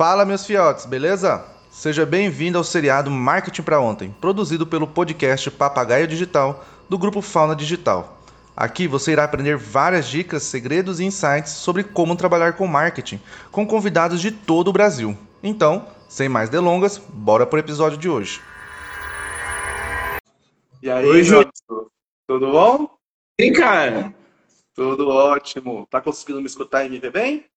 Fala, 0.00 0.24
meus 0.24 0.46
fiotes, 0.46 0.86
beleza? 0.86 1.44
Seja 1.70 2.06
bem-vindo 2.06 2.56
ao 2.56 2.64
seriado 2.64 3.10
Marketing 3.10 3.60
para 3.60 3.82
Ontem, 3.82 4.16
produzido 4.18 4.66
pelo 4.66 4.86
podcast 4.86 5.50
Papagaio 5.50 6.06
Digital 6.06 6.64
do 6.88 6.96
grupo 6.96 7.20
Fauna 7.20 7.54
Digital. 7.54 8.18
Aqui 8.56 8.88
você 8.88 9.12
irá 9.12 9.24
aprender 9.24 9.58
várias 9.58 10.08
dicas, 10.08 10.42
segredos 10.44 11.00
e 11.00 11.04
insights 11.04 11.52
sobre 11.52 11.84
como 11.84 12.16
trabalhar 12.16 12.54
com 12.54 12.66
marketing, 12.66 13.20
com 13.52 13.66
convidados 13.66 14.22
de 14.22 14.30
todo 14.30 14.68
o 14.68 14.72
Brasil. 14.72 15.14
Então, 15.42 15.86
sem 16.08 16.30
mais 16.30 16.48
delongas, 16.48 16.96
bora 16.96 17.44
pro 17.44 17.58
episódio 17.58 17.98
de 17.98 18.08
hoje. 18.08 18.40
E 20.82 20.90
aí, 20.90 21.04
Oi, 21.04 21.22
Júlio? 21.22 21.50
Tudo 22.26 22.50
bom? 22.52 22.88
Sim, 23.38 23.52
cara. 23.52 24.14
Tudo 24.74 25.08
ótimo. 25.10 25.86
Tá 25.90 26.00
conseguindo 26.00 26.40
me 26.40 26.46
escutar 26.46 26.86
e 26.86 26.88
me 26.88 26.98
ver 26.98 27.12
bem? 27.12 27.49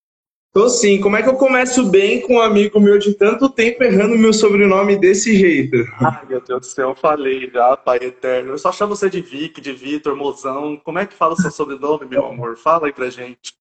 Tô 0.53 0.69
sim. 0.69 1.01
Como 1.01 1.17
é 1.17 1.23
que 1.23 1.29
eu 1.29 1.33
começo 1.33 1.83
bem 1.89 2.21
com 2.21 2.35
um 2.35 2.41
amigo 2.41 2.79
meu 2.79 2.99
de 2.99 3.15
tanto 3.15 3.49
tempo 3.49 3.83
errando 3.83 4.15
meu 4.15 4.31
sobrenome 4.31 4.95
desse 4.95 5.35
jeito? 5.35 5.77
Ai, 5.99 6.27
meu 6.29 6.39
Deus 6.39 6.59
do 6.59 6.65
céu, 6.67 6.89
eu 6.89 6.95
falei 6.95 7.49
já, 7.51 7.75
Pai 7.75 7.97
Eterno. 7.99 8.51
Eu 8.51 8.59
só 8.59 8.71
chamo 8.71 8.95
você 8.95 9.09
de 9.09 9.19
Vic, 9.19 9.59
de 9.59 9.73
Vitor, 9.73 10.15
Mozão. 10.15 10.77
Como 10.77 10.99
é 10.99 11.07
que 11.07 11.15
fala 11.15 11.33
o 11.33 11.41
seu 11.41 11.49
sobrenome, 11.49 12.05
meu 12.05 12.27
amor? 12.27 12.55
Fala 12.55 12.85
aí 12.85 12.93
pra 12.93 13.09
gente. 13.09 13.55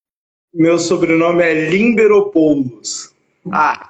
Meu 0.53 0.79
sobrenome 0.79 1.43
é 1.43 1.71
Limberopoulos. 1.71 3.15
Ah, 3.51 3.89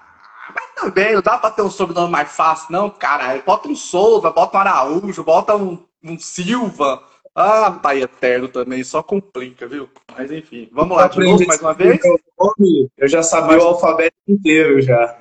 mas 0.55 0.65
também 0.77 1.13
não 1.13 1.23
dá 1.23 1.37
pra 1.39 1.51
ter 1.51 1.63
um 1.63 1.71
sobrenome 1.71 2.13
mais 2.13 2.31
fácil, 2.31 2.71
não, 2.71 2.89
cara. 2.89 3.37
Bota 3.45 3.69
um 3.69 3.75
Souza, 3.75 4.31
bota 4.31 4.57
um 4.57 4.61
Araújo, 4.61 5.25
bota 5.25 5.57
um, 5.57 5.77
um 6.05 6.17
Silva. 6.17 7.03
Ah, 7.35 7.71
pai 7.71 8.03
eterno 8.03 8.47
também, 8.47 8.85
só 8.85 9.03
complica, 9.03 9.67
viu? 9.67 9.89
Mas 10.15 10.31
enfim, 10.31 10.69
vamos 10.71 10.97
lá 10.97 11.09
de 11.09 11.19
novo 11.19 11.47
mais 11.47 11.61
uma 11.61 11.73
vez? 11.73 11.99
Eu 12.97 13.09
já 13.09 13.23
sabia 13.23 13.59
o 13.59 13.63
alfabeto 13.63 14.17
inteiro 14.29 14.83
já. 14.83 15.19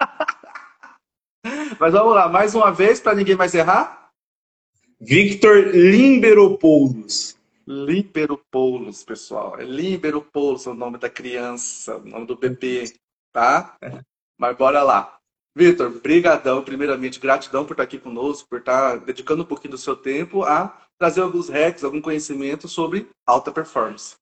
Mas 1.78 1.92
vamos 1.92 2.14
lá, 2.14 2.28
mais 2.28 2.54
uma 2.54 2.72
vez 2.72 2.98
para 3.00 3.14
ninguém 3.14 3.36
mais 3.36 3.54
errar. 3.54 4.10
Victor 5.00 5.68
Limberopoulos. 5.68 7.36
Limberopoulos, 7.64 9.04
pessoal. 9.04 9.60
É 9.60 9.64
Limberopoulos 9.64 10.66
o 10.66 10.74
nome 10.74 10.98
da 10.98 11.08
criança, 11.08 11.96
o 11.96 12.04
nome 12.04 12.26
do 12.26 12.36
bebê, 12.36 12.92
tá? 13.32 13.76
Mas 14.36 14.56
bora 14.56 14.82
lá. 14.82 15.16
Vitor, 15.54 15.90
brigadão, 16.00 16.62
primeiramente, 16.62 17.20
gratidão 17.20 17.64
por 17.64 17.72
estar 17.74 17.84
aqui 17.84 17.98
conosco, 17.98 18.48
por 18.48 18.58
estar 18.58 18.98
dedicando 18.98 19.42
um 19.42 19.46
pouquinho 19.46 19.72
do 19.72 19.78
seu 19.78 19.96
tempo 19.96 20.42
a 20.42 20.85
trazer 20.98 21.20
alguns 21.20 21.48
hacks, 21.48 21.84
algum 21.84 22.00
conhecimento 22.00 22.68
sobre 22.68 23.06
alta 23.26 23.50
performance. 23.50 24.14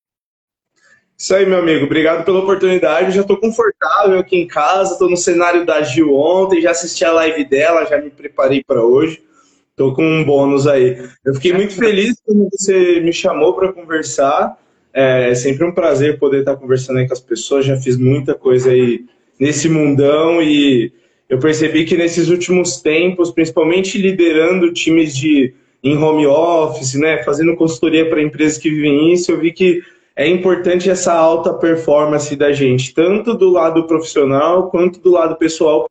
Isso 1.16 1.34
aí, 1.34 1.46
meu 1.46 1.58
amigo. 1.58 1.86
Obrigado 1.86 2.24
pela 2.24 2.40
oportunidade. 2.40 3.14
já 3.14 3.20
estou 3.20 3.36
confortável 3.36 4.18
aqui 4.18 4.36
em 4.36 4.46
casa, 4.46 4.92
estou 4.92 5.08
no 5.08 5.16
cenário 5.16 5.64
da 5.64 5.80
Gil 5.82 6.12
ontem, 6.14 6.60
já 6.60 6.72
assisti 6.72 7.04
a 7.04 7.12
live 7.12 7.44
dela, 7.44 7.86
já 7.86 7.98
me 8.00 8.10
preparei 8.10 8.64
para 8.66 8.84
hoje. 8.84 9.22
Estou 9.70 9.94
com 9.94 10.04
um 10.04 10.24
bônus 10.24 10.66
aí. 10.66 11.08
Eu 11.24 11.34
fiquei 11.34 11.52
muito 11.52 11.74
feliz 11.74 12.16
quando 12.24 12.48
você 12.52 13.00
me 13.00 13.12
chamou 13.12 13.54
para 13.54 13.72
conversar. 13.72 14.56
É 14.92 15.34
sempre 15.34 15.64
um 15.64 15.72
prazer 15.72 16.18
poder 16.18 16.40
estar 16.40 16.56
conversando 16.56 16.98
aí 16.98 17.06
com 17.06 17.12
as 17.12 17.20
pessoas. 17.20 17.64
Já 17.64 17.76
fiz 17.76 17.96
muita 17.96 18.34
coisa 18.34 18.70
aí 18.70 19.04
nesse 19.38 19.68
mundão 19.68 20.40
e 20.40 20.92
eu 21.28 21.38
percebi 21.38 21.84
que 21.84 21.96
nesses 21.96 22.28
últimos 22.28 22.80
tempos, 22.80 23.30
principalmente 23.30 23.98
liderando 23.98 24.72
times 24.72 25.16
de 25.16 25.54
em 25.84 25.98
home 25.98 26.26
office, 26.26 26.94
né, 26.94 27.22
fazendo 27.22 27.54
consultoria 27.54 28.08
para 28.08 28.22
empresas 28.22 28.56
que 28.56 28.70
vivem 28.70 29.12
isso, 29.12 29.30
eu 29.30 29.38
vi 29.38 29.52
que 29.52 29.82
é 30.16 30.26
importante 30.26 30.88
essa 30.88 31.12
alta 31.12 31.52
performance 31.52 32.34
da 32.34 32.52
gente, 32.52 32.94
tanto 32.94 33.34
do 33.34 33.50
lado 33.50 33.86
profissional 33.86 34.70
quanto 34.70 34.98
do 34.98 35.10
lado 35.10 35.36
pessoal. 35.36 35.88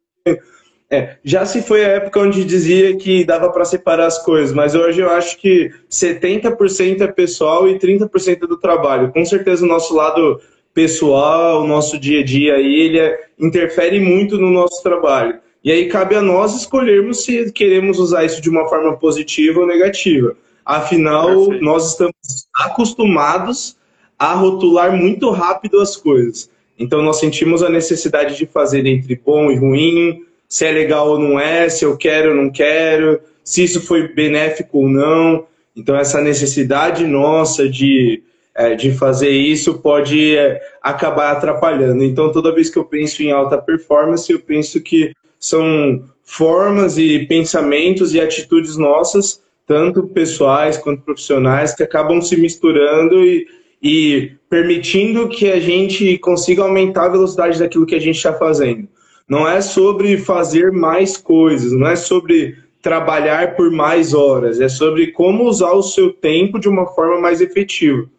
É, 0.90 1.18
já 1.24 1.46
se 1.46 1.62
foi 1.62 1.84
a 1.84 1.90
época 1.90 2.20
onde 2.20 2.44
dizia 2.44 2.96
que 2.98 3.24
dava 3.24 3.52
para 3.52 3.66
separar 3.66 4.06
as 4.06 4.24
coisas, 4.24 4.54
mas 4.54 4.76
hoje 4.76 5.02
eu 5.02 5.10
acho 5.10 5.40
que 5.40 5.72
70% 5.90 7.02
é 7.02 7.08
pessoal 7.08 7.68
e 7.68 7.78
30% 7.78 8.44
é 8.44 8.48
do 8.48 8.58
trabalho. 8.58 9.12
Com 9.12 9.26
certeza 9.26 9.66
o 9.66 9.68
nosso 9.68 9.96
lado 9.96 10.40
pessoal, 10.74 11.64
o 11.64 11.68
nosso 11.68 12.00
dia 12.00 12.22
a 12.22 12.24
dia, 12.24 12.60
ele 12.60 13.00
é, 13.00 13.20
interfere 13.40 14.00
muito 14.00 14.38
no 14.38 14.50
nosso 14.50 14.82
trabalho. 14.82 15.40
E 15.64 15.72
aí 15.72 15.88
cabe 15.88 16.16
a 16.16 16.22
nós 16.22 16.54
escolhermos 16.56 17.24
se 17.24 17.52
queremos 17.52 17.98
usar 17.98 18.26
isso 18.26 18.42
de 18.42 18.50
uma 18.50 18.68
forma 18.68 18.98
positiva 18.98 19.62
ou 19.62 19.68
negativa. 19.68 20.36
Afinal, 20.66 21.28
Perfeito. 21.28 21.64
nós 21.64 21.92
estamos 21.92 22.48
acostumados 22.54 23.78
a 24.20 24.34
rotular 24.34 24.96
muito 24.96 25.30
rápido 25.32 25.80
as 25.80 25.96
coisas. 25.96 26.50
Então, 26.78 27.02
nós 27.02 27.20
sentimos 27.20 27.64
a 27.64 27.70
necessidade 27.70 28.38
de 28.38 28.46
fazer 28.46 28.86
entre 28.86 29.16
bom 29.16 29.52
e 29.52 29.56
ruim, 29.56 30.26
se 30.50 30.66
é 30.66 30.72
legal 30.72 31.10
ou 31.10 31.20
não 31.20 31.40
é, 31.40 31.70
se 31.70 31.86
eu 31.86 31.98
quero 31.98 32.32
ou 32.32 32.36
não 32.36 32.50
quero, 32.50 33.20
se 33.44 33.64
isso 33.64 33.82
foi 33.82 34.08
benéfico 34.08 34.80
ou 34.80 34.90
não. 34.90 35.46
Então, 35.76 35.96
essa 35.96 36.22
necessidade 36.22 37.06
nossa 37.06 37.68
de, 37.70 38.22
é, 38.56 38.76
de 38.76 38.92
fazer 38.92 39.32
isso 39.32 39.76
pode 39.80 40.36
é, 40.36 40.62
acabar 40.82 41.32
atrapalhando. 41.32 42.04
Então, 42.04 42.32
toda 42.32 42.54
vez 42.54 42.70
que 42.70 42.78
eu 42.78 42.86
penso 42.86 43.24
em 43.24 43.32
alta 43.32 43.58
performance, 43.58 44.32
eu 44.32 44.40
penso 44.40 44.82
que 44.82 45.14
são 45.44 46.02
formas 46.24 46.98
e 46.98 47.26
pensamentos 47.26 48.14
e 48.14 48.22
atitudes 48.22 48.78
nossas, 48.78 49.42
tanto 49.68 50.08
pessoais 50.08 50.78
quanto 50.78 51.04
profissionais, 51.04 51.76
que 51.76 51.84
acabam 51.84 52.22
se 52.22 52.40
misturando 52.40 53.22
e, 53.26 53.46
e 53.82 54.32
permitindo 54.50 55.28
que 55.28 55.52
a 55.52 55.60
gente 55.60 56.18
consiga 56.20 56.64
aumentar 56.64 57.08
a 57.08 57.10
velocidade 57.10 57.60
daquilo 57.60 57.86
que 57.86 57.94
a 57.94 58.00
gente 58.00 58.16
está 58.16 58.32
fazendo. 58.32 58.88
Não 59.28 59.46
é 59.46 59.60
sobre 59.60 60.18
fazer 60.18 60.72
mais 60.72 61.18
coisas, 61.18 61.74
não 61.74 61.88
é 61.88 61.98
sobre 61.98 62.56
trabalhar 62.82 63.58
por 63.58 63.70
mais 63.70 64.14
horas, 64.14 64.62
é 64.62 64.70
sobre 64.70 65.08
como 65.08 65.44
usar 65.44 65.74
o 65.74 65.84
seu 65.84 66.14
tempo 66.14 66.58
de 66.58 66.70
uma 66.70 66.86
forma 66.86 67.20
mais 67.20 67.42
efetiva. 67.42 68.10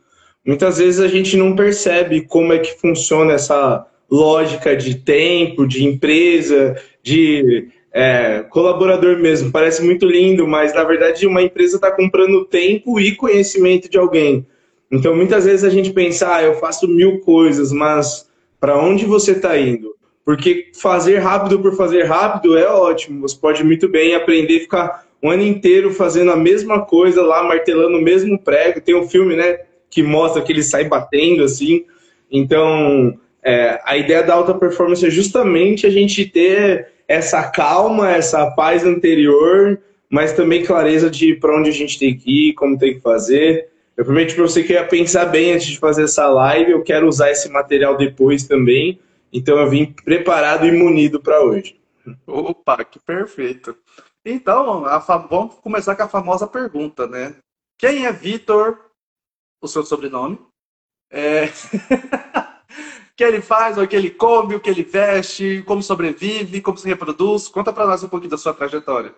Muitas 0.44 0.76
vezes 0.76 1.00
a 1.00 1.08
gente 1.08 1.38
não 1.38 1.56
percebe 1.56 2.20
como 2.20 2.52
é 2.52 2.58
que 2.58 2.78
funciona 2.78 3.32
essa 3.32 3.86
lógica 4.10 4.76
de 4.76 4.96
tempo, 4.96 5.66
de 5.66 5.84
empresa, 5.84 6.76
de 7.02 7.68
é, 7.92 8.44
colaborador 8.50 9.18
mesmo. 9.18 9.52
Parece 9.52 9.82
muito 9.82 10.06
lindo, 10.06 10.46
mas 10.46 10.74
na 10.74 10.84
verdade 10.84 11.26
uma 11.26 11.42
empresa 11.42 11.76
está 11.76 11.90
comprando 11.90 12.44
tempo 12.44 12.98
e 13.00 13.14
conhecimento 13.14 13.88
de 13.88 13.98
alguém. 13.98 14.46
Então 14.90 15.14
muitas 15.14 15.44
vezes 15.44 15.64
a 15.64 15.70
gente 15.70 15.92
pensa, 15.92 16.34
ah, 16.34 16.42
eu 16.42 16.54
faço 16.56 16.88
mil 16.88 17.20
coisas, 17.20 17.72
mas 17.72 18.28
para 18.60 18.78
onde 18.78 19.04
você 19.04 19.32
está 19.32 19.58
indo? 19.58 19.94
Porque 20.24 20.70
fazer 20.74 21.18
rápido 21.18 21.60
por 21.60 21.76
fazer 21.76 22.04
rápido 22.04 22.56
é 22.56 22.66
ótimo. 22.66 23.20
Você 23.20 23.36
pode 23.36 23.62
muito 23.62 23.88
bem 23.88 24.14
aprender 24.14 24.60
ficar 24.60 25.04
um 25.22 25.30
ano 25.30 25.42
inteiro 25.42 25.90
fazendo 25.90 26.32
a 26.32 26.36
mesma 26.36 26.84
coisa 26.84 27.22
lá, 27.22 27.42
martelando 27.42 27.98
o 27.98 28.02
mesmo 28.02 28.38
prego. 28.38 28.80
Tem 28.80 28.94
um 28.94 29.08
filme, 29.08 29.36
né, 29.36 29.58
que 29.90 30.02
mostra 30.02 30.42
que 30.42 30.52
ele 30.52 30.62
sai 30.62 30.84
batendo 30.84 31.44
assim. 31.44 31.84
Então, 32.30 33.18
é, 33.44 33.78
a 33.84 33.96
ideia 33.96 34.22
da 34.22 34.34
alta 34.34 34.54
performance 34.54 35.04
é 35.04 35.10
justamente 35.10 35.86
a 35.86 35.90
gente 35.90 36.24
ter 36.24 36.88
essa 37.06 37.42
calma, 37.50 38.10
essa 38.10 38.50
paz 38.52 38.84
anterior, 38.84 39.78
mas 40.08 40.32
também 40.32 40.64
clareza 40.64 41.10
de 41.10 41.34
para 41.34 41.54
onde 41.54 41.68
a 41.68 41.72
gente 41.72 41.98
tem 41.98 42.16
que 42.16 42.48
ir, 42.48 42.54
como 42.54 42.78
tem 42.78 42.94
que 42.94 43.00
fazer. 43.00 43.68
Eu 43.96 44.04
prometi 44.04 44.34
para 44.34 44.44
você 44.44 44.62
que 44.64 44.72
eu 44.72 44.76
ia 44.76 44.86
pensar 44.86 45.26
bem 45.26 45.52
antes 45.52 45.66
de 45.66 45.78
fazer 45.78 46.04
essa 46.04 46.26
live, 46.26 46.72
eu 46.72 46.82
quero 46.82 47.06
usar 47.06 47.30
esse 47.30 47.48
material 47.50 47.96
depois 47.96 48.44
também, 48.44 48.98
então 49.30 49.58
eu 49.58 49.68
vim 49.68 49.92
preparado 49.92 50.66
e 50.66 50.72
munido 50.72 51.20
para 51.20 51.42
hoje. 51.42 51.78
Opa, 52.26 52.82
que 52.84 52.98
perfeito. 52.98 53.76
Então, 54.24 54.84
vamos 55.28 55.56
começar 55.56 55.94
com 55.94 56.02
a 56.02 56.08
famosa 56.08 56.46
pergunta, 56.46 57.06
né? 57.06 57.34
Quem 57.78 58.06
é 58.06 58.12
Vitor, 58.12 58.78
o 59.62 59.68
seu 59.68 59.84
sobrenome? 59.84 60.38
É... 61.10 61.48
que 63.16 63.22
ele 63.22 63.40
faz, 63.40 63.78
o 63.78 63.86
que 63.86 63.94
ele 63.94 64.10
come, 64.10 64.56
o 64.56 64.60
que 64.60 64.68
ele 64.68 64.82
veste, 64.82 65.62
como 65.66 65.82
sobrevive, 65.82 66.60
como 66.60 66.76
se 66.76 66.88
reproduz. 66.88 67.48
Conta 67.48 67.72
para 67.72 67.86
nós 67.86 68.02
um 68.02 68.08
pouquinho 68.08 68.30
da 68.30 68.38
sua 68.38 68.52
trajetória. 68.52 69.12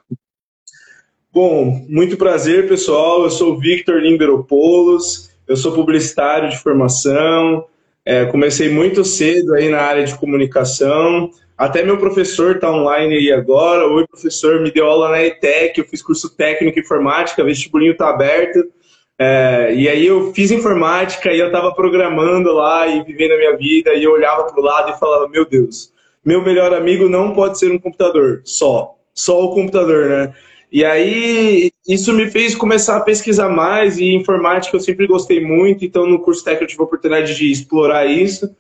Bom, 1.32 1.84
muito 1.88 2.16
prazer, 2.16 2.68
pessoal. 2.68 3.24
Eu 3.24 3.30
sou 3.30 3.58
Victor 3.58 4.00
Limberopoulos, 4.00 5.30
eu 5.46 5.56
sou 5.56 5.72
publicitário 5.72 6.50
de 6.50 6.58
formação, 6.58 7.66
é, 8.04 8.24
comecei 8.26 8.70
muito 8.70 9.04
cedo 9.04 9.54
aí 9.54 9.68
na 9.68 9.80
área 9.80 10.04
de 10.04 10.16
comunicação. 10.18 11.30
Até 11.56 11.82
meu 11.82 11.98
professor 11.98 12.56
está 12.56 12.70
online 12.70 13.14
aí 13.14 13.32
agora. 13.32 13.86
Oi, 13.88 14.06
professor, 14.06 14.60
me 14.60 14.70
deu 14.70 14.86
aula 14.86 15.10
na 15.10 15.24
ETEC, 15.24 15.78
eu 15.78 15.86
fiz 15.86 16.02
curso 16.02 16.28
técnico 16.34 16.78
em 16.78 16.82
informática, 16.82 17.42
vestibulinho 17.42 17.92
está 17.92 18.10
aberto. 18.10 18.70
É, 19.18 19.74
e 19.74 19.88
aí 19.88 20.06
eu 20.06 20.32
fiz 20.34 20.50
informática 20.50 21.32
e 21.32 21.38
eu 21.38 21.46
estava 21.46 21.74
programando 21.74 22.52
lá 22.52 22.86
e 22.86 23.02
vivendo 23.02 23.32
a 23.32 23.38
minha 23.38 23.56
vida 23.56 23.94
e 23.94 24.04
eu 24.04 24.12
olhava 24.12 24.44
para 24.44 24.60
o 24.60 24.64
lado 24.64 24.92
e 24.92 24.98
falava, 24.98 25.28
meu 25.28 25.46
Deus, 25.46 25.90
meu 26.24 26.42
melhor 26.42 26.74
amigo 26.74 27.08
não 27.08 27.32
pode 27.32 27.58
ser 27.58 27.72
um 27.72 27.78
computador, 27.78 28.42
só, 28.44 28.94
só 29.14 29.42
o 29.44 29.54
computador, 29.54 30.08
né? 30.08 30.34
E 30.70 30.84
aí 30.84 31.70
isso 31.88 32.12
me 32.12 32.30
fez 32.30 32.54
começar 32.54 32.96
a 32.96 33.00
pesquisar 33.00 33.48
mais 33.48 33.98
e 33.98 34.12
informática 34.12 34.76
eu 34.76 34.80
sempre 34.80 35.06
gostei 35.06 35.40
muito, 35.40 35.84
então 35.84 36.06
no 36.06 36.20
curso 36.20 36.44
técnico 36.44 36.64
eu 36.64 36.68
tive 36.68 36.82
a 36.82 36.84
oportunidade 36.84 37.34
de 37.34 37.50
explorar 37.50 38.04
isso. 38.06 38.54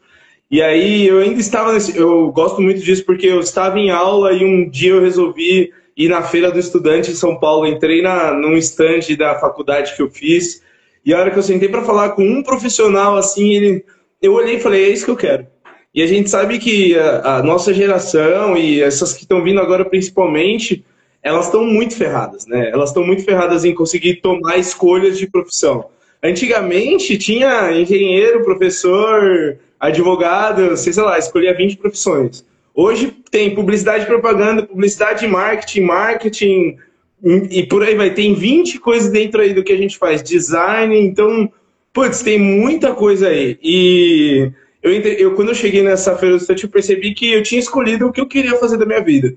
E 0.50 0.62
aí 0.62 1.06
eu 1.06 1.18
ainda 1.18 1.40
estava 1.40 1.72
nesse. 1.72 1.96
Eu 1.98 2.30
gosto 2.30 2.62
muito 2.62 2.80
disso 2.80 3.04
porque 3.04 3.26
eu 3.26 3.40
estava 3.40 3.78
em 3.78 3.90
aula 3.90 4.32
e 4.32 4.44
um 4.44 4.68
dia 4.70 4.92
eu 4.92 5.00
resolvi 5.00 5.72
ir 5.96 6.08
na 6.08 6.22
Feira 6.22 6.50
do 6.50 6.58
Estudante 6.58 7.10
em 7.10 7.14
São 7.14 7.38
Paulo. 7.38 7.66
Entrei 7.66 8.02
na, 8.02 8.32
num 8.32 8.56
stand 8.56 9.16
da 9.16 9.38
faculdade 9.38 9.94
que 9.96 10.02
eu 10.02 10.10
fiz. 10.10 10.62
E 11.04 11.14
a 11.14 11.18
hora 11.18 11.30
que 11.30 11.38
eu 11.38 11.42
sentei 11.42 11.68
para 11.68 11.84
falar 11.84 12.10
com 12.10 12.22
um 12.22 12.42
profissional, 12.42 13.16
assim, 13.16 13.54
ele, 13.54 13.84
eu 14.20 14.34
olhei 14.34 14.56
e 14.56 14.60
falei: 14.60 14.84
é 14.84 14.88
isso 14.88 15.04
que 15.04 15.10
eu 15.10 15.16
quero. 15.16 15.46
E 15.94 16.02
a 16.02 16.06
gente 16.06 16.28
sabe 16.28 16.58
que 16.58 16.98
a, 16.98 17.36
a 17.36 17.42
nossa 17.42 17.72
geração 17.72 18.56
e 18.56 18.82
essas 18.82 19.14
que 19.14 19.22
estão 19.22 19.42
vindo 19.42 19.60
agora 19.60 19.84
principalmente, 19.84 20.84
elas 21.22 21.46
estão 21.46 21.64
muito 21.64 21.96
ferradas, 21.96 22.46
né? 22.46 22.70
Elas 22.70 22.90
estão 22.90 23.04
muito 23.04 23.24
ferradas 23.24 23.64
em 23.64 23.74
conseguir 23.74 24.16
tomar 24.16 24.58
escolhas 24.58 25.18
de 25.18 25.26
profissão. 25.26 25.86
Antigamente 26.22 27.16
tinha 27.16 27.72
engenheiro, 27.72 28.44
professor, 28.44 29.58
advogado, 29.78 30.76
sei 30.76 30.92
lá, 31.02 31.18
escolhia 31.18 31.56
20 31.56 31.76
profissões. 31.76 32.44
Hoje 32.78 33.10
tem 33.30 33.54
publicidade 33.54 34.04
e 34.04 34.06
propaganda, 34.06 34.62
publicidade 34.62 35.24
e 35.24 35.28
marketing, 35.28 35.80
marketing, 35.80 36.76
e 37.24 37.62
por 37.62 37.82
aí 37.82 37.94
vai. 37.94 38.12
Tem 38.12 38.34
20 38.34 38.78
coisas 38.80 39.10
dentro 39.10 39.40
aí 39.40 39.54
do 39.54 39.64
que 39.64 39.72
a 39.72 39.76
gente 39.78 39.96
faz. 39.96 40.22
Design, 40.22 40.94
então, 41.00 41.50
putz, 41.90 42.20
tem 42.20 42.38
muita 42.38 42.92
coisa 42.92 43.28
aí. 43.28 43.58
E 43.62 44.52
eu, 44.82 44.92
eu 44.92 45.34
quando 45.34 45.48
eu 45.48 45.54
cheguei 45.54 45.82
nessa 45.82 46.18
feira 46.18 46.36
do 46.36 46.40
estante, 46.42 46.64
eu 46.64 46.70
percebi 46.70 47.14
que 47.14 47.32
eu 47.32 47.42
tinha 47.42 47.58
escolhido 47.58 48.06
o 48.06 48.12
que 48.12 48.20
eu 48.20 48.28
queria 48.28 48.58
fazer 48.58 48.76
da 48.76 48.84
minha 48.84 49.02
vida. 49.02 49.34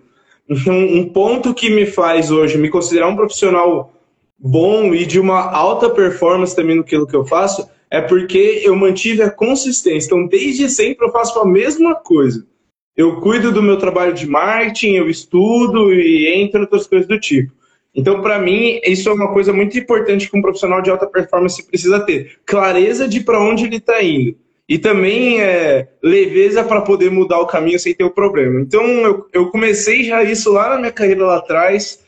Então, 0.50 0.78
um 0.78 1.08
ponto 1.08 1.54
que 1.54 1.70
me 1.70 1.86
faz 1.86 2.32
hoje 2.32 2.58
me 2.58 2.70
considerar 2.70 3.08
um 3.08 3.16
profissional 3.16 3.94
bom 4.38 4.94
e 4.94 5.06
de 5.06 5.18
uma 5.18 5.50
alta 5.50 5.90
performance 5.90 6.54
também 6.54 6.76
no 6.76 6.84
que 6.84 6.96
eu 6.96 7.26
faço 7.26 7.70
é 7.90 8.02
porque 8.02 8.62
eu 8.66 8.76
mantive 8.76 9.22
a 9.22 9.32
consistência. 9.32 10.08
Então, 10.08 10.28
desde 10.28 10.70
sempre 10.70 11.08
eu 11.08 11.12
faço 11.12 11.40
a 11.40 11.46
mesma 11.46 11.96
coisa. 11.96 12.46
Eu 13.00 13.16
cuido 13.22 13.50
do 13.50 13.64
meu 13.64 13.78
trabalho 13.78 14.12
de 14.12 14.28
marketing, 14.28 14.96
eu 14.96 15.10
estudo 15.10 15.94
e 15.94 16.28
entre 16.28 16.60
outras 16.60 16.86
coisas 16.86 17.08
do 17.08 17.18
tipo. 17.18 17.50
Então, 17.96 18.22
para 18.22 18.38
mim, 18.40 18.82
isso 18.86 19.08
é 19.08 19.14
uma 19.14 19.32
coisa 19.32 19.54
muito 19.54 19.80
importante 19.80 20.30
que 20.30 20.38
um 20.38 20.42
profissional 20.42 20.82
de 20.82 20.90
alta 20.90 21.08
performance 21.08 21.66
precisa 21.66 22.02
ter. 22.02 22.34
Clareza 22.46 23.08
de 23.08 23.22
para 23.22 23.40
onde 23.40 23.64
ele 23.64 23.78
está 23.78 24.04
indo. 24.04 24.36
E 24.68 24.78
também 24.78 25.40
é, 25.40 25.88
leveza 26.04 26.62
para 26.62 26.82
poder 26.82 27.10
mudar 27.10 27.40
o 27.40 27.48
caminho 27.48 27.80
sem 27.80 27.94
ter 27.94 28.04
o 28.04 28.12
problema. 28.12 28.60
Então, 28.60 28.84
eu, 28.84 29.26
eu 29.32 29.50
comecei 29.50 30.04
já 30.04 30.22
isso 30.22 30.52
lá 30.52 30.72
na 30.72 30.80
minha 30.80 30.92
carreira 30.92 31.26
lá 31.26 31.38
atrás. 31.38 32.04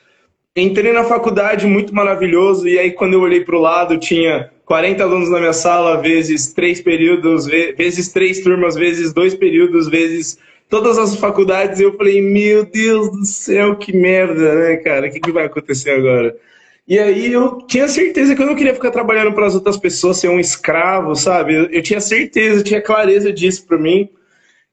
Entrei 0.53 0.91
na 0.91 1.05
faculdade, 1.05 1.65
muito 1.67 1.95
maravilhoso. 1.95 2.67
E 2.67 2.77
aí, 2.77 2.91
quando 2.91 3.13
eu 3.13 3.21
olhei 3.21 3.45
para 3.45 3.55
o 3.55 3.61
lado, 3.61 3.97
tinha 3.97 4.51
40 4.65 5.01
alunos 5.01 5.29
na 5.29 5.39
minha 5.39 5.53
sala, 5.53 6.01
vezes 6.01 6.51
três 6.51 6.81
períodos, 6.81 7.45
vezes 7.45 8.09
três 8.11 8.41
turmas, 8.41 8.75
vezes 8.75 9.13
dois 9.13 9.33
períodos, 9.33 9.87
vezes 9.87 10.37
todas 10.71 10.97
as 10.97 11.15
faculdades. 11.17 11.79
Eu 11.79 11.95
falei, 11.95 12.21
meu 12.21 12.65
Deus 12.65 13.11
do 13.11 13.25
céu, 13.25 13.75
que 13.75 13.95
merda, 13.95 14.55
né, 14.55 14.77
cara? 14.77 15.07
O 15.07 15.11
que, 15.11 15.19
que 15.19 15.31
vai 15.31 15.45
acontecer 15.45 15.91
agora? 15.91 16.35
E 16.87 16.97
aí 16.97 17.31
eu 17.31 17.59
tinha 17.67 17.87
certeza 17.87 18.33
que 18.33 18.41
eu 18.41 18.47
não 18.47 18.55
queria 18.55 18.73
ficar 18.73 18.89
trabalhando 18.89 19.33
para 19.33 19.45
as 19.45 19.53
outras 19.53 19.77
pessoas, 19.77 20.17
ser 20.17 20.29
um 20.29 20.39
escravo, 20.39 21.13
sabe? 21.13 21.53
Eu, 21.53 21.65
eu 21.65 21.83
tinha 21.83 21.99
certeza, 21.99 22.63
tinha 22.63 22.81
clareza 22.81 23.31
disso 23.31 23.67
para 23.67 23.77
mim. 23.77 24.09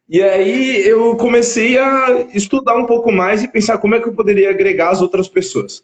E 0.09 0.23
aí 0.23 0.87
eu 0.87 1.17
comecei 1.17 1.77
a 1.77 2.27
estudar 2.33 2.77
um 2.77 2.87
pouco 2.87 3.13
mais 3.13 3.43
e 3.43 3.49
pensar 3.49 3.77
como 3.79 3.95
é 3.95 4.01
que 4.01 4.09
eu 4.09 4.15
poderia 4.15 4.51
agregar 4.51 4.91
as 4.91 5.03
outras 5.03 5.29
pessoas. 5.29 5.83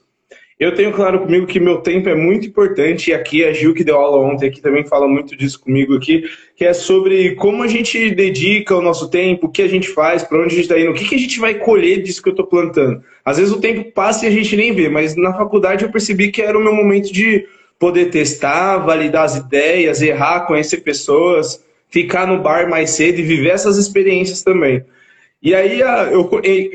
Eu 0.58 0.72
tenho 0.72 0.92
claro 0.92 1.18
comigo 1.18 1.46
que 1.46 1.58
meu 1.58 1.78
tempo 1.78 2.08
é 2.08 2.14
muito 2.14 2.46
importante, 2.46 3.10
e 3.10 3.14
aqui 3.14 3.44
a 3.44 3.52
Gil, 3.52 3.74
que 3.74 3.82
deu 3.82 3.96
aula 3.96 4.24
ontem, 4.24 4.46
aqui 4.46 4.60
também 4.60 4.86
fala 4.86 5.08
muito 5.08 5.36
disso 5.36 5.58
comigo 5.60 5.96
aqui, 5.96 6.24
que 6.54 6.64
é 6.64 6.72
sobre 6.72 7.34
como 7.34 7.64
a 7.64 7.66
gente 7.66 8.10
dedica 8.12 8.76
o 8.76 8.80
nosso 8.80 9.10
tempo, 9.10 9.46
o 9.46 9.50
que 9.50 9.62
a 9.62 9.68
gente 9.68 9.88
faz, 9.88 10.22
para 10.22 10.38
onde 10.38 10.46
a 10.46 10.56
gente 10.56 10.62
está 10.62 10.78
indo, 10.78 10.92
o 10.92 10.94
que, 10.94 11.08
que 11.08 11.16
a 11.16 11.18
gente 11.18 11.40
vai 11.40 11.54
colher 11.54 12.02
disso 12.02 12.22
que 12.22 12.28
eu 12.28 12.34
estou 12.34 12.46
plantando. 12.46 13.02
Às 13.24 13.38
vezes 13.38 13.52
o 13.52 13.60
tempo 13.60 13.90
passa 13.90 14.26
e 14.26 14.28
a 14.28 14.30
gente 14.30 14.56
nem 14.56 14.72
vê, 14.72 14.88
mas 14.88 15.16
na 15.16 15.32
faculdade 15.32 15.84
eu 15.84 15.90
percebi 15.90 16.30
que 16.30 16.40
era 16.40 16.56
o 16.56 16.62
meu 16.62 16.72
momento 16.72 17.12
de 17.12 17.46
poder 17.76 18.10
testar, 18.10 18.78
validar 18.78 19.24
as 19.24 19.36
ideias, 19.36 20.00
errar, 20.00 20.46
conhecer 20.46 20.78
pessoas, 20.78 21.64
ficar 21.88 22.28
no 22.28 22.40
bar 22.40 22.70
mais 22.70 22.90
cedo 22.90 23.18
e 23.18 23.22
viver 23.22 23.50
essas 23.50 23.76
experiências 23.76 24.42
também. 24.42 24.84
E 25.44 25.54
aí, 25.54 25.80
eu, 26.10 26.30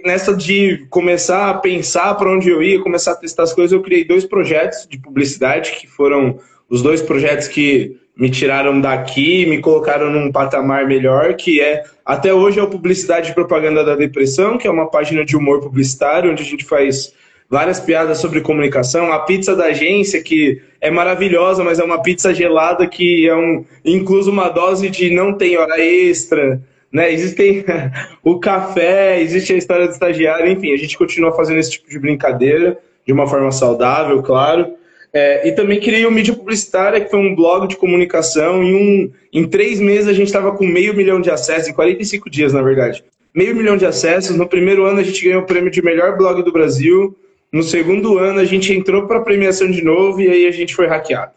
nessa 0.05 0.31
de 0.31 0.85
começar 0.91 1.49
a 1.49 1.55
pensar 1.55 2.13
para 2.13 2.29
onde 2.29 2.51
eu 2.51 2.61
ia, 2.61 2.79
começar 2.79 3.13
a 3.13 3.15
testar 3.15 3.41
as 3.41 3.51
coisas, 3.51 3.71
eu 3.71 3.81
criei 3.81 4.05
dois 4.05 4.25
projetos 4.25 4.85
de 4.87 4.99
publicidade, 4.99 5.71
que 5.71 5.87
foram 5.87 6.37
os 6.69 6.83
dois 6.83 7.01
projetos 7.01 7.47
que 7.47 7.97
me 8.15 8.29
tiraram 8.29 8.79
daqui, 8.79 9.47
me 9.47 9.59
colocaram 9.59 10.11
num 10.11 10.31
patamar 10.31 10.85
melhor, 10.85 11.33
que 11.33 11.59
é, 11.59 11.83
até 12.05 12.31
hoje, 12.31 12.59
é 12.59 12.63
o 12.63 12.69
Publicidade 12.69 13.31
e 13.31 13.33
Propaganda 13.33 13.83
da 13.83 13.95
Depressão, 13.95 14.55
que 14.55 14.67
é 14.67 14.71
uma 14.71 14.91
página 14.91 15.25
de 15.25 15.35
humor 15.35 15.61
publicitário, 15.61 16.29
onde 16.29 16.43
a 16.43 16.45
gente 16.45 16.63
faz 16.63 17.11
várias 17.49 17.79
piadas 17.79 18.19
sobre 18.19 18.41
comunicação. 18.41 19.11
A 19.11 19.17
pizza 19.21 19.55
da 19.55 19.65
agência, 19.65 20.21
que 20.21 20.61
é 20.79 20.91
maravilhosa, 20.91 21.63
mas 21.63 21.79
é 21.79 21.83
uma 21.83 22.03
pizza 22.03 22.35
gelada 22.35 22.85
que 22.85 23.27
é 23.27 23.35
um, 23.35 23.65
incluso 23.83 24.29
uma 24.29 24.47
dose 24.47 24.91
de 24.91 25.09
não 25.09 25.33
tem 25.33 25.57
hora 25.57 25.81
extra, 25.81 26.61
né? 26.91 27.11
Existem 27.11 27.63
o 28.23 28.39
café, 28.39 29.21
existe 29.21 29.53
a 29.53 29.57
história 29.57 29.87
do 29.87 29.93
estagiário, 29.93 30.51
enfim, 30.51 30.73
a 30.73 30.77
gente 30.77 30.97
continua 30.97 31.31
fazendo 31.31 31.59
esse 31.59 31.71
tipo 31.71 31.89
de 31.89 31.99
brincadeira 31.99 32.77
de 33.05 33.13
uma 33.13 33.27
forma 33.27 33.51
saudável, 33.51 34.21
claro. 34.21 34.73
É, 35.11 35.47
e 35.47 35.51
também 35.53 35.79
criei 35.79 36.05
o 36.05 36.11
Mídia 36.11 36.35
Publicitária, 36.35 37.01
que 37.01 37.09
foi 37.09 37.19
um 37.19 37.35
blog 37.35 37.67
de 37.67 37.75
comunicação. 37.75 38.63
Em, 38.63 38.75
um, 38.75 39.11
em 39.33 39.47
três 39.47 39.79
meses 39.79 40.07
a 40.07 40.13
gente 40.13 40.27
estava 40.27 40.51
com 40.51 40.65
meio 40.65 40.93
milhão 40.93 41.19
de 41.19 41.31
acessos, 41.31 41.67
em 41.67 41.73
45 41.73 42.29
dias, 42.29 42.53
na 42.53 42.61
verdade. 42.61 43.03
Meio 43.33 43.55
milhão 43.55 43.77
de 43.77 43.85
acessos. 43.85 44.35
No 44.35 44.47
primeiro 44.47 44.85
ano 44.85 44.99
a 44.99 45.03
gente 45.03 45.23
ganhou 45.23 45.41
o 45.41 45.45
prêmio 45.45 45.71
de 45.71 45.81
melhor 45.81 46.17
blog 46.17 46.43
do 46.43 46.51
Brasil. 46.51 47.17
No 47.51 47.63
segundo 47.63 48.19
ano 48.19 48.39
a 48.39 48.45
gente 48.45 48.71
entrou 48.71 49.07
para 49.07 49.17
a 49.17 49.21
premiação 49.21 49.69
de 49.69 49.83
novo 49.83 50.21
e 50.21 50.29
aí 50.29 50.45
a 50.45 50.51
gente 50.51 50.75
foi 50.75 50.85
hackeado. 50.85 51.31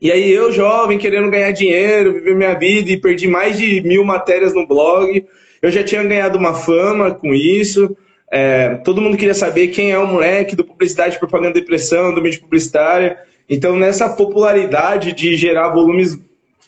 E 0.00 0.12
aí 0.12 0.30
eu, 0.30 0.52
jovem, 0.52 0.98
querendo 0.98 1.30
ganhar 1.30 1.50
dinheiro, 1.52 2.12
viver 2.12 2.34
minha 2.34 2.54
vida 2.54 2.90
e 2.90 2.96
perdi 2.96 3.26
mais 3.26 3.58
de 3.58 3.80
mil 3.80 4.04
matérias 4.04 4.54
no 4.54 4.66
blog. 4.66 5.24
Eu 5.62 5.70
já 5.70 5.82
tinha 5.82 6.02
ganhado 6.02 6.38
uma 6.38 6.54
fama 6.54 7.14
com 7.14 7.34
isso. 7.34 7.96
É, 8.30 8.74
todo 8.84 9.00
mundo 9.00 9.16
queria 9.16 9.34
saber 9.34 9.68
quem 9.68 9.92
é 9.92 9.98
o 9.98 10.06
moleque 10.06 10.56
do 10.56 10.64
publicidade, 10.64 11.18
propaganda, 11.18 11.54
depressão, 11.54 12.14
do 12.14 12.20
mídia 12.20 12.40
publicitária. 12.40 13.18
Então, 13.48 13.76
nessa 13.76 14.08
popularidade 14.08 15.12
de 15.12 15.36
gerar 15.36 15.70
volumes 15.70 16.18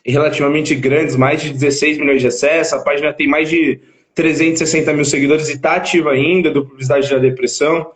relativamente 0.04 0.74
grandes, 0.74 1.16
mais 1.16 1.42
de 1.42 1.50
16 1.50 1.98
milhões 1.98 2.20
de 2.20 2.28
acessos, 2.28 2.72
a 2.72 2.82
página 2.82 3.12
tem 3.12 3.28
mais 3.28 3.50
de 3.50 3.80
360 4.14 4.92
mil 4.92 5.04
seguidores 5.04 5.48
e 5.48 5.52
está 5.52 5.74
ativa 5.74 6.10
ainda 6.10 6.50
do 6.50 6.64
Publicidade 6.64 7.10
da 7.10 7.18
Depressão. 7.18 7.92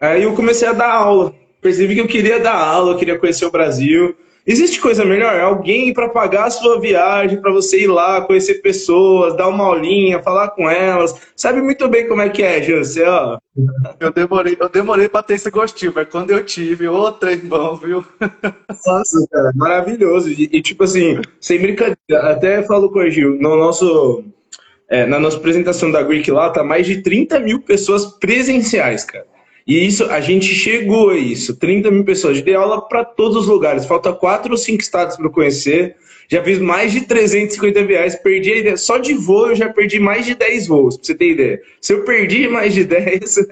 Aí 0.00 0.24
eu 0.24 0.34
comecei 0.34 0.68
a 0.68 0.72
dar 0.72 0.90
aula. 0.90 1.34
Percebi 1.60 1.94
que 1.94 2.00
eu 2.00 2.06
queria 2.06 2.38
dar 2.38 2.54
aula, 2.54 2.92
eu 2.92 2.98
queria 2.98 3.18
conhecer 3.18 3.46
o 3.46 3.50
Brasil. 3.50 4.14
Existe 4.46 4.78
coisa 4.78 5.06
melhor? 5.06 5.40
Alguém 5.40 5.94
para 5.94 6.10
pagar 6.10 6.44
a 6.44 6.50
sua 6.50 6.78
viagem, 6.78 7.40
para 7.40 7.50
você 7.50 7.84
ir 7.84 7.86
lá, 7.86 8.20
conhecer 8.20 8.56
pessoas, 8.56 9.34
dar 9.36 9.48
uma 9.48 9.64
aulinha, 9.64 10.22
falar 10.22 10.50
com 10.50 10.68
elas. 10.68 11.14
Sabe 11.34 11.62
muito 11.62 11.88
bem 11.88 12.06
como 12.06 12.20
é 12.20 12.28
que 12.28 12.42
é, 12.42 12.62
José, 12.62 13.08
ó. 13.08 13.38
Eu 13.98 14.12
demorei, 14.12 14.54
eu 14.60 14.68
demorei 14.68 15.08
para 15.08 15.22
ter 15.22 15.34
esse 15.34 15.50
gostinho, 15.50 15.92
mas 15.94 16.08
quando 16.10 16.30
eu 16.30 16.44
tive, 16.44 16.86
trem 17.18 17.38
bom, 17.38 17.76
viu? 17.76 18.04
Nossa, 18.86 19.26
cara, 19.32 19.50
maravilhoso. 19.54 20.28
E, 20.30 20.50
e, 20.52 20.60
tipo 20.60 20.84
assim, 20.84 21.22
sem 21.40 21.58
brincadeira, 21.58 22.30
até 22.30 22.62
falo 22.64 22.90
com 22.90 22.98
o 22.98 23.10
Gil, 23.10 23.38
no 23.40 23.56
nosso, 23.56 24.24
é, 24.90 25.06
na 25.06 25.18
nossa 25.18 25.38
apresentação 25.38 25.90
da 25.90 26.02
Greek 26.02 26.30
lá, 26.30 26.50
tá 26.50 26.62
mais 26.62 26.86
de 26.86 27.00
30 27.00 27.40
mil 27.40 27.62
pessoas 27.62 28.04
presenciais, 28.04 29.04
cara. 29.04 29.33
E 29.66 29.86
isso, 29.86 30.04
a 30.04 30.20
gente 30.20 30.46
chegou 30.46 31.10
a 31.10 31.16
isso. 31.16 31.56
30 31.56 31.90
mil 31.90 32.04
pessoas. 32.04 32.42
Dei 32.42 32.54
aula 32.54 32.86
para 32.86 33.04
todos 33.04 33.36
os 33.36 33.46
lugares. 33.46 33.86
Falta 33.86 34.12
quatro 34.12 34.52
ou 34.52 34.58
cinco 34.58 34.82
estados 34.82 35.16
para 35.16 35.30
conhecer. 35.30 35.96
Já 36.28 36.42
fiz 36.42 36.58
mais 36.58 36.92
de 36.92 37.02
350 37.02 37.84
viagens. 37.84 38.16
Perdi 38.16 38.52
a 38.52 38.56
ideia. 38.56 38.76
Só 38.76 38.98
de 38.98 39.14
voo 39.14 39.48
eu 39.48 39.54
já 39.54 39.70
perdi 39.70 39.98
mais 39.98 40.26
de 40.26 40.34
10 40.34 40.66
voos, 40.66 40.96
para 40.96 41.06
você 41.06 41.14
ter 41.14 41.30
ideia. 41.30 41.60
Se 41.80 41.94
eu 41.94 42.04
perdi 42.04 42.46
mais 42.46 42.74
de 42.74 42.84
10. 42.84 43.46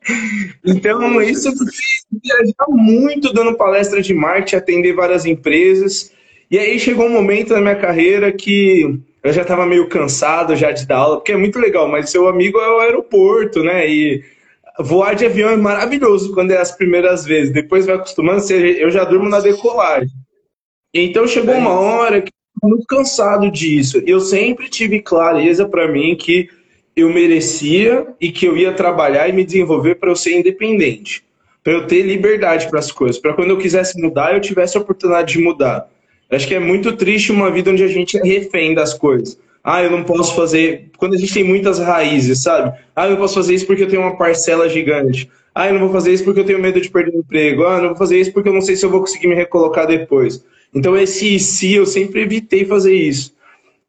então, 0.64 1.20
isso 1.20 1.48
eu 1.48 1.52
fiz 1.52 2.06
viajar 2.22 2.66
muito 2.68 3.32
dando 3.32 3.54
palestra 3.54 4.00
de 4.00 4.14
marketing, 4.14 4.56
atender 4.56 4.94
várias 4.94 5.26
empresas. 5.26 6.10
E 6.50 6.58
aí 6.58 6.78
chegou 6.78 7.06
um 7.06 7.12
momento 7.12 7.52
na 7.52 7.60
minha 7.60 7.76
carreira 7.76 8.32
que 8.32 8.98
eu 9.22 9.32
já 9.32 9.42
estava 9.42 9.66
meio 9.66 9.88
cansado 9.88 10.56
já 10.56 10.72
de 10.72 10.86
dar 10.86 10.96
aula, 10.96 11.16
porque 11.16 11.32
é 11.32 11.36
muito 11.36 11.58
legal, 11.58 11.86
mas 11.86 12.10
seu 12.10 12.26
amigo 12.26 12.58
é 12.58 12.70
o 12.70 12.80
aeroporto, 12.80 13.62
né? 13.62 13.88
E 13.88 14.24
voar 14.82 15.14
de 15.14 15.26
avião 15.26 15.50
é 15.50 15.56
maravilhoso 15.56 16.32
quando 16.32 16.50
é 16.50 16.58
as 16.58 16.72
primeiras 16.72 17.24
vezes. 17.24 17.52
Depois 17.52 17.86
vai 17.86 17.96
acostumando, 17.96 18.42
eu 18.52 18.90
já 18.90 19.04
durmo 19.04 19.28
na 19.28 19.40
decolagem. 19.40 20.10
Então 20.92 21.26
chegou 21.26 21.54
uma 21.54 21.78
hora 21.78 22.20
que 22.20 22.30
eu 22.62 22.68
muito 22.68 22.86
cansado 22.86 23.50
disso. 23.50 24.02
Eu 24.06 24.20
sempre 24.20 24.68
tive 24.68 25.00
clareza 25.00 25.68
para 25.68 25.88
mim 25.88 26.16
que 26.16 26.48
eu 26.96 27.12
merecia 27.12 28.06
e 28.20 28.30
que 28.30 28.46
eu 28.46 28.56
ia 28.56 28.72
trabalhar 28.72 29.28
e 29.28 29.32
me 29.32 29.44
desenvolver 29.44 29.94
para 29.94 30.10
eu 30.10 30.16
ser 30.16 30.38
independente, 30.38 31.22
para 31.62 31.72
eu 31.72 31.86
ter 31.86 32.02
liberdade 32.02 32.68
para 32.68 32.78
as 32.78 32.90
coisas, 32.90 33.20
para 33.20 33.32
quando 33.32 33.50
eu 33.50 33.58
quisesse 33.58 34.00
mudar, 34.00 34.34
eu 34.34 34.40
tivesse 34.40 34.76
a 34.76 34.80
oportunidade 34.80 35.32
de 35.32 35.40
mudar. 35.40 35.88
Acho 36.30 36.46
que 36.46 36.54
é 36.54 36.60
muito 36.60 36.96
triste 36.96 37.32
uma 37.32 37.50
vida 37.50 37.70
onde 37.70 37.82
a 37.82 37.88
gente 37.88 38.18
é 38.18 38.22
refém 38.22 38.74
das 38.74 38.94
coisas. 38.94 39.38
Ah, 39.62 39.82
eu 39.82 39.90
não 39.90 40.04
posso 40.04 40.34
fazer. 40.34 40.90
Quando 40.96 41.14
a 41.14 41.18
gente 41.18 41.32
tem 41.32 41.44
muitas 41.44 41.78
raízes, 41.78 42.42
sabe? 42.42 42.78
Ah, 42.96 43.06
eu 43.06 43.10
não 43.10 43.16
posso 43.18 43.34
fazer 43.34 43.54
isso 43.54 43.66
porque 43.66 43.82
eu 43.82 43.88
tenho 43.88 44.02
uma 44.02 44.16
parcela 44.16 44.68
gigante. 44.68 45.30
Ah, 45.54 45.68
eu 45.68 45.74
não 45.74 45.80
vou 45.80 45.92
fazer 45.92 46.12
isso 46.12 46.24
porque 46.24 46.40
eu 46.40 46.44
tenho 46.44 46.58
medo 46.58 46.80
de 46.80 46.90
perder 46.90 47.16
o 47.16 47.20
emprego. 47.20 47.64
Ah, 47.66 47.76
eu 47.76 47.82
não 47.82 47.88
vou 47.88 47.98
fazer 47.98 48.18
isso 48.18 48.32
porque 48.32 48.48
eu 48.48 48.52
não 48.52 48.60
sei 48.60 48.76
se 48.76 48.84
eu 48.84 48.90
vou 48.90 49.00
conseguir 49.00 49.28
me 49.28 49.34
recolocar 49.34 49.86
depois. 49.86 50.44
Então, 50.74 50.96
esse 50.96 51.38
se 51.38 51.74
eu 51.74 51.84
sempre 51.84 52.22
evitei 52.22 52.64
fazer 52.64 52.94
isso. 52.94 53.34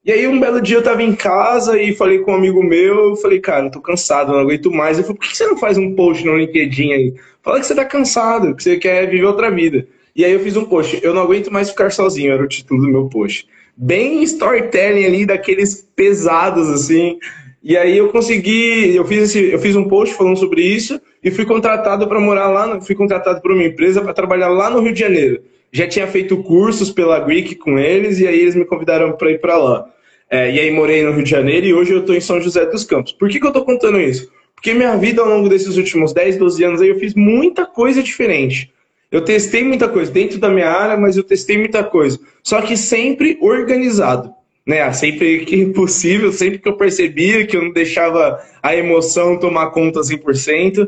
E 0.04 0.12
aí, 0.12 0.28
um 0.28 0.40
belo 0.40 0.60
dia 0.60 0.78
eu 0.78 0.84
tava 0.84 1.04
em 1.04 1.14
casa 1.14 1.80
e 1.80 1.94
falei 1.94 2.20
com 2.20 2.32
um 2.32 2.36
amigo 2.36 2.64
meu, 2.64 3.10
eu 3.10 3.16
falei, 3.16 3.40
cara, 3.40 3.68
eu 3.68 3.72
tô 3.72 3.80
cansado, 3.80 4.32
não 4.32 4.40
aguento 4.40 4.72
mais. 4.72 4.98
Ele 4.98 5.06
falou, 5.06 5.20
por 5.20 5.30
que 5.30 5.38
você 5.38 5.46
não 5.46 5.58
faz 5.58 5.78
um 5.78 5.94
post 5.94 6.26
no 6.26 6.38
LinkedIn 6.38 6.92
aí? 6.92 7.14
Fala 7.44 7.60
que 7.60 7.68
você 7.68 7.76
tá 7.76 7.86
cansado, 7.86 8.56
que 8.56 8.64
você 8.64 8.78
quer 8.78 9.08
viver 9.10 9.26
outra 9.26 9.52
vida. 9.52 9.88
E 10.16 10.26
aí 10.26 10.32
eu 10.32 10.40
fiz 10.40 10.58
um 10.58 10.66
post, 10.66 11.00
eu 11.04 11.14
não 11.14 11.22
aguento 11.22 11.52
mais 11.52 11.70
ficar 11.70 11.92
sozinho, 11.92 12.34
era 12.34 12.44
o 12.44 12.48
título 12.48 12.82
do 12.82 12.90
meu 12.90 13.08
post. 13.08 13.48
Bem 13.76 14.22
storytelling 14.24 15.06
ali, 15.06 15.26
daqueles 15.26 15.88
pesados, 15.96 16.70
assim. 16.70 17.18
E 17.64 17.78
aí 17.78 17.98
eu 17.98 18.10
consegui, 18.10 18.96
eu 18.96 19.06
fiz, 19.06 19.24
esse, 19.24 19.52
eu 19.52 19.60
fiz 19.60 19.76
um 19.76 19.88
post 19.88 20.16
falando 20.16 20.38
sobre 20.38 20.62
isso 20.62 21.00
e 21.24 21.30
fui 21.30 21.46
contratado 21.46 22.08
para 22.08 22.20
morar 22.20 22.50
lá, 22.50 22.82
fui 22.82 22.96
contratado 22.96 23.42
por 23.42 23.52
uma 23.52 23.64
empresa 23.64 24.02
para 24.02 24.14
trabalhar 24.14 24.50
lá 24.50 24.70
no 24.70 24.82
Rio 24.82 24.94
de 24.94 25.00
Janeiro 25.00 25.42
já 25.72 25.88
tinha 25.88 26.06
feito 26.08 26.38
cursos 26.44 26.92
pela 26.92 27.20
Greek 27.20 27.56
com 27.56 27.80
eles 27.80 28.20
e 28.20 28.28
aí 28.28 28.40
eles 28.40 28.56
me 28.56 28.66
convidaram 28.66 29.14
para 29.14 29.32
ir 29.32 29.40
para 29.40 29.58
lá. 29.58 29.86
É, 30.30 30.52
e 30.52 30.60
aí 30.60 30.72
morei 30.72 31.04
no 31.04 31.12
Rio 31.12 31.24
de 31.24 31.30
Janeiro 31.30 31.66
e 31.66 31.74
hoje 31.74 31.94
eu 31.94 32.00
estou 32.00 32.16
em 32.16 32.22
São 32.22 32.42
José 32.42 32.66
dos 32.66 32.84
Campos. 32.84 33.14
Por 33.14 33.30
que, 33.30 33.40
que 33.40 33.46
eu 33.46 33.50
estou 33.50 33.66
contando 33.66 34.00
isso? 34.00 34.30
Porque 34.54 34.74
minha 34.74 34.96
vida 34.98 35.22
ao 35.22 35.28
longo 35.28 35.50
desses 35.50 35.78
últimos 35.78 36.14
10, 36.14 36.38
12 36.38 36.64
anos 36.64 36.82
aí 36.82 36.90
eu 36.90 37.00
fiz 37.00 37.14
muita 37.16 37.66
coisa 37.66 38.04
diferente. 38.04 38.72
Eu 39.12 39.22
testei 39.22 39.64
muita 39.64 39.90
coisa 39.90 40.10
dentro 40.10 40.40
da 40.40 40.50
minha 40.50 40.70
área, 40.70 40.96
mas 40.96 41.18
eu 41.18 41.24
testei 41.24 41.58
muita 41.58 41.84
coisa. 41.84 42.18
Só 42.42 42.62
que 42.62 42.78
sempre 42.78 43.38
organizado. 43.42 44.34
Né? 44.66 44.92
Sempre 44.94 45.46
que 45.46 45.66
possível, 45.76 46.32
sempre 46.32 46.60
que 46.60 46.70
eu 46.70 46.78
percebia 46.78 47.46
que 47.46 47.58
eu 47.58 47.64
não 47.64 47.74
deixava 47.74 48.40
a 48.64 48.76
emoção 48.76 49.38
tomar 49.38 49.72
conta 49.72 50.00
100%. 50.00 50.88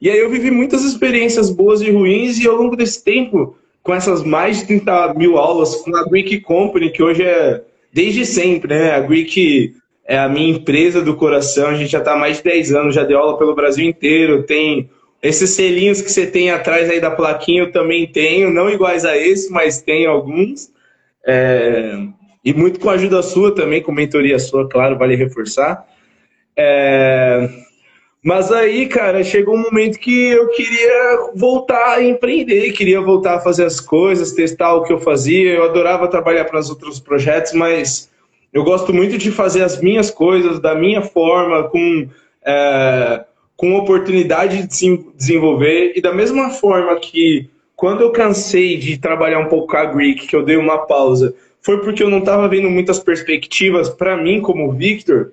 E 0.00 0.10
aí 0.10 0.18
eu 0.18 0.28
vivi 0.28 0.50
muitas 0.50 0.84
experiências 0.84 1.48
boas 1.48 1.80
e 1.80 1.90
ruins 1.90 2.38
e 2.38 2.46
ao 2.46 2.56
longo 2.56 2.76
desse 2.76 3.02
tempo 3.02 3.56
com 3.82 3.94
essas 3.94 4.22
mais 4.22 4.58
de 4.58 4.66
30 4.66 5.14
mil 5.14 5.38
aulas 5.38 5.76
com 5.76 5.94
a 5.94 6.04
Greek 6.04 6.40
Company, 6.40 6.90
que 6.90 7.02
hoje 7.02 7.22
é 7.22 7.62
desde 7.92 8.26
sempre, 8.26 8.68
né? 8.68 8.92
A 8.92 9.00
Greek 9.00 9.74
é 10.06 10.18
a 10.18 10.28
minha 10.28 10.50
empresa 10.50 11.00
do 11.02 11.14
coração, 11.14 11.68
a 11.68 11.74
gente 11.74 11.90
já 11.90 11.98
está 11.98 12.14
há 12.14 12.18
mais 12.18 12.38
de 12.38 12.44
10 12.44 12.74
anos, 12.74 12.94
já 12.94 13.04
deu 13.04 13.18
aula 13.18 13.38
pelo 13.38 13.54
Brasil 13.54 13.86
inteiro, 13.86 14.42
tem 14.42 14.90
esses 15.24 15.50
selinhos 15.50 16.02
que 16.02 16.12
você 16.12 16.26
tem 16.26 16.50
atrás 16.50 16.90
aí 16.90 17.00
da 17.00 17.10
plaquinha, 17.10 17.62
eu 17.62 17.72
também 17.72 18.06
tenho, 18.06 18.50
não 18.50 18.68
iguais 18.68 19.06
a 19.06 19.16
esse, 19.16 19.50
mas 19.50 19.80
tem 19.80 20.06
alguns. 20.06 20.70
É... 21.26 21.98
E 22.44 22.52
muito 22.52 22.78
com 22.78 22.90
a 22.90 22.92
ajuda 22.92 23.22
sua 23.22 23.54
também, 23.54 23.82
com 23.82 23.90
mentoria 23.90 24.38
sua, 24.38 24.68
claro, 24.68 24.98
vale 24.98 25.16
reforçar. 25.16 25.88
É... 26.54 27.48
Mas 28.22 28.52
aí, 28.52 28.86
cara, 28.86 29.24
chegou 29.24 29.54
um 29.54 29.62
momento 29.62 29.98
que 29.98 30.28
eu 30.28 30.48
queria 30.48 31.30
voltar 31.34 31.94
a 31.94 32.02
empreender, 32.02 32.72
queria 32.72 33.00
voltar 33.00 33.36
a 33.36 33.40
fazer 33.40 33.64
as 33.64 33.80
coisas, 33.80 34.32
testar 34.32 34.74
o 34.74 34.82
que 34.82 34.92
eu 34.92 34.98
fazia. 34.98 35.54
Eu 35.54 35.64
adorava 35.64 36.06
trabalhar 36.06 36.44
para 36.44 36.60
os 36.60 36.68
outros 36.68 37.00
projetos, 37.00 37.54
mas 37.54 38.10
eu 38.52 38.62
gosto 38.62 38.92
muito 38.92 39.16
de 39.16 39.30
fazer 39.30 39.62
as 39.62 39.80
minhas 39.80 40.10
coisas 40.10 40.60
da 40.60 40.74
minha 40.74 41.00
forma, 41.00 41.64
com, 41.64 42.08
é, 42.44 43.24
com 43.56 43.76
oportunidade 43.76 44.66
de 44.66 44.76
se 44.76 45.04
desenvolver. 45.16 45.92
E 45.96 46.00
da 46.00 46.12
mesma 46.12 46.50
forma 46.50 46.94
que 46.96 47.48
quando 47.76 48.02
eu 48.02 48.10
cansei 48.10 48.76
de 48.76 48.98
trabalhar 48.98 49.40
um 49.40 49.48
pouco 49.48 49.68
com 49.68 49.76
a 49.76 49.84
Greek, 49.84 50.26
que 50.26 50.36
eu 50.36 50.44
dei 50.44 50.56
uma 50.56 50.86
pausa, 50.86 51.34
foi 51.60 51.80
porque 51.80 52.02
eu 52.02 52.10
não 52.10 52.18
estava 52.18 52.48
vendo 52.48 52.68
muitas 52.68 52.98
perspectivas 52.98 53.88
para 53.88 54.16
mim 54.16 54.40
como 54.40 54.72
Victor. 54.72 55.32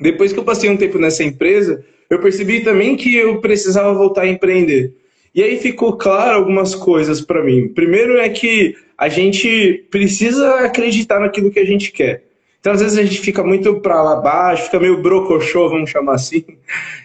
Depois 0.00 0.32
que 0.32 0.38
eu 0.38 0.44
passei 0.44 0.68
um 0.68 0.76
tempo 0.76 0.98
nessa 0.98 1.22
empresa, 1.22 1.84
eu 2.08 2.18
percebi 2.18 2.60
também 2.60 2.96
que 2.96 3.14
eu 3.14 3.40
precisava 3.40 3.94
voltar 3.94 4.22
a 4.22 4.28
empreender. 4.28 4.92
E 5.34 5.42
aí 5.42 5.58
ficou 5.58 5.96
claro 5.96 6.38
algumas 6.38 6.74
coisas 6.74 7.20
para 7.20 7.44
mim. 7.44 7.68
Primeiro 7.68 8.18
é 8.18 8.28
que 8.28 8.74
a 8.98 9.08
gente 9.08 9.86
precisa 9.90 10.56
acreditar 10.56 11.20
naquilo 11.20 11.50
que 11.50 11.60
a 11.60 11.64
gente 11.64 11.92
quer. 11.92 12.24
Então, 12.60 12.72
às 12.72 12.82
vezes, 12.82 12.98
a 12.98 13.02
gente 13.02 13.20
fica 13.20 13.42
muito 13.42 13.80
para 13.80 14.02
lá 14.02 14.16
baixo, 14.16 14.64
fica 14.64 14.78
meio 14.78 15.00
brocochô, 15.00 15.68
vamos 15.68 15.88
chamar 15.88 16.14
assim. 16.14 16.44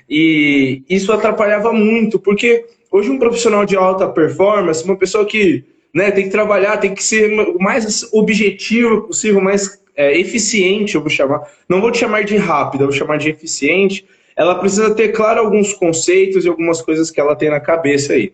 E 0.09 0.83
isso 0.89 1.11
atrapalhava 1.11 1.73
muito, 1.73 2.19
porque 2.19 2.65
hoje 2.91 3.09
um 3.09 3.19
profissional 3.19 3.65
de 3.65 3.75
alta 3.75 4.07
performance, 4.07 4.83
uma 4.83 4.97
pessoa 4.97 5.25
que 5.25 5.63
né, 5.93 6.11
tem 6.11 6.25
que 6.25 6.31
trabalhar, 6.31 6.77
tem 6.77 6.93
que 6.93 7.03
ser 7.03 7.31
o 7.49 7.57
mais 7.59 8.11
objetivo 8.13 9.03
possível, 9.03 9.41
mais 9.41 9.81
é, 9.95 10.17
eficiente, 10.19 10.95
eu 10.95 11.01
vou 11.01 11.09
chamar. 11.09 11.41
Não 11.67 11.81
vou 11.81 11.91
te 11.91 11.99
chamar 11.99 12.23
de 12.23 12.35
rápido, 12.37 12.81
eu 12.81 12.87
vou 12.87 12.95
chamar 12.95 13.17
de 13.17 13.29
eficiente 13.29 14.05
ela 14.35 14.55
precisa 14.55 14.93
ter 14.93 15.09
claro 15.09 15.39
alguns 15.39 15.73
conceitos 15.73 16.43
e 16.43 16.49
algumas 16.49 16.81
coisas 16.81 17.09
que 17.09 17.19
ela 17.19 17.35
tem 17.35 17.49
na 17.49 17.59
cabeça 17.59 18.13
aí. 18.13 18.33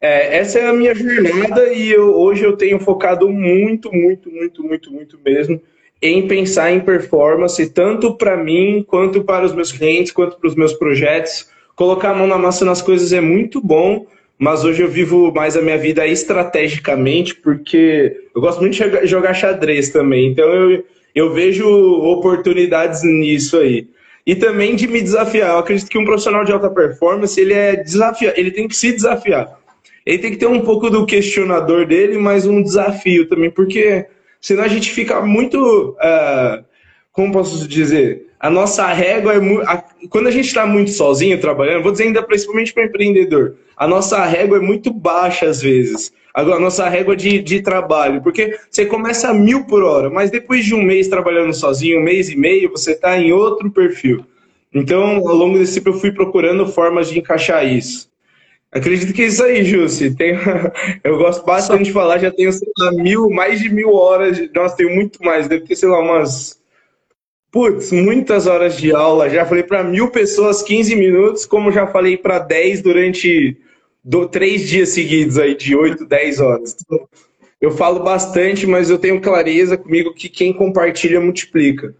É, 0.00 0.38
essa 0.38 0.58
é 0.58 0.66
a 0.66 0.72
minha 0.72 0.94
jornada 0.94 1.72
e 1.72 1.90
eu, 1.90 2.14
hoje 2.14 2.44
eu 2.44 2.56
tenho 2.56 2.78
focado 2.78 3.28
muito, 3.28 3.92
muito, 3.92 4.30
muito, 4.30 4.62
muito, 4.62 4.92
muito 4.92 5.18
mesmo 5.24 5.60
em 6.00 6.26
pensar 6.28 6.72
em 6.72 6.80
performance, 6.80 7.68
tanto 7.70 8.14
para 8.16 8.36
mim, 8.36 8.84
quanto 8.86 9.24
para 9.24 9.44
os 9.44 9.52
meus 9.52 9.72
clientes, 9.72 10.12
quanto 10.12 10.38
para 10.38 10.48
os 10.48 10.54
meus 10.54 10.72
projetos. 10.72 11.48
Colocar 11.74 12.10
a 12.10 12.14
mão 12.14 12.26
na 12.26 12.38
massa 12.38 12.64
nas 12.64 12.80
coisas 12.80 13.12
é 13.12 13.20
muito 13.20 13.60
bom, 13.60 14.06
mas 14.38 14.64
hoje 14.64 14.82
eu 14.82 14.88
vivo 14.88 15.32
mais 15.32 15.56
a 15.56 15.62
minha 15.62 15.76
vida 15.76 16.06
estrategicamente, 16.06 17.34
porque 17.34 18.16
eu 18.34 18.40
gosto 18.40 18.60
muito 18.60 18.74
de 18.74 19.06
jogar 19.06 19.34
xadrez 19.34 19.90
também, 19.90 20.30
então 20.30 20.48
eu, 20.48 20.84
eu 21.14 21.32
vejo 21.32 21.68
oportunidades 21.68 23.02
nisso 23.02 23.58
aí 23.58 23.88
e 24.28 24.34
também 24.34 24.76
de 24.76 24.86
me 24.86 25.00
desafiar. 25.00 25.52
Eu 25.52 25.58
acredito 25.58 25.88
que 25.88 25.96
um 25.96 26.04
profissional 26.04 26.44
de 26.44 26.52
alta 26.52 26.68
performance, 26.68 27.40
ele 27.40 27.54
é 27.54 27.76
desafiar, 27.76 28.34
ele 28.36 28.50
tem 28.50 28.68
que 28.68 28.76
se 28.76 28.92
desafiar. 28.92 29.58
Ele 30.04 30.18
tem 30.18 30.30
que 30.30 30.36
ter 30.36 30.46
um 30.46 30.60
pouco 30.60 30.90
do 30.90 31.06
questionador 31.06 31.86
dele, 31.86 32.18
mas 32.18 32.46
um 32.46 32.62
desafio 32.62 33.26
também, 33.26 33.50
porque 33.50 34.04
senão 34.40 34.64
a 34.64 34.68
gente 34.68 34.90
fica 34.90 35.20
muito, 35.20 35.90
uh, 35.90 36.64
como 37.12 37.32
posso 37.32 37.66
dizer, 37.66 38.26
a 38.40 38.48
nossa 38.48 38.86
régua 38.86 39.34
é 39.34 39.40
muito, 39.40 39.66
quando 40.10 40.28
a 40.28 40.30
gente 40.30 40.46
está 40.46 40.64
muito 40.66 40.90
sozinho 40.90 41.40
trabalhando, 41.40 41.82
vou 41.82 41.92
dizer 41.92 42.04
ainda 42.04 42.22
principalmente 42.22 42.72
para 42.72 42.84
empreendedor, 42.84 43.56
a 43.76 43.86
nossa 43.86 44.24
régua 44.24 44.58
é 44.58 44.60
muito 44.60 44.92
baixa 44.92 45.46
às 45.46 45.60
vezes. 45.60 46.12
Agora, 46.34 46.56
a 46.56 46.60
nossa 46.60 46.88
régua 46.88 47.16
de, 47.16 47.40
de 47.40 47.60
trabalho, 47.62 48.22
porque 48.22 48.56
você 48.70 48.86
começa 48.86 49.28
a 49.28 49.34
mil 49.34 49.64
por 49.64 49.82
hora, 49.82 50.08
mas 50.08 50.30
depois 50.30 50.64
de 50.64 50.72
um 50.72 50.82
mês 50.82 51.08
trabalhando 51.08 51.52
sozinho, 51.52 51.98
um 51.98 52.02
mês 52.02 52.28
e 52.28 52.36
meio, 52.36 52.70
você 52.70 52.92
está 52.92 53.18
em 53.18 53.32
outro 53.32 53.70
perfil. 53.72 54.24
Então, 54.72 55.16
ao 55.26 55.34
longo 55.34 55.58
desse 55.58 55.74
tempo, 55.74 55.88
eu 55.88 56.00
fui 56.00 56.12
procurando 56.12 56.66
formas 56.66 57.10
de 57.10 57.18
encaixar 57.18 57.66
isso. 57.66 58.07
Acredito 58.70 59.14
que 59.14 59.22
é 59.22 59.26
isso 59.26 59.42
aí, 59.42 59.64
Jussi. 59.64 60.14
Tem... 60.14 60.34
Eu 61.02 61.16
gosto 61.18 61.44
bastante 61.44 61.84
de 61.84 61.92
falar, 61.92 62.18
já 62.18 62.30
tenho, 62.30 62.52
sei 62.52 62.68
lá, 62.78 62.92
mil, 62.92 63.30
mais 63.30 63.60
de 63.60 63.70
mil 63.70 63.94
horas. 63.94 64.36
De... 64.36 64.50
Nossa, 64.54 64.76
tenho 64.76 64.94
muito 64.94 65.22
mais. 65.22 65.48
Deve 65.48 65.64
ter, 65.64 65.76
sei 65.76 65.88
lá, 65.88 66.00
umas. 66.00 66.58
Putz, 67.50 67.92
muitas 67.92 68.46
horas 68.46 68.76
de 68.76 68.92
aula. 68.92 69.30
Já 69.30 69.46
falei 69.46 69.62
para 69.62 69.82
mil 69.82 70.10
pessoas 70.10 70.62
15 70.62 70.94
minutos, 70.94 71.46
como 71.46 71.72
já 71.72 71.86
falei 71.86 72.16
para 72.16 72.38
10 72.38 72.82
durante 72.82 73.56
do, 74.04 74.28
três 74.28 74.68
dias 74.68 74.90
seguidos 74.90 75.38
aí, 75.38 75.54
de 75.54 75.74
8, 75.74 76.04
10 76.04 76.40
horas. 76.40 76.76
Então, 76.84 77.08
eu 77.60 77.70
falo 77.70 78.00
bastante, 78.00 78.66
mas 78.66 78.90
eu 78.90 78.98
tenho 78.98 79.20
clareza 79.20 79.76
comigo 79.76 80.14
que 80.14 80.28
quem 80.28 80.52
compartilha 80.52 81.20
multiplica. 81.20 81.94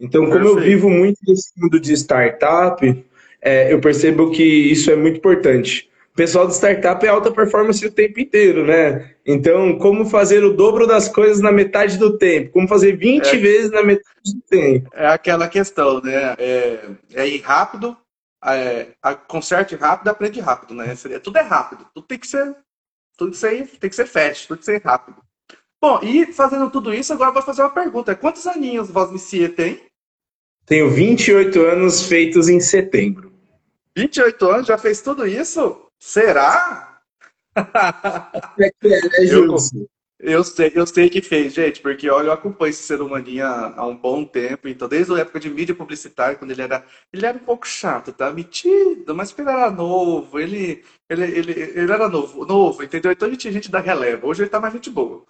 Então, 0.00 0.26
como 0.26 0.46
eu 0.46 0.58
vivo 0.58 0.90
muito 0.90 1.18
nesse 1.26 1.52
mundo 1.56 1.78
de 1.78 1.92
startup, 1.92 3.04
é, 3.40 3.72
eu 3.72 3.78
percebo 3.78 4.30
que 4.30 4.42
isso 4.42 4.90
é 4.90 4.96
muito 4.96 5.18
importante. 5.18 5.88
O 6.14 6.16
pessoal 6.16 6.46
de 6.46 6.54
startup 6.54 7.04
é 7.04 7.08
alta 7.08 7.32
performance 7.32 7.84
o 7.84 7.90
tempo 7.90 8.20
inteiro, 8.20 8.64
né? 8.64 9.16
Então, 9.26 9.76
como 9.78 10.04
fazer 10.06 10.44
o 10.44 10.54
dobro 10.54 10.86
das 10.86 11.08
coisas 11.08 11.40
na 11.40 11.50
metade 11.50 11.98
do 11.98 12.16
tempo? 12.16 12.52
Como 12.52 12.68
fazer 12.68 12.96
20 12.96 13.26
é, 13.26 13.36
vezes 13.36 13.72
na 13.72 13.82
metade 13.82 14.32
do 14.32 14.40
tempo? 14.42 14.88
É 14.94 15.08
aquela 15.08 15.48
questão, 15.48 16.00
né? 16.00 16.36
É, 16.38 16.88
é 17.14 17.28
ir 17.28 17.40
rápido, 17.40 17.96
é, 18.44 18.86
conserte 19.26 19.74
rápido, 19.74 20.06
aprende 20.06 20.38
rápido, 20.38 20.72
né? 20.72 20.94
Tudo 21.20 21.36
é 21.36 21.42
rápido, 21.42 21.84
tudo 21.92 22.06
tem 22.06 22.18
que 22.18 22.28
ser, 22.28 22.54
tudo 23.18 23.36
aí 23.44 23.66
tem 23.66 23.90
que 23.90 23.96
ser 23.96 24.06
fast, 24.06 24.46
tudo 24.46 24.58
tem 24.58 24.76
que 24.76 24.82
ser 24.82 24.86
rápido. 24.86 25.16
Bom, 25.82 25.98
e 26.00 26.32
fazendo 26.32 26.70
tudo 26.70 26.94
isso, 26.94 27.12
agora 27.12 27.30
eu 27.30 27.34
vou 27.34 27.42
fazer 27.42 27.62
uma 27.62 27.70
pergunta. 27.70 28.14
Quantos 28.14 28.46
aninhos 28.46 28.88
Vosnicia 28.88 29.48
tem? 29.48 29.82
Tenho 30.64 30.88
28 30.90 31.60
anos 31.60 32.06
feitos 32.06 32.48
em 32.48 32.60
setembro. 32.60 33.32
28 33.96 34.46
anos, 34.48 34.66
já 34.68 34.78
fez 34.78 35.02
tudo 35.02 35.26
isso? 35.26 35.83
Será? 36.00 37.00
É 38.58 38.70
que 38.80 38.92
é, 38.92 39.00
né? 39.00 39.86
Eu 40.26 40.42
sei, 40.42 40.72
eu 40.74 40.86
sei 40.86 41.10
que 41.10 41.20
fez, 41.20 41.52
gente, 41.52 41.82
porque 41.82 42.08
olha, 42.08 42.28
eu 42.28 42.32
acompanho 42.32 42.70
esse 42.70 42.82
ser 42.82 43.02
humaninho 43.02 43.44
há 43.46 43.86
um 43.86 43.96
bom 43.96 44.24
tempo, 44.24 44.68
então 44.68 44.88
desde 44.88 45.12
a 45.12 45.18
época 45.18 45.38
de 45.38 45.50
mídia 45.50 45.74
publicitária, 45.74 46.36
quando 46.36 46.52
ele 46.52 46.62
era, 46.62 46.82
ele 47.12 47.26
era 47.26 47.36
um 47.36 47.44
pouco 47.44 47.66
chato, 47.66 48.10
tá? 48.10 48.30
Metido, 48.30 49.14
mas 49.14 49.36
ele 49.36 49.50
era 49.50 49.70
novo, 49.70 50.40
ele, 50.40 50.82
ele, 51.10 51.24
ele, 51.24 51.52
ele 51.52 51.92
era 51.92 52.08
novo, 52.08 52.46
novo, 52.46 52.82
entendeu? 52.82 53.12
Então 53.12 53.28
a 53.28 53.30
gente, 53.30 53.48
a 53.48 53.52
gente 53.52 53.70
dá 53.70 53.80
releva. 53.80 54.26
Hoje 54.26 54.42
ele 54.42 54.50
tá 54.50 54.58
mais 54.60 54.72
gente 54.72 54.88
boa. 54.88 55.26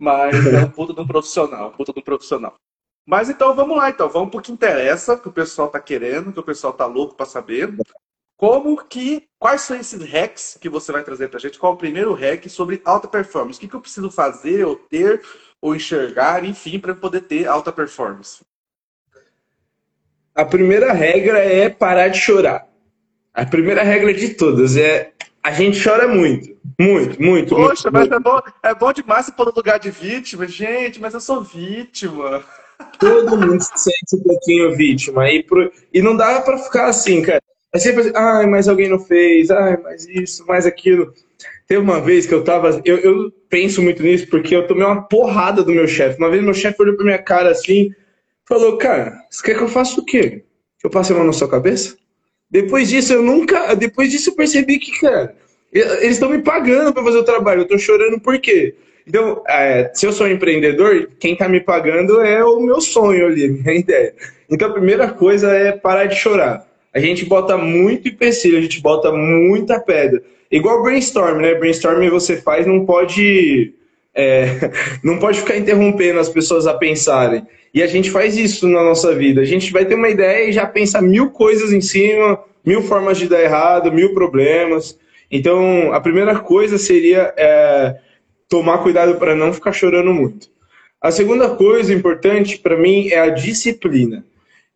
Mas 0.00 0.34
é 0.46 0.64
um 0.64 0.70
puto 0.70 0.92
de 0.92 1.00
um 1.00 1.06
profissional, 1.06 1.72
um 1.78 1.84
de 1.84 1.90
um 1.96 2.02
profissional. 2.02 2.54
Mas 3.06 3.28
então 3.28 3.54
vamos 3.54 3.76
lá, 3.76 3.90
então. 3.90 4.08
Vamos 4.08 4.30
para 4.30 4.40
o 4.40 4.42
que 4.42 4.50
interessa, 4.50 5.16
que 5.16 5.28
o 5.28 5.32
pessoal 5.32 5.68
está 5.68 5.78
querendo, 5.78 6.32
que 6.32 6.40
o 6.40 6.42
pessoal 6.42 6.72
está 6.72 6.86
louco 6.86 7.14
para 7.14 7.26
saber. 7.26 7.72
Como 8.42 8.76
que. 8.84 9.28
Quais 9.38 9.60
são 9.60 9.76
esses 9.76 10.02
hacks 10.02 10.58
que 10.60 10.68
você 10.68 10.90
vai 10.90 11.04
trazer 11.04 11.28
para 11.28 11.36
a 11.36 11.40
gente? 11.40 11.60
Qual 11.60 11.72
é 11.72 11.76
o 11.76 11.78
primeiro 11.78 12.12
hack 12.12 12.48
sobre 12.48 12.82
alta 12.84 13.06
performance? 13.06 13.56
O 13.56 13.60
que, 13.60 13.68
que 13.68 13.74
eu 13.74 13.80
preciso 13.80 14.10
fazer, 14.10 14.66
ou 14.66 14.74
ter, 14.74 15.22
ou 15.60 15.76
enxergar, 15.76 16.44
enfim, 16.44 16.80
para 16.80 16.92
poder 16.92 17.20
ter 17.20 17.46
alta 17.46 17.70
performance? 17.70 18.40
A 20.34 20.44
primeira 20.44 20.92
regra 20.92 21.38
é 21.38 21.68
parar 21.68 22.08
de 22.08 22.18
chorar. 22.18 22.66
A 23.32 23.46
primeira 23.46 23.84
regra 23.84 24.12
de 24.12 24.30
todas 24.30 24.76
é 24.76 25.12
a 25.40 25.52
gente 25.52 25.80
chora 25.80 26.08
muito. 26.08 26.56
Muito, 26.80 27.22
muito. 27.22 27.54
Poxa, 27.54 27.92
muito, 27.92 27.92
mas 27.92 28.08
muito. 28.08 28.14
É, 28.14 28.18
bom, 28.18 28.40
é 28.64 28.74
bom 28.74 28.92
demais 28.92 29.26
você 29.26 29.32
pôr 29.32 29.46
no 29.46 29.52
lugar 29.54 29.78
de 29.78 29.92
vítima. 29.92 30.48
Gente, 30.48 31.00
mas 31.00 31.14
eu 31.14 31.20
sou 31.20 31.42
vítima. 31.42 32.42
Todo 32.98 33.36
mundo 33.36 33.62
se 33.62 33.78
sente 33.78 34.16
um 34.16 34.22
pouquinho 34.24 34.74
vítima. 34.74 35.30
E, 35.30 35.44
pro... 35.44 35.72
e 35.94 36.02
não 36.02 36.16
dá 36.16 36.40
para 36.40 36.58
ficar 36.58 36.86
assim, 36.86 37.22
cara. 37.22 37.40
É 37.74 37.78
sempre 37.78 38.02
assim, 38.02 38.12
ai, 38.14 38.46
mas 38.46 38.68
alguém 38.68 38.88
não 38.88 38.98
fez, 38.98 39.50
ai, 39.50 39.78
mas 39.82 40.06
isso, 40.06 40.46
mais 40.46 40.66
aquilo. 40.66 41.12
Teve 41.66 41.80
uma 41.80 42.00
vez 42.00 42.26
que 42.26 42.34
eu 42.34 42.44
tava. 42.44 42.82
Eu, 42.84 42.98
eu 42.98 43.32
penso 43.48 43.80
muito 43.80 44.02
nisso 44.02 44.28
porque 44.28 44.54
eu 44.54 44.66
tomei 44.66 44.84
uma 44.84 45.02
porrada 45.02 45.62
do 45.62 45.72
meu 45.72 45.88
chefe. 45.88 46.18
Uma 46.18 46.30
vez 46.30 46.42
meu 46.42 46.52
chefe 46.52 46.82
olhou 46.82 46.96
pra 46.96 47.04
minha 47.04 47.18
cara 47.18 47.50
assim, 47.50 47.90
falou, 48.46 48.76
cara, 48.76 49.18
você 49.30 49.42
quer 49.42 49.56
que 49.56 49.62
eu 49.62 49.68
faça 49.68 49.98
o 49.98 50.04
quê? 50.04 50.44
Que 50.78 50.86
eu 50.86 50.90
passe 50.90 51.12
a 51.12 51.16
mão 51.16 51.24
na 51.24 51.32
sua 51.32 51.48
cabeça? 51.48 51.96
Depois 52.50 52.90
disso, 52.90 53.14
eu 53.14 53.22
nunca. 53.22 53.74
Depois 53.74 54.10
disso, 54.10 54.30
eu 54.30 54.36
percebi 54.36 54.78
que, 54.78 55.00
cara, 55.00 55.34
eles 55.72 56.12
estão 56.12 56.28
me 56.28 56.42
pagando 56.42 56.92
para 56.92 57.02
fazer 57.02 57.18
o 57.18 57.24
trabalho. 57.24 57.62
Eu 57.62 57.68
tô 57.68 57.78
chorando 57.78 58.20
por 58.20 58.38
quê? 58.38 58.74
Então, 59.06 59.42
é, 59.48 59.90
se 59.94 60.06
eu 60.06 60.12
sou 60.12 60.26
um 60.26 60.30
empreendedor, 60.30 61.08
quem 61.18 61.32
está 61.32 61.48
me 61.48 61.60
pagando 61.60 62.20
é 62.20 62.44
o 62.44 62.60
meu 62.60 62.80
sonho 62.82 63.26
ali, 63.26 63.48
minha 63.48 63.72
ideia. 63.80 64.14
Então, 64.50 64.68
a 64.68 64.72
primeira 64.72 65.08
coisa 65.08 65.50
é 65.52 65.72
parar 65.72 66.04
de 66.04 66.16
chorar. 66.16 66.70
A 66.94 67.00
gente 67.00 67.24
bota 67.24 67.56
muito 67.56 68.08
empecilho, 68.08 68.58
a 68.58 68.60
gente 68.60 68.80
bota 68.80 69.10
muita 69.10 69.80
pedra. 69.80 70.22
Igual 70.50 70.82
brainstorm, 70.82 71.40
né? 71.40 71.54
Brainstorm 71.54 72.08
você 72.10 72.36
faz, 72.36 72.66
não 72.66 72.84
pode, 72.84 73.72
é, 74.14 74.70
não 75.02 75.18
pode 75.18 75.40
ficar 75.40 75.56
interrompendo 75.56 76.20
as 76.20 76.28
pessoas 76.28 76.66
a 76.66 76.74
pensarem. 76.74 77.46
E 77.72 77.82
a 77.82 77.86
gente 77.86 78.10
faz 78.10 78.36
isso 78.36 78.68
na 78.68 78.84
nossa 78.84 79.14
vida. 79.14 79.40
A 79.40 79.46
gente 79.46 79.72
vai 79.72 79.86
ter 79.86 79.94
uma 79.94 80.10
ideia 80.10 80.48
e 80.48 80.52
já 80.52 80.66
pensa 80.66 81.00
mil 81.00 81.30
coisas 81.30 81.72
em 81.72 81.80
cima, 81.80 82.38
mil 82.64 82.82
formas 82.82 83.16
de 83.16 83.26
dar 83.26 83.40
errado, 83.40 83.90
mil 83.90 84.12
problemas. 84.12 84.98
Então, 85.30 85.90
a 85.94 86.00
primeira 86.00 86.38
coisa 86.38 86.76
seria 86.76 87.32
é, 87.34 87.96
tomar 88.46 88.78
cuidado 88.78 89.14
para 89.14 89.34
não 89.34 89.54
ficar 89.54 89.72
chorando 89.72 90.12
muito. 90.12 90.50
A 91.00 91.10
segunda 91.10 91.48
coisa 91.48 91.92
importante 91.94 92.58
para 92.58 92.76
mim 92.76 93.08
é 93.08 93.18
a 93.18 93.30
disciplina. 93.30 94.24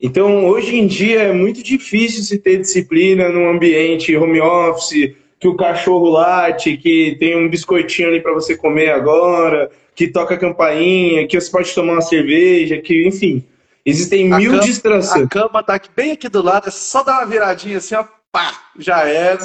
Então, 0.00 0.46
hoje 0.46 0.76
em 0.76 0.86
dia 0.86 1.22
é 1.22 1.32
muito 1.32 1.62
difícil 1.62 2.22
se 2.22 2.38
ter 2.38 2.58
disciplina 2.58 3.30
num 3.30 3.48
ambiente 3.48 4.14
home 4.16 4.40
office, 4.40 5.14
que 5.40 5.48
o 5.48 5.56
cachorro 5.56 6.10
late, 6.10 6.76
que 6.76 7.16
tem 7.18 7.36
um 7.36 7.48
biscoitinho 7.48 8.08
ali 8.08 8.20
para 8.20 8.34
você 8.34 8.56
comer 8.56 8.90
agora, 8.90 9.70
que 9.94 10.08
toca 10.08 10.36
campainha, 10.36 11.26
que 11.26 11.40
você 11.40 11.50
pode 11.50 11.74
tomar 11.74 11.94
uma 11.94 12.02
cerveja, 12.02 12.78
que, 12.78 13.06
enfim, 13.06 13.42
existem 13.84 14.30
a 14.32 14.38
mil 14.38 14.50
cama, 14.52 14.62
distrações. 14.62 15.24
A 15.24 15.28
cama 15.28 15.62
tá 15.62 15.74
aqui, 15.74 15.88
bem 15.94 16.12
aqui 16.12 16.28
do 16.28 16.42
lado, 16.42 16.68
é 16.68 16.70
só 16.70 17.02
dar 17.02 17.18
uma 17.18 17.26
viradinha 17.26 17.78
assim, 17.78 17.94
ó, 17.94 18.04
pá, 18.30 18.52
já 18.78 19.08
era. 19.08 19.38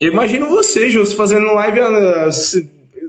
imagino 0.00 0.48
você, 0.48 0.90
Jus, 0.90 1.12
fazendo 1.12 1.52
live, 1.54 1.80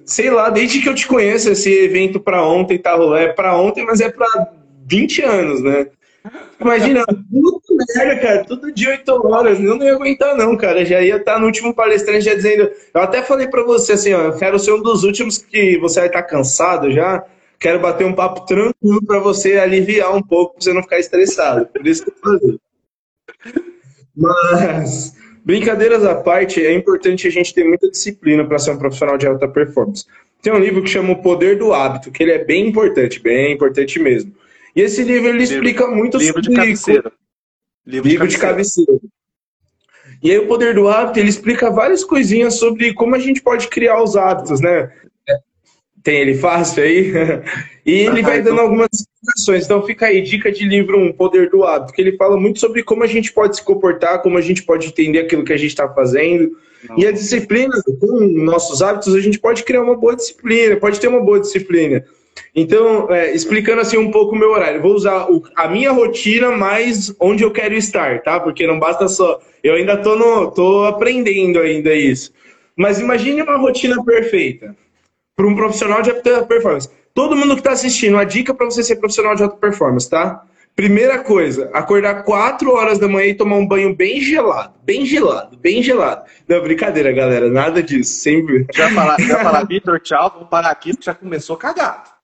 sei 0.05 0.29
lá, 0.29 0.51
desde 0.51 0.81
que 0.81 0.89
eu 0.89 0.95
te 0.95 1.07
conheço, 1.07 1.49
esse 1.49 1.71
evento 1.71 2.19
para 2.19 2.43
ontem 2.43 2.77
tá 2.77 2.93
rolando, 2.93 3.17
é 3.17 3.33
para 3.33 3.57
ontem, 3.57 3.83
mas 3.83 3.99
é 3.99 4.09
para 4.09 4.51
20 4.85 5.21
anos, 5.23 5.63
né? 5.63 5.87
Imagina, 6.59 7.05
puta 7.31 7.73
merda, 7.95 8.21
cara, 8.21 8.45
todo 8.45 8.71
dia 8.71 8.89
8 8.89 9.27
horas, 9.27 9.59
eu 9.59 9.75
não 9.75 9.85
ia 9.85 9.93
aguentar 9.93 10.35
não, 10.35 10.55
cara, 10.57 10.85
já 10.85 11.01
ia 11.01 11.17
estar 11.17 11.39
no 11.39 11.45
último 11.45 11.73
palestrante 11.73 12.25
já 12.25 12.33
dizendo, 12.33 12.69
eu 12.93 13.01
até 13.01 13.21
falei 13.21 13.47
para 13.47 13.63
você 13.63 13.93
assim, 13.93 14.13
ó, 14.13 14.21
eu 14.21 14.37
quero 14.37 14.59
ser 14.59 14.73
um 14.73 14.81
dos 14.81 15.03
últimos 15.03 15.37
que 15.37 15.77
você 15.77 15.99
vai 15.99 16.07
estar 16.07 16.23
cansado 16.23 16.91
já, 16.91 17.23
quero 17.59 17.79
bater 17.79 18.05
um 18.05 18.13
papo 18.13 18.45
tranquilo 18.45 19.05
para 19.05 19.19
você 19.19 19.57
aliviar 19.57 20.15
um 20.15 20.21
pouco, 20.21 20.55
pra 20.55 20.63
você 20.63 20.73
não 20.73 20.83
ficar 20.83 20.99
estressado, 20.99 21.65
por 21.67 21.85
isso 21.85 22.03
que 22.03 22.11
eu 22.11 22.15
falei. 22.21 22.59
Mas, 24.15 25.15
brincadeiras 25.45 26.03
à 26.03 26.15
parte, 26.15 26.65
é 26.65 26.73
importante 26.73 27.27
a 27.27 27.31
gente 27.31 27.53
ter 27.53 27.63
muita 27.63 27.89
disciplina 27.89 28.43
para 28.43 28.57
ser 28.57 28.71
um 28.71 28.77
profissional 28.77 29.17
de 29.17 29.27
alta 29.27 29.47
performance. 29.47 30.05
Tem 30.41 30.51
um 30.51 30.59
livro 30.59 30.81
que 30.81 30.89
chama 30.89 31.13
O 31.13 31.21
Poder 31.21 31.57
do 31.57 31.73
Hábito, 31.73 32.11
que 32.11 32.23
ele 32.23 32.31
é 32.31 32.43
bem 32.43 32.67
importante, 32.67 33.19
bem 33.19 33.53
importante 33.53 33.99
mesmo. 33.99 34.33
E 34.77 34.81
esse 34.81 35.03
livro 35.03 35.29
ele 35.29 35.39
livro, 35.39 35.55
explica 35.55 35.87
muito 35.87 36.19
livro 36.19 36.43
sobre... 36.43 36.49
De 36.49 36.55
cabeceira. 36.55 37.11
Livro, 37.83 38.09
livro 38.09 38.27
de 38.27 38.37
cabeceira. 38.37 38.93
De 38.93 38.99
cabeceira. 38.99 39.17
E 40.21 40.31
aí 40.31 40.37
o 40.37 40.45
Poder 40.45 40.75
do 40.75 40.87
Hábito, 40.87 41.19
ele 41.19 41.29
explica 41.29 41.71
várias 41.71 42.03
coisinhas 42.03 42.59
sobre 42.59 42.93
como 42.93 43.15
a 43.15 43.19
gente 43.19 43.41
pode 43.41 43.67
criar 43.69 44.03
os 44.03 44.15
hábitos, 44.15 44.61
né? 44.61 44.91
Tem 46.03 46.19
ele 46.19 46.35
fácil 46.35 46.83
aí? 46.83 47.11
e 47.83 47.91
ele 47.91 48.21
vai 48.21 48.39
dando 48.41 48.61
algumas 48.61 48.87
explicações. 48.93 49.65
Então 49.65 49.83
fica 49.83 50.05
aí, 50.05 50.21
dica 50.21 50.51
de 50.51 50.63
livro 50.63 50.99
1, 50.99 51.13
Poder 51.13 51.49
do 51.49 51.63
Hábito, 51.63 51.93
que 51.93 52.01
ele 52.01 52.15
fala 52.15 52.37
muito 52.37 52.59
sobre 52.59 52.83
como 52.83 53.03
a 53.03 53.07
gente 53.07 53.33
pode 53.33 53.57
se 53.57 53.63
comportar, 53.63 54.21
como 54.21 54.37
a 54.37 54.41
gente 54.41 54.61
pode 54.61 54.87
entender 54.87 55.19
aquilo 55.19 55.43
que 55.43 55.53
a 55.53 55.57
gente 55.57 55.71
está 55.71 55.89
fazendo. 55.89 56.55
Não. 56.87 56.99
E 56.99 57.07
a 57.07 57.11
disciplina, 57.11 57.73
com 57.99 58.19
nossos 58.43 58.83
hábitos, 58.83 59.15
a 59.15 59.19
gente 59.19 59.39
pode 59.39 59.63
criar 59.63 59.81
uma 59.81 59.97
boa 59.97 60.15
disciplina, 60.15 60.75
pode 60.75 60.99
ter 60.99 61.07
uma 61.07 61.19
boa 61.19 61.39
disciplina. 61.39 62.05
Então, 62.55 63.11
é, 63.11 63.33
explicando 63.33 63.81
assim 63.81 63.97
um 63.97 64.11
pouco 64.11 64.35
o 64.35 64.37
meu 64.37 64.51
horário, 64.51 64.81
vou 64.81 64.93
usar 64.93 65.29
o, 65.29 65.43
a 65.55 65.67
minha 65.67 65.91
rotina 65.91 66.51
mais 66.51 67.13
onde 67.19 67.43
eu 67.43 67.51
quero 67.51 67.73
estar, 67.73 68.21
tá? 68.21 68.39
Porque 68.39 68.67
não 68.67 68.79
basta 68.79 69.07
só. 69.07 69.39
Eu 69.63 69.75
ainda 69.75 69.97
tô, 69.97 70.15
no, 70.15 70.51
tô 70.51 70.85
aprendendo 70.85 71.59
ainda 71.59 71.93
isso. 71.93 72.31
Mas 72.75 72.99
imagine 72.99 73.41
uma 73.41 73.57
rotina 73.57 74.03
perfeita 74.03 74.75
para 75.35 75.47
um 75.47 75.55
profissional 75.55 76.01
de 76.01 76.11
alta 76.11 76.43
performance. 76.45 76.89
Todo 77.13 77.35
mundo 77.35 77.55
que 77.55 77.61
está 77.61 77.71
assistindo, 77.71 78.17
a 78.17 78.23
dica 78.23 78.53
para 78.53 78.65
você 78.65 78.83
ser 78.83 78.97
profissional 78.97 79.35
de 79.35 79.43
alta 79.43 79.57
performance, 79.57 80.09
tá? 80.09 80.43
Primeira 80.75 81.17
coisa, 81.17 81.71
acordar 81.73 82.23
4 82.23 82.71
horas 82.71 82.99
da 82.99 83.07
manhã 83.07 83.29
e 83.29 83.33
tomar 83.33 83.55
um 83.55 83.67
banho 83.67 83.95
bem 83.95 84.21
gelado. 84.21 84.75
Bem 84.83 85.03
gelado, 85.07 85.57
bem 85.57 85.81
gelado. 85.81 86.23
Não, 86.47 86.61
brincadeira, 86.61 87.11
galera, 87.11 87.49
nada 87.49 87.81
disso. 87.81 88.13
Sempre. 88.21 88.67
Já 88.71 88.91
falar, 88.91 89.19
já 89.19 89.39
falar, 89.43 89.63
Vitor, 89.65 89.99
tchau, 89.99 90.31
vamos 90.35 90.49
parar 90.49 90.69
aqui, 90.69 90.91
porque 90.91 91.05
já 91.05 91.15
começou 91.15 91.57
cagado. 91.57 92.16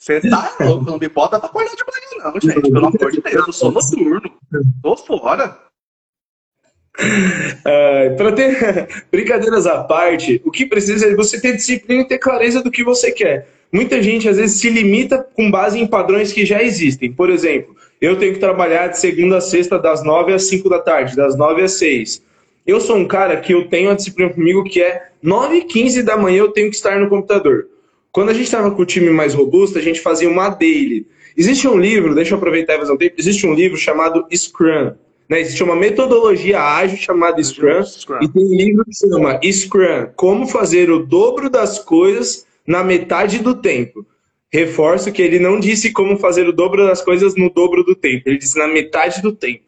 Você 0.00 0.18
tá 0.22 0.56
louco, 0.60 0.86
não 0.86 0.98
me 0.98 1.08
bota 1.08 1.38
pra 1.38 1.46
acordar 1.46 1.76
de 1.76 1.84
manhã, 1.84 2.24
não, 2.24 2.40
gente. 2.40 2.72
Pelo 2.72 2.86
amor 2.86 3.12
de 3.12 3.20
Deus, 3.20 3.46
eu 3.46 3.52
sou 3.52 3.70
noturno. 3.70 4.32
Tô 4.82 4.96
fora. 4.96 5.58
Uh, 6.98 8.16
para 8.16 8.32
ter 8.32 8.88
brincadeiras 9.12 9.66
à 9.66 9.84
parte, 9.84 10.40
o 10.42 10.50
que 10.50 10.64
precisa 10.64 11.06
é 11.06 11.14
você 11.14 11.38
ter 11.38 11.54
disciplina 11.54 12.00
e 12.00 12.08
ter 12.08 12.16
clareza 12.16 12.62
do 12.62 12.70
que 12.70 12.82
você 12.82 13.12
quer. 13.12 13.46
Muita 13.70 14.02
gente 14.02 14.26
às 14.26 14.38
vezes 14.38 14.58
se 14.58 14.70
limita 14.70 15.18
com 15.18 15.50
base 15.50 15.78
em 15.78 15.86
padrões 15.86 16.32
que 16.32 16.46
já 16.46 16.62
existem. 16.62 17.12
Por 17.12 17.28
exemplo, 17.28 17.76
eu 18.00 18.18
tenho 18.18 18.32
que 18.32 18.40
trabalhar 18.40 18.88
de 18.88 18.98
segunda 18.98 19.36
a 19.36 19.40
sexta, 19.40 19.78
das 19.78 20.02
nove 20.02 20.32
às 20.32 20.44
cinco 20.44 20.70
da 20.70 20.78
tarde, 20.78 21.14
das 21.14 21.36
nove 21.36 21.62
às 21.62 21.72
seis. 21.72 22.22
Eu 22.66 22.80
sou 22.80 22.96
um 22.96 23.06
cara 23.06 23.36
que 23.36 23.52
eu 23.52 23.68
tenho 23.68 23.90
a 23.90 23.94
disciplina 23.94 24.32
comigo 24.32 24.64
que 24.64 24.82
é 24.82 25.10
nove 25.22 25.56
e 25.56 25.64
quinze 25.64 26.02
da 26.02 26.16
manhã 26.16 26.38
eu 26.38 26.52
tenho 26.52 26.70
que 26.70 26.76
estar 26.76 26.98
no 26.98 27.10
computador. 27.10 27.66
Quando 28.12 28.30
a 28.30 28.34
gente 28.34 28.44
estava 28.44 28.70
com 28.70 28.82
o 28.82 28.86
time 28.86 29.10
mais 29.10 29.34
robusto, 29.34 29.78
a 29.78 29.82
gente 29.82 30.00
fazia 30.00 30.28
uma 30.28 30.48
daily. 30.48 31.06
Existe 31.36 31.68
um 31.68 31.78
livro, 31.78 32.14
deixa 32.14 32.34
eu 32.34 32.38
aproveitar 32.38 32.74
e 32.74 32.78
fazer 32.78 32.92
um 32.92 32.96
tempo, 32.96 33.14
existe 33.18 33.46
um 33.46 33.54
livro 33.54 33.76
chamado 33.76 34.26
Scrum. 34.32 34.92
Né? 35.28 35.40
Existe 35.40 35.62
uma 35.62 35.76
metodologia 35.76 36.60
ágil 36.60 36.98
chamada 36.98 37.40
Scrum, 37.42 37.84
Scrum, 37.84 38.18
e 38.20 38.28
tem 38.28 38.44
um 38.44 38.54
livro 38.54 38.84
que 38.84 38.94
chama 38.94 39.40
Scrum, 39.42 40.08
Como 40.16 40.46
Fazer 40.46 40.90
o 40.90 40.98
Dobro 40.98 41.48
das 41.48 41.78
Coisas 41.78 42.44
na 42.66 42.82
Metade 42.82 43.38
do 43.38 43.54
Tempo. 43.54 44.04
Reforço 44.52 45.12
que 45.12 45.22
ele 45.22 45.38
não 45.38 45.60
disse 45.60 45.92
como 45.92 46.18
fazer 46.18 46.48
o 46.48 46.52
dobro 46.52 46.84
das 46.84 47.00
coisas 47.00 47.36
no 47.36 47.48
dobro 47.48 47.84
do 47.84 47.94
tempo, 47.94 48.28
ele 48.28 48.38
disse 48.38 48.58
na 48.58 48.66
metade 48.66 49.22
do 49.22 49.30
tempo. 49.30 49.62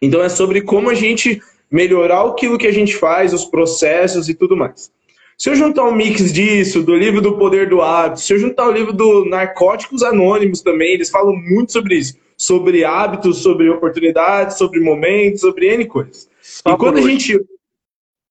Então 0.00 0.22
é 0.22 0.28
sobre 0.28 0.60
como 0.60 0.88
a 0.88 0.94
gente 0.94 1.42
melhorar 1.68 2.24
aquilo 2.24 2.56
que 2.56 2.68
a 2.68 2.72
gente 2.72 2.94
faz, 2.94 3.32
os 3.32 3.44
processos 3.44 4.28
e 4.28 4.34
tudo 4.34 4.56
mais. 4.56 4.92
Se 5.38 5.50
eu 5.50 5.54
juntar 5.54 5.84
um 5.84 5.94
mix 5.94 6.32
disso, 6.32 6.82
do 6.82 6.96
livro 6.96 7.20
do 7.20 7.38
Poder 7.38 7.68
do 7.68 7.80
Hábito, 7.80 8.22
se 8.22 8.32
eu 8.32 8.40
juntar 8.40 8.66
o 8.66 8.72
livro 8.72 8.92
do 8.92 9.24
Narcóticos 9.24 10.02
Anônimos 10.02 10.62
também, 10.62 10.94
eles 10.94 11.10
falam 11.10 11.36
muito 11.36 11.70
sobre 11.70 11.94
isso. 11.94 12.16
Sobre 12.36 12.84
hábitos, 12.84 13.38
sobre 13.38 13.70
oportunidades, 13.70 14.58
sobre 14.58 14.80
momentos, 14.80 15.40
sobre 15.40 15.68
N 15.72 15.84
coisas. 15.86 16.28
Só 16.42 16.72
e 16.72 16.76
quando 16.76 16.98
a 16.98 17.02
gente. 17.02 17.38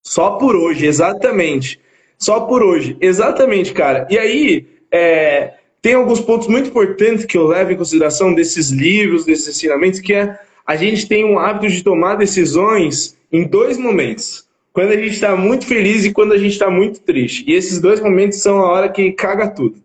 Só 0.03 0.31
por 0.31 0.53
hoje, 0.53 0.85
exatamente. 0.85 1.79
Só 2.17 2.41
por 2.41 2.61
hoje, 2.61 2.97
exatamente, 2.99 3.71
cara. 3.71 4.05
E 4.09 4.17
aí, 4.17 4.67
é... 4.91 5.53
tem 5.81 5.93
alguns 5.93 6.19
pontos 6.19 6.49
muito 6.49 6.67
importantes 6.67 7.23
que 7.23 7.37
eu 7.37 7.47
levo 7.47 7.71
em 7.71 7.77
consideração 7.77 8.33
desses 8.33 8.69
livros, 8.69 9.23
desses 9.23 9.47
ensinamentos, 9.47 10.01
que 10.01 10.13
é 10.13 10.37
a 10.65 10.75
gente 10.75 11.07
tem 11.07 11.23
um 11.23 11.39
hábito 11.39 11.71
de 11.71 11.83
tomar 11.83 12.15
decisões 12.15 13.17
em 13.31 13.47
dois 13.47 13.77
momentos 13.77 14.46
quando 14.77 14.91
a 14.91 14.95
gente 14.95 15.13
está 15.13 15.35
muito 15.35 15.65
feliz 15.65 16.05
e 16.05 16.13
quando 16.13 16.33
a 16.33 16.37
gente 16.37 16.51
está 16.51 16.69
muito 16.69 16.99
triste. 16.99 17.43
E 17.47 17.55
esses 17.55 17.81
dois 17.81 17.99
momentos 17.99 18.39
são 18.43 18.59
a 18.59 18.71
hora 18.71 18.87
que 18.87 19.11
caga 19.11 19.49
tudo. 19.49 19.81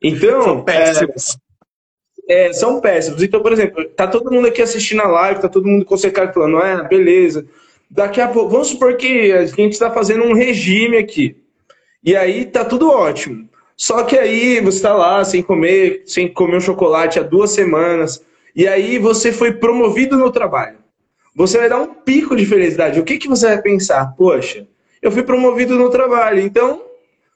Então. 0.00 0.42
São 0.44 0.62
péssimos. 0.62 1.38
é, 2.28 2.52
são 2.52 2.80
péssimos. 2.80 3.20
Então, 3.20 3.42
por 3.42 3.52
exemplo, 3.52 3.84
tá 3.84 4.06
todo 4.06 4.30
mundo 4.30 4.46
aqui 4.46 4.62
assistindo 4.62 5.02
a 5.02 5.08
live, 5.08 5.40
tá 5.40 5.48
todo 5.48 5.66
mundo 5.66 5.84
com 5.84 5.98
cara 6.12 6.32
falando, 6.32 6.60
é, 6.60 6.86
beleza. 6.86 7.44
Daqui 7.90 8.20
a 8.20 8.28
pouco, 8.28 8.48
vamos 8.48 8.68
supor 8.68 8.96
que 8.96 9.32
a 9.32 9.44
gente 9.44 9.72
está 9.72 9.90
fazendo 9.90 10.22
um 10.22 10.34
regime 10.34 10.98
aqui. 10.98 11.42
E 12.04 12.14
aí 12.14 12.44
tá 12.44 12.64
tudo 12.64 12.92
ótimo. 12.92 13.48
Só 13.76 14.04
que 14.04 14.16
aí 14.16 14.60
você 14.60 14.76
está 14.76 14.94
lá 14.94 15.24
sem 15.24 15.42
comer, 15.42 16.04
sem 16.06 16.32
comer 16.32 16.58
um 16.58 16.60
chocolate 16.60 17.18
há 17.18 17.24
duas 17.24 17.50
semanas, 17.50 18.24
e 18.54 18.68
aí 18.68 19.00
você 19.00 19.32
foi 19.32 19.54
promovido 19.54 20.16
no 20.16 20.30
trabalho. 20.30 20.78
Você 21.34 21.58
vai 21.58 21.68
dar 21.68 21.80
um 21.80 21.94
pico 21.94 22.36
de 22.36 22.44
felicidade. 22.44 23.00
O 23.00 23.04
que, 23.04 23.18
que 23.18 23.28
você 23.28 23.46
vai 23.46 23.62
pensar? 23.62 24.14
Poxa, 24.16 24.66
eu 25.00 25.10
fui 25.10 25.22
promovido 25.22 25.76
no 25.76 25.90
trabalho, 25.90 26.40
então 26.40 26.82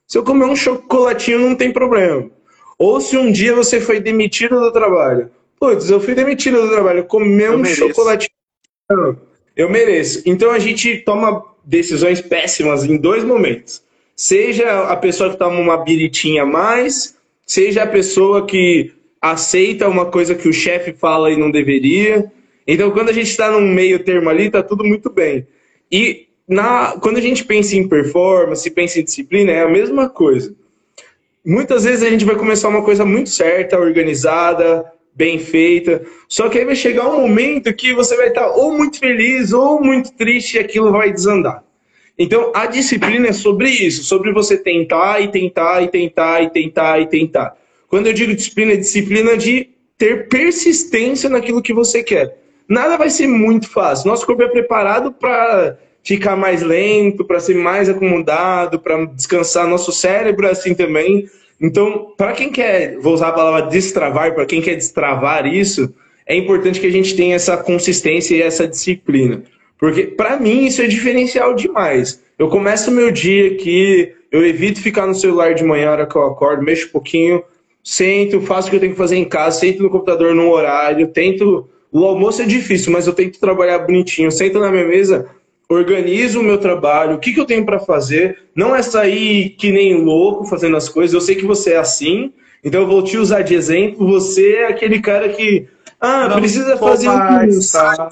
se 0.06 0.18
eu 0.18 0.22
comer 0.22 0.44
um 0.44 0.56
chocolatinho 0.56 1.40
não 1.40 1.54
tem 1.54 1.72
problema. 1.72 2.30
Ou 2.78 3.00
se 3.00 3.16
um 3.16 3.32
dia 3.32 3.54
você 3.54 3.80
foi 3.80 4.00
demitido 4.00 4.60
do 4.60 4.70
trabalho. 4.70 5.30
Putz, 5.58 5.88
eu 5.88 5.98
fui 5.98 6.14
demitido 6.14 6.60
do 6.60 6.70
trabalho, 6.70 7.04
comer 7.04 7.50
um 7.50 7.64
chocolatinho. 7.64 8.30
Eu 9.56 9.70
mereço. 9.70 10.22
Então 10.26 10.50
a 10.50 10.58
gente 10.58 10.98
toma 10.98 11.42
decisões 11.64 12.20
péssimas 12.20 12.84
em 12.84 12.98
dois 12.98 13.24
momentos. 13.24 13.82
Seja 14.14 14.84
a 14.84 14.96
pessoa 14.96 15.30
que 15.30 15.38
toma 15.38 15.58
uma 15.58 15.78
biritinha 15.78 16.42
a 16.42 16.46
mais, 16.46 17.16
seja 17.46 17.82
a 17.82 17.86
pessoa 17.86 18.46
que 18.46 18.92
aceita 19.20 19.88
uma 19.88 20.06
coisa 20.06 20.34
que 20.34 20.48
o 20.48 20.52
chefe 20.52 20.92
fala 20.92 21.30
e 21.30 21.36
não 21.36 21.50
deveria. 21.50 22.30
Então, 22.66 22.90
quando 22.90 23.10
a 23.10 23.12
gente 23.12 23.30
está 23.30 23.50
num 23.50 23.60
meio 23.60 24.02
termo 24.02 24.28
ali, 24.28 24.50
tá 24.50 24.62
tudo 24.62 24.84
muito 24.84 25.08
bem. 25.08 25.46
E 25.90 26.26
na, 26.48 26.96
quando 27.00 27.18
a 27.18 27.20
gente 27.20 27.44
pensa 27.44 27.76
em 27.76 27.88
performance, 27.88 28.68
pensa 28.70 29.00
em 29.00 29.04
disciplina, 29.04 29.52
é 29.52 29.62
a 29.62 29.68
mesma 29.68 30.08
coisa. 30.08 30.54
Muitas 31.44 31.84
vezes 31.84 32.02
a 32.02 32.10
gente 32.10 32.24
vai 32.24 32.34
começar 32.34 32.68
uma 32.68 32.82
coisa 32.82 33.04
muito 33.04 33.30
certa, 33.30 33.78
organizada, 33.78 34.84
bem 35.14 35.38
feita, 35.38 36.02
só 36.28 36.48
que 36.48 36.58
aí 36.58 36.64
vai 36.64 36.76
chegar 36.76 37.08
um 37.08 37.20
momento 37.20 37.72
que 37.72 37.94
você 37.94 38.16
vai 38.16 38.28
estar 38.28 38.48
ou 38.48 38.76
muito 38.76 38.98
feliz 38.98 39.52
ou 39.52 39.80
muito 39.80 40.12
triste 40.12 40.54
e 40.54 40.58
aquilo 40.58 40.92
vai 40.92 41.12
desandar. 41.12 41.64
Então, 42.18 42.50
a 42.54 42.66
disciplina 42.66 43.28
é 43.28 43.32
sobre 43.32 43.68
isso, 43.70 44.02
sobre 44.02 44.32
você 44.32 44.56
tentar 44.56 45.20
e 45.20 45.28
tentar 45.28 45.82
e 45.82 45.88
tentar 45.88 46.42
e 46.42 46.50
tentar 46.50 47.00
e 47.00 47.06
tentar. 47.06 47.56
Quando 47.88 48.08
eu 48.08 48.12
digo 48.12 48.34
disciplina, 48.34 48.72
é 48.72 48.76
disciplina 48.76 49.36
de 49.36 49.68
ter 49.96 50.28
persistência 50.28 51.30
naquilo 51.30 51.62
que 51.62 51.72
você 51.72 52.02
quer. 52.02 52.36
Nada 52.68 52.96
vai 52.96 53.10
ser 53.10 53.26
muito 53.26 53.68
fácil. 53.70 54.08
Nosso 54.08 54.26
corpo 54.26 54.42
é 54.42 54.48
preparado 54.48 55.12
para 55.12 55.76
ficar 56.02 56.36
mais 56.36 56.62
lento, 56.62 57.24
para 57.24 57.40
ser 57.40 57.56
mais 57.56 57.88
acomodado, 57.88 58.78
para 58.78 59.04
descansar. 59.06 59.66
Nosso 59.66 59.92
cérebro 59.92 60.46
é 60.46 60.50
assim 60.50 60.74
também. 60.74 61.28
Então, 61.60 62.12
para 62.16 62.32
quem 62.32 62.50
quer, 62.50 62.98
vou 62.98 63.14
usar 63.14 63.28
a 63.28 63.32
palavra 63.32 63.62
destravar, 63.62 64.34
para 64.34 64.46
quem 64.46 64.60
quer 64.60 64.74
destravar 64.74 65.46
isso, 65.46 65.92
é 66.26 66.36
importante 66.36 66.80
que 66.80 66.86
a 66.86 66.92
gente 66.92 67.16
tenha 67.16 67.36
essa 67.36 67.56
consistência 67.56 68.34
e 68.34 68.42
essa 68.42 68.68
disciplina. 68.68 69.42
Porque, 69.78 70.04
para 70.04 70.38
mim, 70.38 70.66
isso 70.66 70.82
é 70.82 70.86
diferencial 70.86 71.54
demais. 71.54 72.22
Eu 72.38 72.48
começo 72.48 72.90
o 72.90 72.94
meu 72.94 73.10
dia 73.10 73.52
aqui, 73.52 74.12
eu 74.30 74.44
evito 74.44 74.80
ficar 74.80 75.06
no 75.06 75.14
celular 75.14 75.54
de 75.54 75.64
manhã, 75.64 75.90
hora 75.90 76.06
que 76.06 76.16
eu 76.16 76.24
acordo, 76.24 76.62
mexo 76.62 76.88
um 76.88 76.90
pouquinho, 76.90 77.42
sento, 77.82 78.40
faço 78.42 78.68
o 78.68 78.70
que 78.70 78.76
eu 78.76 78.80
tenho 78.80 78.92
que 78.92 78.98
fazer 78.98 79.16
em 79.16 79.24
casa, 79.24 79.60
sento 79.60 79.82
no 79.82 79.90
computador 79.90 80.34
no 80.34 80.50
horário, 80.50 81.08
tento. 81.08 81.68
O 81.92 82.04
almoço 82.04 82.42
é 82.42 82.44
difícil, 82.44 82.92
mas 82.92 83.06
eu 83.06 83.12
tento 83.12 83.40
trabalhar 83.40 83.78
bonitinho. 83.78 84.30
Sento 84.30 84.58
na 84.58 84.70
minha 84.70 84.86
mesa, 84.86 85.28
organizo 85.68 86.40
o 86.40 86.42
meu 86.42 86.58
trabalho, 86.58 87.16
o 87.16 87.18
que, 87.18 87.32
que 87.32 87.40
eu 87.40 87.46
tenho 87.46 87.64
para 87.64 87.78
fazer. 87.78 88.38
Não 88.54 88.74
é 88.74 88.82
sair 88.82 89.50
que 89.50 89.72
nem 89.72 90.02
louco 90.02 90.44
fazendo 90.44 90.76
as 90.76 90.88
coisas. 90.88 91.14
Eu 91.14 91.20
sei 91.20 91.36
que 91.36 91.46
você 91.46 91.72
é 91.72 91.78
assim, 91.78 92.32
então 92.64 92.82
eu 92.82 92.86
vou 92.86 93.02
te 93.02 93.16
usar 93.16 93.42
de 93.42 93.54
exemplo. 93.54 94.06
Você 94.08 94.56
é 94.56 94.68
aquele 94.68 95.00
cara 95.00 95.28
que. 95.28 95.68
Ah, 96.00 96.28
não 96.28 96.38
precisa 96.38 96.76
fazer 96.76 97.08
mais, 97.08 97.56
um. 97.56 97.72
Tá? 97.72 98.08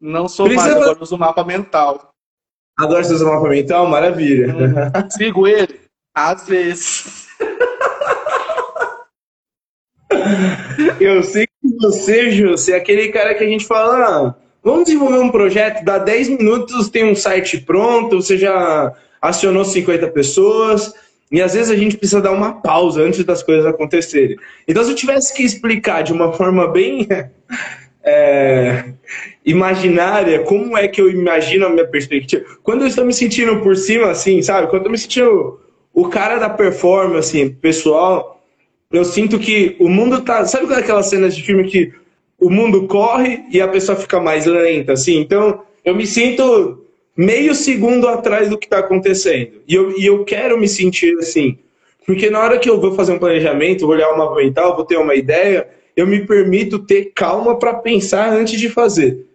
Não 0.00 0.28
sou 0.28 0.46
precisa... 0.46 0.70
mais, 0.70 0.82
agora 0.82 0.98
uso 1.02 1.16
o 1.16 1.18
mapa 1.18 1.44
mental. 1.44 2.12
Agora 2.78 3.02
você 3.02 3.12
usa 3.12 3.24
o 3.24 3.28
mapa 3.28 3.48
mental? 3.48 3.86
Maravilha. 3.88 4.54
Hum, 4.54 5.10
sigo 5.10 5.46
ele? 5.46 5.80
Às 6.14 6.46
vezes. 6.46 7.26
eu 11.00 11.22
sei 11.22 11.46
que 11.46 11.76
você, 11.80 12.30
José, 12.30 12.72
é 12.72 12.76
aquele 12.76 13.08
cara 13.08 13.34
que 13.34 13.44
a 13.44 13.46
gente 13.46 13.66
fala. 13.66 14.04
Ah, 14.04 14.34
vamos 14.62 14.84
desenvolver 14.84 15.18
um 15.18 15.30
projeto, 15.30 15.84
dá 15.84 15.98
10 15.98 16.30
minutos, 16.30 16.88
tem 16.88 17.04
um 17.04 17.14
site 17.14 17.58
pronto, 17.60 18.16
você 18.16 18.36
já 18.36 18.92
acionou 19.20 19.64
50 19.64 20.08
pessoas. 20.08 20.92
E 21.30 21.42
às 21.42 21.52
vezes 21.52 21.70
a 21.70 21.76
gente 21.76 21.96
precisa 21.96 22.22
dar 22.22 22.32
uma 22.32 22.60
pausa 22.60 23.02
antes 23.02 23.22
das 23.22 23.42
coisas 23.42 23.66
acontecerem. 23.66 24.36
Então, 24.66 24.82
se 24.82 24.90
eu 24.90 24.96
tivesse 24.96 25.34
que 25.34 25.42
explicar 25.42 26.02
de 26.02 26.12
uma 26.12 26.32
forma 26.32 26.66
bem 26.68 27.06
é, 28.02 28.92
imaginária, 29.44 30.40
como 30.40 30.76
é 30.76 30.88
que 30.88 31.00
eu 31.00 31.10
imagino 31.10 31.66
a 31.66 31.70
minha 31.70 31.86
perspectiva. 31.86 32.44
Quando 32.62 32.82
eu 32.82 32.88
estou 32.88 33.04
me 33.04 33.12
sentindo 33.12 33.60
por 33.60 33.76
cima, 33.76 34.10
assim, 34.10 34.40
sabe? 34.40 34.68
Quando 34.68 34.86
eu 34.86 34.92
estou 34.92 34.92
me 34.92 34.98
sentindo 34.98 35.60
o 35.92 36.08
cara 36.08 36.38
da 36.38 36.48
performance 36.48 37.36
assim, 37.36 37.50
pessoal, 37.50 38.37
eu 38.90 39.04
sinto 39.04 39.38
que 39.38 39.76
o 39.78 39.88
mundo 39.88 40.22
tá. 40.22 40.44
Sabe 40.46 40.72
aquelas 40.72 41.06
cenas 41.06 41.36
de 41.36 41.42
filme 41.42 41.64
que 41.64 41.92
o 42.40 42.48
mundo 42.48 42.86
corre 42.86 43.44
e 43.50 43.60
a 43.60 43.68
pessoa 43.68 43.96
fica 43.96 44.18
mais 44.20 44.46
lenta, 44.46 44.92
assim? 44.92 45.18
Então, 45.18 45.62
eu 45.84 45.94
me 45.94 46.06
sinto 46.06 46.84
meio 47.16 47.54
segundo 47.54 48.08
atrás 48.08 48.48
do 48.48 48.56
que 48.56 48.66
está 48.66 48.78
acontecendo. 48.78 49.60
E 49.66 49.74
eu, 49.74 49.98
e 49.98 50.06
eu 50.06 50.24
quero 50.24 50.58
me 50.58 50.68
sentir 50.68 51.16
assim. 51.18 51.58
Porque 52.06 52.30
na 52.30 52.40
hora 52.40 52.58
que 52.58 52.70
eu 52.70 52.80
vou 52.80 52.94
fazer 52.94 53.12
um 53.12 53.18
planejamento, 53.18 53.82
vou 53.82 53.90
olhar 53.90 54.10
uma 54.12 54.34
mental, 54.34 54.74
vou 54.74 54.84
ter 54.84 54.96
uma 54.96 55.14
ideia, 55.14 55.68
eu 55.94 56.06
me 56.06 56.24
permito 56.24 56.78
ter 56.78 57.12
calma 57.14 57.58
para 57.58 57.74
pensar 57.74 58.32
antes 58.32 58.58
de 58.58 58.70
fazer. 58.70 59.26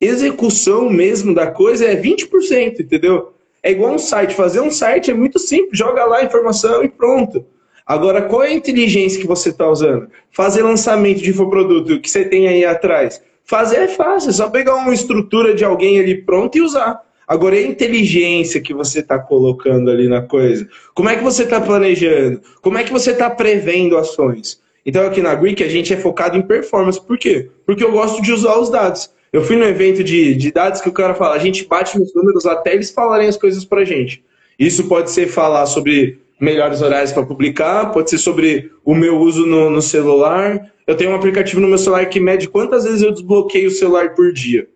Execução 0.00 0.88
mesmo 0.88 1.34
da 1.34 1.48
coisa 1.48 1.84
é 1.84 1.96
20%, 1.96 2.80
entendeu? 2.80 3.32
É 3.62 3.72
igual 3.72 3.94
um 3.94 3.98
site. 3.98 4.34
Fazer 4.34 4.60
um 4.60 4.70
site 4.70 5.10
é 5.10 5.14
muito 5.14 5.38
simples, 5.40 5.76
joga 5.76 6.04
lá 6.04 6.18
a 6.18 6.24
informação 6.24 6.84
e 6.84 6.88
pronto. 6.88 7.44
Agora, 7.90 8.22
qual 8.22 8.44
é 8.44 8.50
a 8.50 8.52
inteligência 8.52 9.20
que 9.20 9.26
você 9.26 9.48
está 9.48 9.68
usando? 9.68 10.06
Fazer 10.30 10.62
lançamento 10.62 11.20
de 11.20 11.30
infoproduto 11.30 12.00
que 12.00 12.08
você 12.08 12.24
tem 12.24 12.46
aí 12.46 12.64
atrás. 12.64 13.20
Fazer 13.44 13.78
é 13.78 13.88
fácil, 13.88 14.30
é 14.30 14.32
só 14.32 14.48
pegar 14.48 14.76
uma 14.76 14.94
estrutura 14.94 15.52
de 15.56 15.64
alguém 15.64 15.98
ali 15.98 16.22
pronto 16.22 16.56
e 16.56 16.60
usar. 16.60 17.00
Agora, 17.26 17.56
é 17.56 17.64
a 17.64 17.66
inteligência 17.66 18.60
que 18.60 18.72
você 18.72 19.00
está 19.00 19.18
colocando 19.18 19.90
ali 19.90 20.06
na 20.06 20.22
coisa. 20.22 20.68
Como 20.94 21.08
é 21.08 21.16
que 21.16 21.24
você 21.24 21.42
está 21.42 21.60
planejando? 21.60 22.40
Como 22.62 22.78
é 22.78 22.84
que 22.84 22.92
você 22.92 23.10
está 23.10 23.28
prevendo 23.28 23.98
ações? 23.98 24.60
Então, 24.86 25.04
aqui 25.04 25.20
na 25.20 25.34
Greek, 25.34 25.60
a 25.64 25.68
gente 25.68 25.92
é 25.92 25.96
focado 25.96 26.38
em 26.38 26.42
performance. 26.42 27.04
Por 27.04 27.18
quê? 27.18 27.50
Porque 27.66 27.82
eu 27.82 27.90
gosto 27.90 28.22
de 28.22 28.32
usar 28.32 28.56
os 28.56 28.70
dados. 28.70 29.10
Eu 29.32 29.42
fui 29.42 29.56
no 29.56 29.64
evento 29.64 30.04
de, 30.04 30.36
de 30.36 30.52
dados 30.52 30.80
que 30.80 30.88
o 30.88 30.92
cara 30.92 31.16
fala, 31.16 31.34
a 31.34 31.40
gente 31.40 31.66
bate 31.66 31.98
nos 31.98 32.14
números 32.14 32.46
até 32.46 32.72
eles 32.72 32.92
falarem 32.92 33.26
as 33.26 33.36
coisas 33.36 33.64
pra 33.64 33.84
gente. 33.84 34.22
Isso 34.56 34.86
pode 34.86 35.10
ser 35.10 35.26
falar 35.26 35.66
sobre 35.66 36.20
melhores 36.40 36.80
horários 36.80 37.12
para 37.12 37.26
publicar, 37.26 37.92
pode 37.92 38.08
ser 38.08 38.18
sobre 38.18 38.70
o 38.84 38.94
meu 38.94 39.18
uso 39.18 39.46
no, 39.46 39.68
no, 39.68 39.82
celular. 39.82 40.72
Eu 40.86 40.96
tenho 40.96 41.10
um 41.10 41.14
aplicativo 41.14 41.60
no 41.60 41.68
meu 41.68 41.78
celular 41.78 42.06
que 42.06 42.18
mede 42.18 42.48
quantas 42.48 42.84
vezes 42.84 43.02
eu 43.02 43.12
desbloqueio 43.12 43.68
o 43.68 43.72
celular 43.72 44.14
por 44.14 44.32
dia. 44.32 44.66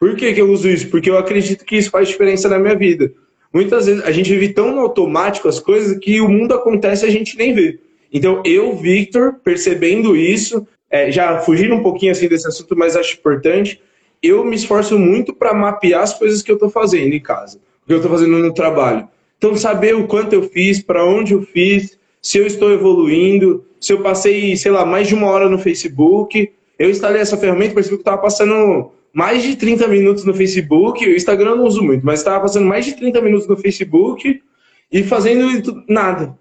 Por 0.00 0.16
que, 0.16 0.32
que 0.32 0.40
eu 0.40 0.50
uso 0.50 0.68
isso? 0.68 0.88
Porque 0.88 1.10
eu 1.10 1.18
acredito 1.18 1.64
que 1.64 1.76
isso 1.76 1.90
faz 1.90 2.08
diferença 2.08 2.48
na 2.48 2.58
minha 2.58 2.74
vida. 2.74 3.12
Muitas 3.52 3.86
vezes 3.86 4.04
a 4.04 4.10
gente 4.10 4.30
vive 4.30 4.52
tão 4.52 4.74
no 4.74 4.80
automático 4.80 5.48
as 5.48 5.60
coisas 5.60 5.98
que 5.98 6.20
o 6.20 6.28
mundo 6.28 6.54
acontece 6.54 7.04
e 7.04 7.08
a 7.08 7.12
gente 7.12 7.36
nem 7.36 7.54
vê. 7.54 7.78
Então, 8.12 8.42
eu, 8.44 8.74
Victor, 8.76 9.34
percebendo 9.44 10.16
isso, 10.16 10.66
é, 10.90 11.10
já 11.10 11.38
fugindo 11.40 11.74
um 11.74 11.82
pouquinho 11.82 12.12
assim 12.12 12.28
desse 12.28 12.46
assunto, 12.46 12.76
mas 12.76 12.96
acho 12.96 13.14
importante, 13.14 13.80
eu 14.22 14.44
me 14.44 14.56
esforço 14.56 14.98
muito 14.98 15.34
para 15.34 15.52
mapear 15.52 16.02
as 16.02 16.18
coisas 16.18 16.42
que 16.42 16.50
eu 16.50 16.56
estou 16.56 16.70
fazendo 16.70 17.14
em 17.14 17.20
casa, 17.20 17.58
o 17.82 17.86
que 17.86 17.92
eu 17.92 17.98
estou 17.98 18.10
fazendo 18.10 18.38
no 18.38 18.54
trabalho. 18.54 19.08
Então, 19.46 19.56
saber 19.56 19.94
o 19.94 20.08
quanto 20.08 20.32
eu 20.32 20.42
fiz, 20.42 20.82
para 20.82 21.04
onde 21.04 21.32
eu 21.32 21.42
fiz, 21.42 21.96
se 22.20 22.36
eu 22.36 22.44
estou 22.44 22.72
evoluindo, 22.72 23.64
se 23.80 23.92
eu 23.92 24.02
passei, 24.02 24.56
sei 24.56 24.72
lá, 24.72 24.84
mais 24.84 25.06
de 25.06 25.14
uma 25.14 25.28
hora 25.28 25.48
no 25.48 25.56
Facebook. 25.56 26.52
Eu 26.76 26.90
instalei 26.90 27.22
essa 27.22 27.36
ferramenta, 27.36 27.74
percebi 27.74 27.96
que 27.96 28.00
estava 28.00 28.20
passando 28.20 28.90
mais 29.12 29.44
de 29.44 29.54
30 29.54 29.86
minutos 29.86 30.24
no 30.24 30.34
Facebook. 30.34 31.06
O 31.06 31.14
Instagram 31.14 31.50
eu 31.50 31.56
não 31.58 31.64
uso 31.64 31.80
muito, 31.80 32.04
mas 32.04 32.18
estava 32.18 32.40
passando 32.40 32.66
mais 32.66 32.84
de 32.84 32.96
30 32.96 33.20
minutos 33.20 33.46
no 33.46 33.56
Facebook 33.56 34.42
e 34.90 35.04
fazendo 35.04 35.84
nada. 35.88 36.36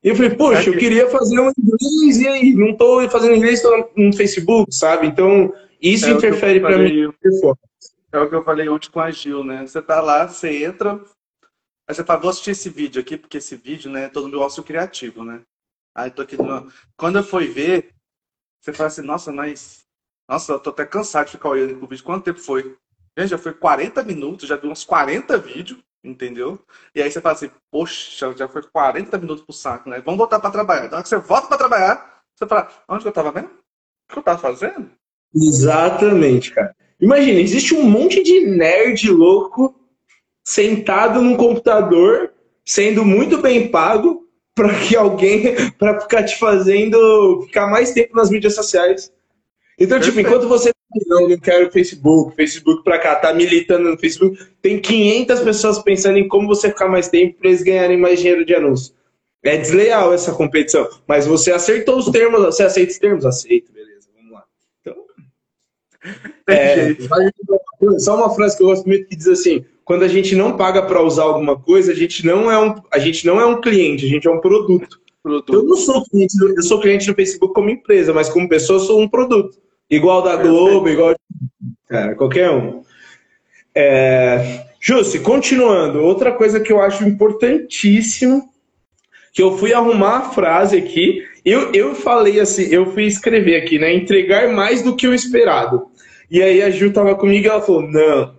E 0.00 0.10
eu 0.10 0.14
falei, 0.14 0.30
poxa, 0.30 0.70
eu 0.70 0.78
queria 0.78 1.08
fazer 1.08 1.40
um 1.40 1.50
inglês 1.58 2.20
e 2.20 2.28
aí, 2.28 2.54
não 2.54 2.70
estou 2.70 3.08
fazendo 3.10 3.34
inglês, 3.34 3.54
estou 3.54 3.90
no 3.96 4.12
Facebook, 4.12 4.72
sabe? 4.72 5.08
Então, 5.08 5.52
isso 5.82 6.06
é 6.06 6.10
interfere 6.10 6.60
para 6.60 6.78
mim. 6.78 7.10
É 8.12 8.20
o 8.20 8.28
que 8.28 8.36
eu 8.36 8.44
falei 8.44 8.68
ontem 8.68 8.88
com 8.88 9.00
a 9.00 9.10
Gil, 9.10 9.42
né? 9.42 9.66
Você 9.66 9.82
tá 9.82 10.00
lá, 10.00 10.28
você 10.28 10.64
entra, 10.64 11.00
aí 11.88 11.94
você 11.94 12.04
fala, 12.04 12.20
vou 12.20 12.30
assistir 12.30 12.50
esse 12.50 12.68
vídeo 12.68 13.00
aqui, 13.00 13.16
porque 13.16 13.38
esse 13.38 13.56
vídeo, 13.56 13.90
né, 13.90 14.04
é 14.04 14.08
todo 14.08 14.28
meu 14.28 14.40
ócio 14.40 14.62
criativo, 14.62 15.24
né? 15.24 15.42
Aí 15.94 16.10
tô 16.10 16.22
aqui 16.22 16.36
no... 16.36 16.70
Quando 16.96 17.18
eu 17.18 17.24
fui 17.24 17.46
ver, 17.46 17.94
você 18.60 18.72
fala 18.72 18.88
assim, 18.88 19.02
nossa, 19.02 19.30
mas. 19.30 19.84
Nossa, 20.28 20.52
eu 20.52 20.60
tô 20.60 20.70
até 20.70 20.86
cansado 20.86 21.26
de 21.26 21.32
ficar 21.32 21.50
olhando 21.50 21.76
pro 21.76 21.86
vídeo. 21.86 22.04
Quanto 22.04 22.24
tempo 22.24 22.40
foi? 22.40 22.76
Gente, 23.16 23.30
já 23.30 23.38
foi 23.38 23.52
40 23.52 24.02
minutos, 24.02 24.48
já 24.48 24.56
vi 24.56 24.66
uns 24.66 24.84
40 24.84 25.38
vídeos 25.38 25.78
entendeu? 26.04 26.60
E 26.94 27.02
aí 27.02 27.10
você 27.10 27.20
fala 27.20 27.34
assim, 27.34 27.50
poxa, 27.70 28.34
já 28.36 28.46
foi 28.46 28.62
40 28.62 29.16
minutos 29.18 29.44
pro 29.44 29.54
saco, 29.54 29.88
né? 29.88 30.02
Vamos 30.04 30.18
voltar 30.18 30.38
para 30.38 30.50
trabalhar. 30.50 30.86
Então, 30.86 31.02
que 31.02 31.08
você 31.08 31.16
volta 31.16 31.48
para 31.48 31.56
trabalhar, 31.56 32.22
Você 32.36 32.46
fala, 32.46 32.68
onde 32.88 33.02
que 33.02 33.08
eu 33.08 33.12
tava 33.12 33.32
mesmo? 33.32 33.48
O 33.48 34.12
que 34.12 34.18
eu 34.18 34.22
tava 34.22 34.38
fazendo? 34.38 34.90
Exatamente, 35.34 36.52
cara. 36.52 36.76
Imagina, 37.00 37.40
existe 37.40 37.74
um 37.74 37.84
monte 37.84 38.22
de 38.22 38.46
nerd 38.46 39.10
louco 39.10 39.74
sentado 40.44 41.22
num 41.22 41.36
computador, 41.36 42.32
sendo 42.64 43.04
muito 43.04 43.38
bem 43.38 43.68
pago, 43.68 44.28
para 44.54 44.78
que 44.80 44.94
alguém, 44.94 45.54
para 45.78 46.00
ficar 46.00 46.22
te 46.22 46.38
fazendo 46.38 47.42
ficar 47.46 47.66
mais 47.66 47.92
tempo 47.92 48.14
nas 48.14 48.30
mídias 48.30 48.54
sociais. 48.54 49.12
Então, 49.78 49.98
tipo, 49.98 50.14
Perfeito. 50.14 50.16
tipo, 50.16 50.20
enquanto 50.20 50.48
você 50.48 50.70
não, 51.06 51.28
não 51.28 51.38
quero 51.38 51.72
Facebook, 51.72 52.36
Facebook 52.36 52.84
pra 52.84 52.98
cá, 52.98 53.16
tá 53.16 53.34
militando 53.34 53.90
no 53.90 53.98
Facebook, 53.98 54.38
tem 54.62 54.78
500 54.78 55.40
pessoas 55.40 55.78
pensando 55.80 56.18
em 56.18 56.28
como 56.28 56.46
você 56.46 56.68
ficar 56.68 56.88
mais 56.88 57.08
tempo 57.08 57.38
para 57.38 57.48
eles 57.48 57.62
ganharem 57.62 57.98
mais 57.98 58.20
dinheiro 58.20 58.44
de 58.44 58.54
anúncio. 58.54 58.94
É 59.42 59.56
desleal 59.56 60.14
essa 60.14 60.32
competição. 60.32 60.88
Mas 61.06 61.26
você 61.26 61.52
acertou 61.52 61.98
os 61.98 62.08
termos, 62.08 62.40
você 62.40 62.62
aceita 62.62 62.92
os 62.92 62.98
termos? 62.98 63.26
Aceito, 63.26 63.72
beleza, 63.72 64.08
vamos 64.16 64.32
lá. 64.32 64.44
Então. 64.80 64.96
É, 66.48 66.94
só 67.98 68.16
uma 68.16 68.34
frase 68.34 68.56
que 68.56 68.62
eu 68.62 68.68
gosto 68.68 68.86
muito 68.86 69.06
que 69.06 69.16
diz 69.16 69.26
assim: 69.26 69.64
quando 69.84 70.02
a 70.02 70.08
gente 70.08 70.34
não 70.34 70.56
paga 70.56 70.82
para 70.82 71.02
usar 71.02 71.24
alguma 71.24 71.58
coisa, 71.58 71.92
a 71.92 71.94
gente 71.94 72.24
não 72.24 72.50
é 72.50 72.58
um, 72.58 72.74
a 72.90 72.98
gente 72.98 73.26
não 73.26 73.40
é 73.40 73.44
um 73.44 73.60
cliente, 73.60 74.06
a 74.06 74.08
gente 74.08 74.26
é 74.26 74.30
um 74.30 74.40
produto. 74.40 75.00
produto. 75.22 75.52
Eu 75.52 75.62
não 75.64 75.76
sou 75.76 76.04
cliente, 76.04 76.34
eu 76.40 76.62
sou 76.62 76.80
cliente 76.80 77.06
do 77.06 77.14
Facebook 77.14 77.54
como 77.54 77.70
empresa, 77.70 78.12
mas 78.12 78.28
como 78.28 78.48
pessoa 78.48 78.78
eu 78.78 78.84
sou 78.84 79.00
um 79.00 79.08
produto. 79.08 79.58
Igual 79.90 80.22
da 80.22 80.36
Globo, 80.36 80.88
igual. 80.88 81.14
Cara, 81.86 82.14
qualquer 82.14 82.50
um. 82.50 82.82
É... 83.74 84.64
Jussi, 84.80 85.20
continuando, 85.20 86.02
outra 86.02 86.32
coisa 86.32 86.60
que 86.60 86.72
eu 86.72 86.80
acho 86.80 87.04
importantíssimo, 87.04 88.50
que 89.32 89.42
eu 89.42 89.56
fui 89.58 89.72
arrumar 89.72 90.18
a 90.18 90.30
frase 90.30 90.76
aqui, 90.76 91.22
eu, 91.44 91.72
eu 91.72 91.94
falei 91.94 92.40
assim, 92.40 92.64
eu 92.70 92.92
fui 92.92 93.04
escrever 93.04 93.56
aqui, 93.56 93.78
né? 93.78 93.92
Entregar 93.92 94.52
mais 94.52 94.82
do 94.82 94.96
que 94.96 95.06
o 95.06 95.14
esperado. 95.14 95.86
E 96.30 96.42
aí 96.42 96.62
a 96.62 96.70
Ju 96.70 96.92
tava 96.92 97.14
comigo 97.14 97.46
e 97.46 97.48
ela 97.48 97.60
falou: 97.60 97.82
não, 97.82 98.34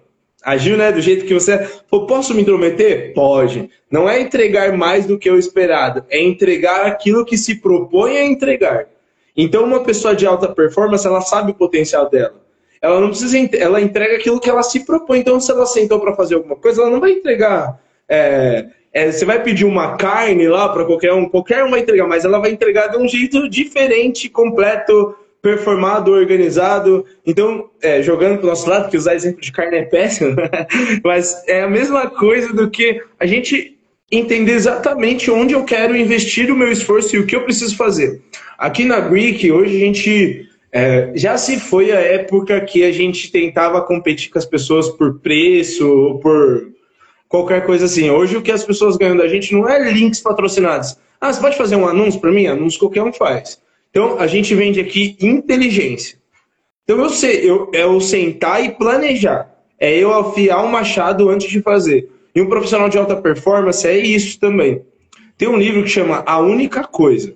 agiu, 0.46 0.78
né, 0.78 0.92
do 0.92 1.02
jeito 1.02 1.26
que 1.26 1.34
você. 1.34 1.68
Pô, 1.90 2.06
posso 2.06 2.34
me 2.36 2.44
intrometer? 2.44 3.14
Pode. 3.14 3.70
Não 3.90 4.08
é 4.08 4.22
entregar 4.22 4.72
mais 4.78 5.08
do 5.08 5.18
que 5.18 5.30
o 5.30 5.40
esperado, 5.40 6.06
é 6.10 6.22
entregar 6.22 6.86
aquilo 6.86 7.26
que 7.26 7.38
se 7.38 7.56
propõe 7.56 8.18
a 8.18 8.24
entregar. 8.24 8.86
Então, 9.36 9.66
uma 9.66 9.84
pessoa 9.84 10.16
de 10.16 10.26
alta 10.26 10.48
performance, 10.48 11.06
ela 11.06 11.22
sabe 11.22 11.52
o 11.52 11.56
potencial 11.56 12.10
dela. 12.10 12.36
Ela 12.82 13.02
não 13.02 13.10
precisa, 13.10 13.38
ela 13.58 13.82
entrega 13.82 14.16
aquilo 14.16 14.40
que 14.40 14.50
ela 14.50 14.62
se 14.62 14.86
propõe. 14.86 15.20
Então, 15.20 15.40
se 15.40 15.52
ela 15.52 15.66
sentou 15.66 16.00
para 16.00 16.16
fazer 16.16 16.36
alguma 16.36 16.56
coisa, 16.56 16.82
ela 16.82 16.92
não 16.92 17.00
vai 17.00 17.12
entregar. 17.12 17.82
É, 18.08 18.68
é, 18.94 19.12
você 19.12 19.26
vai 19.26 19.44
pedir 19.44 19.66
uma 19.66 19.98
carne 19.98 20.48
lá 20.48 20.70
para 20.70 20.86
qualquer 20.86 21.12
um, 21.12 21.28
qualquer 21.28 21.66
um 21.66 21.72
vai 21.72 21.82
entregar, 21.82 22.08
mas 22.08 22.24
ela 22.24 22.40
vai 22.40 22.52
entregar 22.52 22.88
de 22.88 22.98
um 22.98 23.08
jeito 23.08 23.50
diferente, 23.50 24.30
completo, 24.30 25.16
performado, 25.46 26.12
organizado. 26.12 27.06
Então, 27.24 27.70
é, 27.80 28.02
jogando 28.02 28.40
para 28.40 28.48
o 28.48 28.50
nosso 28.50 28.68
lado, 28.68 28.90
que 28.90 28.98
usar 28.98 29.14
exemplo 29.14 29.40
de 29.40 29.52
carne 29.52 29.78
é 29.78 29.84
péssimo, 29.84 30.36
mas 31.06 31.48
é 31.48 31.62
a 31.62 31.70
mesma 31.70 32.10
coisa 32.10 32.52
do 32.52 32.68
que 32.68 33.00
a 33.20 33.28
gente 33.28 33.78
entender 34.12 34.54
exatamente 34.54 35.30
onde 35.30 35.54
eu 35.54 35.64
quero 35.64 35.96
investir 35.96 36.52
o 36.52 36.58
meu 36.58 36.72
esforço 36.72 37.16
e 37.16 37.20
o 37.20 37.28
que 37.28 37.36
eu 37.36 37.44
preciso 37.44 37.78
fazer. 37.78 38.24
Aqui 38.58 38.86
na 38.86 39.00
Greek, 39.00 39.52
hoje 39.52 39.76
a 39.76 39.80
gente 39.80 40.50
é, 40.72 41.12
já 41.14 41.38
se 41.38 41.60
foi 41.60 41.92
a 41.92 42.00
época 42.00 42.60
que 42.62 42.84
a 42.84 42.92
gente 42.92 43.32
tentava 43.32 43.84
competir 43.84 44.32
com 44.32 44.40
as 44.40 44.46
pessoas 44.48 44.90
por 44.90 45.20
preço 45.20 46.20
por 46.24 46.72
qualquer 47.30 47.68
coisa 47.68 47.86
assim. 47.86 48.10
Hoje 48.10 48.36
o 48.36 48.42
que 48.42 48.52
as 48.52 48.64
pessoas 48.64 48.98
ganham 48.98 49.16
da 49.16 49.28
gente 49.28 49.54
não 49.54 49.70
é 49.70 49.92
links 49.92 50.22
patrocinados. 50.22 50.98
Ah, 51.22 51.32
você 51.32 51.40
pode 51.40 51.56
fazer 51.56 51.76
um 51.76 51.88
anúncio 51.88 52.20
para 52.20 52.32
mim? 52.32 52.48
Anúncio 52.48 52.80
qualquer 52.80 53.04
um 53.04 53.14
faz. 53.14 53.64
Então 53.96 54.20
a 54.20 54.28
gente 54.28 54.54
vende 54.54 54.82
aqui 54.82 55.16
inteligência. 55.22 56.18
Então 56.84 57.02
eu 57.02 57.10
sei, 57.10 57.50
eu, 57.50 57.72
é 57.74 57.86
o 57.86 58.02
sentar 58.02 58.62
e 58.62 58.74
planejar. 58.74 59.50
É 59.80 59.98
eu 59.98 60.14
afiar 60.14 60.66
o 60.66 60.70
machado 60.70 61.30
antes 61.30 61.50
de 61.50 61.62
fazer. 61.62 62.10
E 62.36 62.42
um 62.42 62.50
profissional 62.50 62.90
de 62.90 62.98
alta 62.98 63.16
performance 63.16 63.88
é 63.88 63.98
isso 63.98 64.38
também. 64.38 64.82
Tem 65.38 65.48
um 65.48 65.56
livro 65.56 65.82
que 65.82 65.90
chama 65.90 66.22
A 66.28 66.38
Única 66.40 66.84
Coisa. 66.84 67.34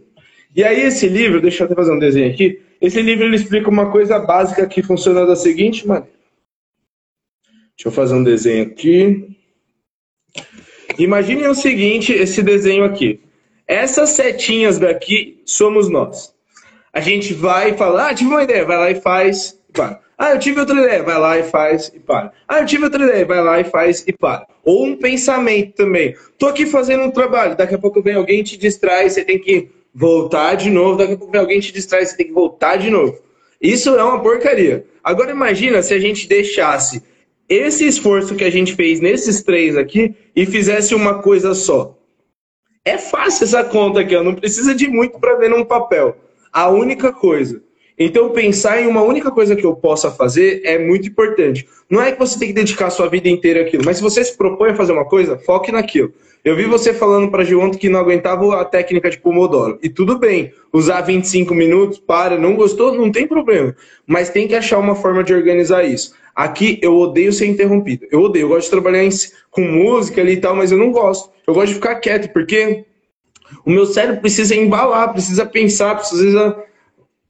E 0.53 0.61
aí 0.61 0.81
esse 0.81 1.07
livro, 1.07 1.39
deixa 1.39 1.63
eu 1.63 1.65
até 1.65 1.75
fazer 1.75 1.93
um 1.93 1.99
desenho 1.99 2.29
aqui. 2.29 2.59
Esse 2.81 3.01
livro 3.01 3.23
ele 3.23 3.37
explica 3.37 3.69
uma 3.69 3.89
coisa 3.89 4.19
básica 4.19 4.67
que 4.67 4.83
funciona 4.83 5.25
da 5.25 5.37
seguinte 5.37 5.87
maneira. 5.87 6.11
Deixa 7.77 7.87
eu 7.87 7.91
fazer 7.91 8.15
um 8.15 8.23
desenho 8.23 8.65
aqui. 8.65 9.37
Imaginem 10.97 11.47
o 11.47 11.55
seguinte, 11.55 12.11
esse 12.11 12.43
desenho 12.43 12.83
aqui. 12.83 13.21
Essas 13.65 14.09
setinhas 14.09 14.77
daqui 14.77 15.41
somos 15.45 15.87
nós. 15.87 16.37
A 16.93 16.99
gente 16.99 17.33
vai 17.33 17.71
e 17.71 17.77
fala, 17.77 18.09
ah, 18.09 18.13
tive 18.13 18.29
uma 18.29 18.43
ideia, 18.43 18.65
vai 18.65 18.77
lá 18.77 18.91
e 18.91 18.95
faz, 18.95 19.57
e 19.69 19.71
para. 19.71 19.99
Ah, 20.17 20.31
eu 20.31 20.39
tive 20.39 20.59
outra 20.59 20.77
ideia, 20.77 21.01
vai 21.01 21.17
lá 21.17 21.39
e 21.39 21.43
faz 21.43 21.91
e 21.95 21.99
para. 21.99 22.33
Ah, 22.45 22.59
eu 22.59 22.65
tive 22.65 22.83
outra 22.83 23.03
ideia, 23.03 23.25
vai 23.25 23.41
lá 23.41 23.59
e 23.59 23.63
faz 23.63 24.03
e 24.05 24.11
para. 24.11 24.45
Ou 24.65 24.85
um 24.85 24.97
pensamento 24.97 25.75
também. 25.75 26.13
Tô 26.37 26.47
aqui 26.47 26.65
fazendo 26.65 27.03
um 27.03 27.11
trabalho, 27.11 27.55
daqui 27.55 27.75
a 27.75 27.77
pouco 27.77 28.01
vem 28.01 28.15
alguém 28.15 28.43
te 28.43 28.57
distrai, 28.57 29.09
você 29.09 29.23
tem 29.23 29.39
que 29.39 29.69
voltar 29.95 30.55
de 30.55 30.69
novo, 30.69 30.97
daqui 30.97 31.13
a 31.13 31.17
pouco 31.17 31.31
vem 31.31 31.39
alguém 31.39 31.61
te 31.61 31.71
distrai, 31.71 32.05
você 32.05 32.17
tem 32.17 32.27
que 32.27 32.33
voltar 32.33 32.75
de 32.75 32.89
novo. 32.89 33.17
Isso 33.61 33.95
é 33.95 34.03
uma 34.03 34.21
porcaria. 34.21 34.85
Agora 35.03 35.31
imagina 35.31 35.81
se 35.81 35.93
a 35.93 35.99
gente 35.99 36.27
deixasse 36.27 37.01
esse 37.47 37.87
esforço 37.87 38.35
que 38.35 38.43
a 38.43 38.51
gente 38.51 38.75
fez 38.75 38.99
nesses 38.99 39.41
três 39.41 39.77
aqui 39.77 40.13
e 40.35 40.45
fizesse 40.45 40.93
uma 40.93 41.21
coisa 41.21 41.55
só. 41.55 41.97
É 42.83 42.97
fácil 42.97 43.45
essa 43.45 43.63
conta 43.63 44.01
aqui, 44.01 44.15
ó. 44.15 44.23
não 44.23 44.35
precisa 44.35 44.75
de 44.75 44.87
muito 44.87 45.17
para 45.19 45.35
ver 45.35 45.49
num 45.49 45.63
papel. 45.63 46.15
A 46.51 46.69
única 46.69 47.11
coisa. 47.11 47.61
Então, 47.97 48.29
pensar 48.29 48.81
em 48.81 48.87
uma 48.87 49.01
única 49.01 49.29
coisa 49.29 49.55
que 49.57 49.65
eu 49.65 49.75
possa 49.75 50.09
fazer 50.09 50.61
é 50.63 50.79
muito 50.79 51.09
importante. 51.09 51.67
Não 51.89 52.01
é 52.01 52.11
que 52.13 52.19
você 52.19 52.39
tem 52.39 52.47
que 52.47 52.53
dedicar 52.53 52.87
a 52.87 52.91
sua 52.91 53.09
vida 53.09 53.27
inteira 53.27 53.61
àquilo, 53.61 53.83
mas 53.85 53.97
se 53.97 54.03
você 54.03 54.23
se 54.23 54.37
propõe 54.37 54.69
a 54.69 54.75
fazer 54.75 54.93
uma 54.93 55.03
coisa, 55.03 55.37
foque 55.37 55.69
naquilo. 55.69 56.13
Eu 56.45 56.55
vi 56.55 56.63
você 56.63 56.93
falando 56.93 57.29
para 57.29 57.43
ontem 57.57 57.77
que 57.77 57.89
não 57.89 57.99
aguentava 57.99 58.61
a 58.61 58.63
técnica 58.63 59.09
de 59.09 59.19
Pomodoro. 59.19 59.77
E 59.83 59.89
tudo 59.89 60.17
bem, 60.17 60.53
usar 60.71 61.01
25 61.01 61.53
minutos, 61.53 61.99
para, 61.99 62.37
não 62.37 62.55
gostou, 62.55 62.93
não 62.93 63.11
tem 63.11 63.27
problema. 63.27 63.75
Mas 64.07 64.29
tem 64.29 64.47
que 64.47 64.55
achar 64.55 64.77
uma 64.77 64.95
forma 64.95 65.21
de 65.21 65.33
organizar 65.33 65.83
isso. 65.83 66.13
Aqui 66.33 66.79
eu 66.81 66.95
odeio 66.95 67.33
ser 67.33 67.47
interrompido. 67.47 68.07
Eu 68.09 68.21
odeio, 68.21 68.43
eu 68.43 68.47
gosto 68.47 68.63
de 68.63 68.71
trabalhar 68.71 69.03
em, 69.03 69.09
com 69.51 69.61
música 69.61 70.21
ali 70.21 70.33
e 70.33 70.37
tal, 70.37 70.55
mas 70.55 70.71
eu 70.71 70.77
não 70.77 70.93
gosto. 70.93 71.29
Eu 71.45 71.53
gosto 71.53 71.67
de 71.67 71.75
ficar 71.75 71.95
quieto, 71.95 72.31
porque 72.31 72.85
o 73.65 73.69
meu 73.69 73.85
cérebro 73.85 74.21
precisa 74.21 74.55
embalar, 74.55 75.11
precisa 75.13 75.45
pensar, 75.45 75.95
precisa 75.95 76.55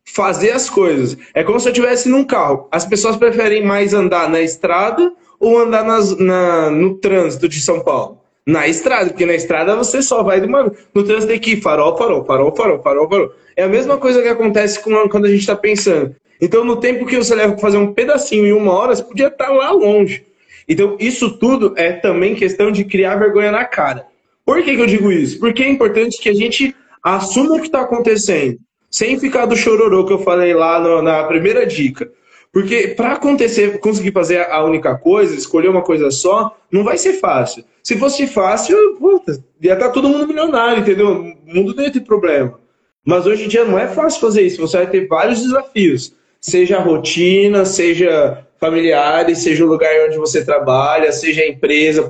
fazer 0.05 0.51
as 0.51 0.69
coisas. 0.69 1.17
É 1.33 1.43
como 1.43 1.59
se 1.59 1.67
eu 1.67 1.71
estivesse 1.71 2.09
num 2.09 2.23
carro. 2.23 2.67
As 2.71 2.85
pessoas 2.85 3.15
preferem 3.15 3.65
mais 3.65 3.93
andar 3.93 4.29
na 4.29 4.41
estrada 4.41 5.13
ou 5.39 5.59
andar 5.59 5.83
nas, 5.83 6.17
na, 6.17 6.69
no 6.69 6.95
trânsito 6.95 7.47
de 7.47 7.61
São 7.61 7.79
Paulo? 7.81 8.19
Na 8.45 8.67
estrada, 8.67 9.09
porque 9.09 9.25
na 9.25 9.35
estrada 9.35 9.75
você 9.75 10.01
só 10.01 10.23
vai 10.23 10.41
de 10.41 10.47
uma. 10.47 10.71
No 10.93 11.03
trânsito 11.03 11.33
ir 11.33 11.61
farol, 11.61 11.95
farol, 11.95 12.25
farol, 12.25 12.55
farol, 12.55 12.81
farol, 12.81 13.09
farol. 13.09 13.31
É 13.55 13.63
a 13.63 13.69
mesma 13.69 13.97
coisa 13.97 14.21
que 14.21 14.27
acontece 14.27 14.79
com, 14.81 15.07
quando 15.07 15.25
a 15.25 15.29
gente 15.29 15.41
está 15.41 15.55
pensando. 15.55 16.15
Então, 16.41 16.63
no 16.63 16.77
tempo 16.77 17.05
que 17.05 17.17
você 17.17 17.35
leva 17.35 17.53
para 17.53 17.61
fazer 17.61 17.77
um 17.77 17.93
pedacinho 17.93 18.47
em 18.47 18.53
uma 18.53 18.73
hora, 18.73 18.95
você 18.95 19.03
podia 19.03 19.27
estar 19.27 19.47
tá 19.47 19.51
lá 19.51 19.71
longe. 19.71 20.25
Então, 20.67 20.95
isso 20.99 21.37
tudo 21.37 21.73
é 21.75 21.91
também 21.91 22.33
questão 22.33 22.71
de 22.71 22.85
criar 22.85 23.17
vergonha 23.17 23.51
na 23.51 23.65
cara. 23.65 24.07
Por 24.49 24.63
que, 24.63 24.75
que 24.75 24.81
eu 24.81 24.87
digo 24.87 25.11
isso? 25.11 25.39
Porque 25.39 25.61
é 25.61 25.69
importante 25.69 26.19
que 26.19 26.27
a 26.27 26.33
gente 26.33 26.75
assuma 27.03 27.53
o 27.53 27.59
que 27.59 27.67
está 27.67 27.81
acontecendo 27.81 28.57
sem 28.89 29.19
ficar 29.19 29.45
do 29.45 29.55
chororô 29.55 30.07
que 30.07 30.11
eu 30.11 30.23
falei 30.23 30.55
lá 30.55 30.79
no, 30.79 31.03
na 31.03 31.23
primeira 31.25 31.67
dica. 31.67 32.11
Porque 32.51 32.87
para 32.97 33.11
acontecer, 33.11 33.79
conseguir 33.79 34.11
fazer 34.11 34.49
a 34.49 34.63
única 34.63 34.97
coisa, 34.97 35.35
escolher 35.35 35.69
uma 35.69 35.83
coisa 35.83 36.09
só, 36.09 36.57
não 36.71 36.83
vai 36.83 36.97
ser 36.97 37.13
fácil. 37.19 37.63
Se 37.83 37.95
fosse 37.95 38.25
fácil, 38.25 38.75
puta, 38.99 39.33
ia 39.61 39.73
estar 39.73 39.89
tá 39.89 39.91
todo 39.91 40.09
mundo 40.09 40.27
milionário, 40.27 40.81
entendeu? 40.81 41.11
O 41.11 41.55
mundo 41.55 41.75
não 41.75 41.83
ia 41.83 41.91
ter 41.91 41.99
problema. 41.99 42.59
Mas 43.05 43.27
hoje 43.27 43.45
em 43.45 43.47
dia 43.47 43.63
não 43.63 43.77
é 43.77 43.87
fácil 43.87 44.19
fazer 44.19 44.41
isso. 44.41 44.59
Você 44.61 44.77
vai 44.77 44.89
ter 44.89 45.07
vários 45.07 45.43
desafios. 45.43 46.11
Seja 46.41 46.79
rotina, 46.79 47.65
seja 47.65 48.47
familiares, 48.59 49.43
seja 49.43 49.63
o 49.63 49.67
lugar 49.67 49.93
onde 50.07 50.17
você 50.17 50.43
trabalha, 50.43 51.11
seja 51.11 51.43
a 51.43 51.47
empresa. 51.47 52.09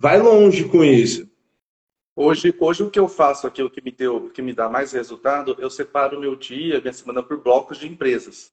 Vai 0.00 0.18
longe 0.18 0.64
com 0.64 0.82
isso. 0.82 1.32
Hoje, 2.16 2.54
hoje 2.60 2.82
o 2.84 2.90
que 2.90 2.98
eu 2.98 3.08
faço, 3.08 3.46
aquilo 3.46 3.68
que 3.68 3.82
me 3.82 3.90
deu, 3.90 4.30
que 4.30 4.40
me 4.40 4.52
dá 4.52 4.68
mais 4.68 4.92
resultado, 4.92 5.56
eu 5.58 5.68
separo 5.68 6.16
o 6.16 6.20
meu 6.20 6.36
dia, 6.36 6.80
minha 6.80 6.92
semana 6.92 7.22
por 7.22 7.38
blocos 7.38 7.76
de 7.76 7.88
empresas. 7.88 8.52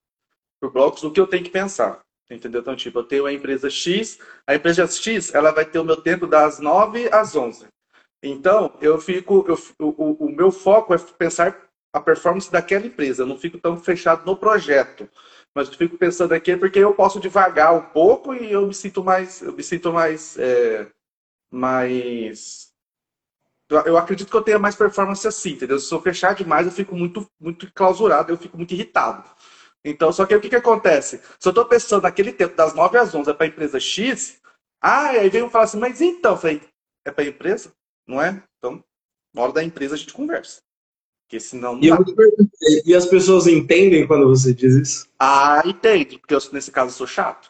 Por 0.60 0.72
blocos 0.72 1.02
do 1.02 1.12
que 1.12 1.20
eu 1.20 1.28
tenho 1.28 1.44
que 1.44 1.52
pensar. 1.52 2.00
Entendeu? 2.30 2.62
Então, 2.62 2.76
tipo, 2.76 2.98
eu 2.98 3.04
tenho 3.04 3.26
a 3.26 3.34
empresa 3.34 3.70
X, 3.70 4.18
a 4.48 4.56
empresa 4.56 4.88
X, 4.88 5.34
ela 5.36 5.52
vai 5.52 5.66
ter 5.66 5.78
o 5.78 5.84
meu 5.84 5.98
tempo 5.98 6.26
das 6.26 6.60
9 6.60 7.10
às 7.12 7.36
11. 7.36 7.68
Então, 8.24 8.76
eu 8.82 9.00
fico, 9.00 9.46
eu, 9.48 9.58
o, 9.80 10.26
o 10.26 10.32
meu 10.32 10.52
foco 10.52 10.94
é 10.94 10.98
pensar 10.98 11.70
a 11.94 12.00
performance 12.00 12.52
daquela 12.52 12.86
empresa. 12.88 13.24
Eu 13.24 13.28
não 13.28 13.38
fico 13.38 13.60
tão 13.60 13.78
fechado 13.78 14.26
no 14.26 14.36
projeto, 14.36 15.08
mas 15.54 15.68
eu 15.68 15.76
fico 15.76 15.98
pensando 15.98 16.34
aqui 16.34 16.56
porque 16.58 16.80
eu 16.80 16.96
posso 16.96 17.20
devagar 17.20 17.76
um 17.76 17.82
pouco 17.82 18.34
e 18.34 18.52
eu 18.52 18.66
me 18.66 18.74
sinto 18.74 19.04
mais, 19.04 19.42
eu 19.42 19.54
me 19.54 19.64
sinto 19.64 19.92
mais, 19.92 20.38
é, 20.40 20.88
mais 21.52 22.61
Eu, 23.72 23.98
acredito 23.98 24.30
que 24.30 24.36
eu 24.36 24.42
tenha 24.42 24.60
mais 24.60 24.76
performance 24.76 25.28
assim, 25.28 25.52
entendeu? 25.52 25.80
Se 25.80 25.94
eu 25.94 26.02
fechar 26.02 26.36
demais, 26.36 26.66
eu 26.66 26.72
fico 26.72 26.96
muito, 26.96 27.26
muito 27.40 27.72
clausurado, 27.74 28.32
eu 28.32 28.38
fico 28.38 28.58
muito 28.58 28.74
irritado. 28.74 29.24
Então, 29.84 30.12
só 30.12 30.26
que 30.26 30.36
o 30.36 30.42
que, 30.42 30.50
que 30.50 30.56
acontece? 30.56 31.22
Se 31.40 31.48
eu 31.48 31.52
estou 31.52 31.66
pensando 31.66 32.04
naquele 32.04 32.32
tempo, 32.32 32.56
das 32.56 32.74
9 32.74 32.98
às 32.98 33.16
11, 33.16 33.30
é 33.30 33.34
para 33.34 33.46
a 33.46 33.50
empresa 33.50 33.80
X, 33.80 34.40
ah, 34.82 35.10
aí 35.10 35.30
vem 35.30 35.44
um 35.44 35.50
falar 35.50 35.66
assim, 35.66 35.80
mas 35.80 36.02
então, 36.02 36.34
eu 36.34 36.38
falei, 36.38 36.62
é 37.06 37.12
para 37.12 37.24
a 37.24 37.28
empresa? 37.28 37.72
Não 38.08 38.22
é? 38.22 38.44
Então, 38.58 38.84
na 39.34 39.42
hora 39.42 39.54
da 39.54 39.64
empresa 39.64 39.96
a 39.96 39.98
gente 39.98 40.14
conversa. 40.14 40.62
Porque 41.26 41.40
senão 41.40 41.76
não 41.76 41.82
e, 41.82 42.90
e 42.92 42.94
as 42.94 43.06
pessoas 43.06 43.48
entendem 43.48 44.06
quando 44.06 44.28
você 44.28 44.54
diz 44.54 44.76
isso? 44.76 45.10
Ah, 45.18 45.62
entende, 45.66 46.20
porque 46.20 46.36
eu, 46.36 46.40
nesse 46.52 46.72
caso 46.72 46.90
eu 46.90 46.98
sou 46.98 47.08
chato. 47.08 47.50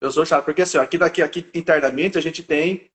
Eu 0.00 0.12
sou 0.12 0.24
chato, 0.24 0.44
porque 0.44 0.62
assim, 0.62 0.78
ó, 0.78 0.82
aqui, 0.82 0.96
daqui, 0.96 1.20
aqui 1.20 1.44
internamente 1.52 2.16
a 2.16 2.20
gente 2.20 2.44
tem, 2.44 2.88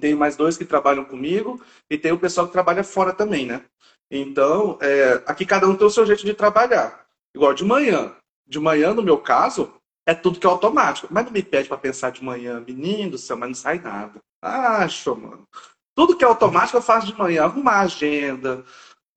tem 0.00 0.14
mais 0.14 0.36
dois 0.36 0.56
que 0.56 0.64
trabalham 0.64 1.04
comigo 1.04 1.60
e 1.90 1.98
tem 1.98 2.12
o 2.12 2.18
pessoal 2.18 2.46
que 2.46 2.52
trabalha 2.52 2.84
fora 2.84 3.12
também, 3.12 3.46
né? 3.46 3.64
Então, 4.10 4.78
é, 4.80 5.22
aqui 5.26 5.46
cada 5.46 5.68
um 5.68 5.76
tem 5.76 5.86
o 5.86 5.90
seu 5.90 6.04
jeito 6.04 6.24
de 6.24 6.34
trabalhar. 6.34 7.06
Igual 7.34 7.54
de 7.54 7.64
manhã. 7.64 8.14
De 8.46 8.58
manhã, 8.58 8.92
no 8.92 9.02
meu 9.02 9.18
caso, 9.18 9.72
é 10.06 10.14
tudo 10.14 10.40
que 10.40 10.46
é 10.46 10.50
automático. 10.50 11.08
Mas 11.10 11.24
não 11.24 11.32
me 11.32 11.42
pede 11.42 11.68
para 11.68 11.78
pensar 11.78 12.10
de 12.10 12.22
manhã, 12.22 12.60
menino 12.60 13.12
do 13.12 13.18
céu, 13.18 13.36
mas 13.36 13.48
não 13.48 13.54
sai 13.54 13.78
nada. 13.78 14.18
Acho, 14.42 15.14
mano. 15.14 15.44
Tudo 15.94 16.16
que 16.16 16.24
é 16.24 16.26
automático 16.26 16.78
eu 16.78 16.82
faço 16.82 17.06
de 17.06 17.16
manhã, 17.16 17.44
arrumar 17.44 17.80
agenda, 17.80 18.64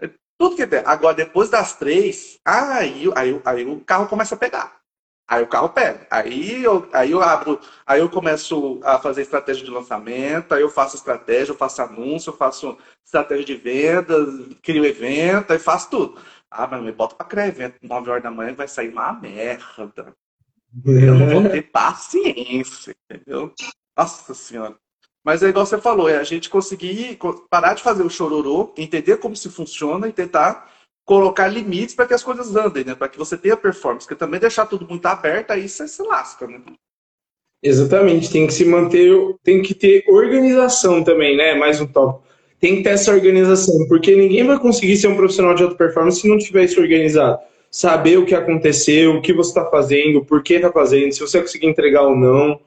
é 0.01 0.09
tudo 0.37 0.55
que 0.55 0.65
der. 0.65 0.87
Agora, 0.87 1.15
depois 1.15 1.49
das 1.49 1.75
três, 1.75 2.37
aí, 2.45 3.09
aí, 3.15 3.41
aí 3.45 3.65
o 3.65 3.79
carro 3.81 4.07
começa 4.07 4.35
a 4.35 4.37
pegar. 4.37 4.82
Aí 5.27 5.41
o 5.41 5.47
carro 5.47 5.69
pega. 5.69 6.05
Aí 6.11 6.63
eu, 6.63 6.87
aí 6.91 7.11
eu 7.11 7.21
abro, 7.21 7.59
aí 7.85 8.01
eu 8.01 8.09
começo 8.09 8.79
a 8.83 8.99
fazer 8.99 9.21
estratégia 9.21 9.63
de 9.63 9.71
lançamento, 9.71 10.53
aí 10.53 10.61
eu 10.61 10.69
faço 10.69 10.95
estratégia, 10.95 11.53
eu 11.53 11.57
faço 11.57 11.81
anúncio, 11.81 12.29
eu 12.29 12.37
faço 12.37 12.77
estratégia 13.03 13.45
de 13.45 13.55
vendas, 13.55 14.27
crio 14.61 14.85
evento, 14.85 15.51
aí 15.51 15.59
faço 15.59 15.89
tudo. 15.89 16.21
Ah, 16.51 16.67
mas 16.67 16.83
me 16.83 16.91
bota 16.91 17.15
pra 17.15 17.25
criar 17.25 17.47
evento 17.47 17.77
9 17.81 18.09
horas 18.09 18.23
da 18.23 18.29
manhã 18.29 18.53
vai 18.53 18.67
sair 18.67 18.89
uma 18.89 19.13
merda. 19.13 20.13
Eu 20.85 21.15
não 21.15 21.29
vou 21.29 21.49
ter 21.49 21.63
paciência, 21.63 22.95
entendeu? 23.09 23.53
Nossa 23.97 24.33
senhora. 24.33 24.75
Mas 25.23 25.41
é 25.41 25.47
igual 25.47 25.65
você 25.65 25.79
falou, 25.79 26.09
é 26.09 26.17
a 26.17 26.23
gente 26.23 26.49
conseguir 26.49 27.17
parar 27.49 27.75
de 27.75 27.81
fazer 27.81 28.03
o 28.03 28.09
chororô, 28.09 28.73
entender 28.77 29.17
como 29.17 29.35
se 29.35 29.49
funciona 29.49 30.07
e 30.07 30.11
tentar 30.11 30.69
colocar 31.05 31.47
limites 31.47 31.95
para 31.95 32.05
que 32.05 32.13
as 32.13 32.23
coisas 32.23 32.55
andem, 32.55 32.83
né? 32.83 32.95
Para 32.95 33.09
que 33.09 33.17
você 33.17 33.37
tenha 33.37 33.57
performance. 33.57 34.05
Porque 34.05 34.19
também 34.19 34.39
deixar 34.39 34.65
tudo 34.65 34.87
muito 34.87 35.05
aberto, 35.05 35.51
aí 35.51 35.67
você 35.67 35.87
se 35.87 36.01
lasca, 36.03 36.47
né? 36.47 36.61
Exatamente, 37.61 38.29
tem 38.29 38.45
que 38.45 38.53
se 38.53 38.65
manter, 38.65 39.13
tem 39.41 39.61
que 39.61 39.73
ter 39.73 40.03
organização 40.09 41.03
também, 41.03 41.37
né? 41.37 41.55
Mais 41.55 41.79
um 41.79 41.87
tópico 41.87 42.23
tem 42.63 42.77
que 42.77 42.83
ter 42.83 42.91
essa 42.91 43.11
organização, 43.11 43.85
porque 43.89 44.15
ninguém 44.15 44.47
vai 44.47 44.57
conseguir 44.57 44.95
ser 44.95 45.09
um 45.09 45.17
profissional 45.17 45.53
de 45.53 45.63
alta 45.63 45.75
performance 45.75 46.21
se 46.21 46.29
não 46.29 46.37
tiver 46.37 46.63
isso 46.63 46.79
organizado. 46.79 47.37
Saber 47.69 48.15
o 48.15 48.25
que 48.25 48.33
aconteceu, 48.33 49.17
o 49.17 49.21
que 49.21 49.33
você 49.33 49.49
está 49.49 49.69
fazendo, 49.69 50.23
por 50.23 50.41
que 50.41 50.53
está 50.53 50.71
fazendo, 50.71 51.11
se 51.11 51.19
você 51.19 51.41
conseguir 51.41 51.67
entregar 51.67 52.03
ou 52.03 52.15
não. 52.15 52.61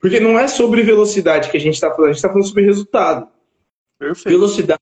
Porque 0.00 0.18
não 0.18 0.36
é 0.36 0.48
sobre 0.48 0.82
velocidade 0.82 1.48
que 1.48 1.56
a 1.56 1.60
gente 1.60 1.74
está 1.74 1.88
falando, 1.92 2.06
a 2.06 2.08
gente 2.08 2.16
está 2.16 2.28
falando 2.28 2.48
sobre 2.48 2.64
resultado. 2.64 3.28
Perfeito. 3.96 4.36
Velocidade. 4.36 4.80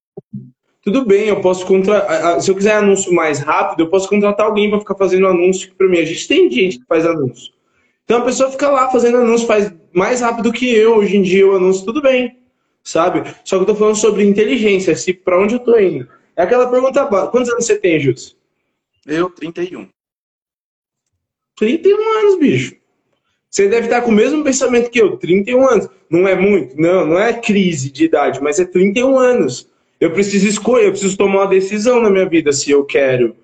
Tudo 0.84 1.04
bem, 1.04 1.28
eu 1.28 1.40
posso 1.40 1.66
contratar. 1.66 2.40
Se 2.40 2.50
eu 2.50 2.54
quiser 2.54 2.76
anúncio 2.76 3.12
mais 3.12 3.38
rápido, 3.38 3.80
eu 3.80 3.88
posso 3.88 4.08
contratar 4.08 4.46
alguém 4.46 4.68
para 4.68 4.80
ficar 4.80 4.94
fazendo 4.94 5.26
anúncio 5.26 5.74
para 5.76 5.88
mim. 5.88 5.98
A 5.98 6.04
gente 6.04 6.28
tem 6.28 6.50
gente 6.50 6.78
que 6.78 6.84
faz 6.86 7.06
anúncio. 7.06 7.52
Então 8.04 8.18
a 8.18 8.24
pessoa 8.24 8.50
fica 8.50 8.68
lá 8.68 8.90
fazendo 8.90 9.16
anúncio, 9.16 9.46
faz 9.46 9.72
mais 9.92 10.20
rápido 10.20 10.52
que 10.52 10.68
eu. 10.74 10.98
Hoje 10.98 11.16
em 11.16 11.22
dia 11.22 11.40
eu 11.40 11.56
anúncio, 11.56 11.86
tudo 11.86 12.02
bem 12.02 12.44
sabe? 12.84 13.22
Só 13.44 13.56
que 13.56 13.62
eu 13.62 13.66
tô 13.66 13.74
falando 13.74 13.96
sobre 13.96 14.22
inteligência, 14.22 14.94
se 14.94 15.14
para 15.14 15.40
onde 15.40 15.54
eu 15.54 15.58
tô 15.58 15.76
indo. 15.78 16.06
É 16.36 16.42
aquela 16.42 16.70
pergunta, 16.70 17.06
quantos 17.06 17.50
anos 17.50 17.64
você 17.64 17.78
tem, 17.78 17.98
Jus? 17.98 18.36
Eu, 19.06 19.30
31. 19.30 19.88
31 21.56 22.18
anos, 22.18 22.38
bicho. 22.38 22.76
Você 23.50 23.68
deve 23.68 23.86
estar 23.86 24.02
com 24.02 24.10
o 24.10 24.14
mesmo 24.14 24.42
pensamento 24.44 24.90
que 24.90 25.00
eu, 25.00 25.16
31 25.16 25.68
anos. 25.68 25.88
Não 26.10 26.28
é 26.28 26.34
muito? 26.34 26.76
Não, 26.76 27.06
não 27.06 27.18
é 27.18 27.32
crise 27.32 27.90
de 27.90 28.04
idade, 28.04 28.42
mas 28.42 28.58
é 28.58 28.64
31 28.64 29.16
anos. 29.16 29.70
Eu 30.04 30.10
preciso 30.10 30.46
escolher, 30.46 30.86
eu 30.86 30.90
preciso 30.90 31.16
tomar 31.16 31.42
uma 31.42 31.46
decisão 31.46 32.00
na 32.00 32.10
minha 32.10 32.28
vida 32.28 32.52
se 32.52 32.70
eu 32.70 32.84
quero 32.84 33.34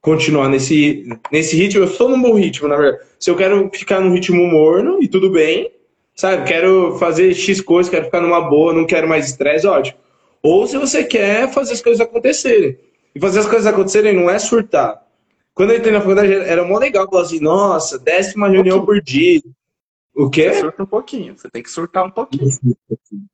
continuar 0.00 0.48
nesse, 0.48 1.06
nesse 1.30 1.56
ritmo. 1.56 1.82
Eu 1.82 1.86
estou 1.86 2.08
num 2.08 2.20
bom 2.20 2.34
ritmo, 2.34 2.68
na 2.68 2.76
verdade. 2.76 3.04
Se 3.18 3.30
eu 3.30 3.36
quero 3.36 3.70
ficar 3.72 4.00
num 4.00 4.12
ritmo 4.12 4.44
morno 4.46 5.02
e 5.02 5.08
tudo 5.08 5.30
bem, 5.30 5.70
Sabe, 6.14 6.44
quero 6.44 6.98
fazer 6.98 7.34
X 7.34 7.60
coisas, 7.60 7.90
quero 7.90 8.04
ficar 8.04 8.20
numa 8.20 8.40
boa, 8.40 8.72
não 8.72 8.84
quero 8.84 9.08
mais 9.08 9.26
estresse, 9.26 9.66
ótimo. 9.66 9.98
Ou 10.42 10.66
se 10.66 10.76
você 10.76 11.04
quer 11.04 11.50
fazer 11.50 11.72
as 11.72 11.80
coisas 11.80 12.00
acontecerem. 12.00 12.78
E 13.14 13.20
fazer 13.20 13.40
as 13.40 13.46
coisas 13.46 13.66
acontecerem 13.66 14.14
não 14.14 14.28
é 14.28 14.38
surtar. 14.38 15.02
Quando 15.54 15.70
eu 15.70 15.78
entrei 15.78 15.92
na 15.92 16.00
faculdade, 16.00 16.32
era 16.32 16.64
mó 16.64 16.78
legal 16.78 17.08
falar 17.08 17.22
assim, 17.22 17.40
nossa, 17.40 17.98
décima 17.98 18.48
reunião 18.48 18.84
por 18.84 19.00
dia. 19.00 19.40
O 20.14 20.28
quê? 20.28 20.52
Surta 20.54 20.82
um 20.82 20.86
pouquinho, 20.86 21.36
você 21.36 21.48
tem 21.50 21.62
que 21.62 21.70
surtar 21.70 22.04
um 22.04 22.10
pouquinho. 22.10 22.50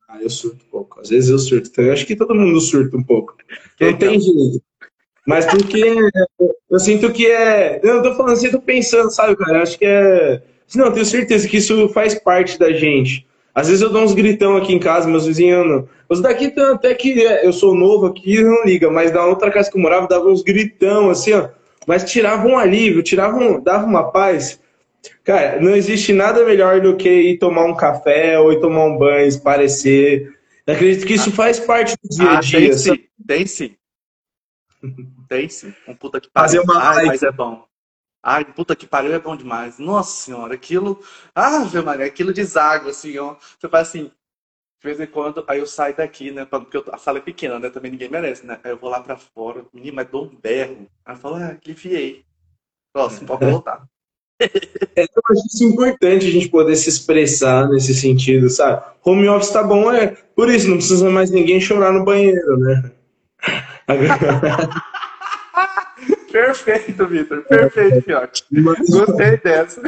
Ah, 0.08 0.22
eu 0.22 0.30
surto 0.30 0.64
um 0.64 0.70
pouco. 0.70 1.00
Às 1.00 1.08
vezes 1.08 1.30
eu 1.30 1.38
surto. 1.38 1.68
Então, 1.70 1.84
eu 1.84 1.92
acho 1.92 2.06
que 2.06 2.16
todo 2.16 2.34
mundo 2.34 2.60
surta 2.60 2.96
um 2.96 3.02
pouco. 3.02 3.36
Não 3.80 3.96
tem 3.96 4.20
jeito. 4.20 4.62
Mas 5.26 5.44
porque 5.44 5.94
eu 6.70 6.78
sinto 6.78 7.12
que 7.12 7.26
é. 7.26 7.80
Eu 7.82 8.02
tô 8.02 8.14
falando 8.14 8.32
assim, 8.32 8.50
tô 8.50 8.60
pensando, 8.60 9.10
sabe, 9.10 9.36
cara? 9.36 9.58
Eu 9.58 9.62
acho 9.62 9.78
que 9.78 9.84
é 9.84 10.42
não, 10.76 10.92
tenho 10.92 11.06
certeza 11.06 11.48
que 11.48 11.56
isso 11.56 11.88
faz 11.90 12.14
parte 12.14 12.58
da 12.58 12.72
gente. 12.72 13.26
Às 13.54 13.68
vezes 13.68 13.82
eu 13.82 13.90
dou 13.90 14.02
uns 14.02 14.14
gritão 14.14 14.56
aqui 14.56 14.72
em 14.72 14.78
casa, 14.78 15.08
meus 15.08 15.26
vizinhos 15.26 15.66
não. 15.66 15.88
Os 16.08 16.20
daqui 16.20 16.52
até 16.60 16.94
que 16.94 17.26
é, 17.26 17.46
eu 17.46 17.52
sou 17.52 17.74
novo 17.74 18.06
aqui, 18.06 18.42
não 18.42 18.64
liga, 18.64 18.90
mas 18.90 19.12
na 19.12 19.24
outra 19.24 19.50
casa 19.50 19.70
que 19.70 19.76
eu 19.76 19.82
morava 19.82 20.06
dava 20.06 20.28
uns 20.28 20.42
gritão 20.42 21.10
assim, 21.10 21.32
ó. 21.32 21.48
Mas 21.86 22.04
tirava 22.04 22.46
um 22.46 22.58
alívio, 22.58 23.02
tirava 23.02 23.36
um, 23.36 23.60
dava 23.60 23.86
uma 23.86 24.10
paz. 24.10 24.60
Cara, 25.28 25.60
não 25.60 25.76
existe 25.76 26.10
nada 26.10 26.42
melhor 26.42 26.80
do 26.80 26.96
que 26.96 27.06
ir 27.06 27.38
tomar 27.38 27.66
um 27.66 27.76
café 27.76 28.40
ou 28.40 28.50
ir 28.50 28.60
tomar 28.60 28.86
um 28.86 28.96
banho, 28.96 29.28
esparecer. 29.28 30.34
Eu 30.66 30.72
acredito 30.72 31.06
que 31.06 31.12
isso 31.12 31.30
faz 31.30 31.60
parte 31.60 31.94
do 32.02 32.08
dia 32.08 32.30
a 32.30 32.38
ah, 32.38 32.40
dia. 32.40 32.58
tem 32.58 32.72
sim, 32.72 33.08
tem 33.26 33.46
sim. 33.46 33.76
Tem 35.28 35.46
sim. 35.50 35.74
Um 35.86 35.94
puta 35.94 36.18
que 36.18 36.30
Fazer 36.32 36.60
uma 36.60 36.82
Ai, 36.82 37.04
mas 37.04 37.22
é 37.22 37.30
bom. 37.30 37.62
Ai, 38.22 38.42
puta 38.42 38.74
que 38.74 38.86
pariu, 38.86 39.12
é 39.12 39.18
bom 39.18 39.36
demais. 39.36 39.78
Nossa 39.78 40.24
senhora, 40.24 40.54
aquilo. 40.54 40.98
Ah, 41.34 41.60
Maria, 41.84 42.06
aquilo 42.06 42.32
deságua, 42.32 42.92
assim, 42.92 43.18
ó. 43.18 43.36
Você 43.60 43.68
faz 43.68 43.88
assim, 43.88 44.04
de 44.04 44.12
vez 44.82 44.98
em 44.98 45.06
quando, 45.06 45.44
aí 45.46 45.58
eu 45.58 45.66
saio 45.66 45.94
daqui, 45.94 46.30
né? 46.30 46.46
Porque 46.46 46.82
a 46.90 46.96
sala 46.96 47.18
é 47.18 47.20
pequena, 47.20 47.58
né? 47.58 47.68
Também 47.68 47.90
ninguém 47.90 48.08
merece, 48.08 48.46
né? 48.46 48.58
Aí 48.64 48.70
eu 48.70 48.78
vou 48.78 48.88
lá 48.88 49.02
pra 49.02 49.18
fora, 49.18 49.62
menino, 49.74 49.96
mas 49.96 50.08
dou 50.08 50.24
um 50.24 50.34
berro. 50.34 50.88
Aí 51.04 51.14
eu 51.14 51.18
falo, 51.18 51.34
ah, 51.34 51.54
que 51.54 51.72
enfiei. 51.72 52.24
Próximo, 52.94 53.26
pode 53.26 53.44
voltar. 53.52 53.86
É, 54.40 55.02
eu 55.02 55.22
acho 55.30 55.46
isso 55.46 55.64
importante 55.64 56.26
a 56.26 56.30
gente 56.30 56.48
poder 56.48 56.76
se 56.76 56.88
expressar 56.88 57.68
nesse 57.68 57.94
sentido, 57.94 58.48
sabe? 58.48 58.82
Home 59.04 59.28
office 59.28 59.50
tá 59.50 59.62
bom, 59.62 59.92
é 59.92 60.16
por 60.34 60.48
isso, 60.48 60.68
não 60.68 60.76
precisa 60.76 61.10
mais 61.10 61.30
ninguém 61.30 61.60
chorar 61.60 61.92
no 61.92 62.04
banheiro, 62.04 62.56
né? 62.58 62.90
Perfeito, 66.30 67.06
Vitor. 67.06 67.42
Perfeito, 67.42 68.02
Fiote. 68.02 68.44
Gostei 68.88 69.38
dessa. 69.38 69.82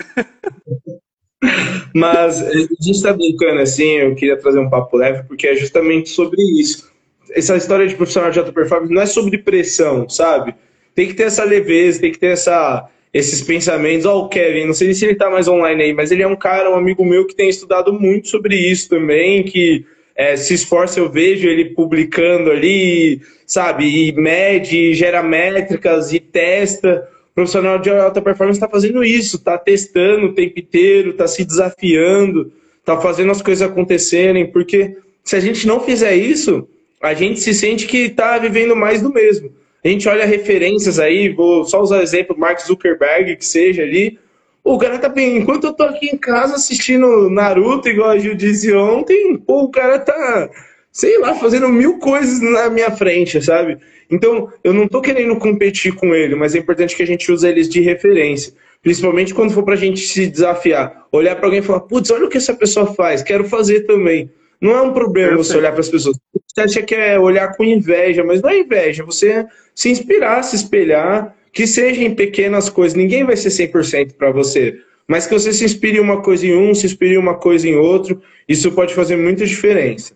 Mas 1.95 2.43
a 2.43 2.53
gente 2.53 2.91
está 2.91 3.13
brincando 3.13 3.61
assim, 3.61 3.91
eu 3.93 4.15
queria 4.15 4.39
trazer 4.39 4.59
um 4.59 4.71
papo 4.71 4.97
leve, 4.97 5.23
porque 5.25 5.47
é 5.47 5.57
justamente 5.57 6.09
sobre 6.09 6.41
isso. 6.59 6.91
Essa 7.31 7.57
história 7.57 7.87
de 7.87 7.95
profissional 7.95 8.31
de 8.31 8.39
alta 8.39 8.53
performance 8.53 8.93
não 8.93 9.03
é 9.03 9.07
sobre 9.07 9.39
pressão, 9.39 10.09
sabe? 10.09 10.55
Tem 10.95 11.07
que 11.07 11.15
ter 11.15 11.25
essa 11.25 11.45
leveza, 11.45 12.01
tem 12.01 12.13
que 12.13 12.19
ter 12.19 12.33
essa, 12.33 12.89
esses 13.13 13.43
pensamentos. 13.43 14.07
Ó, 14.07 14.15
oh, 14.17 14.25
o 14.25 14.29
Kevin, 14.29 14.67
não 14.67 14.75
sei 14.75 14.95
se 14.95 15.05
ele 15.05 15.13
está 15.13 15.31
mais 15.31 15.49
online 15.49 15.83
aí, 15.83 15.93
mas 15.93 16.11
ele 16.11 16.23
é 16.23 16.27
um 16.27 16.37
cara, 16.37 16.71
um 16.71 16.77
amigo 16.77 17.05
meu 17.05 17.27
que 17.27 17.35
tem 17.35 17.49
estudado 17.49 17.93
muito 17.93 18.29
sobre 18.29 18.57
isso 18.57 18.89
também, 18.89 19.43
que 19.43 19.85
é, 20.15 20.37
se 20.37 20.55
esforça, 20.55 21.01
eu 21.01 21.11
vejo 21.11 21.49
ele 21.49 21.67
publicando 21.67 22.51
ali, 22.51 23.21
sabe, 23.47 24.09
e 24.09 24.13
mede, 24.13 24.95
gera 24.95 25.23
métricas 25.23 26.13
e 26.13 26.21
testa. 26.21 27.09
O 27.33 27.35
profissional 27.35 27.79
de 27.79 27.91
alta 27.91 28.21
performance 28.21 28.59
está 28.59 28.69
fazendo 28.69 29.03
isso, 29.03 29.37
está 29.37 29.57
testando 29.57 30.27
o 30.27 30.35
tempo 30.35 30.59
inteiro, 30.59 31.11
está 31.11 31.27
se 31.27 31.45
desafiando, 31.45 32.53
está 32.79 33.01
fazendo 33.01 33.33
as 33.33 33.41
coisas 33.41 33.69
acontecerem, 33.69 34.47
porque 34.47 34.97
se 35.25 35.37
a 35.37 35.41
gente 35.41 35.67
não 35.67 35.81
fizer 35.81 36.15
isso, 36.15 36.69
a 37.01 37.15
gente 37.15 37.41
se 37.41 37.55
sente 37.55 37.87
que 37.87 37.99
está 37.99 38.37
vivendo 38.39 38.77
mais 38.77 39.01
do 39.01 39.13
mesmo. 39.13 39.51
A 39.85 39.89
gente 39.89 40.09
olha 40.09 40.27
referências 40.27 40.99
aí, 40.99 41.31
vou 41.31 41.65
só 41.65 41.81
usar 41.81 41.99
o 41.99 42.03
exemplo 42.03 42.39
Mark 42.39 42.61
Zuckerberg, 42.61 43.37
que 43.37 43.47
seja 43.47 43.83
ali, 43.83 44.19
o 44.63 44.79
cara 44.79 44.99
tá 44.99 45.09
bem, 45.09 45.39
enquanto 45.39 45.65
eu 45.65 45.73
tô 45.73 45.85
aqui 45.85 46.07
em 46.07 46.19
casa 46.19 46.57
assistindo 46.57 47.31
Naruto, 47.31 47.89
igual 47.89 48.11
a 48.11 48.19
Gil 48.19 48.35
disse 48.35 48.73
ontem, 48.75 49.39
pô, 49.39 49.63
o 49.63 49.71
cara 49.71 49.99
tá, 49.99 50.51
sei 50.93 51.19
lá, 51.19 51.35
fazendo 51.35 51.69
mil 51.69 51.99
coisas 51.99 52.41
na 52.41 52.69
minha 52.69 52.91
frente, 52.91 53.41
sabe? 53.41 53.79
Então, 54.11 54.53
eu 54.63 54.75
não 54.75 54.87
tô 54.87 55.01
querendo 55.01 55.35
competir 55.37 55.95
com 55.95 56.15
ele, 56.15 56.35
mas 56.35 56.55
é 56.55 56.59
importante 56.59 56.95
que 56.95 57.03
a 57.03 57.07
gente 57.07 57.33
use 57.33 57.47
eles 57.49 57.69
de 57.69 57.81
referência. 57.81 58.53
Principalmente 58.83 59.33
quando 59.33 59.53
for 59.53 59.63
pra 59.63 59.77
gente 59.77 60.01
se 60.01 60.27
desafiar. 60.27 61.07
Olhar 61.13 61.37
para 61.37 61.47
alguém 61.47 61.61
e 61.61 61.63
falar, 61.63 61.81
putz, 61.81 62.11
olha 62.11 62.27
o 62.27 62.29
que 62.29 62.39
essa 62.39 62.55
pessoa 62.55 62.93
faz, 62.95 63.23
quero 63.23 63.45
fazer 63.45 63.81
também. 63.87 64.31
Não 64.61 64.77
é 64.77 64.83
um 64.83 64.93
problema 64.93 65.37
você 65.37 65.57
olhar 65.57 65.73
para 65.73 65.81
as 65.81 65.89
pessoas. 65.89 66.19
Você 66.47 66.61
acha 66.61 66.83
que 66.83 66.95
é 66.95 67.19
olhar 67.19 67.57
com 67.57 67.65
inveja, 67.65 68.23
mas 68.23 68.43
não 68.43 68.51
é 68.51 68.59
inveja, 68.59 69.05
você 69.05 69.47
se 69.75 69.89
inspirar, 69.91 70.43
se 70.43 70.57
espelhar, 70.57 71.35
que 71.53 71.67
seja 71.67 72.03
em 72.03 72.15
pequenas 72.15 72.69
coisas. 72.69 72.97
Ninguém 72.97 73.25
vai 73.25 73.37
ser 73.37 73.49
100% 73.49 74.17
para 74.17 74.31
você, 74.31 74.79
mas 75.09 75.27
que 75.27 75.33
você 75.33 75.53
se 75.53 75.65
inspire 75.65 75.97
em 75.97 76.01
uma 76.01 76.21
coisa 76.21 76.47
em 76.47 76.55
um, 76.55 76.75
se 76.75 76.87
inspire 76.87 77.15
em 77.15 77.19
uma 77.19 77.37
coisa 77.37 77.67
em 77.69 77.77
outro, 77.77 78.23
isso 78.49 78.71
pode 78.73 78.95
fazer 78.95 79.17
muita 79.17 79.47
diferença. 79.47 80.15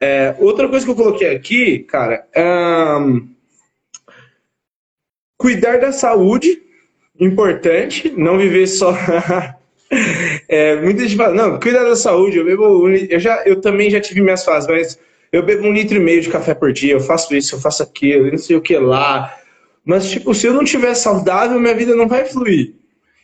É, 0.00 0.34
outra 0.38 0.68
coisa 0.68 0.84
que 0.84 0.90
eu 0.90 0.96
coloquei 0.96 1.34
aqui, 1.34 1.80
cara, 1.80 2.26
é, 2.34 2.42
cuidar 5.36 5.78
da 5.78 5.90
saúde, 5.90 6.62
importante, 7.18 8.12
não 8.16 8.38
viver 8.38 8.66
só. 8.68 8.96
é, 10.48 10.76
muita 10.80 11.02
gente 11.02 11.16
fala, 11.16 11.34
não, 11.34 11.60
cuidar 11.60 11.84
da 11.84 11.96
saúde, 11.96 12.38
eu 12.38 12.44
bebo. 12.44 12.88
Eu, 12.88 13.20
já, 13.20 13.42
eu 13.44 13.60
também 13.60 13.90
já 13.90 14.00
tive 14.00 14.20
minhas 14.20 14.44
fases, 14.44 14.68
mas 14.68 14.98
eu 15.30 15.42
bebo 15.42 15.66
um 15.66 15.72
litro 15.72 15.96
e 15.96 16.00
meio 16.00 16.20
de 16.20 16.28
café 16.28 16.54
por 16.54 16.72
dia, 16.72 16.94
eu 16.94 17.00
faço 17.00 17.34
isso, 17.34 17.54
eu 17.54 17.60
faço 17.60 17.82
aquilo, 17.82 18.30
não 18.30 18.38
sei 18.38 18.56
o 18.56 18.60
que 18.60 18.76
lá. 18.78 19.34
Mas, 19.84 20.10
tipo, 20.10 20.32
se 20.34 20.46
eu 20.46 20.54
não 20.54 20.64
tiver 20.64 20.94
saudável, 20.94 21.58
minha 21.58 21.74
vida 21.74 21.94
não 21.94 22.06
vai 22.06 22.24
fluir. 22.24 22.74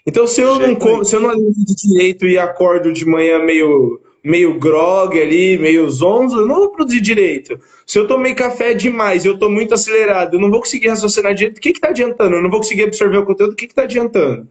Então, 0.07 0.27
se 0.27 0.41
eu 0.41 0.59
não, 0.59 1.05
se 1.05 1.15
eu 1.15 1.21
não 1.21 1.31
alimento 1.31 1.75
direito 1.77 2.27
e 2.27 2.39
acordo 2.39 2.93
de 2.93 3.05
manhã 3.05 3.39
meio, 3.39 4.01
meio 4.25 4.59
grog 4.59 5.21
ali, 5.21 5.59
meio 5.59 5.89
zonzo, 5.91 6.41
eu 6.41 6.47
não 6.47 6.57
vou 6.57 6.71
produzir 6.71 7.01
direito. 7.01 7.61
Se 7.87 7.99
eu 7.99 8.07
tomei 8.07 8.35
café 8.35 8.75
demais 8.75 9.25
eu 9.25 9.35
estou 9.35 9.51
muito 9.51 9.75
acelerado, 9.75 10.35
eu 10.35 10.41
não 10.41 10.51
vou 10.51 10.61
conseguir 10.61 10.89
raciocinar 10.89 11.35
direito, 11.35 11.59
o 11.59 11.61
que 11.61 11.71
está 11.71 11.89
adiantando? 11.89 12.37
Eu 12.37 12.43
não 12.43 12.51
vou 12.51 12.61
conseguir 12.61 12.85
absorver 12.85 13.19
o 13.19 13.27
conteúdo, 13.27 13.53
o 13.53 13.57
que 13.57 13.67
está 13.67 13.83
adiantando? 13.83 14.49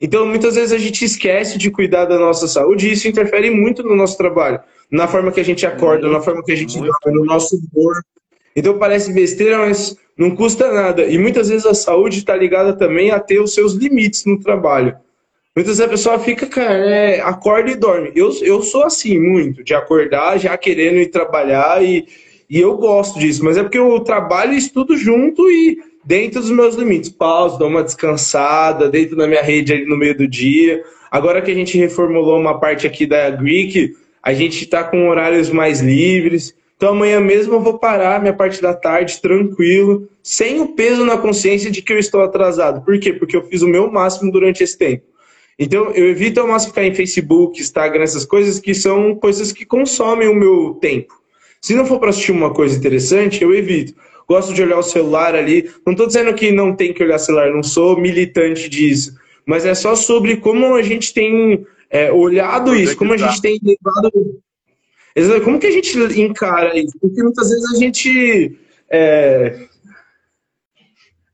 Então, 0.00 0.26
muitas 0.26 0.54
vezes 0.54 0.72
a 0.72 0.78
gente 0.78 1.04
esquece 1.04 1.58
de 1.58 1.70
cuidar 1.70 2.04
da 2.04 2.18
nossa 2.18 2.46
saúde 2.46 2.88
e 2.88 2.92
isso 2.92 3.08
interfere 3.08 3.50
muito 3.50 3.82
no 3.82 3.96
nosso 3.96 4.16
trabalho 4.16 4.60
na 4.90 5.06
forma 5.06 5.30
que 5.30 5.40
a 5.40 5.44
gente 5.44 5.66
acorda, 5.66 6.02
muito, 6.02 6.18
na 6.18 6.20
forma 6.20 6.42
que 6.42 6.52
a 6.52 6.56
gente 6.56 6.78
dorme, 6.78 7.18
no 7.18 7.24
nosso 7.24 7.56
humor. 7.56 8.02
Então 8.56 8.78
parece 8.78 9.12
besteira, 9.12 9.58
mas 9.58 9.96
não 10.16 10.34
custa 10.34 10.72
nada. 10.72 11.04
E 11.04 11.18
muitas 11.18 11.48
vezes 11.48 11.66
a 11.66 11.74
saúde 11.74 12.18
está 12.18 12.34
ligada 12.34 12.72
também 12.72 13.10
a 13.10 13.20
ter 13.20 13.40
os 13.40 13.54
seus 13.54 13.74
limites 13.74 14.24
no 14.24 14.38
trabalho. 14.38 14.96
Muitas 15.54 15.78
vezes 15.78 15.86
a 15.86 15.90
pessoa 15.90 16.18
fica, 16.18 16.46
cara, 16.46 16.72
é, 16.72 17.20
acorda 17.20 17.70
e 17.70 17.76
dorme. 17.76 18.12
Eu, 18.14 18.32
eu 18.42 18.62
sou 18.62 18.84
assim, 18.84 19.18
muito, 19.18 19.62
de 19.62 19.74
acordar 19.74 20.38
já 20.38 20.56
querendo 20.56 20.96
ir 20.96 21.10
trabalhar 21.10 21.84
e, 21.84 22.06
e 22.48 22.60
eu 22.60 22.76
gosto 22.76 23.18
disso, 23.18 23.44
mas 23.44 23.56
é 23.56 23.62
porque 23.62 23.78
eu 23.78 24.00
trabalho 24.00 24.54
e 24.54 24.58
estudo 24.58 24.96
junto 24.96 25.48
e 25.50 25.78
dentro 26.08 26.40
dos 26.40 26.50
meus 26.50 26.74
limites. 26.74 27.10
Pausa, 27.10 27.58
dou 27.58 27.68
uma 27.68 27.84
descansada, 27.84 28.88
dentro 28.88 29.14
da 29.14 29.28
minha 29.28 29.42
rede 29.42 29.74
ali 29.74 29.84
no 29.84 29.94
meio 29.94 30.16
do 30.16 30.26
dia. 30.26 30.82
Agora 31.10 31.42
que 31.42 31.50
a 31.50 31.54
gente 31.54 31.76
reformulou 31.76 32.40
uma 32.40 32.58
parte 32.58 32.86
aqui 32.86 33.04
da 33.04 33.28
Greek, 33.28 33.94
a 34.22 34.32
gente 34.32 34.64
está 34.64 34.82
com 34.82 35.10
horários 35.10 35.50
mais 35.50 35.82
livres. 35.82 36.54
Então 36.78 36.90
amanhã 36.90 37.20
mesmo 37.20 37.54
eu 37.54 37.60
vou 37.60 37.78
parar 37.78 38.22
minha 38.22 38.32
parte 38.32 38.62
da 38.62 38.72
tarde 38.72 39.20
tranquilo, 39.20 40.08
sem 40.22 40.60
o 40.62 40.68
peso 40.68 41.04
na 41.04 41.18
consciência 41.18 41.70
de 41.70 41.82
que 41.82 41.92
eu 41.92 41.98
estou 41.98 42.22
atrasado. 42.22 42.82
Por 42.82 42.98
quê? 42.98 43.12
Porque 43.12 43.36
eu 43.36 43.42
fiz 43.42 43.60
o 43.60 43.68
meu 43.68 43.92
máximo 43.92 44.32
durante 44.32 44.62
esse 44.62 44.78
tempo. 44.78 45.04
Então 45.58 45.90
eu 45.90 46.08
evito 46.08 46.40
ao 46.40 46.48
máximo 46.48 46.72
ficar 46.72 46.86
em 46.86 46.94
Facebook, 46.94 47.60
Instagram, 47.60 48.04
essas 48.04 48.24
coisas 48.24 48.58
que 48.58 48.74
são 48.74 49.14
coisas 49.14 49.52
que 49.52 49.66
consomem 49.66 50.28
o 50.28 50.34
meu 50.34 50.78
tempo. 50.80 51.12
Se 51.60 51.74
não 51.74 51.84
for 51.84 51.98
para 51.98 52.10
assistir 52.10 52.32
uma 52.32 52.54
coisa 52.54 52.78
interessante, 52.78 53.42
eu 53.42 53.54
evito. 53.54 53.92
Gosto 54.28 54.52
de 54.52 54.62
olhar 54.62 54.78
o 54.78 54.82
celular 54.82 55.34
ali. 55.34 55.70
Não 55.86 55.92
estou 55.92 56.06
dizendo 56.06 56.34
que 56.34 56.52
não 56.52 56.76
tem 56.76 56.92
que 56.92 57.02
olhar 57.02 57.18
celular, 57.18 57.50
não 57.50 57.62
sou 57.62 57.98
militante 57.98 58.68
disso. 58.68 59.14
Mas 59.46 59.64
é 59.64 59.74
só 59.74 59.96
sobre 59.96 60.36
como 60.36 60.74
a 60.74 60.82
gente 60.82 61.14
tem 61.14 61.66
é, 61.90 62.12
olhado 62.12 62.74
isso, 62.74 62.96
como 62.96 63.14
a 63.14 63.16
gente 63.16 63.40
tem 63.40 63.58
levado. 63.62 64.12
Como 65.42 65.58
que 65.58 65.66
a 65.66 65.70
gente 65.70 65.98
encara 66.20 66.78
isso? 66.78 66.96
Porque 67.00 67.22
muitas 67.22 67.48
vezes 67.48 67.74
a 67.74 67.78
gente. 67.78 68.58
É, 68.90 69.66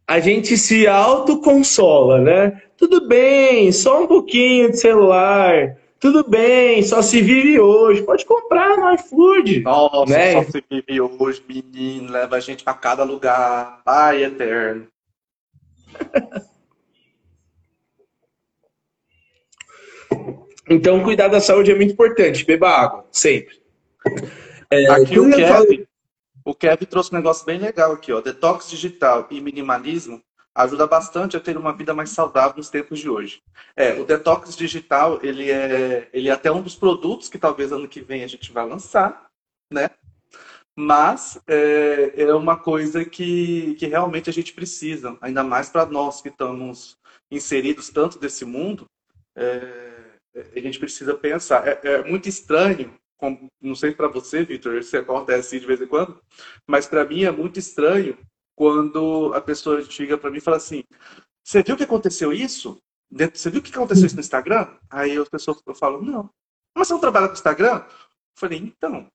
a 0.07 0.21
gente 0.21 0.57
se 0.57 0.87
autoconsola, 0.87 2.21
né? 2.21 2.63
Tudo 2.77 3.09
bem, 3.09 3.73
só 3.73 4.05
um 4.05 4.07
pouquinho 4.07 4.71
de 4.71 4.79
celular. 4.79 5.77
Tudo 6.05 6.23
bem, 6.23 6.83
só 6.83 7.01
se 7.01 7.23
vive 7.23 7.59
hoje. 7.59 8.03
Pode 8.03 8.27
comprar 8.27 8.77
no 8.77 8.93
iFood. 8.93 9.61
Nossa, 9.61 10.13
né? 10.13 10.33
só 10.35 10.51
se 10.51 10.63
vive 10.71 11.01
hoje, 11.01 11.43
menino. 11.49 12.13
Leva 12.13 12.37
a 12.37 12.41
gente 12.41 12.63
para 12.63 12.75
cada 12.75 13.05
lugar. 13.05 13.81
Pai 13.83 14.23
eterno. 14.23 14.87
Então, 20.67 21.03
cuidar 21.03 21.29
da 21.29 21.41
saúde 21.41 21.71
é 21.71 21.75
muito 21.75 21.93
importante. 21.93 22.43
Beba 22.43 22.71
água, 22.71 23.07
sempre. 23.13 23.61
É, 24.71 24.87
aqui 24.87 25.21
o 25.21 25.29
Kevin, 25.31 25.87
o 26.43 26.55
Kevin 26.55 26.87
trouxe 26.87 27.13
um 27.13 27.19
negócio 27.19 27.45
bem 27.45 27.59
legal 27.59 27.93
aqui, 27.93 28.11
ó. 28.11 28.23
Detox 28.23 28.71
digital 28.71 29.27
e 29.31 29.43
minimalismo 29.43 30.23
ajuda 30.55 30.87
bastante 30.87 31.37
a 31.37 31.41
ter 31.41 31.57
uma 31.57 31.77
vida 31.77 31.93
mais 31.93 32.11
saudável 32.11 32.57
nos 32.57 32.71
tempos 32.71 33.01
de 33.01 33.09
hoje. 33.09 33.43
É, 33.75 33.95
o 33.95 34.05
detox 34.05 34.57
digital, 34.57 35.19
ele 35.23 35.51
é, 35.51 36.09
ele 36.13 36.29
é 36.29 36.33
até 36.33 36.51
um 36.53 36.63
dos 36.63 36.77
produtos 36.77 37.29
que 37.29 37.39
talvez 37.39 37.73
ano 37.73 37.89
que 37.89 38.01
vem 38.01 38.23
a 38.23 38.29
gente 38.29 38.53
vai 38.53 38.67
lançar, 38.67 39.29
né? 39.71 39.91
Mas 40.77 41.41
é, 41.47 42.23
é 42.23 42.35
uma 42.35 42.57
coisa 42.57 43.05
que, 43.05 43.75
que 43.75 43.87
realmente 43.87 44.31
a 44.31 44.33
gente 44.33 44.53
precisa, 44.53 45.17
ainda 45.21 45.43
mais 45.43 45.69
para 45.69 45.87
nós 45.87 46.21
que 46.21 46.29
estamos 46.29 46.97
inseridos 47.31 47.91
tanto 47.91 48.19
desse 48.19 48.45
mundo. 48.45 48.87
É, 49.37 50.19
a 50.35 50.61
gente 50.61 50.79
precisa 50.79 51.15
pensar. 51.15 51.67
É, 51.67 51.81
é 51.83 52.05
muito 52.05 52.29
estranho, 52.29 52.95
não 53.61 53.75
sei 53.75 53.93
para 53.93 54.09
você, 54.09 54.45
Vitor, 54.45 54.83
se 54.83 54.97
acontece 54.97 55.59
de 55.59 55.67
vez 55.67 55.81
em 55.81 55.87
quando, 55.87 56.21
mas 56.67 56.87
para 56.87 57.05
mim 57.05 57.25
é 57.25 57.31
muito 57.31 57.59
estranho 57.59 58.17
quando 58.57 59.33
a 59.35 59.41
pessoa 59.41 59.83
chega 59.83 60.17
para 60.17 60.31
mim 60.31 60.39
e 60.39 60.41
fala 60.41 60.57
assim: 60.57 60.85
Você 61.45 61.63
viu 61.63 61.77
que 61.77 61.85
aconteceu 61.85 62.33
isso? 62.33 62.79
Você 63.11 63.51
viu 63.51 63.61
o 63.61 63.63
que 63.63 63.73
aconteceu 63.73 64.07
isso 64.07 64.17
no 64.17 64.21
Instagram? 64.21 64.69
Aí 64.91 65.17
as 65.17 65.29
pessoas 65.29 65.61
eu 65.67 65.75
falo: 65.75 66.03
Não. 66.03 66.31
Mas 66.77 66.89
você 66.89 66.95
não 66.95 67.01
trabalha 67.01 67.29
com 67.29 67.35
Instagram? 67.35 67.77
Eu 67.77 67.85
falei: 68.37 68.59
Então, 68.59 69.07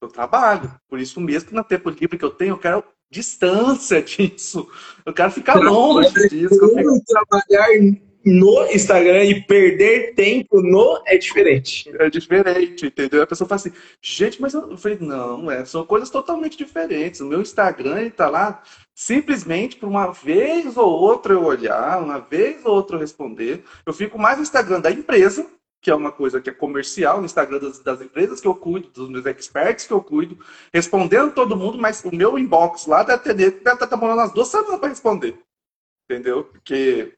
eu 0.00 0.08
trabalho. 0.08 0.72
Por 0.88 0.98
isso 0.98 1.20
mesmo 1.20 1.52
no 1.52 1.64
tempo 1.64 1.90
livre 1.90 2.18
que 2.18 2.24
eu 2.24 2.30
tenho, 2.30 2.54
eu 2.54 2.58
quero 2.58 2.84
distância 3.10 4.00
disso. 4.02 4.68
Eu 5.04 5.12
quero 5.12 5.30
ficar 5.30 5.54
longe 5.54 6.28
disso. 6.28 6.54
Eu 6.54 6.74
quero 6.74 7.02
trabalhar 7.06 7.74
no 8.28 8.66
Instagram 8.66 9.24
e 9.24 9.40
perder 9.40 10.14
tempo 10.14 10.60
no 10.60 11.02
é 11.06 11.16
diferente. 11.16 11.90
É 11.98 12.10
diferente, 12.10 12.86
entendeu? 12.86 13.22
A 13.22 13.26
pessoa 13.26 13.48
fala 13.48 13.56
assim, 13.56 13.72
gente, 14.02 14.40
mas 14.40 14.52
eu, 14.52 14.76
falei, 14.76 14.98
não, 15.00 15.50
é, 15.50 15.64
são 15.64 15.84
coisas 15.86 16.10
totalmente 16.10 16.56
diferentes. 16.56 17.20
O 17.20 17.26
meu 17.26 17.40
Instagram 17.40 18.02
está 18.02 18.28
lá 18.28 18.62
simplesmente 18.94 19.76
por 19.76 19.88
uma 19.88 20.12
vez 20.12 20.76
ou 20.76 20.90
outra 20.90 21.32
eu 21.32 21.42
olhar, 21.42 22.02
uma 22.02 22.18
vez 22.18 22.64
ou 22.66 22.74
outra 22.74 22.96
eu 22.96 23.00
responder. 23.00 23.64
Eu 23.86 23.94
fico 23.94 24.18
mais 24.18 24.36
no 24.36 24.42
Instagram 24.42 24.80
da 24.80 24.90
empresa, 24.90 25.46
que 25.80 25.90
é 25.90 25.94
uma 25.94 26.12
coisa 26.12 26.40
que 26.40 26.50
é 26.50 26.52
comercial, 26.52 27.20
no 27.20 27.24
Instagram 27.24 27.60
das, 27.60 27.78
das 27.78 28.02
empresas 28.02 28.40
que 28.40 28.48
eu 28.48 28.54
cuido, 28.54 28.88
dos 28.90 29.08
meus 29.08 29.24
experts 29.24 29.86
que 29.86 29.92
eu 29.92 30.02
cuido, 30.02 30.38
respondendo 30.72 31.32
todo 31.32 31.56
mundo, 31.56 31.78
mas 31.78 32.04
o 32.04 32.14
meu 32.14 32.38
inbox 32.38 32.86
lá 32.86 33.02
deve 33.02 33.22
ter 33.22 33.34
deve 33.34 33.56
estar 33.56 33.86
demorando 33.86 34.20
umas 34.20 34.34
duas 34.34 34.48
semanas 34.48 34.80
para 34.80 34.88
responder. 34.90 35.38
Entendeu? 36.10 36.44
Porque 36.44 37.17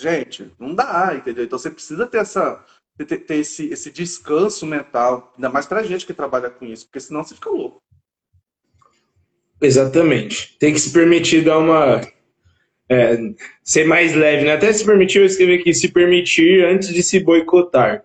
Gente, 0.00 0.50
não 0.58 0.74
dá, 0.74 1.12
entendeu? 1.14 1.44
Então 1.44 1.58
você 1.58 1.70
precisa 1.70 2.06
ter 2.06 2.18
essa 2.18 2.64
ter, 3.04 3.18
ter 3.18 3.36
esse, 3.36 3.70
esse 3.70 3.90
descanso 3.90 4.64
mental, 4.64 5.30
ainda 5.36 5.50
mais 5.50 5.66
pra 5.66 5.82
gente 5.82 6.06
que 6.06 6.14
trabalha 6.14 6.48
com 6.48 6.64
isso, 6.64 6.86
porque 6.86 7.00
senão 7.00 7.22
você 7.22 7.34
fica 7.34 7.50
louco. 7.50 7.82
Exatamente. 9.60 10.56
Tem 10.58 10.72
que 10.72 10.80
se 10.80 10.90
permitir 10.90 11.44
dar 11.44 11.58
uma. 11.58 12.00
É, 12.88 13.18
ser 13.62 13.86
mais 13.86 14.14
leve, 14.14 14.44
né? 14.44 14.54
Até 14.54 14.72
se 14.72 14.86
permitir, 14.86 15.18
eu 15.18 15.26
escrevi 15.26 15.56
aqui, 15.56 15.74
se 15.74 15.88
permitir 15.88 16.64
antes 16.64 16.88
de 16.88 17.02
se 17.02 17.20
boicotar. 17.20 18.02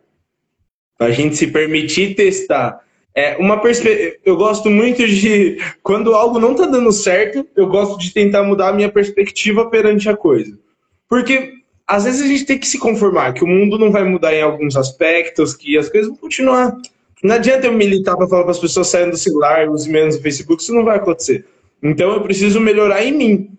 A 0.99 1.11
gente 1.11 1.37
se 1.37 1.47
permitir 1.47 2.13
testar. 2.13 2.83
É, 3.13 3.37
uma 3.37 3.61
perspe... 3.61 4.19
Eu 4.25 4.35
gosto 4.35 4.69
muito 4.69 5.07
de. 5.07 5.57
Quando 5.81 6.13
algo 6.13 6.39
não 6.39 6.53
tá 6.53 6.65
dando 6.65 6.91
certo, 6.91 7.47
eu 7.55 7.67
gosto 7.67 7.97
de 7.97 8.13
tentar 8.13 8.43
mudar 8.43 8.69
a 8.69 8.73
minha 8.73 8.91
perspectiva 8.91 9.69
perante 9.69 10.09
a 10.09 10.17
coisa. 10.17 10.59
Porque 11.07 11.64
às 11.87 12.03
vezes 12.05 12.21
a 12.21 12.27
gente 12.27 12.45
tem 12.45 12.57
que 12.57 12.67
se 12.67 12.79
conformar 12.79 13.33
que 13.33 13.43
o 13.43 13.47
mundo 13.47 13.77
não 13.77 13.91
vai 13.91 14.03
mudar 14.03 14.33
em 14.33 14.41
alguns 14.41 14.75
aspectos, 14.75 15.53
que 15.53 15.77
as 15.77 15.89
coisas 15.89 16.09
vão 16.09 16.17
continuar. 16.17 16.75
Não 17.23 17.35
adianta 17.35 17.67
eu 17.67 17.73
militar 17.73 18.15
para 18.15 18.27
falar 18.27 18.43
para 18.43 18.51
as 18.51 18.59
pessoas 18.59 18.87
saírem 18.87 19.11
do 19.11 19.17
celular, 19.17 19.69
use 19.69 19.89
menos 19.89 20.15
o 20.15 20.21
Facebook, 20.21 20.61
isso 20.61 20.73
não 20.73 20.83
vai 20.83 20.97
acontecer. 20.97 21.45
Então 21.81 22.13
eu 22.13 22.21
preciso 22.21 22.59
melhorar 22.59 23.03
em 23.03 23.11
mim. 23.11 23.49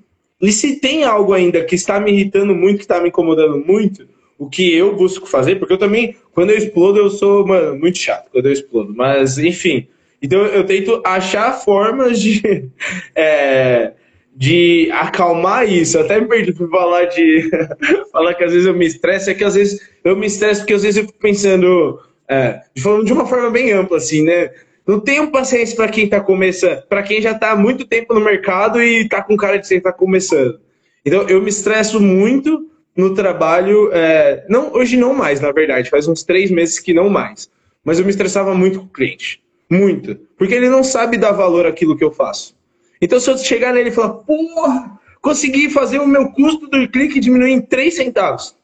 E 0.40 0.52
se 0.52 0.76
tem 0.76 1.04
algo 1.04 1.32
ainda 1.32 1.64
que 1.64 1.74
está 1.74 1.98
me 1.98 2.12
irritando 2.12 2.54
muito, 2.54 2.78
que 2.78 2.84
está 2.84 3.00
me 3.00 3.08
incomodando 3.08 3.58
muito, 3.58 4.06
o 4.38 4.48
que 4.48 4.74
eu 4.74 4.94
busco 4.94 5.26
fazer, 5.26 5.56
porque 5.56 5.72
eu 5.72 5.78
também, 5.78 6.16
quando 6.32 6.50
eu 6.50 6.58
explodo, 6.58 6.98
eu 6.98 7.10
sou 7.10 7.46
mano, 7.46 7.78
muito 7.78 7.98
chato 7.98 8.28
quando 8.30 8.46
eu 8.46 8.52
explodo. 8.52 8.94
Mas, 8.94 9.38
enfim. 9.38 9.86
Então 10.20 10.40
eu 10.46 10.64
tento 10.64 11.00
achar 11.04 11.52
formas 11.52 12.20
de. 12.20 12.42
É, 13.14 13.92
de 14.36 14.90
acalmar 14.92 15.66
isso. 15.66 15.98
Até 15.98 16.20
me 16.20 16.28
perdi 16.28 16.52
para 16.52 16.68
falar 16.68 17.04
de 17.06 17.50
falar 18.12 18.34
que 18.34 18.44
às 18.44 18.52
vezes 18.52 18.66
eu 18.66 18.74
me 18.74 18.86
estresso, 18.86 19.30
é 19.30 19.34
que 19.34 19.42
às 19.42 19.54
vezes 19.54 19.80
eu 20.04 20.14
me 20.14 20.26
estresso 20.26 20.60
porque 20.60 20.74
às 20.74 20.82
vezes 20.82 20.98
eu 20.98 21.06
fico 21.06 21.18
pensando 21.18 21.98
é, 22.28 22.60
de 22.74 23.12
uma 23.12 23.26
forma 23.26 23.50
bem 23.50 23.72
ampla, 23.72 23.96
assim, 23.96 24.22
né? 24.22 24.50
Não 24.86 25.00
tenho 25.00 25.32
paciência 25.32 25.74
para 25.74 25.88
quem 25.88 26.04
está 26.04 26.20
começando, 26.20 26.82
para 26.82 27.02
quem 27.02 27.20
já 27.20 27.32
está 27.32 27.52
há 27.52 27.56
muito 27.56 27.86
tempo 27.86 28.14
no 28.14 28.20
mercado 28.20 28.80
e 28.80 29.02
está 29.02 29.20
com 29.22 29.36
cara 29.36 29.56
de 29.56 29.66
quem 29.66 29.78
está 29.78 29.92
começando. 29.92 30.60
Então, 31.04 31.26
eu 31.28 31.42
me 31.42 31.48
estresso 31.48 32.00
muito 32.00 32.70
no 32.96 33.14
trabalho, 33.14 33.90
é, 33.92 34.44
não 34.48 34.72
hoje 34.72 34.96
não 34.96 35.12
mais, 35.12 35.40
na 35.40 35.50
verdade, 35.50 35.90
faz 35.90 36.06
uns 36.06 36.22
três 36.22 36.50
meses 36.50 36.78
que 36.78 36.94
não 36.94 37.08
mais. 37.08 37.50
Mas 37.84 37.98
eu 37.98 38.04
me 38.04 38.10
estressava 38.10 38.54
muito 38.54 38.78
com 38.80 38.86
o 38.86 38.90
cliente, 38.90 39.42
muito, 39.70 40.16
porque 40.38 40.54
ele 40.54 40.68
não 40.68 40.84
sabe 40.84 41.16
dar 41.16 41.32
valor 41.32 41.66
àquilo 41.66 41.96
que 41.96 42.04
eu 42.04 42.12
faço. 42.12 42.55
Então, 43.00 43.20
se 43.20 43.30
eu 43.30 43.38
chegar 43.38 43.72
nele 43.72 43.90
e 43.90 43.92
falar, 43.92 44.14
porra, 44.14 44.98
consegui 45.20 45.70
fazer 45.70 45.98
o 45.98 46.06
meu 46.06 46.30
custo 46.32 46.66
do 46.68 46.88
clique 46.88 47.20
diminuir 47.20 47.52
em 47.52 47.60
3 47.60 47.94
centavos. 47.94 48.56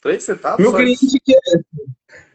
3 0.00 0.22
centavos? 0.22 0.60
Meu 0.60 0.72
cliente, 0.72 1.06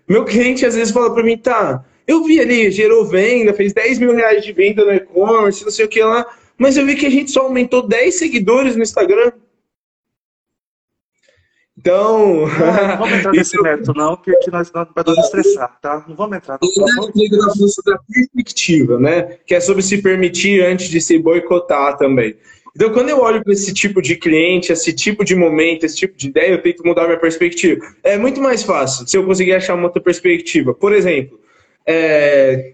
meu 0.08 0.26
cliente 0.26 0.66
às 0.66 0.76
vezes 0.76 0.94
fala 0.94 1.14
para 1.14 1.24
mim, 1.24 1.38
tá, 1.38 1.86
eu 2.08 2.24
vi 2.24 2.40
ali, 2.40 2.72
gerou 2.72 3.06
venda, 3.06 3.54
fez 3.54 3.74
10 3.74 4.00
mil 4.00 4.16
reais 4.16 4.44
de 4.44 4.52
venda 4.52 4.84
no 4.84 4.94
e-commerce, 4.94 5.64
não 5.64 5.72
sei 5.72 5.86
o 5.86 5.88
que 5.88 6.04
lá, 6.04 6.26
mas 6.58 6.76
eu 6.76 6.86
vi 6.86 6.96
que 6.96 7.06
a 7.06 7.10
gente 7.10 7.30
só 7.30 7.42
aumentou 7.42 7.88
10 7.88 8.16
seguidores 8.16 8.76
no 8.76 8.82
Instagram. 8.82 9.32
Então. 11.80 12.46
Não, 12.46 12.88
não 12.88 12.98
vamos 12.98 13.14
entrar 13.14 13.32
nesse 13.34 13.62
mérito, 13.62 13.94
não, 13.94 14.16
porque 14.16 14.32
aqui 14.32 14.52
nós 14.52 14.72
não 14.74 14.86
nos 15.08 15.18
estressar, 15.18 15.80
tá? 15.82 16.06
Não 16.08 16.16
vamos 16.16 16.38
entrar. 16.38 16.60
Não, 16.62 16.86
não. 16.86 17.10
da 17.86 18.00
perspectiva, 18.14 19.00
né? 19.00 19.38
Que 19.46 19.56
é 19.56 19.62
sobre 19.62 19.82
se 19.82 20.02
permitir 20.02 20.62
antes 20.62 20.90
de 20.90 21.00
se 21.00 21.18
boicotar 21.18 21.98
também. 21.98 22.36
Então, 22.76 22.92
quando 22.92 23.10
eu 23.10 23.20
olho 23.20 23.44
para 23.44 23.54
esse 23.54 23.74
tipo 23.74 24.02
de 24.02 24.16
cliente, 24.16 24.72
esse 24.72 24.94
tipo 24.94 25.24
de 25.24 25.36
momento, 25.36 25.86
esse 25.86 25.96
tipo 25.96 26.16
de 26.16 26.28
ideia, 26.28 26.52
eu 26.52 26.62
tento 26.62 26.86
mudar 26.86 27.06
minha 27.06 27.20
perspectiva. 27.20 27.82
É 28.04 28.18
muito 28.18 28.42
mais 28.42 28.62
fácil 28.62 29.08
se 29.08 29.18
eu 29.18 29.26
conseguir 29.26 29.54
achar 29.54 29.74
uma 29.74 29.86
outra 29.86 30.02
perspectiva. 30.02 30.74
Por 30.74 30.94
exemplo, 30.94 31.40
é... 31.88 32.74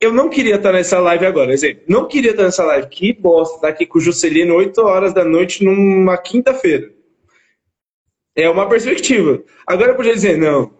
eu 0.00 0.12
não 0.12 0.28
queria 0.28 0.56
estar 0.56 0.72
nessa 0.72 1.00
live 1.00 1.26
agora. 1.26 1.52
Exemplo, 1.52 1.82
não 1.88 2.06
queria 2.06 2.32
estar 2.32 2.44
nessa 2.44 2.64
live. 2.64 2.86
Que 2.88 3.12
bosta, 3.14 3.56
estar 3.56 3.68
aqui 3.68 3.86
com 3.86 3.98
o 3.98 4.00
Juscelino 4.00 4.54
8 4.54 4.80
horas 4.82 5.12
da 5.14 5.24
noite 5.24 5.64
numa 5.64 6.16
quinta-feira. 6.18 6.95
É 8.36 8.50
uma 8.50 8.68
perspectiva. 8.68 9.42
Agora 9.66 9.92
eu 9.92 9.96
podia 9.96 10.12
dizer, 10.12 10.36
não, 10.36 10.70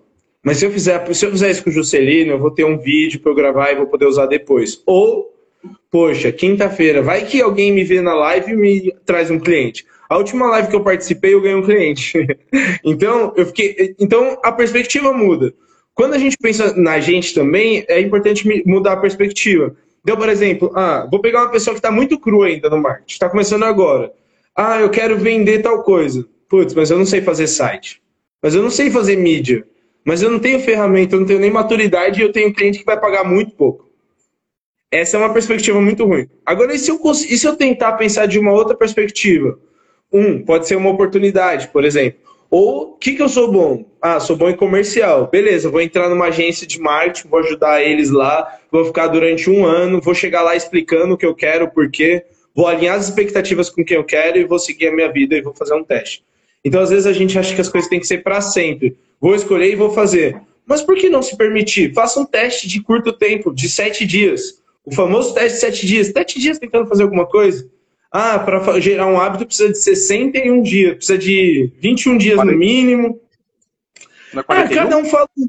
mas 0.45 0.59
se 0.59 0.67
eu 0.67 0.71
fizer, 0.71 1.13
se 1.15 1.25
eu 1.25 1.31
fizer 1.31 1.51
isso 1.51 1.65
com 1.65 1.71
o 1.71 1.73
Juscelino, 1.73 2.33
eu 2.33 2.39
vou 2.39 2.51
ter 2.51 2.65
um 2.65 2.79
vídeo 2.79 3.19
para 3.19 3.33
eu 3.33 3.35
gravar 3.35 3.73
e 3.73 3.77
vou 3.77 3.87
poder 3.87 4.05
usar 4.05 4.27
depois. 4.27 4.83
Ou, 4.85 5.35
poxa, 5.91 6.31
quinta-feira, 6.31 7.01
vai 7.01 7.25
que 7.25 7.41
alguém 7.41 7.73
me 7.73 7.83
vê 7.83 8.03
na 8.03 8.15
live 8.15 8.53
e 8.53 8.57
me 8.57 8.95
traz 9.07 9.31
um 9.31 9.41
cliente. 9.41 9.87
A 10.09 10.19
última 10.19 10.49
live 10.51 10.69
que 10.69 10.77
eu 10.77 10.85
participei, 10.85 11.33
eu 11.33 11.41
ganhei 11.41 11.57
um 11.57 11.65
cliente. 11.65 12.13
então, 12.85 13.33
eu 13.37 13.47
fiquei, 13.47 13.97
então 13.99 14.39
a 14.45 14.53
perspectiva 14.53 15.13
muda. 15.13 15.53
Quando 15.95 16.13
a 16.13 16.19
gente 16.19 16.37
pensa 16.37 16.77
na 16.77 17.01
gente 17.01 17.35
também, 17.35 17.87
é 17.89 17.99
importante 18.01 18.47
mudar 18.67 18.93
a 18.93 18.99
perspectiva. 18.99 19.75
Então, 20.03 20.17
por 20.17 20.29
exemplo, 20.29 20.71
ah, 20.77 21.09
vou 21.11 21.21
pegar 21.21 21.41
uma 21.41 21.51
pessoa 21.51 21.73
que 21.73 21.79
está 21.79 21.91
muito 21.91 22.21
crua 22.21 22.47
ainda 22.49 22.69
no 22.69 22.81
marketing, 22.81 23.13
está 23.13 23.31
começando 23.31 23.65
agora. 23.65 24.13
Ah, 24.55 24.79
eu 24.81 24.91
quero 24.91 25.17
vender 25.17 25.63
tal 25.63 25.83
coisa 25.83 26.29
putz, 26.49 26.75
mas 26.75 26.91
eu 26.91 26.99
não 26.99 27.07
sei 27.07 27.21
fazer 27.21 27.47
site, 27.47 28.03
mas 28.43 28.55
eu 28.55 28.63
não 28.63 28.71
sei 28.71 28.91
fazer 28.91 29.17
mídia, 29.17 29.67
mas 30.05 30.23
eu 30.23 30.31
não 30.31 30.39
tenho 30.39 30.61
ferramenta, 30.61 31.15
eu 31.15 31.21
não 31.21 31.27
tenho 31.27 31.41
nem 31.41 31.51
maturidade 31.51 32.21
e 32.21 32.23
eu 32.23 32.33
tenho 32.33 32.55
cliente 32.55 32.79
que 32.79 32.85
vai 32.85 32.99
pagar 32.99 33.25
muito 33.25 33.53
pouco. 33.57 33.87
Essa 34.91 35.17
é 35.17 35.21
uma 35.21 35.33
perspectiva 35.33 35.81
muito 35.81 36.05
ruim. 36.05 36.29
Agora, 36.45 36.75
e 36.75 36.79
se 36.79 36.91
eu, 36.91 37.01
e 37.05 37.37
se 37.37 37.47
eu 37.47 37.57
tentar 37.57 37.95
pensar 37.95 38.27
de 38.27 38.39
uma 38.39 38.53
outra 38.53 38.77
perspectiva? 38.77 39.59
Um, 40.13 40.43
pode 40.45 40.69
ser 40.69 40.77
uma 40.77 40.91
oportunidade, 40.91 41.69
por 41.69 41.85
exemplo. 41.85 42.21
Ou, 42.49 42.93
o 42.93 42.93
que, 42.93 43.17
que 43.17 43.23
eu 43.23 43.29
sou 43.29 43.51
bom? 43.51 43.85
Ah, 44.01 44.21
sou 44.21 44.37
bom 44.37 44.49
em 44.49 44.55
comercial. 44.55 45.27
Beleza, 45.27 45.69
vou 45.69 45.81
entrar 45.81 46.09
numa 46.09 46.27
agência 46.27 46.67
de 46.67 46.81
marketing, 46.81 47.29
vou 47.29 47.41
ajudar 47.41 47.83
eles 47.83 48.11
lá, 48.11 48.61
vou 48.71 48.85
ficar 48.85 49.09
durante 49.09 49.51
um 49.51 49.65
ano, 49.65 50.01
vou 50.01 50.15
chegar 50.15 50.43
lá 50.43 50.55
explicando 50.55 51.15
o 51.15 51.17
que 51.19 51.27
eu 51.27 51.35
quero, 51.35 51.65
o 51.65 51.71
porquê, 51.71 52.25
vou 52.55 52.69
alinhar 52.69 52.97
as 52.97 53.09
expectativas 53.09 53.69
com 53.69 53.85
quem 53.85 53.97
eu 53.97 54.05
quero 54.05 54.39
e 54.39 54.45
vou 54.45 54.59
seguir 54.59 54.87
a 54.87 54.93
minha 54.95 55.11
vida 55.11 55.37
e 55.37 55.43
vou 55.43 55.53
fazer 55.53 55.75
um 55.75 55.83
teste. 55.83 56.25
Então, 56.67 56.81
às 56.81 56.91
vezes, 56.91 57.07
a 57.07 57.13
gente 57.13 57.39
acha 57.39 57.55
que 57.55 57.61
as 57.61 57.69
coisas 57.69 57.89
têm 57.89 58.01
que 58.01 58.09
ser 58.09 58.25
para 58.25 58.41
sempre. 58.41 58.97
Vou 59.21 59.37
escolher 59.37 59.73
e 59.73 59.77
vou 59.77 59.93
fazer. 59.93 60.37
Mas 60.67 60.83
por 60.83 60.97
que 60.97 61.09
não 61.09 61.23
se 61.23 61.37
permitir? 61.37 61.95
Faça 61.95 62.19
um 62.19 62.27
teste 62.27 62.67
de 62.67 62.83
curto 62.83 63.13
tempo, 63.13 63.55
de 63.55 63.69
sete 63.69 64.05
dias. 64.05 64.61
O 64.85 64.93
famoso 64.93 65.33
teste 65.33 65.53
de 65.53 65.61
sete 65.61 65.87
dias. 65.87 66.09
Sete 66.09 66.41
dias 66.41 66.59
tentando 66.59 66.89
fazer 66.89 67.05
alguma 67.05 67.25
coisa? 67.25 67.71
Ah, 68.11 68.37
para 68.41 68.81
gerar 68.81 69.07
um 69.07 69.21
hábito 69.21 69.47
precisa 69.47 69.71
de 69.71 69.79
61 69.79 70.61
dias, 70.61 70.97
precisa 70.97 71.19
de 71.19 71.71
21 71.79 72.19
dias 72.19 72.37
no 72.45 72.53
mínimo. 72.53 73.21
É 74.35 74.41
ah, 74.49 74.69
cada 74.69 74.97
um 74.97 75.05
fala 75.05 75.29
um 75.39 75.47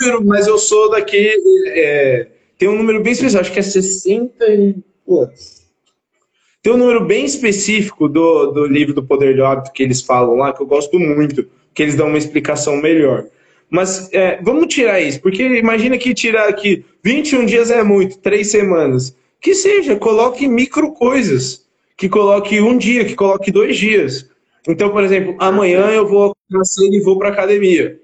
número, 0.00 0.24
mas 0.24 0.46
eu 0.46 0.56
sou 0.56 0.88
daqui. 0.90 1.32
É, 1.66 2.28
tem 2.56 2.68
um 2.68 2.76
número 2.76 3.02
bem 3.02 3.12
específico, 3.12 3.40
acho 3.40 3.52
que 3.52 3.58
é 3.58 3.62
60 3.62 4.46
e. 4.46 4.76
Pô, 5.04 5.28
tem 6.62 6.72
um 6.72 6.76
número 6.76 7.04
bem 7.04 7.24
específico 7.24 8.08
do, 8.08 8.46
do 8.52 8.66
livro 8.66 8.92
do 8.92 9.02
Poder 9.02 9.34
do 9.34 9.44
Hábito 9.44 9.72
que 9.72 9.82
eles 9.82 10.02
falam 10.02 10.36
lá, 10.36 10.52
que 10.52 10.62
eu 10.62 10.66
gosto 10.66 10.98
muito, 10.98 11.46
que 11.72 11.82
eles 11.82 11.94
dão 11.94 12.08
uma 12.08 12.18
explicação 12.18 12.76
melhor. 12.76 13.26
Mas 13.70 14.12
é, 14.12 14.40
vamos 14.42 14.72
tirar 14.72 15.00
isso, 15.00 15.20
porque 15.20 15.42
imagina 15.42 15.96
que 15.96 16.12
tirar 16.12 16.48
aqui 16.48 16.84
21 17.02 17.46
dias 17.46 17.70
é 17.70 17.82
muito, 17.82 18.18
três 18.18 18.50
semanas. 18.50 19.16
Que 19.40 19.54
seja, 19.54 19.96
coloque 19.96 20.46
micro 20.46 20.92
coisas. 20.92 21.64
Que 21.96 22.08
coloque 22.08 22.60
um 22.60 22.76
dia, 22.76 23.04
que 23.04 23.14
coloque 23.14 23.50
dois 23.50 23.76
dias. 23.76 24.28
Então, 24.68 24.90
por 24.90 25.02
exemplo, 25.02 25.36
amanhã 25.38 25.86
eu 25.90 26.06
vou 26.06 26.34
nascer 26.50 26.92
e 26.92 27.00
vou 27.00 27.18
para 27.18 27.28
academia. 27.28 27.98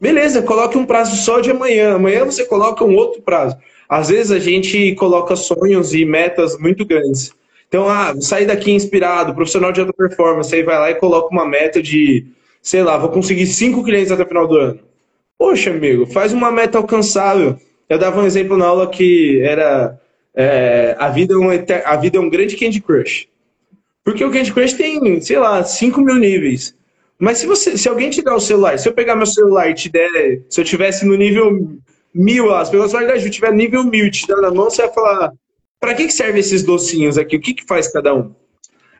Beleza, 0.00 0.42
coloque 0.42 0.78
um 0.78 0.86
prazo 0.86 1.14
só 1.16 1.40
de 1.40 1.50
amanhã. 1.50 1.94
Amanhã 1.94 2.24
você 2.24 2.44
coloca 2.44 2.84
um 2.84 2.96
outro 2.96 3.22
prazo. 3.22 3.56
Às 3.88 4.08
vezes 4.08 4.32
a 4.32 4.38
gente 4.38 4.94
coloca 4.94 5.36
sonhos 5.36 5.94
e 5.94 6.04
metas 6.04 6.58
muito 6.58 6.84
grandes. 6.84 7.32
Então, 7.70 7.88
ah, 7.88 8.20
sair 8.20 8.46
daqui 8.46 8.72
inspirado, 8.72 9.32
profissional 9.32 9.70
de 9.70 9.80
alta 9.80 9.92
performance, 9.92 10.52
aí 10.52 10.64
vai 10.64 10.76
lá 10.76 10.90
e 10.90 10.96
coloca 10.96 11.32
uma 11.32 11.46
meta 11.46 11.80
de, 11.80 12.26
sei 12.60 12.82
lá, 12.82 12.98
vou 12.98 13.10
conseguir 13.10 13.46
cinco 13.46 13.84
clientes 13.84 14.10
até 14.10 14.24
o 14.24 14.26
final 14.26 14.48
do 14.48 14.56
ano. 14.56 14.80
Poxa, 15.38 15.70
amigo, 15.70 16.04
faz 16.04 16.32
uma 16.32 16.50
meta 16.50 16.78
alcançável. 16.78 17.56
Eu 17.88 17.96
dava 17.96 18.20
um 18.20 18.26
exemplo 18.26 18.56
na 18.56 18.66
aula 18.66 18.90
que 18.90 19.40
era 19.42 19.96
é, 20.34 20.96
a, 20.98 21.08
vida 21.10 21.34
é 21.34 21.36
um, 21.36 21.48
a 21.84 21.96
vida 21.96 22.18
é 22.18 22.20
um 22.20 22.28
grande 22.28 22.56
Candy 22.56 22.80
Crush. 22.80 23.28
Porque 24.02 24.24
o 24.24 24.32
Candy 24.32 24.52
Crush 24.52 24.72
tem, 24.72 25.20
sei 25.20 25.38
lá, 25.38 25.62
5 25.62 26.00
mil 26.00 26.16
níveis. 26.16 26.74
Mas 27.20 27.38
se, 27.38 27.46
você, 27.46 27.78
se 27.78 27.88
alguém 27.88 28.10
te 28.10 28.20
der 28.20 28.32
o 28.32 28.40
celular, 28.40 28.80
se 28.80 28.88
eu 28.88 28.92
pegar 28.92 29.14
meu 29.14 29.26
celular 29.26 29.70
e 29.70 29.74
te 29.74 29.88
der, 29.88 30.42
se 30.48 30.60
eu 30.60 30.64
tivesse 30.64 31.06
no 31.06 31.16
nível 31.16 31.78
mil, 32.12 32.52
as 32.52 32.68
pessoas 32.68 32.90
vão 32.90 33.20
se 33.20 33.26
eu 33.26 33.30
tiver 33.30 33.52
nível 33.52 33.84
mil 33.84 34.06
e 34.06 34.10
te 34.10 34.26
dar 34.26 34.40
na 34.40 34.50
mão, 34.50 34.70
você 34.70 34.82
vai 34.82 34.92
falar, 34.92 35.32
para 35.80 35.94
que, 35.94 36.06
que 36.06 36.12
servem 36.12 36.40
esses 36.40 36.62
docinhos 36.62 37.16
aqui? 37.16 37.36
O 37.36 37.40
que, 37.40 37.54
que 37.54 37.64
faz 37.64 37.90
cada 37.90 38.14
um? 38.14 38.34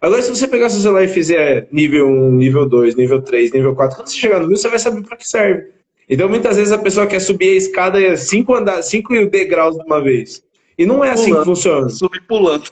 Agora, 0.00 0.22
se 0.22 0.30
você 0.30 0.48
pegar 0.48 0.70
seu 0.70 0.80
celular 0.80 1.04
e 1.04 1.08
fizer 1.08 1.68
nível 1.70 2.08
1, 2.08 2.32
nível 2.32 2.66
2, 2.66 2.96
nível 2.96 3.20
3, 3.20 3.52
nível 3.52 3.74
4, 3.74 3.96
quando 3.96 4.08
você 4.08 4.16
chegar 4.16 4.38
no 4.38 4.46
nível, 4.46 4.56
você 4.56 4.68
vai 4.68 4.78
saber 4.78 5.02
para 5.02 5.16
que 5.16 5.28
serve. 5.28 5.68
Então, 6.08 6.26
muitas 6.26 6.56
vezes 6.56 6.72
a 6.72 6.78
pessoa 6.78 7.06
quer 7.06 7.20
subir 7.20 7.50
a 7.50 7.56
escada 7.56 8.16
cinco, 8.16 8.54
andar, 8.54 8.82
cinco 8.82 9.14
degraus 9.26 9.76
de 9.76 9.84
uma 9.84 10.02
vez. 10.02 10.42
E 10.78 10.86
não 10.86 11.04
é 11.04 11.10
assim 11.10 11.26
pulando, 11.26 11.38
que 11.40 11.44
funciona. 11.44 11.88
Subir 11.90 12.26
pulando. 12.26 12.70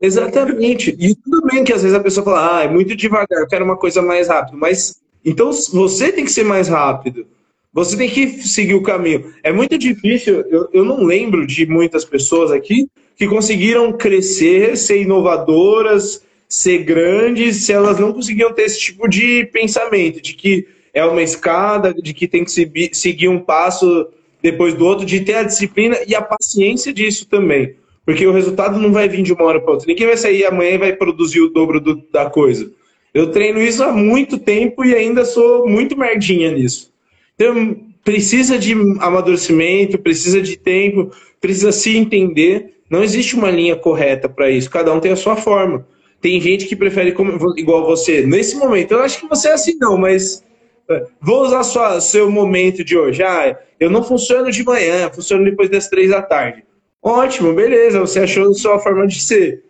Exatamente. 0.00 0.94
E 0.98 1.14
tudo 1.14 1.46
bem 1.46 1.62
que 1.62 1.72
às 1.72 1.82
vezes 1.82 1.96
a 1.96 2.02
pessoa 2.02 2.24
fala, 2.24 2.58
ah, 2.58 2.64
é 2.64 2.68
muito 2.68 2.96
devagar, 2.96 3.40
eu 3.40 3.46
quero 3.46 3.64
uma 3.64 3.76
coisa 3.76 4.02
mais 4.02 4.26
rápida. 4.26 4.58
Mas, 4.58 5.00
então, 5.24 5.52
você 5.52 6.10
tem 6.10 6.24
que 6.24 6.32
ser 6.32 6.42
mais 6.42 6.68
rápido. 6.68 7.24
Você 7.72 7.96
tem 7.96 8.10
que 8.10 8.42
seguir 8.46 8.74
o 8.74 8.82
caminho. 8.82 9.32
É 9.44 9.52
muito 9.52 9.78
difícil, 9.78 10.40
eu, 10.50 10.68
eu 10.72 10.84
não 10.84 11.04
lembro 11.04 11.46
de 11.46 11.64
muitas 11.64 12.04
pessoas 12.04 12.50
aqui 12.50 12.88
que 13.16 13.26
conseguiram 13.26 13.92
crescer, 13.92 14.76
ser 14.76 15.02
inovadoras, 15.02 16.22
ser 16.48 16.78
grandes, 16.78 17.64
se 17.64 17.72
elas 17.72 17.98
não 17.98 18.12
conseguiam 18.12 18.52
ter 18.52 18.62
esse 18.62 18.80
tipo 18.80 19.08
de 19.08 19.46
pensamento, 19.46 20.20
de 20.20 20.34
que 20.34 20.66
é 20.92 21.04
uma 21.04 21.22
escada, 21.22 21.94
de 21.94 22.12
que 22.12 22.28
tem 22.28 22.44
que 22.44 22.50
seguir 22.92 23.28
um 23.28 23.38
passo 23.38 24.08
depois 24.42 24.74
do 24.74 24.84
outro, 24.84 25.06
de 25.06 25.20
ter 25.20 25.34
a 25.34 25.42
disciplina 25.42 25.96
e 26.06 26.14
a 26.14 26.20
paciência 26.20 26.92
disso 26.92 27.26
também. 27.26 27.76
Porque 28.04 28.26
o 28.26 28.32
resultado 28.32 28.78
não 28.78 28.92
vai 28.92 29.08
vir 29.08 29.22
de 29.22 29.32
uma 29.32 29.44
hora 29.44 29.60
para 29.60 29.72
outra. 29.72 29.86
Ninguém 29.86 30.08
vai 30.08 30.16
sair 30.16 30.44
amanhã 30.44 30.72
e 30.72 30.78
vai 30.78 30.92
produzir 30.92 31.40
o 31.40 31.48
dobro 31.48 31.80
do, 31.80 32.02
da 32.12 32.28
coisa. 32.28 32.70
Eu 33.14 33.30
treino 33.30 33.60
isso 33.62 33.82
há 33.82 33.92
muito 33.92 34.38
tempo 34.38 34.84
e 34.84 34.94
ainda 34.94 35.24
sou 35.24 35.68
muito 35.68 35.96
merdinha 35.96 36.50
nisso. 36.50 36.92
Então, 37.34 37.76
precisa 38.04 38.58
de 38.58 38.72
amadurecimento, 39.00 39.98
precisa 39.98 40.40
de 40.40 40.56
tempo, 40.56 41.12
precisa 41.40 41.70
se 41.72 41.96
entender 41.96 42.74
não 42.92 43.02
existe 43.02 43.34
uma 43.34 43.50
linha 43.50 43.74
correta 43.74 44.28
para 44.28 44.50
isso. 44.50 44.70
Cada 44.70 44.92
um 44.92 45.00
tem 45.00 45.12
a 45.12 45.16
sua 45.16 45.34
forma. 45.34 45.86
Tem 46.20 46.38
gente 46.38 46.66
que 46.66 46.76
prefere 46.76 47.12
como, 47.12 47.58
igual 47.58 47.86
você. 47.86 48.20
Nesse 48.26 48.54
momento, 48.54 48.92
eu 48.92 49.00
acho 49.00 49.18
que 49.18 49.26
você 49.26 49.48
é 49.48 49.54
assim, 49.54 49.78
não, 49.80 49.96
mas 49.96 50.44
é, 50.90 51.06
vou 51.18 51.42
usar 51.42 51.64
sua, 51.64 52.02
seu 52.02 52.30
momento 52.30 52.84
de 52.84 52.96
hoje. 52.96 53.22
Ah, 53.22 53.58
eu 53.80 53.88
não 53.88 54.02
funciono 54.04 54.50
de 54.52 54.62
manhã, 54.62 55.10
funciono 55.10 55.42
depois 55.42 55.70
das 55.70 55.88
três 55.88 56.10
da 56.10 56.20
tarde. 56.20 56.64
Ótimo, 57.02 57.54
beleza, 57.54 57.98
você 57.98 58.20
achou 58.20 58.50
a 58.50 58.54
sua 58.54 58.78
forma 58.78 59.06
de 59.06 59.22
ser. 59.22 59.64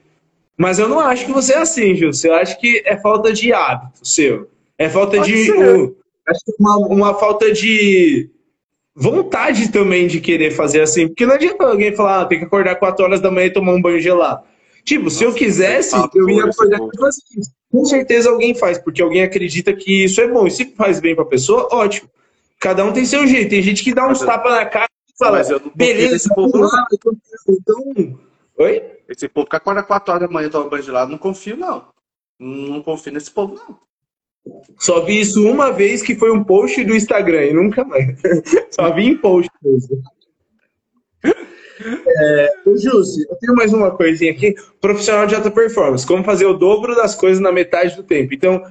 Mas 0.58 0.80
eu 0.80 0.88
não 0.88 0.98
acho 0.98 1.24
que 1.24 1.32
você 1.32 1.52
é 1.52 1.58
assim, 1.58 1.94
Gil. 1.94 2.10
Eu 2.24 2.34
acho 2.34 2.60
que 2.60 2.82
é 2.84 2.96
falta 2.96 3.32
de 3.32 3.52
hábito 3.52 4.00
seu. 4.02 4.50
É 4.76 4.88
falta 4.88 5.18
Pode 5.18 5.32
de. 5.32 5.52
Um, 5.52 5.94
acho 6.28 6.44
que 6.44 6.52
uma, 6.58 6.76
uma 6.88 7.14
falta 7.14 7.52
de 7.52 8.28
vontade 8.94 9.70
também 9.70 10.06
de 10.06 10.20
querer 10.20 10.50
fazer 10.50 10.82
assim. 10.82 11.08
Porque 11.08 11.26
não 11.26 11.34
adianta 11.34 11.64
alguém 11.64 11.94
falar, 11.94 12.22
ah, 12.22 12.24
tem 12.26 12.38
que 12.38 12.44
acordar 12.44 12.76
4 12.76 13.04
horas 13.04 13.20
da 13.20 13.30
manhã 13.30 13.46
e 13.46 13.52
tomar 13.52 13.72
um 13.74 13.82
banho 13.82 14.00
gelado. 14.00 14.42
Tipo, 14.84 15.04
Nossa, 15.04 15.16
se 15.16 15.24
eu 15.24 15.32
quisesse, 15.32 15.96
eu 16.14 16.28
ia 16.28 16.44
acordar 16.44 16.78
e 16.78 16.96
fazer 16.96 17.22
isso. 17.38 17.50
Com 17.70 17.84
certeza 17.84 18.30
alguém 18.30 18.54
faz, 18.54 18.78
porque 18.78 19.00
alguém 19.00 19.22
acredita 19.22 19.72
que 19.72 20.04
isso 20.04 20.20
é 20.20 20.28
bom. 20.28 20.46
E 20.46 20.50
se 20.50 20.66
faz 20.74 21.00
bem 21.00 21.14
pra 21.14 21.24
pessoa, 21.24 21.68
ótimo. 21.72 22.10
Cada 22.60 22.84
um 22.84 22.92
tem 22.92 23.04
seu 23.04 23.26
jeito. 23.26 23.50
Tem 23.50 23.62
gente 23.62 23.82
que 23.82 23.94
dá 23.94 24.06
uns 24.06 24.20
tapas 24.20 24.52
na 24.52 24.66
cara 24.66 24.88
e 25.08 25.18
fala, 25.18 25.42
beleza, 25.74 26.16
esse 26.16 26.34
povo 26.34 26.58
não. 26.58 26.68
então. 27.48 28.18
Oi? 28.58 28.82
Esse 29.08 29.28
povo 29.28 29.48
que 29.48 29.56
acorda 29.56 29.82
4 29.82 30.12
horas 30.12 30.28
da 30.28 30.32
manhã 30.32 30.48
e 30.48 30.50
toma 30.50 30.68
banho 30.68 30.82
gelado, 30.82 31.10
não 31.10 31.18
confio, 31.18 31.56
não. 31.56 31.86
Não 32.38 32.82
confio 32.82 33.12
nesse 33.12 33.30
povo, 33.30 33.54
não. 33.54 33.78
Só 34.78 35.04
vi 35.04 35.20
isso 35.20 35.46
uma 35.46 35.70
vez 35.70 36.02
que 36.02 36.14
foi 36.14 36.30
um 36.32 36.42
post 36.42 36.82
do 36.84 36.94
Instagram 36.94 37.44
e 37.46 37.52
nunca 37.52 37.84
mais. 37.84 38.16
Só 38.70 38.92
vi 38.92 39.06
em 39.06 39.16
post 39.16 39.50
mesmo. 39.62 40.02
É, 41.84 42.52
Jussi, 42.76 43.26
eu 43.28 43.36
tenho 43.36 43.54
mais 43.54 43.72
uma 43.72 43.90
coisinha 43.90 44.32
aqui. 44.32 44.54
Profissional 44.80 45.26
de 45.26 45.34
alta 45.34 45.50
performance. 45.50 46.06
Como 46.06 46.24
fazer 46.24 46.46
o 46.46 46.54
dobro 46.54 46.94
das 46.94 47.14
coisas 47.14 47.40
na 47.40 47.52
metade 47.52 47.96
do 47.96 48.02
tempo. 48.02 48.34
Então, 48.34 48.62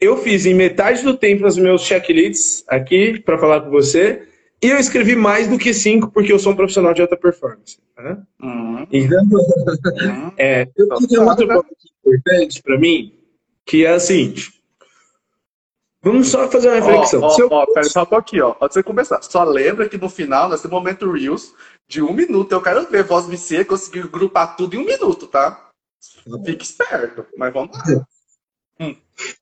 eu 0.00 0.16
fiz 0.18 0.46
em 0.46 0.54
metade 0.54 1.02
do 1.02 1.16
tempo 1.16 1.46
os 1.46 1.56
meus 1.56 1.82
checklists 1.82 2.64
aqui 2.68 3.20
para 3.20 3.38
falar 3.38 3.60
com 3.60 3.70
você. 3.70 4.22
E 4.62 4.68
eu 4.68 4.78
escrevi 4.78 5.14
mais 5.14 5.48
do 5.48 5.58
que 5.58 5.74
cinco 5.74 6.10
porque 6.10 6.32
eu 6.32 6.38
sou 6.38 6.52
um 6.52 6.56
profissional 6.56 6.94
de 6.94 7.02
alta 7.02 7.16
performance. 7.16 7.78
Né? 7.96 8.18
Uhum. 8.42 8.86
Então, 8.92 9.24
uhum. 9.30 10.32
é, 10.36 10.62
eu 10.76 10.88
tenho 10.88 11.04
então, 11.04 11.26
outro 11.26 11.48
ponto 11.48 11.66
importante 12.04 12.62
para 12.62 12.78
mim, 12.78 13.12
que 13.64 13.84
é 13.84 13.90
assim. 13.90 14.34
Vamos 16.06 16.28
só 16.28 16.48
fazer 16.48 16.68
uma 16.68 16.76
reflexão. 16.76 17.20
Ó, 17.20 17.26
ó, 17.26 17.36
eu... 17.36 17.48
ó 17.50 17.66
pera 17.66 17.88
só 17.88 18.04
um 18.04 18.06
pouquinho, 18.06 18.46
ó. 18.46 18.56
Antes 18.64 18.76
de 18.76 18.82
começar, 18.84 19.20
só 19.22 19.42
lembra 19.42 19.88
que 19.88 19.98
no 19.98 20.08
final, 20.08 20.48
nesse 20.48 20.68
momento 20.68 21.10
Reels, 21.10 21.52
de 21.88 22.00
um 22.00 22.12
minuto, 22.12 22.52
eu 22.52 22.62
quero 22.62 22.88
ver 22.88 23.02
Voz 23.02 23.26
VC 23.26 23.64
conseguir 23.64 24.06
grupar 24.06 24.56
tudo 24.56 24.76
em 24.76 24.78
um 24.78 24.86
minuto, 24.86 25.26
tá? 25.26 25.68
Fique 26.44 26.64
esperto, 26.64 27.26
mas 27.36 27.52
vamos 27.52 27.76
lá. 27.76 28.06
Hum. 28.78 28.94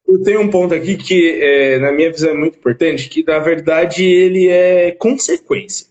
Eu 0.08 0.22
tenho 0.22 0.40
um 0.40 0.48
ponto 0.48 0.72
aqui 0.72 0.96
que, 0.96 1.38
é, 1.38 1.78
na 1.80 1.92
minha 1.92 2.10
visão, 2.10 2.30
é 2.30 2.34
muito 2.34 2.56
importante, 2.56 3.10
que 3.10 3.22
na 3.22 3.40
verdade 3.40 4.02
ele 4.02 4.48
é 4.48 4.92
consequência. 4.92 5.88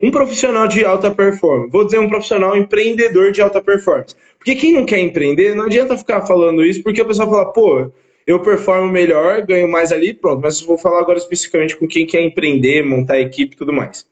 Um 0.00 0.10
profissional 0.10 0.66
de 0.66 0.82
alta 0.82 1.14
performance, 1.14 1.70
vou 1.70 1.84
dizer 1.84 1.98
um 1.98 2.08
profissional 2.08 2.56
empreendedor 2.56 3.32
de 3.32 3.42
alta 3.42 3.60
performance. 3.60 4.16
Porque 4.38 4.54
quem 4.54 4.72
não 4.72 4.86
quer 4.86 5.00
empreender, 5.00 5.54
não 5.54 5.66
adianta 5.66 5.98
ficar 5.98 6.24
falando 6.24 6.64
isso, 6.64 6.82
porque 6.82 7.02
o 7.02 7.06
pessoal 7.06 7.28
fala, 7.28 7.52
pô, 7.52 7.92
eu 8.26 8.40
performo 8.40 8.90
melhor, 8.90 9.44
ganho 9.46 9.68
mais 9.68 9.92
ali, 9.92 10.14
pronto. 10.14 10.40
Mas 10.42 10.60
vou 10.60 10.78
falar 10.78 11.00
agora 11.00 11.18
especificamente 11.18 11.76
com 11.76 11.86
quem 11.86 12.06
quer 12.06 12.22
empreender, 12.22 12.84
montar 12.84 13.18
equipe 13.20 13.54
e 13.54 13.58
tudo 13.58 13.72
mais. 13.72 14.06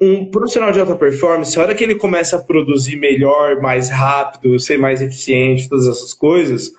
Um 0.00 0.30
profissional 0.30 0.72
de 0.72 0.80
alta 0.80 0.96
performance, 0.96 1.58
a 1.58 1.62
hora 1.62 1.74
que 1.74 1.84
ele 1.84 1.94
começa 1.94 2.36
a 2.36 2.42
produzir 2.42 2.96
melhor, 2.96 3.60
mais 3.60 3.88
rápido, 3.88 4.58
ser 4.58 4.76
mais 4.76 5.00
eficiente, 5.00 5.68
todas 5.68 5.86
essas 5.86 6.12
coisas, 6.12 6.72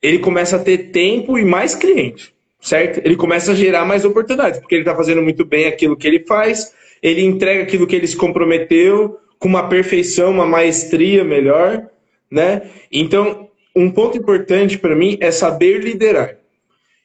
ele 0.00 0.18
começa 0.18 0.56
a 0.56 0.58
ter 0.58 0.90
tempo 0.90 1.38
e 1.38 1.44
mais 1.44 1.74
cliente, 1.74 2.34
certo? 2.60 3.00
Ele 3.04 3.16
começa 3.16 3.52
a 3.52 3.54
gerar 3.54 3.84
mais 3.84 4.04
oportunidades, 4.04 4.60
porque 4.60 4.74
ele 4.74 4.82
está 4.82 4.96
fazendo 4.96 5.22
muito 5.22 5.44
bem 5.44 5.66
aquilo 5.66 5.96
que 5.96 6.06
ele 6.06 6.20
faz, 6.20 6.72
ele 7.02 7.22
entrega 7.22 7.62
aquilo 7.62 7.86
que 7.86 7.94
ele 7.94 8.06
se 8.06 8.16
comprometeu 8.16 9.18
com 9.38 9.48
uma 9.48 9.68
perfeição, 9.68 10.30
uma 10.30 10.46
maestria 10.46 11.22
melhor, 11.22 11.86
né? 12.30 12.62
Então, 12.90 13.50
um 13.74 13.90
ponto 13.90 14.16
importante 14.16 14.78
para 14.78 14.94
mim 14.94 15.16
é 15.20 15.30
saber 15.30 15.82
liderar. 15.82 16.36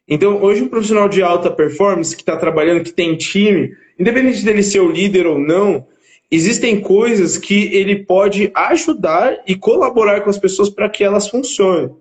Então, 0.08 0.42
hoje, 0.42 0.64
um 0.64 0.68
profissional 0.68 1.08
de 1.08 1.22
alta 1.22 1.52
performance 1.52 2.16
que 2.16 2.22
está 2.22 2.36
trabalhando, 2.36 2.84
que 2.84 2.92
tem 2.92 3.16
time, 3.16 3.74
independente 3.98 4.44
dele 4.44 4.64
ser 4.64 4.80
o 4.80 4.92
líder 4.92 5.28
ou 5.28 5.38
não, 5.38 5.86
existem 6.32 6.80
coisas 6.80 7.38
que 7.38 7.74
ele 7.74 7.98
pode 7.98 8.52
ajudar 8.56 9.44
e 9.48 9.56
colaborar 9.56 10.22
com 10.22 10.30
as 10.30 10.38
pessoas 10.38 10.70
para 10.70 10.90
que 10.90 11.04
elas 11.04 11.28
funcionem. 11.28 11.92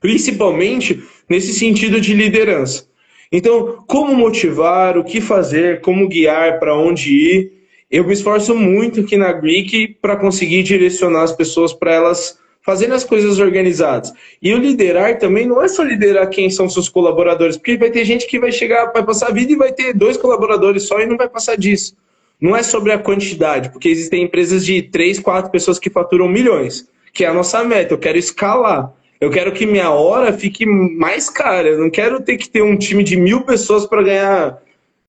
Principalmente 0.00 1.02
nesse 1.28 1.52
sentido 1.52 2.00
de 2.00 2.14
liderança. 2.14 2.86
Então, 3.30 3.84
como 3.86 4.14
motivar, 4.14 4.96
o 4.96 5.04
que 5.04 5.20
fazer, 5.20 5.80
como 5.80 6.08
guiar, 6.08 6.58
para 6.58 6.76
onde 6.76 7.10
ir. 7.12 7.52
Eu 7.90 8.04
me 8.04 8.12
esforço 8.12 8.54
muito 8.54 9.00
aqui 9.00 9.16
na 9.16 9.32
Greek 9.32 9.98
para 10.00 10.16
conseguir 10.16 10.62
direcionar 10.62 11.22
as 11.22 11.32
pessoas 11.32 11.72
para 11.72 11.92
elas 11.92 12.38
fazendo 12.66 12.94
as 12.94 13.04
coisas 13.04 13.38
organizadas. 13.38 14.12
E 14.42 14.52
o 14.52 14.58
liderar 14.58 15.20
também 15.20 15.46
não 15.46 15.62
é 15.62 15.68
só 15.68 15.84
liderar 15.84 16.28
quem 16.28 16.50
são 16.50 16.68
seus 16.68 16.88
colaboradores, 16.88 17.56
porque 17.56 17.76
vai 17.76 17.92
ter 17.92 18.04
gente 18.04 18.26
que 18.26 18.40
vai 18.40 18.50
chegar, 18.50 18.92
vai 18.92 19.04
passar 19.04 19.28
a 19.28 19.32
vida 19.32 19.52
e 19.52 19.56
vai 19.56 19.72
ter 19.72 19.94
dois 19.94 20.16
colaboradores 20.16 20.82
só 20.82 20.98
e 20.98 21.06
não 21.06 21.16
vai 21.16 21.28
passar 21.28 21.56
disso. 21.56 21.96
Não 22.40 22.56
é 22.56 22.64
sobre 22.64 22.90
a 22.90 22.98
quantidade, 22.98 23.70
porque 23.70 23.88
existem 23.88 24.24
empresas 24.24 24.66
de 24.66 24.82
três, 24.82 25.20
quatro 25.20 25.50
pessoas 25.50 25.78
que 25.78 25.88
faturam 25.88 26.28
milhões, 26.28 26.88
que 27.14 27.24
é 27.24 27.28
a 27.28 27.32
nossa 27.32 27.62
meta. 27.62 27.94
Eu 27.94 27.98
quero 27.98 28.18
escalar. 28.18 28.92
Eu 29.20 29.30
quero 29.30 29.52
que 29.52 29.64
minha 29.64 29.90
hora 29.90 30.32
fique 30.32 30.66
mais 30.66 31.30
cara. 31.30 31.68
Eu 31.68 31.78
não 31.78 31.88
quero 31.88 32.20
ter 32.20 32.36
que 32.36 32.50
ter 32.50 32.62
um 32.62 32.76
time 32.76 33.04
de 33.04 33.16
mil 33.16 33.42
pessoas 33.42 33.86
para 33.86 34.02
ganhar 34.02 34.58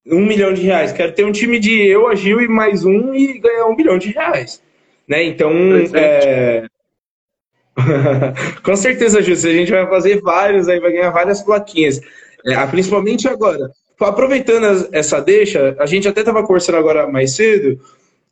um 0.06 0.24
milhão 0.24 0.54
de 0.54 0.62
reais. 0.62 0.94
Quero 0.94 1.12
ter 1.12 1.26
um 1.26 1.32
time 1.32 1.60
de 1.60 1.86
eu, 1.86 2.08
Agil 2.08 2.40
e 2.40 2.48
mais 2.48 2.86
um 2.86 3.14
e 3.16 3.40
ganhar 3.40 3.66
um 3.66 3.76
milhão 3.76 3.98
de 3.98 4.12
reais. 4.12 4.62
Né? 5.08 5.24
Então, 5.24 5.52
é, 5.94 6.68
Com 8.64 8.76
certeza, 8.76 9.22
Júlio. 9.22 9.38
A 9.38 9.54
gente 9.54 9.72
vai 9.72 9.88
fazer 9.88 10.22
vários, 10.22 10.68
aí 10.68 10.80
vai 10.80 10.92
ganhar 10.92 11.12
várias 11.12 11.42
plaquinhas. 11.42 12.02
É, 12.46 12.66
principalmente 12.68 13.28
agora. 13.28 13.72
Aproveitando 14.00 14.90
essa 14.92 15.20
deixa, 15.20 15.76
a 15.80 15.86
gente 15.86 16.08
até 16.08 16.22
estava 16.22 16.44
conversando 16.44 16.78
agora 16.78 17.08
mais 17.08 17.36
cedo. 17.36 17.80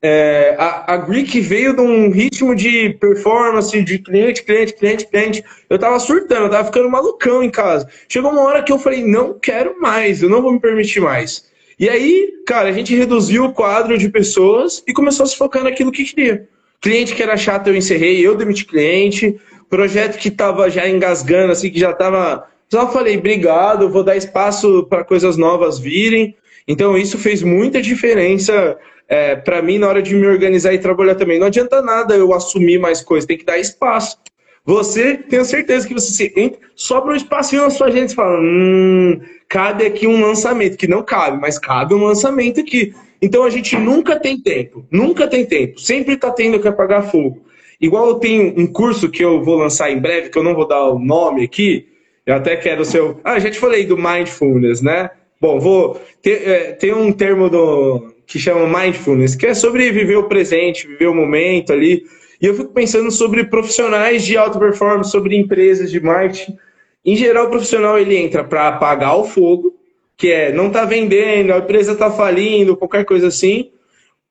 É, 0.01 0.55
a, 0.59 0.93
a 0.93 0.97
Greek 0.97 1.39
veio 1.41 1.75
de 1.75 1.81
um 1.81 2.11
ritmo 2.11 2.55
de 2.55 2.91
performance, 2.99 3.81
de 3.81 3.97
cliente, 3.97 4.43
cliente, 4.43 4.73
cliente, 4.73 5.07
cliente. 5.07 5.43
Eu 5.67 5.79
tava 5.79 5.99
surtando, 5.99 6.43
eu 6.43 6.49
tava 6.49 6.65
ficando 6.65 6.89
malucão 6.89 7.41
em 7.41 7.49
casa. 7.49 7.89
Chegou 8.07 8.31
uma 8.31 8.43
hora 8.43 8.61
que 8.61 8.71
eu 8.71 8.77
falei, 8.77 9.03
não 9.03 9.39
quero 9.39 9.79
mais, 9.81 10.21
eu 10.21 10.29
não 10.29 10.41
vou 10.41 10.51
me 10.51 10.59
permitir 10.59 10.99
mais. 10.99 11.45
E 11.79 11.89
aí, 11.89 12.31
cara, 12.45 12.69
a 12.69 12.71
gente 12.71 12.95
reduziu 12.95 13.45
o 13.45 13.53
quadro 13.53 13.97
de 13.97 14.07
pessoas 14.07 14.83
e 14.87 14.93
começou 14.93 15.23
a 15.23 15.27
se 15.27 15.35
focar 15.35 15.63
naquilo 15.63 15.91
que 15.91 16.05
queria. 16.05 16.47
Cliente 16.86 17.15
que 17.15 17.23
era 17.23 17.36
chato, 17.36 17.65
eu 17.65 17.75
encerrei, 17.75 18.19
eu 18.19 18.36
demiti 18.36 18.63
cliente. 18.63 19.36
Projeto 19.67 20.19
que 20.19 20.27
estava 20.27 20.69
já 20.69 20.88
engasgando, 20.88 21.51
assim, 21.51 21.71
que 21.71 21.79
já 21.79 21.89
estava. 21.89 22.47
Só 22.69 22.91
falei, 22.91 23.17
obrigado, 23.17 23.89
vou 23.89 24.03
dar 24.03 24.15
espaço 24.15 24.83
para 24.83 25.03
coisas 25.03 25.36
novas 25.36 25.79
virem. 25.79 26.36
Então, 26.67 26.95
isso 26.95 27.17
fez 27.17 27.41
muita 27.41 27.81
diferença 27.81 28.77
é, 29.09 29.36
para 29.36 29.63
mim 29.63 29.79
na 29.79 29.88
hora 29.88 29.99
de 29.99 30.13
me 30.13 30.27
organizar 30.27 30.75
e 30.75 30.77
trabalhar 30.77 31.15
também. 31.15 31.39
Não 31.39 31.47
adianta 31.47 31.81
nada 31.81 32.15
eu 32.15 32.31
assumir 32.31 32.77
mais 32.77 33.01
coisas, 33.01 33.25
tem 33.25 33.39
que 33.39 33.45
dar 33.45 33.57
espaço. 33.57 34.19
Você, 34.63 35.17
tenho 35.17 35.43
certeza 35.43 35.88
que 35.88 35.93
você 35.95 36.11
se 36.11 36.33
entra, 36.39 36.59
sobra 36.75 37.13
um 37.13 37.15
espacinho 37.15 37.63
na 37.63 37.71
sua 37.71 37.89
gente 37.89 38.11
e 38.11 38.15
fala: 38.15 38.39
hum, 38.39 39.19
cabe 39.49 39.88
aqui 39.88 40.05
um 40.05 40.21
lançamento, 40.21 40.77
que 40.77 40.88
não 40.88 41.01
cabe, 41.01 41.41
mas 41.41 41.57
cabe 41.57 41.95
um 41.95 42.03
lançamento 42.03 42.61
aqui. 42.61 42.93
Então 43.26 43.43
a 43.43 43.49
gente 43.49 43.76
nunca 43.76 44.19
tem 44.19 44.39
tempo, 44.39 44.86
nunca 44.91 45.28
tem 45.28 45.43
tempo, 45.43 45.80
sempre 45.80 46.13
está 46.13 46.30
tendo 46.30 46.59
que 46.59 46.67
apagar 46.67 47.09
fogo. 47.09 47.43
Igual 47.82 48.07
eu 48.09 48.15
tenho 48.15 48.53
um 48.55 48.67
curso 48.67 49.09
que 49.09 49.26
eu 49.26 49.43
vou 49.43 49.55
lançar 49.55 49.89
em 49.91 49.97
breve, 49.99 50.30
que 50.30 50.38
eu 50.38 50.43
não 50.43 50.53
vou 50.53 50.67
dar 50.67 50.84
o 50.89 50.99
nome 50.99 51.43
aqui, 51.43 51.88
eu 52.23 52.36
até 52.36 52.55
quero 52.55 52.84
o 52.84 52.86
seu. 52.86 53.19
Ah, 53.23 53.39
já 53.39 53.49
te 53.49 53.57
falei 53.57 53.84
do 53.84 53.97
mindfulness, 53.97 54.80
né? 54.80 55.09
Bom, 55.41 55.59
vou 55.59 55.99
ter, 56.21 56.47
é, 56.47 56.71
tem 56.73 56.93
um 56.93 57.11
termo 57.11 57.49
do, 57.49 58.13
que 58.28 58.38
chama 58.38 58.67
mindfulness, 58.80 59.34
que 59.34 59.47
é 59.47 59.55
sobre 59.55 59.91
viver 59.91 60.17
o 60.17 60.28
presente, 60.28 60.88
viver 60.88 61.07
o 61.07 61.15
momento 61.15 61.73
ali. 61.73 62.03
E 62.39 62.45
eu 62.45 62.53
fico 62.53 62.71
pensando 62.73 63.09
sobre 63.09 63.45
profissionais 63.45 64.23
de 64.23 64.38
alta 64.38 64.59
performance, 64.59 65.09
sobre 65.09 65.36
empresas 65.36 65.89
de 65.89 65.99
marketing. 65.99 66.55
Em 67.03 67.15
geral, 67.15 67.47
o 67.47 67.49
profissional 67.49 67.97
ele 67.97 68.15
entra 68.15 68.43
para 68.43 68.67
apagar 68.67 69.17
o 69.17 69.23
fogo, 69.23 69.74
que 70.18 70.32
é 70.32 70.51
não 70.51 70.70
tá 70.70 70.86
vendendo, 70.86 71.53
a 71.53 71.57
empresa 71.57 71.95
tá 71.95 72.09
falindo, 72.09 72.78
qualquer 72.78 73.05
coisa 73.05 73.28
assim. 73.28 73.72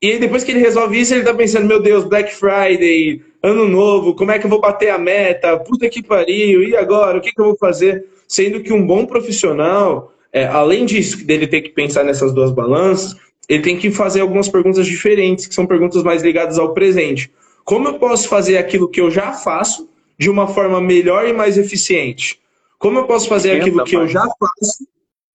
E 0.01 0.19
depois 0.19 0.45
que 0.45 0.53
ele 0.53 0.61
resolve 0.61 1.01
isso, 1.01 1.15
ele 1.15 1.25
tá 1.25 1.33
pensando, 1.33 1.67
meu 1.67 1.81
Deus, 1.81 2.05
Black 2.05 2.35
Friday, 2.35 3.23
ano 3.43 3.69
novo, 3.69 4.15
como 4.15 4.31
é 4.31 4.39
que 4.39 4.47
eu 4.47 4.51
vou 4.51 4.61
bater 4.61 4.91
a 4.91 4.99
meta? 4.99 5.59
Puta 5.59 5.89
que 5.89 6.03
pariu, 6.03 6.63
e 6.63 6.77
agora? 6.77 7.19
O 7.19 7.21
que, 7.21 7.33
que 7.33 7.41
eu 7.41 7.47
vou 7.47 7.57
fazer? 7.57 8.05
Sendo 8.29 8.61
que 8.61 8.73
um 8.73 8.87
bom 8.87 9.07
profissional, 9.07 10.13
é, 10.33 10.47
além 10.47 10.85
disso, 10.85 11.25
dele 11.25 11.47
ter 11.47 11.63
que 11.63 11.71
pensar 11.71 12.05
nessas 12.05 12.33
duas 12.33 12.51
balanças, 12.51 13.17
ele 13.49 13.63
tem 13.63 13.77
que 13.77 13.91
fazer 13.91 14.21
algumas 14.21 14.49
perguntas 14.49 14.87
diferentes, 14.87 15.47
que 15.47 15.55
são 15.55 15.67
perguntas 15.67 16.03
mais 16.03 16.23
ligadas 16.23 16.59
ao 16.59 16.75
presente. 16.75 17.31
Como 17.65 17.89
eu 17.89 17.95
posso 17.95 18.29
fazer 18.29 18.59
aquilo 18.59 18.89
que 18.89 19.01
eu 19.01 19.11
já 19.11 19.33
faço 19.33 19.89
de 20.19 20.29
uma 20.29 20.47
forma 20.47 20.81
melhor 20.81 21.27
e 21.27 21.33
mais 21.33 21.57
eficiente? 21.57 22.41
Como 22.79 22.99
eu 22.99 23.07
posso 23.07 23.29
fazer 23.29 23.53
aquilo 23.53 23.85
que 23.85 23.97
eu 23.97 24.07
já 24.07 24.23
faço 24.39 24.85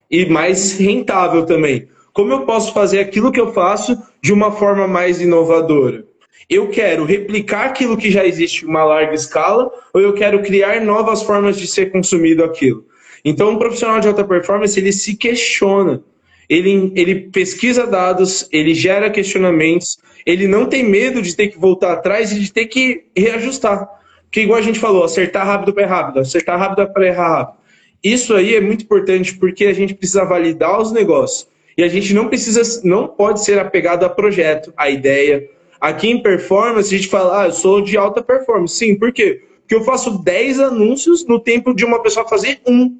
e 0.10 0.26
mais 0.26 0.78
rentável 0.78 1.46
também. 1.46 1.88
Como 2.14 2.34
eu 2.34 2.42
posso 2.42 2.74
fazer 2.74 3.00
aquilo 3.00 3.32
que 3.32 3.40
eu 3.40 3.54
faço 3.54 3.98
de 4.22 4.34
uma 4.34 4.52
forma 4.52 4.88
mais 4.88 5.22
inovadora? 5.22 6.06
Eu 6.50 6.70
quero 6.70 7.06
replicar 7.06 7.66
aquilo 7.66 7.96
que 7.96 8.10
já 8.10 8.26
existe 8.26 8.66
em 8.66 8.68
uma 8.68 8.84
larga 8.84 9.14
escala 9.14 9.72
ou 9.94 10.02
eu 10.02 10.14
quero 10.14 10.42
criar 10.42 10.82
novas 10.82 11.22
formas 11.22 11.58
de 11.58 11.68
ser 11.68 11.92
consumido 11.92 12.44
aquilo? 12.44 12.86
Então, 13.24 13.52
um 13.52 13.58
profissional 13.58 14.00
de 14.00 14.08
alta 14.08 14.24
performance, 14.24 14.80
ele 14.80 14.92
se 14.92 15.16
questiona. 15.16 16.02
ele, 16.50 16.92
ele 16.96 17.30
pesquisa 17.30 17.86
dados, 17.86 18.50
ele 18.52 18.74
gera 18.74 19.10
questionamentos, 19.10 20.00
ele 20.26 20.48
não 20.48 20.66
tem 20.66 20.84
medo 20.84 21.22
de 21.22 21.36
ter 21.36 21.50
que 21.50 21.60
voltar 21.60 21.94
atrás 21.94 22.32
e 22.32 22.40
de 22.40 22.52
ter 22.52 22.66
que 22.66 23.06
reajustar. 23.16 23.88
Porque, 24.24 24.42
igual 24.42 24.60
a 24.60 24.64
gente 24.64 24.80
falou, 24.80 25.04
acertar 25.04 25.46
rápido 25.46 25.74
para 25.74 25.84
errar 25.84 26.02
rápido, 26.02 26.20
acertar 26.20 26.58
rápido 26.58 26.92
para 26.92 27.08
errar 27.08 27.30
rápido. 27.30 27.59
Isso 28.04 28.34
aí 28.34 28.56
é 28.56 28.62
muito 28.62 28.84
importante 28.84 29.38
porque 29.38 29.66
a 29.66 29.74
gente 29.74 29.94
precisa 29.94 30.24
validar 30.24 30.80
os 30.82 30.92
negócios. 30.92 31.48
E 31.78 31.84
a 31.84 31.88
gente 31.88 32.14
não 32.14 32.28
precisa, 32.28 32.82
não 32.84 33.08
pode 33.08 33.44
ser 33.44 33.60
apegado 33.60 34.04
a 34.04 34.10
projeto, 34.10 34.74
a 34.76 34.90
ideia. 34.90 35.50
Aqui 35.80 36.10
em 36.10 36.22
performance, 36.22 36.94
a 36.94 36.98
gente 36.98 37.10
fala, 37.10 37.44
ah, 37.44 37.48
eu 37.48 37.54
sou 37.54 37.82
de 37.82 37.98
alta 37.98 38.22
performance. 38.22 38.76
Sim, 38.76 38.96
por 38.96 39.12
quê? 39.14 39.42
Porque 39.62 39.76
eu 39.76 39.84
faço 39.84 40.22
10 40.24 40.60
anúncios 40.60 41.26
no 41.26 41.40
tempo 41.40 41.74
de 41.74 41.86
uma 41.86 42.02
pessoa 42.02 42.28
fazer 42.28 42.60
um. 42.68 42.98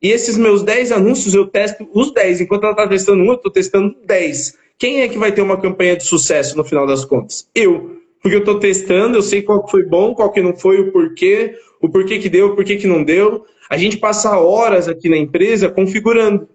E 0.00 0.08
esses 0.10 0.36
meus 0.36 0.62
10 0.62 0.92
anúncios, 0.92 1.34
eu 1.34 1.46
testo 1.46 1.88
os 1.92 2.12
10. 2.12 2.42
Enquanto 2.42 2.64
ela 2.64 2.72
está 2.72 2.86
testando 2.86 3.22
um, 3.22 3.26
eu 3.26 3.34
estou 3.34 3.50
testando 3.50 3.96
10. 4.04 4.54
Quem 4.78 5.00
é 5.00 5.08
que 5.08 5.18
vai 5.18 5.32
ter 5.32 5.42
uma 5.42 5.60
campanha 5.60 5.96
de 5.96 6.04
sucesso 6.04 6.56
no 6.56 6.64
final 6.64 6.86
das 6.86 7.04
contas? 7.04 7.48
Eu. 7.54 8.00
Porque 8.22 8.36
eu 8.36 8.40
estou 8.40 8.58
testando, 8.58 9.18
eu 9.18 9.22
sei 9.22 9.42
qual 9.42 9.68
foi 9.68 9.84
bom, 9.84 10.14
qual 10.14 10.32
que 10.32 10.40
não 10.40 10.56
foi, 10.56 10.80
o 10.80 10.92
porquê, 10.92 11.56
o 11.84 11.88
porquê 11.90 12.18
que 12.18 12.30
deu, 12.30 12.46
o 12.46 12.54
porquê 12.56 12.76
que 12.76 12.86
não 12.86 13.04
deu. 13.04 13.44
A 13.68 13.76
gente 13.76 13.98
passa 13.98 14.38
horas 14.38 14.88
aqui 14.88 15.06
na 15.06 15.18
empresa 15.18 15.68
configurando. 15.68 16.48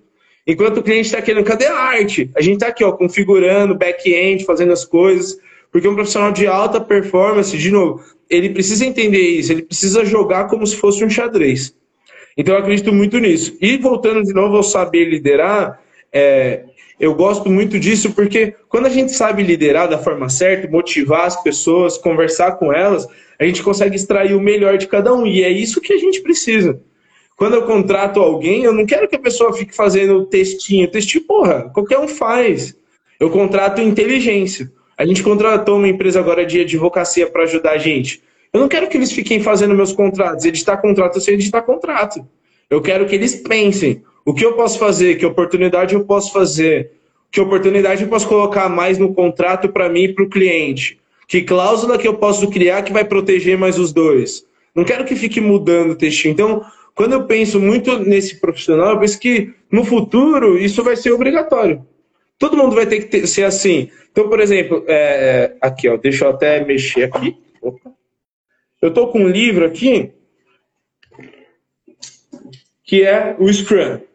Enquanto 0.46 0.80
o 0.80 0.84
cliente 0.84 1.06
está 1.06 1.22
querendo, 1.22 1.44
cadê 1.44 1.68
a 1.68 1.76
arte? 1.76 2.32
A 2.36 2.42
gente 2.42 2.56
está 2.56 2.70
aqui, 2.70 2.84
ó, 2.84 2.92
configurando, 2.92 3.78
back-end, 3.78 4.44
fazendo 4.44 4.74
as 4.74 4.84
coisas. 4.84 5.38
Porque 5.72 5.88
um 5.88 5.94
profissional 5.94 6.32
de 6.32 6.48
alta 6.48 6.82
performance, 6.82 7.56
de 7.56 7.70
novo, 7.70 8.04
ele 8.28 8.50
precisa 8.50 8.84
entender 8.84 9.22
isso, 9.22 9.52
ele 9.52 9.62
precisa 9.62 10.04
jogar 10.04 10.48
como 10.48 10.66
se 10.66 10.76
fosse 10.76 11.06
um 11.06 11.10
xadrez. 11.12 11.76
Então 12.36 12.56
eu 12.56 12.62
acredito 12.62 12.92
muito 12.92 13.20
nisso. 13.20 13.56
E 13.62 13.78
voltando 13.78 14.24
de 14.24 14.34
novo 14.34 14.58
ao 14.58 14.64
saber 14.64 15.06
liderar, 15.06 15.80
é, 16.12 16.64
eu 17.00 17.16
gosto 17.16 17.50
muito 17.50 17.80
disso 17.80 18.12
porque 18.12 18.54
quando 18.68 18.88
a 18.88 18.90
gente 18.90 19.14
sabe 19.14 19.42
liderar 19.42 19.88
da 19.88 19.98
forma 19.98 20.28
certa, 20.30 20.68
motivar 20.68 21.26
as 21.26 21.42
pessoas, 21.42 21.98
conversar 21.98 22.54
com 22.54 22.74
elas, 22.74 23.08
a 23.40 23.46
gente 23.46 23.64
consegue 23.64 23.96
extrair 23.96 24.36
o 24.36 24.42
melhor 24.42 24.78
de 24.78 24.88
cada 24.88 25.14
um. 25.14 25.26
E 25.26 25.44
é 25.44 25.50
isso 25.50 25.80
que 25.80 25.94
a 25.94 25.98
gente 25.98 26.22
precisa. 26.22 26.82
Quando 27.38 27.54
eu 27.54 27.62
contrato 27.64 28.20
alguém, 28.20 28.66
eu 28.66 28.74
não 28.74 28.86
quero 28.86 29.08
que 29.08 29.16
a 29.16 29.20
pessoa 29.20 29.54
fique 29.54 29.74
fazendo 29.74 30.26
textinho. 30.26 30.92
Textinho, 30.92 31.24
porra, 31.24 31.70
qualquer 31.74 31.98
um 31.98 32.08
faz. 32.08 32.76
Eu 33.18 33.30
contrato 33.30 33.80
inteligência. 33.82 34.70
A 34.98 35.06
gente 35.06 35.24
contratou 35.24 35.78
uma 35.78 35.88
empresa 35.88 36.20
agora 36.20 36.46
de 36.46 36.60
advocacia 36.60 37.28
para 37.28 37.44
ajudar 37.44 37.72
a 37.72 37.78
gente. 37.78 38.22
Eu 38.52 38.60
não 38.60 38.68
quero 38.68 38.90
que 38.90 38.98
eles 38.98 39.14
fiquem 39.14 39.42
fazendo 39.42 39.74
meus 39.74 39.94
contratos, 39.94 40.44
editar 40.44 40.76
contrato 40.78 41.22
sem 41.22 41.36
editar 41.36 41.62
contrato. 41.62 42.28
Eu 42.70 42.82
quero 42.82 43.06
que 43.06 43.16
eles 43.16 43.36
pensem. 43.36 44.04
O 44.30 44.34
que 44.36 44.46
eu 44.46 44.54
posso 44.54 44.78
fazer? 44.78 45.16
Que 45.16 45.26
oportunidade 45.26 45.96
eu 45.96 46.06
posso 46.06 46.32
fazer? 46.32 46.92
Que 47.32 47.42
oportunidade 47.42 48.04
eu 48.04 48.10
posso 48.10 48.28
colocar 48.28 48.70
mais 48.70 49.00
no 49.00 49.12
contrato 49.12 49.70
para 49.70 49.90
mim 49.90 50.04
e 50.04 50.14
para 50.14 50.24
o 50.24 50.30
cliente? 50.30 51.00
Que 51.28 51.42
cláusula 51.42 51.98
que 51.98 52.08
eu 52.08 52.14
posso 52.14 52.48
criar 52.48 52.84
que 52.84 52.94
vai 52.94 53.04
proteger 53.04 53.58
mais 53.58 53.80
os 53.80 53.92
dois? 53.92 54.46
Não 54.76 54.84
quero 54.84 55.04
que 55.04 55.16
fique 55.16 55.42
mudando 55.42 55.94
o 55.94 55.96
textinho. 55.96 56.32
Então, 56.32 56.64
quando 56.94 57.14
eu 57.14 57.24
penso 57.24 57.60
muito 57.60 57.98
nesse 57.98 58.40
profissional, 58.40 58.92
eu 58.92 59.00
penso 59.00 59.20
que 59.20 59.52
no 59.72 59.84
futuro 59.84 60.60
isso 60.60 60.84
vai 60.84 60.96
ser 60.96 61.12
obrigatório. 61.12 61.84
Todo 62.38 62.56
mundo 62.56 62.76
vai 62.76 62.86
ter 62.86 63.00
que 63.00 63.06
ter, 63.08 63.26
ser 63.26 63.46
assim. 63.46 63.90
Então, 64.12 64.30
por 64.30 64.40
exemplo, 64.40 64.84
é, 64.88 64.94
é 64.94 65.58
aqui, 65.60 65.90
ó, 65.90 65.98
deixa 65.98 66.26
eu 66.26 66.30
até 66.30 66.64
mexer 66.64 67.02
aqui. 67.02 67.36
Opa. 67.64 67.90
Eu 68.80 68.90
estou 68.90 69.08
com 69.08 69.22
um 69.22 69.28
livro 69.28 69.66
aqui 69.66 70.12
que 72.84 73.04
é 73.04 73.36
o 73.40 73.52
Scrum. 73.52 74.08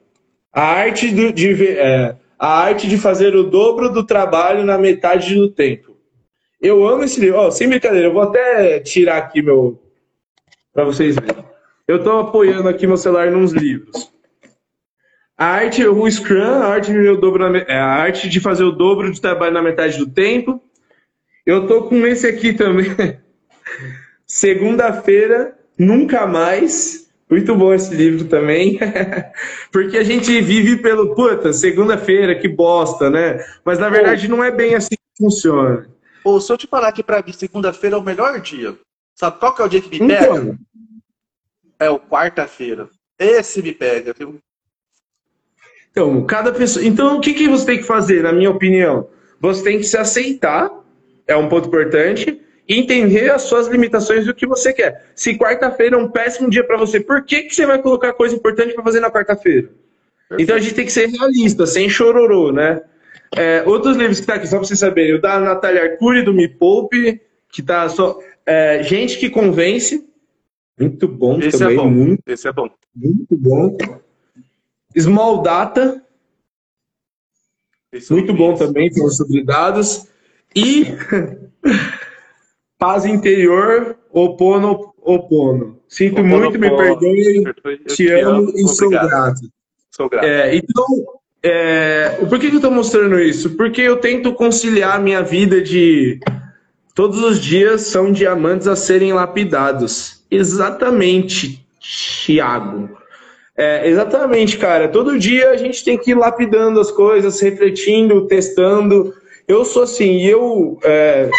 A 0.54 0.62
arte, 0.62 1.10
de, 1.10 1.68
é, 1.68 2.14
a 2.38 2.60
arte 2.60 2.88
de 2.88 2.96
fazer 2.96 3.34
o 3.34 3.42
dobro 3.42 3.90
do 3.90 4.06
trabalho 4.06 4.64
na 4.64 4.78
metade 4.78 5.34
do 5.34 5.50
tempo. 5.50 5.96
Eu 6.60 6.86
amo 6.86 7.02
esse 7.02 7.20
livro. 7.20 7.40
Oh, 7.40 7.50
sem 7.50 7.68
brincadeira, 7.68 8.06
eu 8.06 8.12
vou 8.12 8.22
até 8.22 8.78
tirar 8.78 9.18
aqui 9.18 9.42
meu. 9.42 9.82
para 10.72 10.84
vocês 10.84 11.16
verem. 11.16 11.44
Eu 11.86 11.96
estou 11.96 12.20
apoiando 12.20 12.68
aqui 12.68 12.86
meu 12.86 12.96
celular 12.96 13.30
nos 13.30 13.52
livros. 13.52 14.10
A 15.36 15.46
arte, 15.46 15.84
o 15.84 16.08
Scrum, 16.08 16.62
a 16.62 16.68
arte, 16.68 16.92
de, 16.92 17.16
dobro 17.16 17.50
na, 17.50 17.58
é 17.58 17.76
a 17.76 17.86
arte 17.86 18.28
de 18.28 18.38
fazer 18.38 18.62
o 18.62 18.70
dobro 18.70 19.12
de 19.12 19.20
trabalho 19.20 19.52
na 19.52 19.60
metade 19.60 19.98
do 19.98 20.06
tempo. 20.06 20.62
Eu 21.44 21.62
estou 21.62 21.88
com 21.88 22.06
esse 22.06 22.26
aqui 22.26 22.52
também. 22.52 22.86
Segunda-feira, 24.24 25.58
nunca 25.76 26.26
mais. 26.26 27.03
Muito 27.28 27.54
bom 27.54 27.72
esse 27.72 27.94
livro 27.94 28.28
também. 28.28 28.78
Porque 29.72 29.96
a 29.96 30.04
gente 30.04 30.40
vive 30.40 30.76
pelo, 30.76 31.14
puta, 31.14 31.52
segunda-feira, 31.52 32.38
que 32.38 32.48
bosta, 32.48 33.10
né? 33.10 33.44
Mas 33.64 33.78
na 33.78 33.88
verdade 33.88 34.28
não 34.28 34.42
é 34.44 34.50
bem 34.50 34.74
assim 34.74 34.94
que 34.94 35.24
funciona. 35.24 35.88
Ou 36.24 36.40
se 36.40 36.52
eu 36.52 36.58
te 36.58 36.66
falar 36.66 36.92
que 36.92 37.02
para 37.02 37.22
mim 37.22 37.32
segunda-feira 37.32 37.96
é 37.96 37.98
o 37.98 38.02
melhor 38.02 38.40
dia, 38.40 38.74
sabe 39.14 39.38
qual 39.38 39.54
que 39.54 39.62
é 39.62 39.64
o 39.64 39.68
dia 39.68 39.80
que 39.80 39.90
me 39.90 40.08
pega? 40.08 40.24
Então, 40.24 40.58
é 41.78 41.90
o 41.90 41.98
quarta-feira. 41.98 42.88
Esse 43.18 43.62
me 43.62 43.72
pega, 43.72 44.14
viu? 44.16 44.38
Então, 45.90 46.24
cada 46.24 46.52
pessoa. 46.52 46.84
Então, 46.84 47.16
o 47.16 47.20
que, 47.20 47.34
que 47.34 47.48
você 47.48 47.66
tem 47.66 47.78
que 47.78 47.84
fazer, 47.84 48.22
na 48.22 48.32
minha 48.32 48.50
opinião? 48.50 49.08
Você 49.40 49.62
tem 49.62 49.78
que 49.78 49.84
se 49.84 49.96
aceitar, 49.96 50.70
é 51.26 51.36
um 51.36 51.48
ponto 51.48 51.68
importante, 51.68 52.40
e 52.66 52.78
entender 52.78 53.30
as 53.30 53.42
suas 53.42 53.66
limitações 53.66 54.24
do 54.24 54.34
que 54.34 54.46
você 54.46 54.72
quer. 54.72 55.06
Se 55.14 55.36
quarta-feira 55.36 55.96
é 55.96 55.98
um 55.98 56.08
péssimo 56.08 56.48
dia 56.48 56.64
para 56.64 56.76
você, 56.76 56.98
por 56.98 57.24
que, 57.24 57.42
que 57.42 57.54
você 57.54 57.66
vai 57.66 57.80
colocar 57.80 58.12
coisa 58.14 58.34
importante 58.34 58.74
para 58.74 58.84
fazer 58.84 59.00
na 59.00 59.10
quarta-feira? 59.10 59.70
Então 60.38 60.56
a 60.56 60.58
gente 60.58 60.74
tem 60.74 60.84
que 60.84 60.92
ser 60.92 61.08
realista, 61.08 61.66
sem 61.66 61.88
chororô, 61.88 62.50
né? 62.50 62.82
É, 63.36 63.62
outros 63.66 63.96
livros 63.96 64.20
que 64.20 64.26
tá 64.26 64.34
aqui, 64.34 64.46
só 64.46 64.56
para 64.56 64.66
vocês 64.66 64.78
saberem, 64.78 65.14
o 65.14 65.20
da 65.20 65.38
Natália 65.40 65.82
Arcuri, 65.82 66.22
do 66.22 66.32
Me 66.32 66.48
Poupe, 66.48 67.20
que 67.50 67.62
tá 67.62 67.88
só. 67.88 68.18
É, 68.46 68.82
gente 68.82 69.18
que 69.18 69.30
convence, 69.30 70.06
muito 70.78 71.06
bom 71.06 71.38
Esse 71.38 71.56
é 71.56 71.58
também. 71.58 71.74
É 71.74 71.78
bom. 71.78 71.90
Muito, 71.90 72.22
Esse 72.26 72.48
é 72.48 72.52
bom. 72.52 72.68
Muito 72.94 73.36
bom. 73.36 73.76
Small 74.96 75.42
Data. 75.42 76.02
Esse 77.92 78.12
muito 78.12 78.34
bom 78.34 78.54
também, 78.54 78.92
falando 78.92 79.14
sobre 79.14 79.44
dados. 79.44 80.08
E 80.54 80.86
Paz 82.84 83.06
Interior, 83.06 83.96
Opono, 84.12 84.92
Opono. 85.00 85.80
Sinto 85.88 86.20
opono, 86.20 86.50
muito, 86.50 86.58
me 86.58 86.68
perdoe, 86.68 87.42
te, 87.86 88.10
amo, 88.10 88.52
e 88.54 88.68
sou 88.68 88.90
grato. 88.90 89.40
Sou 89.90 90.06
grato. 90.06 90.26
É, 90.26 90.54
então, 90.54 90.84
é, 91.42 92.10
por 92.28 92.38
que, 92.38 92.48
que 92.48 92.56
eu 92.56 92.58
estou 92.58 92.70
mostrando 92.70 93.18
isso? 93.18 93.56
Porque 93.56 93.80
eu 93.80 93.96
tento 93.96 94.34
conciliar 94.34 94.96
a 94.96 94.98
minha 94.98 95.22
vida 95.22 95.62
de 95.62 96.20
todos 96.94 97.24
os 97.24 97.40
dias 97.40 97.80
são 97.82 98.12
diamantes 98.12 98.68
a 98.68 98.76
serem 98.76 99.14
lapidados. 99.14 100.22
Exatamente, 100.30 101.66
Thiago. 101.80 102.90
É, 103.56 103.88
exatamente, 103.88 104.58
cara. 104.58 104.88
Todo 104.88 105.18
dia 105.18 105.52
a 105.52 105.56
gente 105.56 105.82
tem 105.82 105.96
que 105.96 106.10
ir 106.10 106.18
lapidando 106.18 106.78
as 106.78 106.90
coisas, 106.90 107.40
refletindo, 107.40 108.26
testando. 108.26 109.14
Eu 109.48 109.64
sou 109.64 109.84
assim, 109.84 110.20
eu, 110.20 110.78
é, 110.84 111.30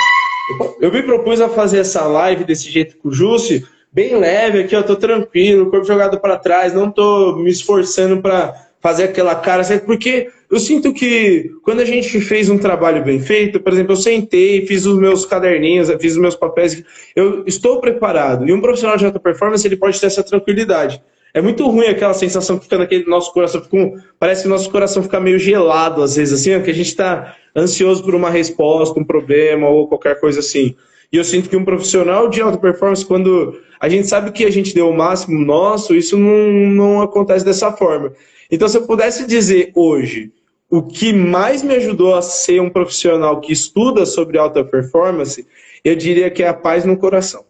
eu 0.80 0.91
me 0.91 1.04
propus 1.04 1.41
a 1.41 1.50
fazer 1.50 1.80
essa 1.80 2.06
live 2.06 2.43
desse 2.43 2.70
jeito 2.70 2.98
com 2.98 3.10
o 3.10 3.14
Jussi, 3.14 3.66
bem 3.91 4.16
leve 4.18 4.60
aqui, 4.60 4.76
eu 4.76 4.84
tô 4.84 4.96
tranquilo, 4.96 5.70
corpo 5.70 5.86
jogado 5.86 6.20
para 6.20 6.38
trás, 6.38 6.74
não 6.74 6.91
tô 6.91 7.38
me 7.38 7.50
esforçando 7.50 8.22
para 8.22 8.54
fazer 8.82 9.06
aquela 9.06 9.34
cara, 9.34 9.64
porque 9.80 10.30
eu 10.52 10.60
sinto 10.60 10.93
que 10.93 11.50
quando 11.64 11.80
a 11.80 11.86
gente 11.86 12.22
fez 12.22 12.50
um 12.50 12.58
trabalho 12.58 13.04
bem 13.04 13.20
feito, 13.20 13.60
por 13.60 13.74
exemplo, 13.74 13.93
eu 13.93 13.98
sentei, 13.98 14.66
fiz 14.68 14.86
os 14.86 15.00
meus 15.00 15.26
caderninhos, 15.26 15.89
fiz 16.00 16.14
os 16.14 16.22
meus 16.22 16.36
papéis, 16.36 16.84
eu 17.16 17.43
estou 17.48 17.82
preparado. 17.82 18.48
E 18.48 18.54
um 18.54 18.62
profissional 18.62 18.96
de 18.96 19.06
alta 19.06 19.20
performance, 19.20 19.66
ele 19.66 19.76
pode 19.76 20.00
ter 20.00 20.06
essa 20.06 20.22
tranquilidade. 20.22 21.02
É 21.34 21.41
muito 21.41 21.66
ruim 21.68 21.88
aquela 21.88 22.14
sensação 22.14 22.58
que 22.58 22.66
fica 22.66 22.78
naquele 22.78 23.06
nosso 23.06 23.34
coração, 23.34 23.62
fica 23.62 24.04
parece 24.20 24.43
que 24.43 24.48
o 24.48 24.52
nosso 24.52 24.70
coração 24.70 25.02
fica 25.02 25.20
meio 25.20 25.39
gelado 25.39 26.04
às 26.04 26.16
vezes, 26.16 26.39
assim, 26.39 26.62
que 26.62 26.70
a 26.70 26.74
gente 26.74 26.89
está 26.89 27.36
ansioso 27.56 28.03
por 28.03 28.14
uma 28.14 28.30
resposta, 28.30 28.99
um 28.99 29.03
problema 29.03 29.70
ou 29.70 29.88
qualquer 29.88 30.20
coisa 30.20 30.39
assim. 30.39 30.76
E 31.12 31.18
eu 31.18 31.24
sinto 31.24 31.49
que 31.49 31.56
um 31.56 31.64
profissional 31.64 32.28
de 32.28 32.41
alta 32.41 32.58
performance, 32.58 33.06
quando 33.06 33.60
a 33.80 33.88
gente 33.88 34.08
sabe 34.08 34.32
que 34.32 34.43
a 34.43 34.51
gente 34.51 34.74
deu 34.74 34.89
o 34.89 34.97
máximo 34.97 35.43
nosso, 35.45 35.95
isso 35.95 36.18
não, 36.18 36.51
não 36.51 37.01
acontece 37.01 37.45
dessa 37.45 37.72
forma. 37.72 38.12
Então, 38.51 38.68
se 38.68 38.78
eu 38.78 38.86
pudesse 38.86 39.26
dizer 39.26 39.72
hoje 39.76 40.32
o 40.70 40.82
que 40.82 41.14
mais 41.14 41.64
me 41.64 41.76
ajudou 41.76 42.16
a 42.16 42.22
ser 42.22 42.62
um 42.62 42.70
profissional 42.70 43.39
que 43.39 43.53
estuda 43.53 44.06
sobre 44.06 44.38
alta 44.38 44.64
performance, 44.64 45.45
eu 45.84 45.95
diria 45.95 46.30
que 46.30 46.43
é 46.43 46.47
a 46.47 46.53
paz 46.53 46.84
no 46.84 46.97
coração. 46.97 47.45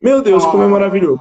Meu 0.00 0.22
Deus, 0.22 0.44
como 0.44 0.62
é 0.62 0.66
maravilhoso. 0.68 1.20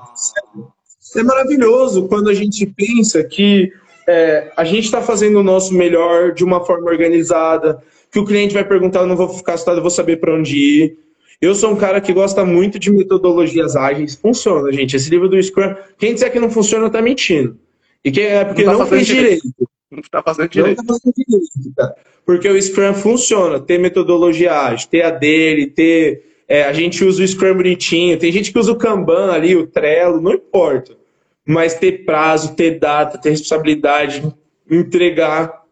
É 1.15 1.23
maravilhoso 1.23 2.07
quando 2.07 2.29
a 2.29 2.33
gente 2.33 2.65
pensa 2.65 3.23
que 3.23 3.71
é, 4.07 4.51
a 4.55 4.63
gente 4.63 4.83
está 4.85 5.01
fazendo 5.01 5.39
o 5.39 5.43
nosso 5.43 5.73
melhor 5.73 6.33
de 6.33 6.43
uma 6.43 6.63
forma 6.63 6.89
organizada, 6.89 7.81
que 8.15 8.19
o 8.19 8.23
cliente 8.23 8.53
vai 8.53 8.63
perguntar, 8.63 9.01
eu 9.01 9.07
não 9.07 9.17
vou 9.17 9.27
ficar 9.27 9.55
assustado, 9.55 9.75
eu 9.75 9.81
vou 9.81 9.91
saber 9.91 10.21
para 10.21 10.33
onde 10.33 10.55
ir. 10.55 10.97
Eu 11.41 11.53
sou 11.53 11.73
um 11.73 11.75
cara 11.75 11.99
que 11.99 12.13
gosta 12.13 12.45
muito 12.45 12.79
de 12.79 12.89
metodologias 12.89 13.75
ágeis. 13.75 14.15
Funciona, 14.15 14.71
gente. 14.71 14.95
Esse 14.95 15.09
livro 15.09 15.27
do 15.27 15.43
Scrum, 15.43 15.75
quem 15.97 16.13
disser 16.13 16.31
que 16.31 16.39
não 16.39 16.49
funciona, 16.49 16.87
está 16.87 17.01
mentindo. 17.01 17.59
E 18.05 18.09
que 18.09 18.21
é 18.21 18.45
porque 18.45 18.63
não, 18.63 18.71
tá 18.71 18.79
não 18.79 18.87
fez 18.87 19.05
direito. 19.05 19.41
direito. 19.41 19.69
Não 19.91 19.99
está 19.99 20.23
fazendo 20.23 20.47
direito. 20.47 20.77
Não 20.77 20.85
tá 20.85 20.93
fazendo 20.93 21.13
direito, 21.13 21.75
cara. 21.75 21.95
Porque 22.25 22.47
o 22.47 22.61
Scrum 22.61 22.93
funciona, 22.93 23.59
ter 23.59 23.77
metodologia 23.79 24.61
ágil, 24.61 24.87
ter 24.87 25.01
a 25.01 25.09
dele, 25.09 25.67
ter. 25.67 26.23
É, 26.47 26.63
a 26.63 26.71
gente 26.71 27.03
usa 27.03 27.21
o 27.21 27.27
Scrum 27.27 27.55
bonitinho, 27.55 28.17
tem 28.17 28.31
gente 28.31 28.53
que 28.53 28.57
usa 28.57 28.71
o 28.71 28.77
Kanban 28.77 29.33
ali, 29.33 29.57
o 29.57 29.67
Trello, 29.67 30.21
não 30.21 30.31
importa. 30.31 30.95
Mas 31.45 31.73
ter 31.73 32.05
prazo, 32.05 32.55
ter 32.55 32.79
data, 32.79 33.17
ter 33.17 33.31
responsabilidade, 33.31 34.23
entregar. 34.71 35.65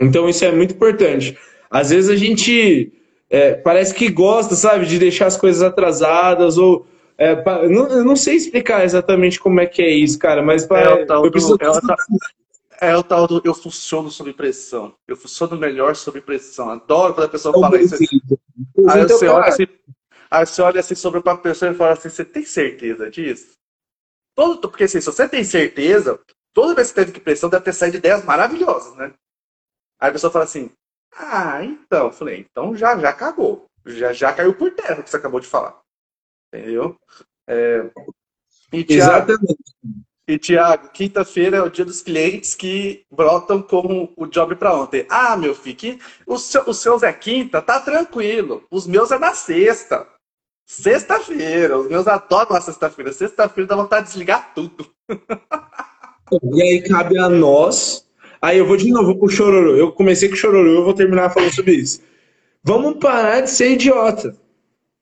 Então 0.00 0.28
isso 0.28 0.44
é 0.44 0.52
muito 0.52 0.74
importante. 0.74 1.36
Às 1.72 1.88
vezes 1.88 2.10
a 2.10 2.16
gente 2.16 2.92
é, 3.30 3.54
parece 3.54 3.94
que 3.94 4.10
gosta, 4.10 4.54
sabe, 4.54 4.84
de 4.84 4.98
deixar 4.98 5.26
as 5.26 5.38
coisas 5.38 5.62
atrasadas 5.62 6.58
ou 6.58 6.86
é, 7.16 7.34
não, 7.68 7.88
eu 7.88 8.04
não 8.04 8.16
sei 8.16 8.36
explicar 8.36 8.84
exatamente 8.84 9.40
como 9.40 9.58
é 9.58 9.66
que 9.66 9.80
é 9.80 9.88
isso, 9.88 10.18
cara, 10.18 10.42
mas 10.42 10.64
é 10.64 10.66
o 10.66 11.06
tal, 11.06 11.30
do, 11.30 11.38
é, 11.38 11.68
o 11.68 11.80
tal, 11.80 11.96
é 12.80 12.96
o 12.96 13.02
tal 13.02 13.26
do 13.26 13.40
eu 13.44 13.54
funciono 13.54 14.10
sob 14.10 14.32
pressão. 14.32 14.94
Eu 15.06 15.16
funciono 15.16 15.56
melhor 15.56 15.94
sob 15.96 16.20
pressão. 16.20 16.68
Adoro 16.68 17.14
quando 17.14 17.26
a 17.26 17.30
pessoa 17.30 17.58
fala 17.58 17.80
isso. 17.80 17.94
Aí 17.94 19.02
você, 19.04 19.28
olha 19.28 19.46
assim, 19.46 19.66
aí 20.30 20.46
você 20.46 20.62
olha 20.62 20.80
assim 20.80 20.94
sobre 20.94 21.20
uma 21.20 21.38
pessoa 21.38 21.70
e 21.70 21.74
fala 21.74 21.92
assim: 21.92 22.10
você 22.10 22.24
tem 22.24 22.44
certeza 22.44 23.08
disso? 23.08 23.52
Todo, 24.34 24.68
porque 24.68 24.84
assim, 24.84 25.00
se 25.00 25.06
você 25.06 25.28
tem 25.28 25.44
certeza, 25.44 26.18
toda 26.52 26.74
vez 26.74 26.88
que 26.88 26.96
teve 26.96 27.12
que 27.12 27.20
pressão, 27.20 27.48
deve 27.48 27.64
ter 27.64 27.72
saído 27.72 27.98
ideias 27.98 28.24
maravilhosas, 28.24 28.96
né? 28.96 29.12
Aí 30.00 30.10
a 30.10 30.12
pessoa 30.12 30.32
fala 30.32 30.44
assim: 30.44 30.70
ah, 31.16 31.64
então. 31.64 32.10
Falei: 32.12 32.46
então 32.50 32.76
já, 32.76 32.98
já 32.98 33.10
acabou. 33.10 33.66
Já, 33.84 34.12
já 34.12 34.32
caiu 34.32 34.54
por 34.54 34.70
terra 34.72 35.00
o 35.00 35.02
que 35.02 35.10
você 35.10 35.16
acabou 35.16 35.40
de 35.40 35.46
falar. 35.46 35.78
Entendeu? 36.52 36.96
É... 37.48 37.90
E, 38.72 38.84
Thiago, 38.84 39.32
Exatamente. 39.32 39.76
E, 40.26 40.38
Tiago, 40.38 40.88
quinta-feira 40.90 41.56
é 41.58 41.62
o 41.62 41.68
dia 41.68 41.84
dos 41.84 42.00
clientes 42.00 42.54
que 42.54 43.04
brotam 43.10 43.60
com 43.60 44.12
o 44.16 44.26
job 44.26 44.54
para 44.54 44.74
ontem. 44.74 45.04
Ah, 45.10 45.36
meu 45.36 45.54
filho, 45.54 45.76
que 45.76 45.98
os, 46.26 46.42
seu, 46.42 46.62
os 46.68 46.78
seus 46.78 47.02
é 47.02 47.12
quinta, 47.12 47.60
tá 47.60 47.80
tranquilo. 47.80 48.64
Os 48.70 48.86
meus 48.86 49.10
é 49.10 49.18
na 49.18 49.34
sexta. 49.34 50.06
Sexta-feira. 50.64 51.76
Os 51.76 51.88
meus 51.88 52.06
adoram 52.06 52.52
na 52.52 52.60
sexta-feira. 52.60 53.12
Sexta-feira 53.12 53.68
dá 53.68 53.76
vontade 53.76 54.06
de 54.06 54.12
desligar 54.12 54.54
tudo. 54.54 54.90
E 56.42 56.62
aí 56.62 56.82
cabe 56.88 57.18
a 57.18 57.28
nós. 57.28 58.08
Aí 58.42 58.58
eu 58.58 58.66
vou 58.66 58.76
de 58.76 58.90
novo 58.90 59.16
pro 59.16 59.28
chororô. 59.28 59.76
Eu 59.76 59.92
comecei 59.92 60.28
com 60.28 60.34
chororô, 60.34 60.68
eu 60.68 60.84
vou 60.84 60.92
terminar 60.92 61.30
falando 61.30 61.54
sobre 61.54 61.74
isso. 61.74 62.00
Vamos 62.64 62.98
parar 62.98 63.42
de 63.42 63.50
ser 63.50 63.70
idiota. 63.70 64.36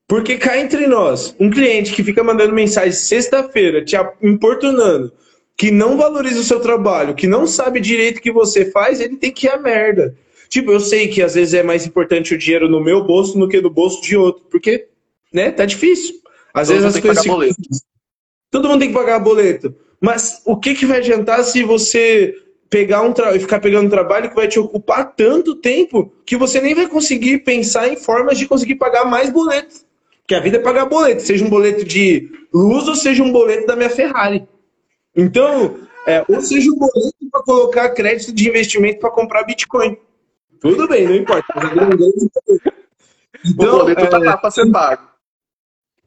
Porque 0.07 0.37
cá 0.37 0.59
entre 0.59 0.87
nós, 0.87 1.35
um 1.41 1.49
cliente 1.49 1.95
que 1.95 2.05
fica 2.05 2.23
mandando 2.23 2.53
mensagem 2.53 2.93
sexta-feira, 2.93 3.83
te 3.83 3.97
importunando, 4.21 5.11
que 5.57 5.71
não 5.71 5.97
valoriza 5.97 6.41
o 6.41 6.45
seu 6.45 6.61
trabalho, 6.61 7.15
que 7.15 7.27
não 7.27 7.47
sabe 7.47 7.81
direito 7.81 8.19
o 8.19 8.21
que 8.21 8.33
você 8.33 8.71
faz, 8.71 9.01
ele 9.01 9.17
tem 9.17 9.33
que 9.33 9.47
ir 9.47 9.51
a 9.51 9.57
merda. 9.57 10.15
Tipo, 10.49 10.73
eu 10.73 10.81
sei 10.81 11.09
que 11.09 11.23
às 11.23 11.35
vezes 11.35 11.55
é 11.55 11.63
mais 11.63 11.87
importante 11.87 12.35
o 12.35 12.39
dinheiro 12.39 12.69
no 12.69 12.83
meu 12.83 13.05
bolso 13.05 13.39
do 13.39 13.49
que 13.49 13.61
no 13.61 13.71
bolso 13.71 14.03
de 14.03 14.17
outro, 14.17 14.45
porque, 14.51 14.89
né, 15.33 15.51
tá 15.51 15.65
difícil. 15.65 16.17
Às 16.53 16.69
Todo 16.69 16.81
vezes 16.81 16.97
as 16.97 17.25
coisas. 17.25 17.57
Todo 18.51 18.69
mundo 18.69 18.81
tem 18.81 18.89
que 18.89 18.95
pagar 18.95 19.21
boleto. 19.21 19.75
Mas 20.01 20.43
o 20.45 20.57
que, 20.57 20.75
que 20.75 20.85
vai 20.85 20.99
adiantar 20.99 21.45
se 21.45 21.63
você 21.63 22.35
pegar 22.71 23.03
um 23.03 23.13
tra... 23.13 23.33
ficar 23.39 23.61
pegando 23.61 23.89
um 23.89 23.91
trabalho 23.91 24.31
que 24.31 24.37
vai 24.37 24.49
te 24.49 24.59
ocupar 24.59 25.13
tanto 25.15 25.57
tempo 25.57 26.13
que 26.25 26.37
você 26.37 26.61
nem 26.61 26.75
vai 26.75 26.87
conseguir 26.87 27.39
pensar 27.39 27.89
em 27.89 27.97
formas 27.97 28.39
de 28.39 28.47
conseguir 28.47 28.77
pagar 28.77 29.05
mais 29.05 29.29
boletos? 29.29 29.85
Porque 30.21 30.35
a 30.37 30.41
vida 30.41 30.59
é 30.59 30.61
pagar 30.61 30.87
boleto, 30.87 31.23
seja 31.23 31.45
um 31.45 31.51
boleto 31.51 31.85
de 31.85 32.31
luz 32.55 32.87
ou 32.87 32.95
seja 32.95 33.23
um 33.23 33.33
boleto 33.33 33.67
da 33.67 33.75
minha 33.75 33.91
Ferrari. 33.91 34.47
Então, 35.15 35.77
é, 36.07 36.25
ou 36.29 36.41
seja 36.41 36.71
um 36.71 36.77
boleto 36.77 37.17
para 37.31 37.43
colocar 37.43 37.91
crédito 37.91 38.33
de 38.33 38.49
investimento 38.49 39.01
para 39.01 39.11
comprar 39.11 39.43
Bitcoin. 39.43 39.99
Tudo 40.61 40.87
bem, 40.87 41.07
não 41.07 41.17
importa. 41.17 41.53
Então, 43.45 43.75
o 43.75 43.79
boleto 43.79 44.05
está 44.05 44.19
é, 44.19 44.37
para 44.37 44.51
ser 44.51 44.71
pago. 44.71 45.11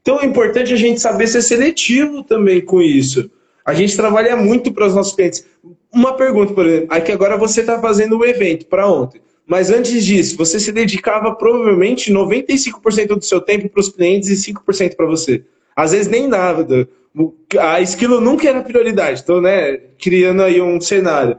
Então 0.02 0.20
é 0.20 0.26
importante 0.26 0.74
a 0.74 0.78
gente 0.78 1.00
saber 1.00 1.28
ser 1.28 1.42
seletivo 1.42 2.24
também 2.24 2.62
com 2.62 2.82
isso. 2.82 3.32
A 3.66 3.74
gente 3.74 3.96
trabalha 3.96 4.36
muito 4.36 4.72
para 4.72 4.88
os 4.88 4.96
nossos 4.96 5.16
clientes. 5.16 5.46
Uma 5.92 6.14
pergunta, 6.16 6.54
por 6.54 6.66
exemplo, 6.66 6.88
aqui 6.90 7.12
agora 7.12 7.38
você 7.38 7.62
está 7.62 7.80
fazendo 7.80 8.18
um 8.18 8.26
evento 8.26 8.66
para 8.66 8.88
ontem. 8.88 9.22
Mas 9.46 9.70
antes 9.70 10.06
disso, 10.06 10.38
você 10.38 10.60
se 10.60 10.72
dedicava 10.72 11.36
provavelmente 11.36 12.12
95% 12.12 13.08
do 13.08 13.26
seu 13.26 13.42
tempo 13.42 13.70
para 13.70 13.80
os 13.82 13.90
clientes 13.90 14.30
e 14.30 14.54
5% 14.54 14.96
para 14.96 15.06
você. 15.06 15.44
Às 15.76 15.92
vezes 15.92 16.08
nem 16.08 16.28
nada. 16.28 16.88
A 17.60 17.82
esquilo 17.82 18.20
nunca 18.22 18.50
era 18.50 18.62
prioridade. 18.62 19.22
Então, 19.22 19.42
né, 19.42 19.78
criando 20.00 20.44
aí 20.44 20.62
um 20.62 20.80
cenário. 20.80 21.38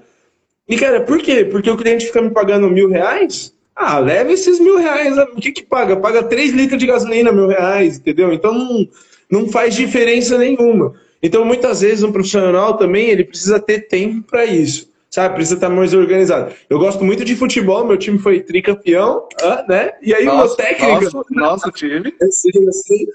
E, 0.68 0.76
cara, 0.76 1.00
por 1.02 1.18
quê? 1.18 1.44
Porque 1.44 1.70
o 1.70 1.76
cliente 1.76 2.06
fica 2.06 2.22
me 2.22 2.30
pagando 2.30 2.70
mil 2.70 2.88
reais? 2.88 3.52
Ah, 3.74 3.98
leva 3.98 4.32
esses 4.32 4.60
mil 4.60 4.78
reais. 4.78 5.16
O 5.18 5.36
que 5.36 5.52
que 5.52 5.62
paga? 5.62 5.96
Paga 5.96 6.22
3 6.22 6.52
litros 6.52 6.78
de 6.78 6.86
gasolina, 6.86 7.32
mil 7.32 7.48
reais, 7.48 7.98
entendeu? 7.98 8.32
Então, 8.32 8.54
não, 8.54 8.88
não 9.30 9.48
faz 9.48 9.74
diferença 9.74 10.38
nenhuma. 10.38 10.94
Então, 11.24 11.44
muitas 11.44 11.80
vezes, 11.80 12.04
um 12.04 12.12
profissional 12.12 12.76
também, 12.76 13.08
ele 13.08 13.24
precisa 13.24 13.58
ter 13.58 13.88
tempo 13.88 14.22
para 14.30 14.44
isso 14.44 14.92
sabe? 15.14 15.36
Precisa 15.36 15.54
estar 15.54 15.68
mais 15.68 15.94
organizado. 15.94 16.52
Eu 16.68 16.76
gosto 16.76 17.04
muito 17.04 17.24
de 17.24 17.36
futebol, 17.36 17.86
meu 17.86 17.96
time 17.96 18.18
foi 18.18 18.40
tricampeão, 18.40 19.28
né? 19.68 19.92
E 20.02 20.12
aí 20.12 20.24
nossa, 20.24 20.54
o 20.54 20.56
técnico. 20.56 21.04
Nosso, 21.04 21.24
nosso 21.30 21.70
time. 21.70 22.12
Sim, 22.30 22.72
sim. 22.72 23.06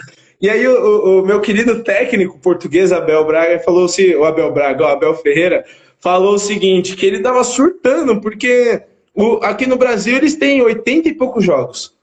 E 0.41 0.49
aí 0.49 0.65
o, 0.65 1.19
o, 1.19 1.25
meu 1.25 1.41
querido 1.41 1.83
técnico 1.83 2.39
português, 2.39 2.93
Abel 2.93 3.25
Braga, 3.25 3.59
falou 3.59 3.83
assim, 3.83 4.15
o 4.15 4.23
Abel 4.23 4.53
Braga, 4.53 4.85
o 4.85 4.87
Abel 4.87 5.13
Ferreira, 5.15 5.65
falou 5.99 6.35
o 6.35 6.39
seguinte, 6.39 6.95
que 6.95 7.05
ele 7.05 7.17
estava 7.17 7.43
surtando, 7.43 8.21
porque 8.21 8.81
o, 9.13 9.41
aqui 9.43 9.67
no 9.67 9.75
Brasil 9.75 10.15
eles 10.15 10.35
têm 10.35 10.61
80 10.61 11.09
e 11.09 11.13
poucos 11.13 11.43
jogos. 11.43 11.93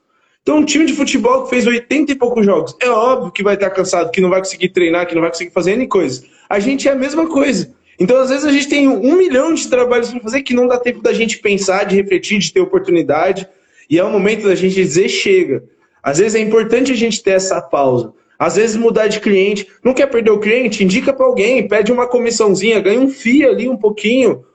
Então, 0.47 0.59
um 0.59 0.63
time 0.63 0.85
de 0.85 0.93
futebol 0.93 1.43
que 1.43 1.49
fez 1.49 1.67
80 1.67 2.13
e 2.13 2.15
poucos 2.15 2.45
jogos, 2.45 2.73
é 2.79 2.89
óbvio 2.89 3.33
que 3.33 3.43
vai 3.43 3.55
estar 3.55 3.69
cansado, 3.69 4.09
que 4.11 4.21
não 4.21 4.29
vai 4.29 4.39
conseguir 4.39 4.69
treinar, 4.69 5.05
que 5.05 5.13
não 5.13 5.21
vai 5.21 5.29
conseguir 5.29 5.51
fazer 5.51 5.73
N 5.73 5.85
coisas. 5.87 6.23
A 6.47 6.57
gente 6.57 6.87
é 6.87 6.91
a 6.93 6.95
mesma 6.95 7.27
coisa. 7.27 7.75
Então, 7.99 8.15
às 8.15 8.29
vezes, 8.29 8.45
a 8.45 8.51
gente 8.53 8.69
tem 8.69 8.87
um 8.87 9.17
milhão 9.17 9.53
de 9.53 9.67
trabalhos 9.67 10.09
para 10.09 10.21
fazer 10.21 10.43
que 10.43 10.53
não 10.53 10.65
dá 10.65 10.79
tempo 10.79 11.01
da 11.01 11.11
gente 11.11 11.39
pensar, 11.39 11.83
de 11.83 11.97
refletir, 11.97 12.39
de 12.39 12.53
ter 12.53 12.61
oportunidade. 12.61 13.45
E 13.89 13.99
é 13.99 14.03
o 14.05 14.09
momento 14.09 14.47
da 14.47 14.55
gente 14.55 14.73
dizer 14.73 15.09
chega. 15.09 15.65
Às 16.01 16.19
vezes 16.19 16.35
é 16.35 16.39
importante 16.39 16.93
a 16.93 16.95
gente 16.95 17.21
ter 17.21 17.31
essa 17.31 17.61
pausa. 17.61 18.13
Às 18.39 18.55
vezes 18.55 18.77
mudar 18.77 19.07
de 19.07 19.19
cliente. 19.19 19.67
Não 19.83 19.93
quer 19.93 20.05
perder 20.05 20.31
o 20.31 20.39
cliente? 20.39 20.81
Indica 20.81 21.11
para 21.11 21.25
alguém, 21.25 21.67
pede 21.67 21.91
uma 21.91 22.07
comissãozinha, 22.07 22.79
ganha 22.79 23.01
um 23.01 23.09
FII 23.09 23.43
ali 23.43 23.67
um 23.67 23.75
pouquinho. 23.75 24.45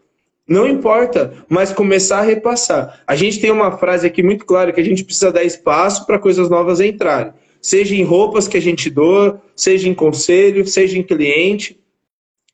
Não 0.47 0.69
importa, 0.69 1.45
mas 1.49 1.73
começar 1.73 2.19
a 2.19 2.23
repassar. 2.23 3.01
A 3.07 3.15
gente 3.15 3.41
tem 3.41 3.51
uma 3.51 3.79
frase 3.79 4.07
aqui 4.07 4.23
muito 4.23 4.45
clara 4.45 4.73
que 4.73 4.81
a 4.81 4.85
gente 4.85 5.05
precisa 5.05 5.31
dar 5.31 5.45
espaço 5.45 6.05
para 6.07 6.19
coisas 6.19 6.51
novas 6.51 6.81
entrarem. 6.81 7.33
Seja 7.61 7.95
em 7.95 8.03
roupas 8.03 8.49
que 8.49 8.57
a 8.57 8.61
gente 8.61 8.91
doa, 8.91 9.41
seja 9.55 9.89
em 9.89 9.95
conselho, 9.95 10.67
seja 10.67 10.99
em 10.99 11.03
cliente. 11.03 11.79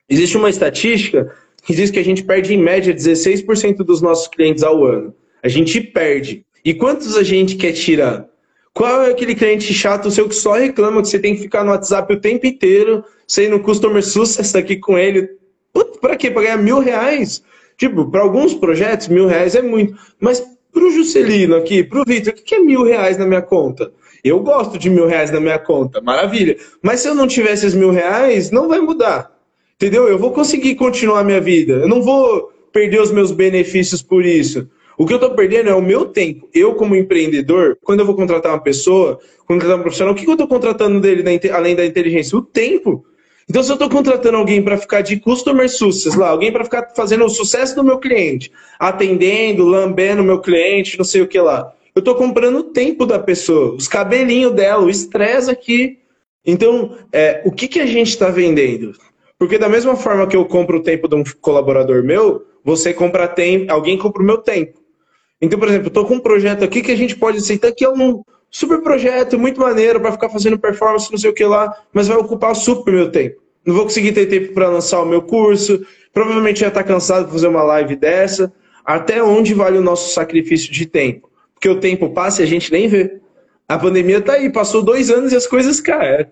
Existe 0.08 0.36
uma 0.36 0.50
estatística 0.50 1.34
que 1.64 1.74
diz 1.74 1.90
que 1.90 1.98
a 1.98 2.04
gente 2.04 2.22
perde 2.22 2.52
em 2.52 2.62
média 2.62 2.94
16% 2.94 3.78
dos 3.78 4.02
nossos 4.02 4.28
clientes 4.28 4.62
ao 4.62 4.84
ano. 4.84 5.14
A 5.42 5.48
gente 5.48 5.80
perde. 5.80 6.44
E 6.64 6.74
quantos 6.74 7.16
a 7.16 7.22
gente 7.22 7.56
quer 7.56 7.72
tirar? 7.72 8.26
Qual 8.74 9.02
é 9.02 9.10
aquele 9.10 9.34
cliente 9.34 9.72
chato 9.72 10.10
seu 10.10 10.28
que 10.28 10.34
só 10.34 10.52
reclama 10.52 11.00
que 11.00 11.08
você 11.08 11.18
tem 11.18 11.34
que 11.34 11.42
ficar 11.42 11.64
no 11.64 11.70
WhatsApp 11.70 12.12
o 12.12 12.20
tempo 12.20 12.46
inteiro, 12.46 13.02
sendo 13.26 13.58
customer 13.60 14.04
success 14.04 14.54
aqui 14.54 14.76
com 14.76 14.98
ele? 14.98 15.28
Putz, 15.72 15.98
pra 15.98 16.16
quê? 16.16 16.30
Pra 16.30 16.42
ganhar 16.42 16.58
mil 16.58 16.78
reais? 16.78 17.42
Tipo, 17.78 18.10
para 18.10 18.22
alguns 18.22 18.52
projetos, 18.52 19.08
mil 19.08 19.28
reais 19.28 19.54
é 19.54 19.62
muito. 19.62 19.96
Mas 20.20 20.44
pro 20.72 20.90
Juscelino 20.90 21.54
aqui, 21.56 21.84
pro 21.84 22.04
Vitor, 22.04 22.34
o 22.34 22.36
que 22.36 22.56
é 22.56 22.58
mil 22.58 22.82
reais 22.82 23.16
na 23.16 23.24
minha 23.24 23.40
conta? 23.40 23.92
Eu 24.22 24.40
gosto 24.40 24.76
de 24.76 24.90
mil 24.90 25.06
reais 25.06 25.30
na 25.30 25.38
minha 25.38 25.58
conta, 25.60 26.00
maravilha. 26.00 26.56
Mas 26.82 27.00
se 27.00 27.08
eu 27.08 27.14
não 27.14 27.28
tivesse 27.28 27.64
os 27.64 27.74
mil 27.74 27.90
reais, 27.90 28.50
não 28.50 28.68
vai 28.68 28.80
mudar. 28.80 29.32
Entendeu? 29.76 30.08
Eu 30.08 30.18
vou 30.18 30.32
conseguir 30.32 30.74
continuar 30.74 31.22
minha 31.22 31.40
vida. 31.40 31.74
Eu 31.74 31.88
não 31.88 32.02
vou 32.02 32.52
perder 32.72 33.00
os 33.00 33.12
meus 33.12 33.30
benefícios 33.30 34.02
por 34.02 34.26
isso. 34.26 34.68
O 34.98 35.06
que 35.06 35.12
eu 35.12 35.18
estou 35.18 35.36
perdendo 35.36 35.70
é 35.70 35.74
o 35.74 35.80
meu 35.80 36.06
tempo. 36.06 36.48
Eu, 36.52 36.74
como 36.74 36.96
empreendedor, 36.96 37.78
quando 37.84 38.00
eu 38.00 38.06
vou 38.06 38.16
contratar 38.16 38.52
uma 38.52 38.60
pessoa, 38.60 39.20
contratar 39.46 39.78
um 39.78 39.82
profissional, 39.82 40.12
o 40.12 40.16
que 40.16 40.26
eu 40.26 40.32
estou 40.32 40.48
contratando 40.48 41.00
dele 41.00 41.22
além 41.52 41.76
da 41.76 41.86
inteligência? 41.86 42.36
O 42.36 42.42
tempo. 42.42 43.04
Então, 43.48 43.62
se 43.62 43.70
eu 43.70 43.74
estou 43.74 43.88
contratando 43.88 44.36
alguém 44.36 44.62
para 44.62 44.76
ficar 44.76 45.00
de 45.00 45.18
customer 45.18 45.70
success 45.70 46.14
lá, 46.14 46.28
alguém 46.28 46.52
para 46.52 46.64
ficar 46.64 46.90
fazendo 46.94 47.24
o 47.24 47.30
sucesso 47.30 47.74
do 47.74 47.82
meu 47.82 47.98
cliente, 47.98 48.52
atendendo, 48.78 49.64
lambendo 49.64 50.22
meu 50.22 50.40
cliente, 50.40 50.98
não 50.98 51.04
sei 51.04 51.22
o 51.22 51.26
que 51.26 51.40
lá, 51.40 51.72
eu 51.94 52.00
estou 52.00 52.14
comprando 52.14 52.58
o 52.58 52.64
tempo 52.64 53.06
da 53.06 53.18
pessoa, 53.18 53.74
os 53.74 53.88
cabelinhos 53.88 54.52
dela, 54.52 54.84
o 54.84 54.90
estresse 54.90 55.50
aqui. 55.50 55.98
Então, 56.44 56.96
é, 57.12 57.42
o 57.44 57.50
que, 57.50 57.66
que 57.66 57.80
a 57.80 57.86
gente 57.86 58.10
está 58.10 58.28
vendendo? 58.28 58.92
Porque 59.38 59.56
da 59.56 59.68
mesma 59.68 59.96
forma 59.96 60.26
que 60.26 60.36
eu 60.36 60.44
compro 60.44 60.78
o 60.78 60.82
tempo 60.82 61.08
de 61.08 61.14
um 61.14 61.24
colaborador 61.40 62.04
meu, 62.04 62.44
você 62.62 62.92
compra 62.92 63.26
tempo, 63.26 63.72
alguém 63.72 63.96
compra 63.96 64.22
o 64.22 64.26
meu 64.26 64.38
tempo. 64.38 64.78
Então, 65.40 65.58
por 65.58 65.68
exemplo, 65.68 65.88
estou 65.88 66.04
com 66.04 66.14
um 66.14 66.20
projeto 66.20 66.64
aqui 66.64 66.82
que 66.82 66.92
a 66.92 66.96
gente 66.96 67.16
pode 67.16 67.38
aceitar 67.38 67.72
que 67.72 67.84
é 67.84 67.88
um 67.88 68.22
super 68.50 68.80
projeto, 68.80 69.38
muito 69.38 69.60
maneiro, 69.60 70.00
para 70.00 70.12
ficar 70.12 70.28
fazendo 70.28 70.58
performance, 70.58 71.10
não 71.10 71.18
sei 71.18 71.30
o 71.30 71.34
que 71.34 71.44
lá, 71.44 71.74
mas 71.92 72.08
vai 72.08 72.16
ocupar 72.16 72.54
super 72.54 72.92
meu 72.92 73.10
tempo. 73.10 73.40
Não 73.64 73.74
vou 73.74 73.84
conseguir 73.84 74.12
ter 74.12 74.26
tempo 74.26 74.54
para 74.54 74.68
lançar 74.68 75.02
o 75.02 75.06
meu 75.06 75.22
curso, 75.22 75.84
provavelmente 76.12 76.60
já 76.60 76.68
está 76.68 76.82
cansado 76.82 77.26
de 77.26 77.32
fazer 77.32 77.48
uma 77.48 77.62
live 77.62 77.96
dessa. 77.96 78.52
até 78.84 79.22
onde 79.22 79.52
vale 79.52 79.76
o 79.76 79.82
nosso 79.82 80.14
sacrifício 80.14 80.72
de 80.72 80.86
tempo. 80.86 81.30
Porque 81.52 81.68
o 81.68 81.78
tempo 81.78 82.08
passa 82.10 82.40
e 82.40 82.44
a 82.44 82.48
gente 82.48 82.72
nem 82.72 82.88
vê. 82.88 83.20
A 83.68 83.78
pandemia 83.78 84.18
tá 84.18 84.32
aí, 84.32 84.50
passou 84.50 84.80
dois 84.80 85.10
anos 85.10 85.30
e 85.30 85.36
as 85.36 85.46
coisas 85.46 85.78
caem. 85.78 86.26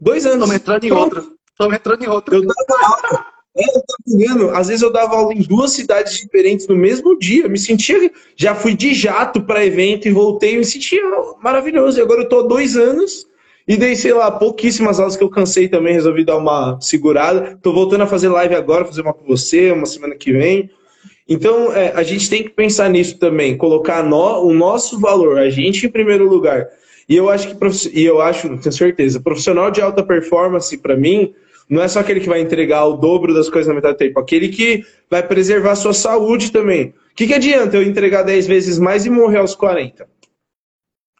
Dois 0.00 0.24
anos. 0.24 0.50
Estamos 0.50 0.54
entrando 0.54 0.84
em 0.84 0.92
outra. 0.92 1.24
Estamos 1.50 1.74
entrando 1.74 2.02
em 2.02 2.08
outra. 2.08 2.36
Eu 2.36 2.46
tava, 2.46 3.26
é, 3.56 3.64
eu 3.68 3.82
tava 3.82 4.18
vendo, 4.18 4.50
às 4.50 4.66
vezes 4.66 4.82
eu 4.82 4.92
dava 4.92 5.14
aula 5.14 5.32
em 5.32 5.42
duas 5.42 5.70
cidades 5.70 6.18
diferentes 6.18 6.66
no 6.66 6.74
mesmo 6.74 7.16
dia. 7.18 7.48
Me 7.48 7.58
sentia. 7.58 8.10
Já 8.34 8.54
fui 8.54 8.74
de 8.74 8.92
jato 8.92 9.42
para 9.42 9.64
evento 9.64 10.08
e 10.08 10.10
voltei, 10.10 10.56
me 10.58 10.64
sentia 10.64 11.02
maravilhoso. 11.42 11.98
E 11.98 12.02
agora 12.02 12.22
eu 12.22 12.28
tô 12.28 12.40
há 12.40 12.42
dois 12.42 12.76
anos 12.76 13.26
e 13.66 13.76
dei, 13.76 13.94
sei 13.94 14.12
lá, 14.12 14.30
pouquíssimas 14.30 14.98
aulas 14.98 15.16
que 15.16 15.22
eu 15.22 15.30
cansei 15.30 15.68
também, 15.68 15.94
resolvi 15.94 16.24
dar 16.24 16.36
uma 16.36 16.80
segurada. 16.80 17.56
Tô 17.62 17.72
voltando 17.72 18.02
a 18.02 18.06
fazer 18.06 18.28
live 18.28 18.56
agora, 18.56 18.84
fazer 18.84 19.02
uma 19.02 19.14
com 19.14 19.24
você, 19.24 19.70
uma 19.70 19.86
semana 19.86 20.16
que 20.16 20.32
vem. 20.32 20.68
Então, 21.28 21.72
é, 21.72 21.92
a 21.94 22.02
gente 22.02 22.28
tem 22.28 22.42
que 22.42 22.50
pensar 22.50 22.90
nisso 22.90 23.18
também, 23.18 23.56
colocar 23.56 24.02
no, 24.02 24.42
o 24.44 24.52
nosso 24.52 25.00
valor, 25.00 25.38
a 25.38 25.48
gente 25.48 25.86
em 25.86 25.88
primeiro 25.88 26.28
lugar. 26.28 26.68
E 27.08 27.16
eu 27.16 27.30
acho 27.30 27.54
que, 27.54 27.98
e 27.98 28.04
eu 28.04 28.20
acho, 28.20 28.48
tenho 28.58 28.72
certeza, 28.72 29.20
profissional 29.20 29.70
de 29.70 29.80
alta 29.80 30.02
performance, 30.02 30.76
para 30.76 30.96
mim, 30.96 31.34
não 31.68 31.82
é 31.82 31.88
só 31.88 32.00
aquele 32.00 32.20
que 32.20 32.28
vai 32.28 32.40
entregar 32.40 32.84
o 32.86 32.96
dobro 32.96 33.32
das 33.32 33.48
coisas 33.48 33.68
na 33.68 33.74
metade 33.74 33.94
do 33.94 33.98
tempo, 33.98 34.20
aquele 34.20 34.48
que 34.48 34.84
vai 35.10 35.22
preservar 35.22 35.72
a 35.72 35.76
sua 35.76 35.94
saúde 35.94 36.52
também. 36.52 36.94
O 37.12 37.14
que, 37.14 37.26
que 37.26 37.34
adianta 37.34 37.76
eu 37.76 37.82
entregar 37.82 38.22
10 38.22 38.46
vezes 38.46 38.78
mais 38.78 39.06
e 39.06 39.10
morrer 39.10 39.38
aos 39.38 39.54
40? 39.54 40.06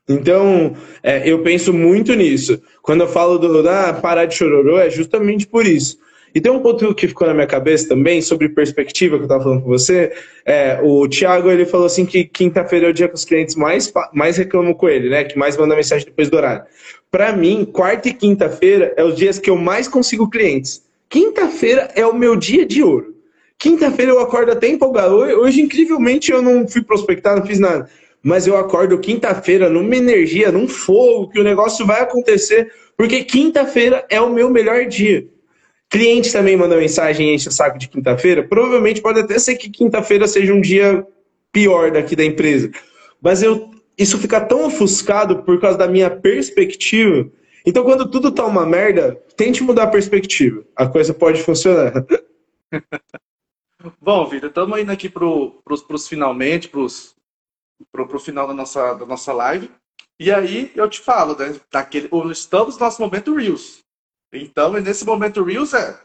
Então, 0.08 0.76
é, 1.02 1.28
eu 1.28 1.42
penso 1.42 1.72
muito 1.72 2.14
nisso. 2.14 2.60
Quando 2.82 3.02
eu 3.02 3.08
falo 3.08 3.38
do 3.38 3.68
ah, 3.68 3.94
parar 3.94 4.26
de 4.26 4.34
chororô, 4.34 4.78
é 4.78 4.90
justamente 4.90 5.46
por 5.46 5.66
isso. 5.66 5.98
E 6.34 6.40
tem 6.40 6.50
um 6.50 6.60
ponto 6.60 6.92
que 6.94 7.06
ficou 7.06 7.28
na 7.28 7.32
minha 7.32 7.46
cabeça 7.46 7.88
também, 7.88 8.20
sobre 8.20 8.48
perspectiva, 8.48 9.16
que 9.16 9.22
eu 9.22 9.26
estava 9.26 9.44
falando 9.44 9.62
com 9.62 9.68
você. 9.68 10.12
É, 10.44 10.80
o 10.82 11.08
Thiago 11.08 11.48
ele 11.48 11.64
falou 11.64 11.86
assim 11.86 12.04
que 12.04 12.24
quinta-feira 12.24 12.88
é 12.88 12.90
o 12.90 12.92
dia 12.92 13.08
que 13.08 13.14
os 13.14 13.24
clientes 13.24 13.54
mais, 13.54 13.92
mais 14.12 14.36
reclamam 14.36 14.74
com 14.74 14.88
ele, 14.88 15.08
né? 15.08 15.22
Que 15.22 15.38
mais 15.38 15.56
mandam 15.56 15.76
mensagem 15.76 16.04
depois 16.04 16.28
do 16.28 16.36
horário. 16.36 16.64
Para 17.14 17.30
mim, 17.30 17.64
quarta 17.64 18.08
e 18.08 18.12
quinta-feira 18.12 18.92
é 18.96 19.04
os 19.04 19.14
dias 19.14 19.38
que 19.38 19.48
eu 19.48 19.56
mais 19.56 19.86
consigo 19.86 20.28
clientes. 20.28 20.82
Quinta-feira 21.08 21.88
é 21.94 22.04
o 22.04 22.12
meu 22.12 22.34
dia 22.34 22.66
de 22.66 22.82
ouro. 22.82 23.14
Quinta-feira 23.56 24.10
eu 24.10 24.18
acordo 24.18 24.50
até 24.50 24.66
empolgado. 24.66 25.14
Hoje, 25.14 25.60
incrivelmente, 25.60 26.32
eu 26.32 26.42
não 26.42 26.66
fui 26.66 26.82
prospectar, 26.82 27.36
não 27.36 27.46
fiz 27.46 27.60
nada 27.60 27.88
mas 28.20 28.46
eu 28.46 28.56
acordo 28.56 28.98
quinta-feira 28.98 29.68
numa 29.68 29.94
energia, 29.94 30.50
num 30.50 30.66
fogo, 30.66 31.28
que 31.28 31.38
o 31.38 31.44
negócio 31.44 31.86
vai 31.86 32.00
acontecer, 32.00 32.72
porque 32.96 33.22
quinta-feira 33.22 34.04
é 34.08 34.18
o 34.18 34.32
meu 34.32 34.48
melhor 34.48 34.86
dia. 34.86 35.26
Cliente 35.90 36.32
também 36.32 36.56
manda 36.56 36.74
mensagem 36.74 37.28
e 37.28 37.34
enche 37.34 37.48
o 37.48 37.52
saco 37.52 37.78
de 37.78 37.86
quinta-feira. 37.86 38.42
Provavelmente 38.42 39.02
pode 39.02 39.20
até 39.20 39.38
ser 39.38 39.56
que 39.56 39.68
quinta-feira 39.68 40.26
seja 40.26 40.54
um 40.54 40.60
dia 40.60 41.06
pior 41.52 41.92
daqui 41.92 42.16
da 42.16 42.24
empresa. 42.24 42.70
Mas 43.20 43.42
eu, 43.42 43.73
isso 43.96 44.18
fica 44.18 44.40
tão 44.40 44.66
ofuscado 44.66 45.42
por 45.42 45.60
causa 45.60 45.78
da 45.78 45.86
minha 45.86 46.10
perspectiva. 46.10 47.30
Então, 47.64 47.84
quando 47.84 48.10
tudo 48.10 48.30
tá 48.32 48.44
uma 48.44 48.66
merda, 48.66 49.14
tente 49.36 49.62
mudar 49.62 49.84
a 49.84 49.90
perspectiva. 49.90 50.64
A 50.76 50.86
coisa 50.86 51.14
pode 51.14 51.42
funcionar. 51.42 51.92
Bom, 54.00 54.26
Vida, 54.26 54.48
estamos 54.48 54.78
indo 54.78 54.90
aqui 54.90 55.08
para 55.08 55.24
os 55.26 56.08
finalmente, 56.08 56.68
para 56.68 56.80
pro, 57.92 58.08
pro 58.08 58.18
final 58.18 58.46
da 58.46 58.54
nossa, 58.54 58.94
da 58.94 59.06
nossa 59.06 59.32
live. 59.32 59.70
E 60.18 60.30
aí 60.30 60.72
eu 60.74 60.88
te 60.88 61.00
falo, 61.00 61.36
né? 61.36 61.58
Daquele, 61.70 62.08
estamos 62.30 62.74
no 62.76 62.84
nosso 62.84 63.00
momento 63.00 63.34
Reels. 63.34 63.80
Então, 64.32 64.72
nesse 64.74 65.04
momento 65.04 65.42
Reels, 65.42 65.74
é, 65.74 65.98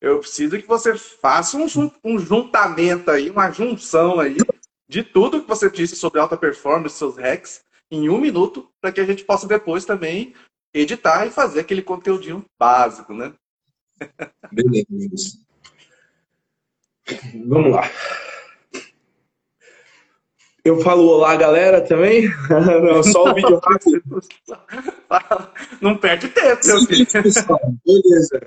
eu 0.00 0.18
preciso 0.20 0.60
que 0.60 0.66
você 0.66 0.96
faça 0.96 1.56
um, 1.56 1.66
um 2.04 2.18
juntamento 2.18 3.10
aí, 3.10 3.30
uma 3.30 3.50
junção 3.50 4.20
aí 4.20 4.36
de 4.88 5.02
tudo 5.02 5.42
que 5.42 5.48
você 5.48 5.70
disse 5.70 5.96
sobre 5.96 6.20
alta 6.20 6.36
performance, 6.36 6.96
seus 6.96 7.16
hacks, 7.16 7.62
em 7.90 8.08
um 8.08 8.18
minuto, 8.18 8.68
para 8.80 8.92
que 8.92 9.00
a 9.00 9.04
gente 9.04 9.24
possa 9.24 9.46
depois 9.46 9.84
também 9.84 10.34
editar 10.72 11.26
e 11.26 11.30
fazer 11.30 11.60
aquele 11.60 11.82
conteúdinho 11.82 12.44
básico, 12.58 13.14
né? 13.14 13.32
Beleza. 14.52 15.38
Vamos 17.46 17.72
lá. 17.72 17.90
Eu 20.64 20.80
falo 20.80 21.06
olá, 21.06 21.36
galera, 21.36 21.82
também? 21.82 22.26
Não, 22.82 23.02
só 23.02 23.30
o 23.30 23.34
vídeo 23.34 23.60
rápido. 23.62 24.02
Não 25.80 25.96
perde 25.96 26.28
tempo, 26.28 26.66
meu 26.66 26.80
filho. 26.86 27.06
Beleza. 27.84 28.40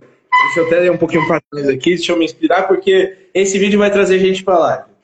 Deixa 0.45 0.59
eu 0.59 0.67
até 0.67 0.79
ler 0.79 0.91
um 0.91 0.97
pouquinho 0.97 1.27
para 1.27 1.41
trás 1.51 1.69
aqui, 1.69 1.95
deixa 1.95 2.11
eu 2.11 2.17
me 2.17 2.25
inspirar, 2.25 2.67
porque 2.67 3.29
esse 3.33 3.57
vídeo 3.57 3.79
vai 3.79 3.91
trazer 3.91 4.19
gente 4.19 4.43
para 4.43 4.57
live. 4.57 4.96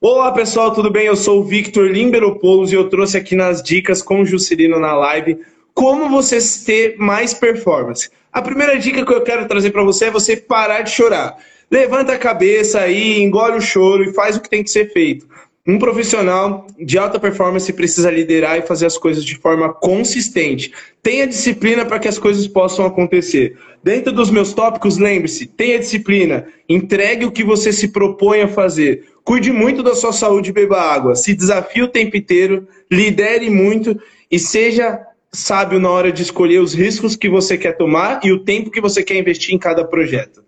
Olá, 0.00 0.30
pessoal, 0.30 0.72
tudo 0.72 0.92
bem? 0.92 1.06
Eu 1.06 1.16
sou 1.16 1.40
o 1.40 1.44
Victor 1.44 1.90
Limberopoulos 1.90 2.70
e 2.70 2.76
eu 2.76 2.88
trouxe 2.88 3.16
aqui 3.16 3.34
nas 3.34 3.60
dicas 3.60 4.00
com 4.00 4.20
o 4.20 4.24
Juscelino 4.24 4.78
na 4.78 4.94
live 4.94 5.40
como 5.74 6.08
você 6.08 6.38
ter 6.64 6.96
mais 6.96 7.34
performance. 7.34 8.08
A 8.32 8.40
primeira 8.40 8.78
dica 8.78 9.04
que 9.04 9.12
eu 9.12 9.22
quero 9.22 9.48
trazer 9.48 9.72
para 9.72 9.82
você 9.82 10.04
é 10.04 10.10
você 10.12 10.36
parar 10.36 10.82
de 10.82 10.92
chorar. 10.92 11.36
Levanta 11.68 12.12
a 12.12 12.18
cabeça 12.18 12.78
aí, 12.78 13.20
engole 13.20 13.56
o 13.56 13.60
choro 13.60 14.04
e 14.04 14.14
faz 14.14 14.36
o 14.36 14.40
que 14.40 14.48
tem 14.48 14.62
que 14.62 14.70
ser 14.70 14.92
feito. 14.92 15.26
Um 15.68 15.78
profissional 15.78 16.66
de 16.78 16.96
alta 16.96 17.20
performance 17.20 17.70
precisa 17.74 18.10
liderar 18.10 18.58
e 18.58 18.62
fazer 18.62 18.86
as 18.86 18.96
coisas 18.96 19.22
de 19.22 19.36
forma 19.36 19.70
consistente. 19.70 20.72
Tenha 21.02 21.26
disciplina 21.26 21.84
para 21.84 21.98
que 21.98 22.08
as 22.08 22.18
coisas 22.18 22.48
possam 22.48 22.86
acontecer. 22.86 23.54
Dentro 23.84 24.10
dos 24.10 24.30
meus 24.30 24.54
tópicos, 24.54 24.96
lembre-se: 24.96 25.44
tenha 25.44 25.78
disciplina, 25.78 26.46
entregue 26.66 27.26
o 27.26 27.30
que 27.30 27.44
você 27.44 27.70
se 27.70 27.88
propõe 27.88 28.40
a 28.40 28.48
fazer. 28.48 29.08
Cuide 29.22 29.52
muito 29.52 29.82
da 29.82 29.94
sua 29.94 30.14
saúde 30.14 30.48
e 30.48 30.54
beba 30.54 30.80
água. 30.80 31.14
Se 31.14 31.34
desafie 31.34 31.82
o 31.82 31.88
tempo 31.88 32.16
inteiro, 32.16 32.66
lidere 32.90 33.50
muito 33.50 33.94
e 34.30 34.38
seja 34.38 34.98
sábio 35.30 35.78
na 35.78 35.90
hora 35.90 36.10
de 36.10 36.22
escolher 36.22 36.60
os 36.60 36.72
riscos 36.72 37.14
que 37.14 37.28
você 37.28 37.58
quer 37.58 37.76
tomar 37.76 38.20
e 38.24 38.32
o 38.32 38.42
tempo 38.42 38.70
que 38.70 38.80
você 38.80 39.02
quer 39.02 39.18
investir 39.18 39.54
em 39.54 39.58
cada 39.58 39.84
projeto. 39.84 40.47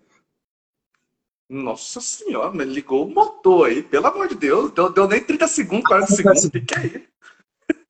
Nossa 1.51 1.99
senhora, 1.99 2.49
mas 2.53 2.65
ligou 2.69 3.05
o 3.05 3.13
motor 3.13 3.67
aí, 3.67 3.83
pelo 3.83 4.07
amor 4.07 4.29
de 4.29 4.35
Deus. 4.35 4.71
Deu, 4.71 4.89
deu 4.89 5.05
nem 5.05 5.19
30 5.19 5.47
segundos, 5.49 5.85
40 5.85 6.11
segundos. 6.13 6.45
O 6.45 6.49
que, 6.49 6.59
é 6.75 6.85
isso? 6.85 7.01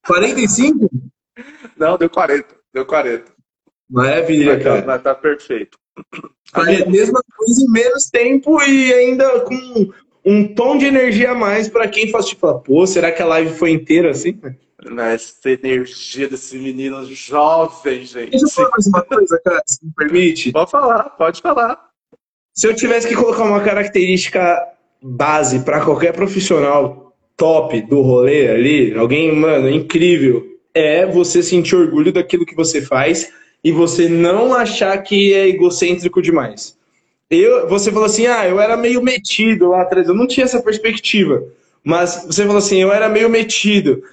45? 0.07 0.89
Não, 1.77 1.95
deu 1.95 2.09
40. 2.09 2.47
Deu 2.73 2.87
40. 2.87 3.31
Maravilha, 3.87 4.55
mas, 4.55 4.63
cara. 4.63 4.83
Mas 4.87 5.03
tá 5.03 5.13
perfeito. 5.13 5.77
É 6.55 6.81
a 6.81 6.89
mesma 6.89 7.21
coisa 7.37 7.61
em 7.61 7.71
menos 7.71 8.09
tempo 8.09 8.59
e 8.63 8.91
ainda 8.95 9.41
com 9.41 9.91
um 10.25 10.55
tom 10.55 10.79
de 10.79 10.87
energia 10.87 11.29
a 11.29 11.35
mais 11.35 11.69
para 11.69 11.87
quem 11.87 12.09
faz 12.09 12.25
tipo, 12.25 12.59
pô, 12.61 12.87
será 12.87 13.11
que 13.11 13.21
a 13.21 13.27
live 13.27 13.55
foi 13.55 13.69
inteira 13.69 14.09
assim? 14.09 14.39
Essa 15.13 15.51
energia 15.51 16.27
desse 16.27 16.57
menino 16.57 17.05
jovem, 17.05 18.05
gente. 18.05 18.31
Deixa 18.31 18.45
eu 18.45 18.49
falar 18.49 18.71
mais 18.71 18.87
uma 18.87 19.03
coisa, 19.03 19.39
cara, 19.45 19.61
se 19.67 19.85
me 19.85 19.91
permite. 19.95 20.51
Pode 20.51 20.71
falar, 20.71 21.03
pode 21.11 21.41
falar. 21.41 21.90
Se 22.53 22.67
eu 22.67 22.75
tivesse 22.75 23.07
que 23.07 23.15
colocar 23.15 23.43
uma 23.43 23.61
característica 23.61 24.61
base 25.01 25.59
para 25.59 25.83
qualquer 25.83 26.13
profissional 26.13 27.13
top 27.37 27.81
do 27.81 28.01
rolê 28.01 28.49
ali, 28.49 28.93
alguém, 28.93 29.33
mano, 29.33 29.69
incrível, 29.69 30.45
é 30.73 31.05
você 31.05 31.41
sentir 31.41 31.75
orgulho 31.75 32.11
daquilo 32.11 32.45
que 32.45 32.55
você 32.55 32.81
faz 32.81 33.31
e 33.63 33.71
você 33.71 34.09
não 34.09 34.53
achar 34.53 34.97
que 34.99 35.33
é 35.33 35.47
egocêntrico 35.47 36.21
demais. 36.21 36.77
Eu, 37.29 37.67
você 37.69 37.91
falou 37.91 38.05
assim, 38.05 38.27
ah, 38.27 38.45
eu 38.47 38.59
era 38.59 38.75
meio 38.75 39.01
metido 39.01 39.69
lá 39.69 39.83
atrás, 39.83 40.07
eu 40.07 40.13
não 40.13 40.27
tinha 40.27 40.43
essa 40.43 40.61
perspectiva. 40.61 41.43
Mas 41.83 42.25
você 42.25 42.43
falou 42.43 42.57
assim, 42.57 42.81
eu 42.81 42.91
era 42.91 43.07
meio 43.07 43.29
metido. 43.29 44.03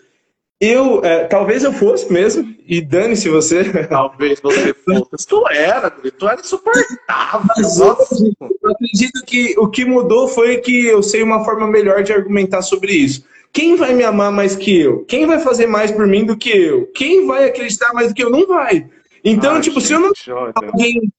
Eu, 0.60 1.04
é, 1.04 1.24
talvez 1.24 1.62
eu 1.62 1.72
fosse 1.72 2.12
mesmo, 2.12 2.52
e 2.66 2.80
dane-se 2.80 3.28
você. 3.28 3.62
Talvez 3.88 4.40
você 4.40 4.74
fosse. 4.74 5.26
tu 5.28 5.46
era, 5.48 5.88
tu 5.90 6.28
era 6.28 6.40
insuportável. 6.40 7.48
Eu, 7.58 8.56
eu 8.62 8.70
acredito 8.72 9.24
que 9.24 9.54
o 9.56 9.68
que 9.68 9.84
mudou 9.84 10.26
foi 10.26 10.58
que 10.58 10.86
eu 10.86 11.00
sei 11.00 11.22
uma 11.22 11.44
forma 11.44 11.68
melhor 11.68 12.02
de 12.02 12.12
argumentar 12.12 12.62
sobre 12.62 12.92
isso. 12.92 13.24
Quem 13.52 13.76
vai 13.76 13.94
me 13.94 14.02
amar 14.02 14.32
mais 14.32 14.56
que 14.56 14.80
eu? 14.80 15.04
Quem 15.04 15.26
vai 15.26 15.38
fazer 15.38 15.66
mais 15.66 15.92
por 15.92 16.06
mim 16.06 16.24
do 16.24 16.36
que 16.36 16.50
eu? 16.50 16.86
Quem 16.92 17.26
vai 17.26 17.44
acreditar 17.44 17.92
mais 17.94 18.08
do 18.08 18.14
que 18.14 18.22
eu? 18.22 18.30
Não 18.30 18.46
vai. 18.46 18.86
Então, 19.24 19.54
Ai, 19.54 19.60
tipo, 19.60 19.80
gente, 19.80 19.86
se 19.88 19.94
eu 19.94 20.00
não 20.00 20.52
alguém, 20.54 21.12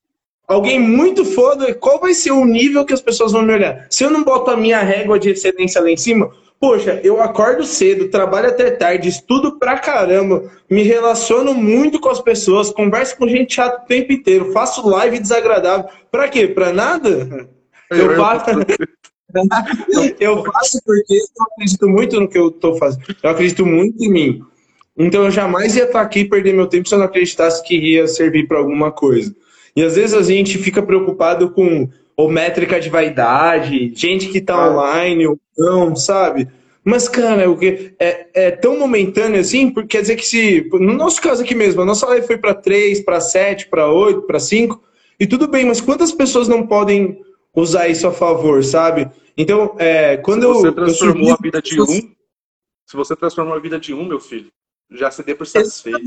alguém 0.47 0.79
muito 0.79 1.23
foda, 1.23 1.73
qual 1.73 1.99
vai 1.99 2.13
ser 2.13 2.31
o 2.31 2.45
nível 2.45 2.85
que 2.85 2.93
as 2.93 3.01
pessoas 3.01 3.31
vão 3.31 3.41
me 3.41 3.53
olhar? 3.53 3.87
Se 3.89 4.03
eu 4.03 4.09
não 4.09 4.23
boto 4.23 4.51
a 4.51 4.57
minha 4.57 4.79
régua 4.79 5.17
de 5.17 5.29
excelência 5.29 5.81
lá 5.81 5.89
em 5.89 5.97
cima, 5.97 6.31
Poxa, 6.59 6.99
eu 7.03 7.21
acordo 7.21 7.63
cedo, 7.63 8.09
trabalho 8.09 8.49
até 8.49 8.69
tarde, 8.69 9.07
estudo 9.07 9.57
pra 9.57 9.79
caramba, 9.79 10.51
me 10.69 10.83
relaciono 10.83 11.53
muito 11.53 12.01
com 12.01 12.09
as 12.09 12.19
pessoas, 12.19 12.69
converso 12.69 13.15
com 13.15 13.29
gente 13.29 13.53
chata 13.53 13.81
o 13.81 13.87
tempo 13.87 14.11
inteiro, 14.11 14.51
faço 14.51 14.87
live 14.87 15.19
desagradável. 15.19 15.89
Pra 16.11 16.27
quê? 16.27 16.47
Pra 16.47 16.73
nada? 16.73 17.49
Eu 17.89 18.15
faço. 18.17 18.45
eu 20.19 20.43
faço 20.43 20.81
porque 20.85 21.13
eu 21.13 21.45
acredito 21.53 21.87
muito 21.87 22.19
no 22.19 22.27
que 22.27 22.37
eu 22.37 22.51
tô 22.51 22.75
fazendo. 22.75 23.03
Eu 23.23 23.29
acredito 23.29 23.65
muito 23.65 24.03
em 24.03 24.11
mim. 24.11 24.43
Então 24.97 25.23
eu 25.23 25.31
jamais 25.31 25.77
ia 25.77 25.85
estar 25.85 26.01
aqui 26.01 26.21
e 26.21 26.29
perder 26.29 26.53
meu 26.53 26.67
tempo 26.67 26.89
se 26.89 26.93
eu 26.93 26.99
não 26.99 27.05
acreditasse 27.05 27.63
que 27.63 27.77
ia 27.77 28.05
servir 28.05 28.47
para 28.47 28.57
alguma 28.57 28.91
coisa. 28.91 29.33
E 29.73 29.81
às 29.81 29.95
vezes 29.95 30.13
a 30.13 30.21
gente 30.21 30.57
fica 30.57 30.81
preocupado 30.81 31.51
com 31.51 31.89
ou 32.19 32.29
métrica 32.29 32.81
de 32.81 32.89
vaidade, 32.89 33.93
gente 33.95 34.27
que 34.27 34.41
tá 34.41 34.53
ah. 34.53 34.69
online 34.69 35.25
ou 35.25 35.39
não, 35.57 35.95
sabe? 35.95 36.49
Mas, 36.83 37.07
cara, 37.07 37.49
o 37.49 37.57
que 37.57 37.93
é, 37.97 38.27
é 38.33 38.51
tão 38.51 38.77
momentâneo 38.77 39.39
assim, 39.39 39.71
porque 39.71 39.95
quer 39.95 40.01
dizer 40.01 40.17
que 40.17 40.25
se. 40.25 40.67
No 40.73 40.93
nosso 40.95 41.21
caso 41.21 41.41
aqui 41.41 41.55
mesmo, 41.55 41.81
a 41.81 41.85
nossa 41.85 42.05
live 42.07 42.27
foi 42.27 42.37
para 42.37 42.53
3, 42.53 43.05
para 43.05 43.21
7, 43.21 43.69
para 43.69 43.89
8, 43.89 44.23
para 44.23 44.37
5, 44.37 44.83
e 45.17 45.25
tudo 45.25 45.47
bem, 45.47 45.65
mas 45.65 45.79
quantas 45.79 46.11
pessoas 46.11 46.49
não 46.49 46.67
podem 46.67 47.21
usar 47.55 47.87
isso 47.87 48.05
a 48.05 48.11
favor, 48.11 48.65
sabe? 48.65 49.09
Então, 49.37 49.77
é, 49.79 50.17
quando 50.17 50.41
se 50.41 50.61
você 50.61 50.71
transformou 50.73 51.29
eu 51.29 51.35
a 51.35 51.37
vida 51.41 51.61
de 51.61 51.81
um, 51.81 51.87
se 52.85 52.97
você 52.97 53.15
transformou 53.15 53.53
a 53.53 53.59
vida 53.59 53.79
de 53.79 53.93
um, 53.93 54.03
meu 54.03 54.19
filho, 54.19 54.51
já 54.91 55.09
se 55.09 55.23
dê 55.23 55.33
por 55.33 55.47
satisfeito. 55.47 56.03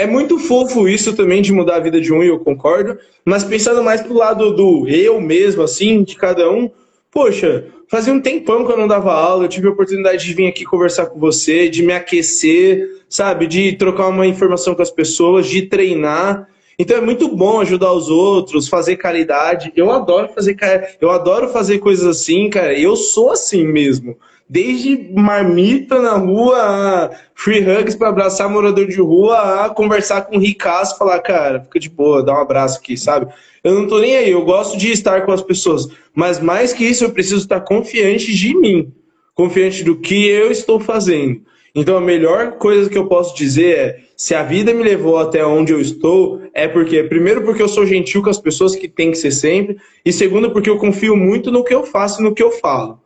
É 0.00 0.06
muito 0.06 0.38
fofo 0.38 0.88
isso 0.88 1.14
também 1.14 1.42
de 1.42 1.52
mudar 1.52 1.76
a 1.76 1.80
vida 1.80 2.00
de 2.00 2.10
um, 2.10 2.22
e 2.22 2.28
eu 2.28 2.38
concordo, 2.38 2.98
mas 3.22 3.44
pensando 3.44 3.82
mais 3.82 4.00
pro 4.00 4.14
lado 4.14 4.50
do 4.50 4.88
eu 4.88 5.20
mesmo, 5.20 5.62
assim, 5.62 6.02
de 6.02 6.16
cada 6.16 6.50
um, 6.50 6.70
poxa, 7.10 7.66
fazia 7.86 8.10
um 8.10 8.18
tempão 8.18 8.64
que 8.64 8.72
eu 8.72 8.78
não 8.78 8.88
dava 8.88 9.12
aula, 9.12 9.44
eu 9.44 9.48
tive 9.48 9.68
a 9.68 9.70
oportunidade 9.70 10.24
de 10.24 10.32
vir 10.32 10.46
aqui 10.46 10.64
conversar 10.64 11.04
com 11.04 11.20
você, 11.20 11.68
de 11.68 11.82
me 11.82 11.92
aquecer, 11.92 12.88
sabe, 13.10 13.46
de 13.46 13.74
trocar 13.74 14.08
uma 14.08 14.26
informação 14.26 14.74
com 14.74 14.80
as 14.80 14.90
pessoas, 14.90 15.46
de 15.46 15.66
treinar. 15.66 16.48
Então 16.78 16.96
é 16.96 17.00
muito 17.02 17.28
bom 17.28 17.60
ajudar 17.60 17.92
os 17.92 18.08
outros, 18.08 18.68
fazer 18.68 18.96
caridade. 18.96 19.70
Eu 19.76 19.90
adoro 19.90 20.30
fazer 20.34 20.56
eu 20.98 21.10
adoro 21.10 21.50
fazer 21.50 21.78
coisas 21.78 22.06
assim, 22.06 22.48
cara. 22.48 22.72
Eu 22.72 22.96
sou 22.96 23.32
assim 23.32 23.66
mesmo. 23.66 24.16
Desde 24.52 25.12
marmita 25.14 26.02
na 26.02 26.14
rua, 26.14 27.12
free 27.36 27.60
hugs 27.60 27.94
para 27.94 28.08
abraçar 28.08 28.50
morador 28.50 28.88
de 28.88 29.00
rua, 29.00 29.64
a 29.64 29.70
conversar 29.70 30.22
com 30.22 30.38
ricaço, 30.38 30.98
falar, 30.98 31.20
cara, 31.20 31.60
fica 31.60 31.78
de 31.78 31.88
boa, 31.88 32.20
dá 32.20 32.32
um 32.32 32.42
abraço 32.42 32.80
aqui, 32.80 32.96
sabe? 32.96 33.32
Eu 33.62 33.74
não 33.74 33.86
tô 33.86 34.00
nem 34.00 34.16
aí, 34.16 34.32
eu 34.32 34.44
gosto 34.44 34.76
de 34.76 34.90
estar 34.90 35.24
com 35.24 35.30
as 35.30 35.40
pessoas, 35.40 35.86
mas 36.12 36.40
mais 36.40 36.72
que 36.72 36.84
isso, 36.84 37.04
eu 37.04 37.12
preciso 37.12 37.36
estar 37.42 37.60
confiante 37.60 38.34
de 38.34 38.52
mim, 38.56 38.92
confiante 39.36 39.84
do 39.84 39.94
que 39.94 40.26
eu 40.28 40.50
estou 40.50 40.80
fazendo. 40.80 41.42
Então 41.72 41.96
a 41.96 42.00
melhor 42.00 42.54
coisa 42.58 42.90
que 42.90 42.98
eu 42.98 43.06
posso 43.06 43.36
dizer 43.36 43.78
é: 43.78 44.00
se 44.16 44.34
a 44.34 44.42
vida 44.42 44.74
me 44.74 44.82
levou 44.82 45.18
até 45.18 45.46
onde 45.46 45.72
eu 45.72 45.80
estou, 45.80 46.42
é 46.52 46.66
porque, 46.66 47.04
primeiro, 47.04 47.42
porque 47.42 47.62
eu 47.62 47.68
sou 47.68 47.86
gentil 47.86 48.20
com 48.20 48.30
as 48.30 48.40
pessoas, 48.40 48.74
que 48.74 48.88
tem 48.88 49.12
que 49.12 49.18
ser 49.18 49.30
sempre, 49.30 49.76
e 50.04 50.12
segundo, 50.12 50.50
porque 50.50 50.68
eu 50.68 50.76
confio 50.76 51.14
muito 51.14 51.52
no 51.52 51.62
que 51.62 51.72
eu 51.72 51.84
faço 51.84 52.20
e 52.20 52.24
no 52.24 52.34
que 52.34 52.42
eu 52.42 52.50
falo. 52.50 52.98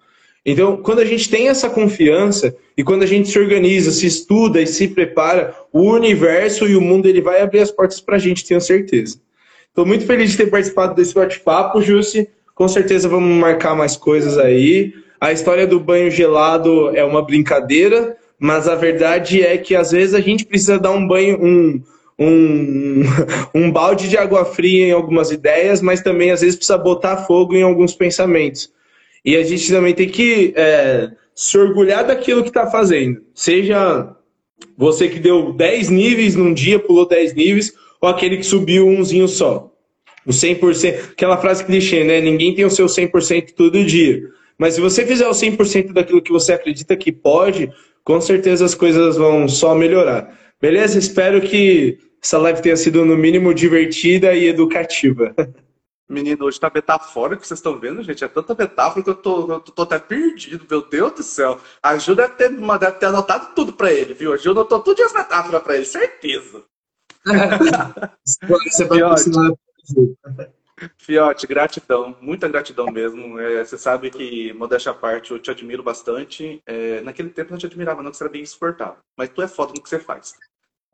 Então, 0.44 0.76
quando 0.76 0.98
a 0.98 1.04
gente 1.04 1.30
tem 1.30 1.48
essa 1.48 1.70
confiança 1.70 2.54
e 2.76 2.84
quando 2.84 3.02
a 3.02 3.06
gente 3.06 3.30
se 3.30 3.38
organiza, 3.38 3.90
se 3.90 4.06
estuda 4.06 4.60
e 4.60 4.66
se 4.66 4.88
prepara, 4.88 5.54
o 5.72 5.90
universo 5.90 6.66
e 6.66 6.76
o 6.76 6.82
mundo 6.82 7.06
ele 7.06 7.22
vai 7.22 7.40
abrir 7.40 7.60
as 7.60 7.70
portas 7.70 8.00
para 8.00 8.16
a 8.16 8.18
gente, 8.18 8.44
tenho 8.44 8.60
certeza. 8.60 9.18
Estou 9.68 9.86
muito 9.86 10.06
feliz 10.06 10.30
de 10.30 10.36
ter 10.36 10.46
participado 10.46 10.94
desse 10.94 11.14
bate-papo, 11.14 11.80
Jussi. 11.80 12.28
Com 12.54 12.68
certeza 12.68 13.08
vamos 13.08 13.36
marcar 13.36 13.74
mais 13.74 13.96
coisas 13.96 14.38
aí. 14.38 14.92
A 15.20 15.32
história 15.32 15.66
do 15.66 15.80
banho 15.80 16.10
gelado 16.10 16.94
é 16.94 17.02
uma 17.02 17.22
brincadeira, 17.22 18.16
mas 18.38 18.68
a 18.68 18.74
verdade 18.74 19.42
é 19.42 19.56
que 19.56 19.74
às 19.74 19.92
vezes 19.92 20.14
a 20.14 20.20
gente 20.20 20.44
precisa 20.44 20.78
dar 20.78 20.90
um 20.90 21.08
banho, 21.08 21.42
um, 21.42 21.82
um, 22.18 23.02
um 23.54 23.72
balde 23.72 24.08
de 24.08 24.18
água 24.18 24.44
fria 24.44 24.86
em 24.86 24.92
algumas 24.92 25.30
ideias, 25.30 25.80
mas 25.80 26.02
também 26.02 26.30
às 26.30 26.42
vezes 26.42 26.54
precisa 26.54 26.76
botar 26.76 27.16
fogo 27.16 27.56
em 27.56 27.62
alguns 27.62 27.94
pensamentos. 27.94 28.70
E 29.24 29.36
a 29.36 29.42
gente 29.42 29.70
também 29.70 29.94
tem 29.94 30.08
que 30.08 30.52
é, 30.56 31.10
se 31.34 31.56
orgulhar 31.56 32.06
daquilo 32.06 32.42
que 32.42 32.48
está 32.48 32.66
fazendo. 32.70 33.22
Seja 33.34 34.14
você 34.76 35.08
que 35.08 35.18
deu 35.18 35.52
10 35.52 35.88
níveis 35.88 36.36
num 36.36 36.52
dia, 36.52 36.78
pulou 36.78 37.08
10 37.08 37.34
níveis, 37.34 37.72
ou 38.00 38.08
aquele 38.08 38.36
que 38.36 38.44
subiu 38.44 38.86
umzinho 38.86 39.26
só. 39.26 39.70
O 40.26 40.30
100%, 40.30 41.12
aquela 41.12 41.36
frase 41.36 41.64
clichê, 41.64 42.04
né? 42.04 42.20
Ninguém 42.20 42.54
tem 42.54 42.64
o 42.64 42.70
seu 42.70 42.86
100% 42.86 43.52
todo 43.54 43.84
dia. 43.84 44.22
Mas 44.58 44.74
se 44.74 44.80
você 44.80 45.04
fizer 45.06 45.26
o 45.26 45.32
100% 45.32 45.92
daquilo 45.92 46.22
que 46.22 46.32
você 46.32 46.52
acredita 46.52 46.96
que 46.96 47.10
pode, 47.10 47.70
com 48.02 48.20
certeza 48.20 48.64
as 48.64 48.74
coisas 48.74 49.16
vão 49.16 49.48
só 49.48 49.74
melhorar. 49.74 50.38
Beleza? 50.60 50.98
Espero 50.98 51.40
que 51.40 51.98
essa 52.22 52.38
live 52.38 52.62
tenha 52.62 52.76
sido, 52.76 53.04
no 53.04 53.16
mínimo, 53.16 53.52
divertida 53.52 54.34
e 54.34 54.46
educativa. 54.46 55.34
Menino, 56.08 56.44
hoje 56.44 56.60
tá 56.60 56.70
metafórico, 56.72 57.46
vocês 57.46 57.58
estão 57.58 57.78
vendo, 57.78 58.02
gente? 58.02 58.22
É 58.22 58.28
tanta 58.28 58.54
metáfora 58.54 59.02
que 59.02 59.08
eu 59.08 59.14
tô, 59.14 59.50
eu 59.50 59.60
tô 59.60 59.82
até 59.82 59.98
perdido, 59.98 60.66
meu 60.68 60.86
Deus 60.86 61.12
do 61.12 61.22
céu. 61.22 61.58
A 61.82 61.96
Ju 61.96 62.14
deve 62.14 62.34
ter, 62.34 62.50
deve 62.50 62.98
ter 62.98 63.06
anotado 63.06 63.54
tudo 63.54 63.72
pra 63.72 63.90
ele, 63.90 64.12
viu? 64.12 64.32
A 64.32 64.36
Ju 64.36 64.50
anotou 64.50 64.80
tudo 64.80 65.02
as 65.02 65.14
metáforas 65.14 65.62
pra 65.62 65.76
ele, 65.76 65.86
certeza. 65.86 66.64
Você 68.24 68.84
vai 68.84 69.00
Fiote, 70.98 71.46
gratidão, 71.46 72.16
muita 72.20 72.48
gratidão 72.48 72.86
mesmo. 72.90 73.38
É, 73.38 73.64
você 73.64 73.78
sabe 73.78 74.10
que, 74.10 74.52
modéstia 74.54 74.92
à 74.92 74.94
parte, 74.94 75.30
eu 75.30 75.38
te 75.38 75.50
admiro 75.50 75.82
bastante. 75.82 76.60
É, 76.66 77.00
naquele 77.00 77.30
tempo 77.30 77.50
eu 77.50 77.52
não 77.52 77.58
te 77.58 77.66
admirava, 77.66 78.02
não, 78.02 78.10
que 78.10 78.16
você 78.16 78.24
era 78.24 78.32
bem 78.32 78.42
insuportável. 78.42 78.96
Mas 79.16 79.28
tu 79.30 79.40
é 79.40 79.48
foda 79.48 79.72
no 79.74 79.82
que 79.82 79.88
você 79.88 79.98
faz. 79.98 80.34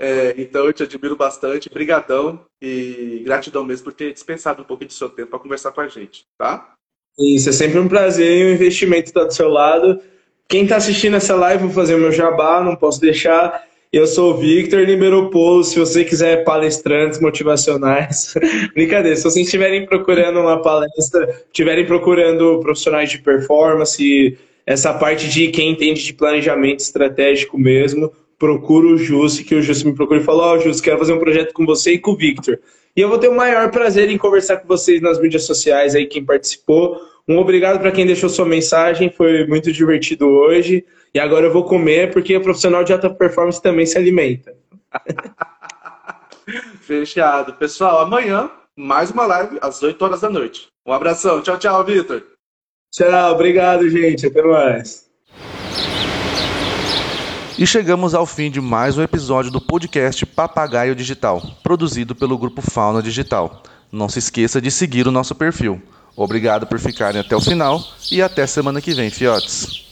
É, 0.02 0.34
então 0.38 0.64
eu 0.64 0.72
te 0.72 0.82
admiro 0.82 1.14
bastante, 1.14 1.68
brigadão 1.68 2.40
e 2.60 3.20
gratidão 3.22 3.62
mesmo 3.62 3.84
por 3.84 3.92
ter 3.92 4.14
dispensado 4.14 4.62
um 4.62 4.64
pouco 4.64 4.82
do 4.82 4.92
seu 4.94 5.10
tempo 5.10 5.28
para 5.28 5.38
conversar 5.38 5.72
com 5.72 5.82
a 5.82 5.88
gente, 5.88 6.24
tá? 6.38 6.72
Isso, 7.18 7.50
é 7.50 7.52
sempre 7.52 7.78
um 7.78 7.86
prazer 7.86 8.38
e 8.38 8.46
um 8.46 8.54
investimento 8.54 9.08
estar 9.08 9.24
do 9.24 9.34
seu 9.34 9.50
lado. 9.50 10.00
Quem 10.48 10.62
está 10.62 10.76
assistindo 10.76 11.16
essa 11.16 11.36
live, 11.36 11.64
vou 11.64 11.72
fazer 11.72 11.96
o 11.96 11.98
meu 11.98 12.10
jabá, 12.10 12.64
não 12.64 12.76
posso 12.76 12.98
deixar. 12.98 13.62
Eu 13.92 14.06
sou 14.06 14.32
o 14.32 14.36
Victor 14.38 14.80
Liberopoulos. 14.80 15.68
Se 15.68 15.78
você 15.78 16.02
quiser 16.02 16.44
palestrantes 16.44 17.20
motivacionais, 17.20 18.32
brincadeira. 18.72 19.16
Se 19.16 19.24
vocês 19.24 19.44
estiverem 19.44 19.84
procurando 19.84 20.40
uma 20.40 20.62
palestra, 20.62 21.28
estiverem 21.46 21.84
procurando 21.84 22.58
profissionais 22.60 23.10
de 23.10 23.18
performance, 23.18 24.38
essa 24.64 24.94
parte 24.94 25.28
de 25.28 25.48
quem 25.48 25.72
entende 25.72 26.02
de 26.02 26.14
planejamento 26.14 26.80
estratégico 26.80 27.58
mesmo, 27.58 28.10
procuro 28.40 28.94
o 28.94 28.98
Jussi, 28.98 29.44
que 29.44 29.54
o 29.54 29.62
Jussi 29.62 29.86
me 29.86 29.94
procura 29.94 30.18
e 30.18 30.24
falou, 30.24 30.42
ó, 30.42 30.54
oh, 30.54 30.58
Jussi, 30.58 30.82
quero 30.82 30.98
fazer 30.98 31.12
um 31.12 31.18
projeto 31.18 31.52
com 31.52 31.66
você 31.66 31.92
e 31.92 31.98
com 31.98 32.12
o 32.12 32.16
Victor. 32.16 32.58
E 32.96 33.00
eu 33.00 33.08
vou 33.08 33.18
ter 33.18 33.28
o 33.28 33.36
maior 33.36 33.70
prazer 33.70 34.10
em 34.10 34.16
conversar 34.16 34.56
com 34.56 34.66
vocês 34.66 35.00
nas 35.02 35.20
mídias 35.20 35.44
sociais 35.44 35.94
aí, 35.94 36.06
quem 36.06 36.24
participou. 36.24 36.98
Um 37.28 37.38
obrigado 37.38 37.78
para 37.78 37.92
quem 37.92 38.06
deixou 38.06 38.30
sua 38.30 38.46
mensagem, 38.46 39.10
foi 39.10 39.46
muito 39.46 39.70
divertido 39.70 40.26
hoje. 40.26 40.84
E 41.14 41.20
agora 41.20 41.46
eu 41.46 41.52
vou 41.52 41.64
comer, 41.64 42.12
porque 42.12 42.34
o 42.34 42.40
profissional 42.40 42.82
de 42.82 42.94
alta 42.94 43.10
performance 43.10 43.60
também 43.60 43.84
se 43.84 43.98
alimenta. 43.98 44.56
Fechado. 46.80 47.52
Pessoal, 47.54 48.00
amanhã, 48.00 48.50
mais 48.74 49.10
uma 49.10 49.26
live 49.26 49.58
às 49.60 49.82
8 49.82 50.02
horas 50.02 50.22
da 50.22 50.30
noite. 50.30 50.68
Um 50.86 50.92
abração. 50.92 51.42
Tchau, 51.42 51.58
tchau, 51.58 51.84
Victor. 51.84 52.24
Tchau, 52.90 53.34
obrigado, 53.34 53.88
gente. 53.88 54.26
Até 54.26 54.42
mais. 54.42 55.09
E 57.60 57.66
chegamos 57.66 58.14
ao 58.14 58.24
fim 58.24 58.50
de 58.50 58.58
mais 58.58 58.96
um 58.96 59.02
episódio 59.02 59.50
do 59.50 59.60
podcast 59.60 60.24
Papagaio 60.24 60.94
Digital, 60.94 61.42
produzido 61.62 62.14
pelo 62.14 62.38
grupo 62.38 62.62
Fauna 62.62 63.02
Digital. 63.02 63.62
Não 63.92 64.08
se 64.08 64.18
esqueça 64.18 64.62
de 64.62 64.70
seguir 64.70 65.06
o 65.06 65.10
nosso 65.10 65.34
perfil. 65.34 65.78
Obrigado 66.16 66.66
por 66.66 66.78
ficarem 66.78 67.20
até 67.20 67.36
o 67.36 67.40
final 67.40 67.84
e 68.10 68.22
até 68.22 68.46
semana 68.46 68.80
que 68.80 68.94
vem, 68.94 69.10
fiotes. 69.10 69.89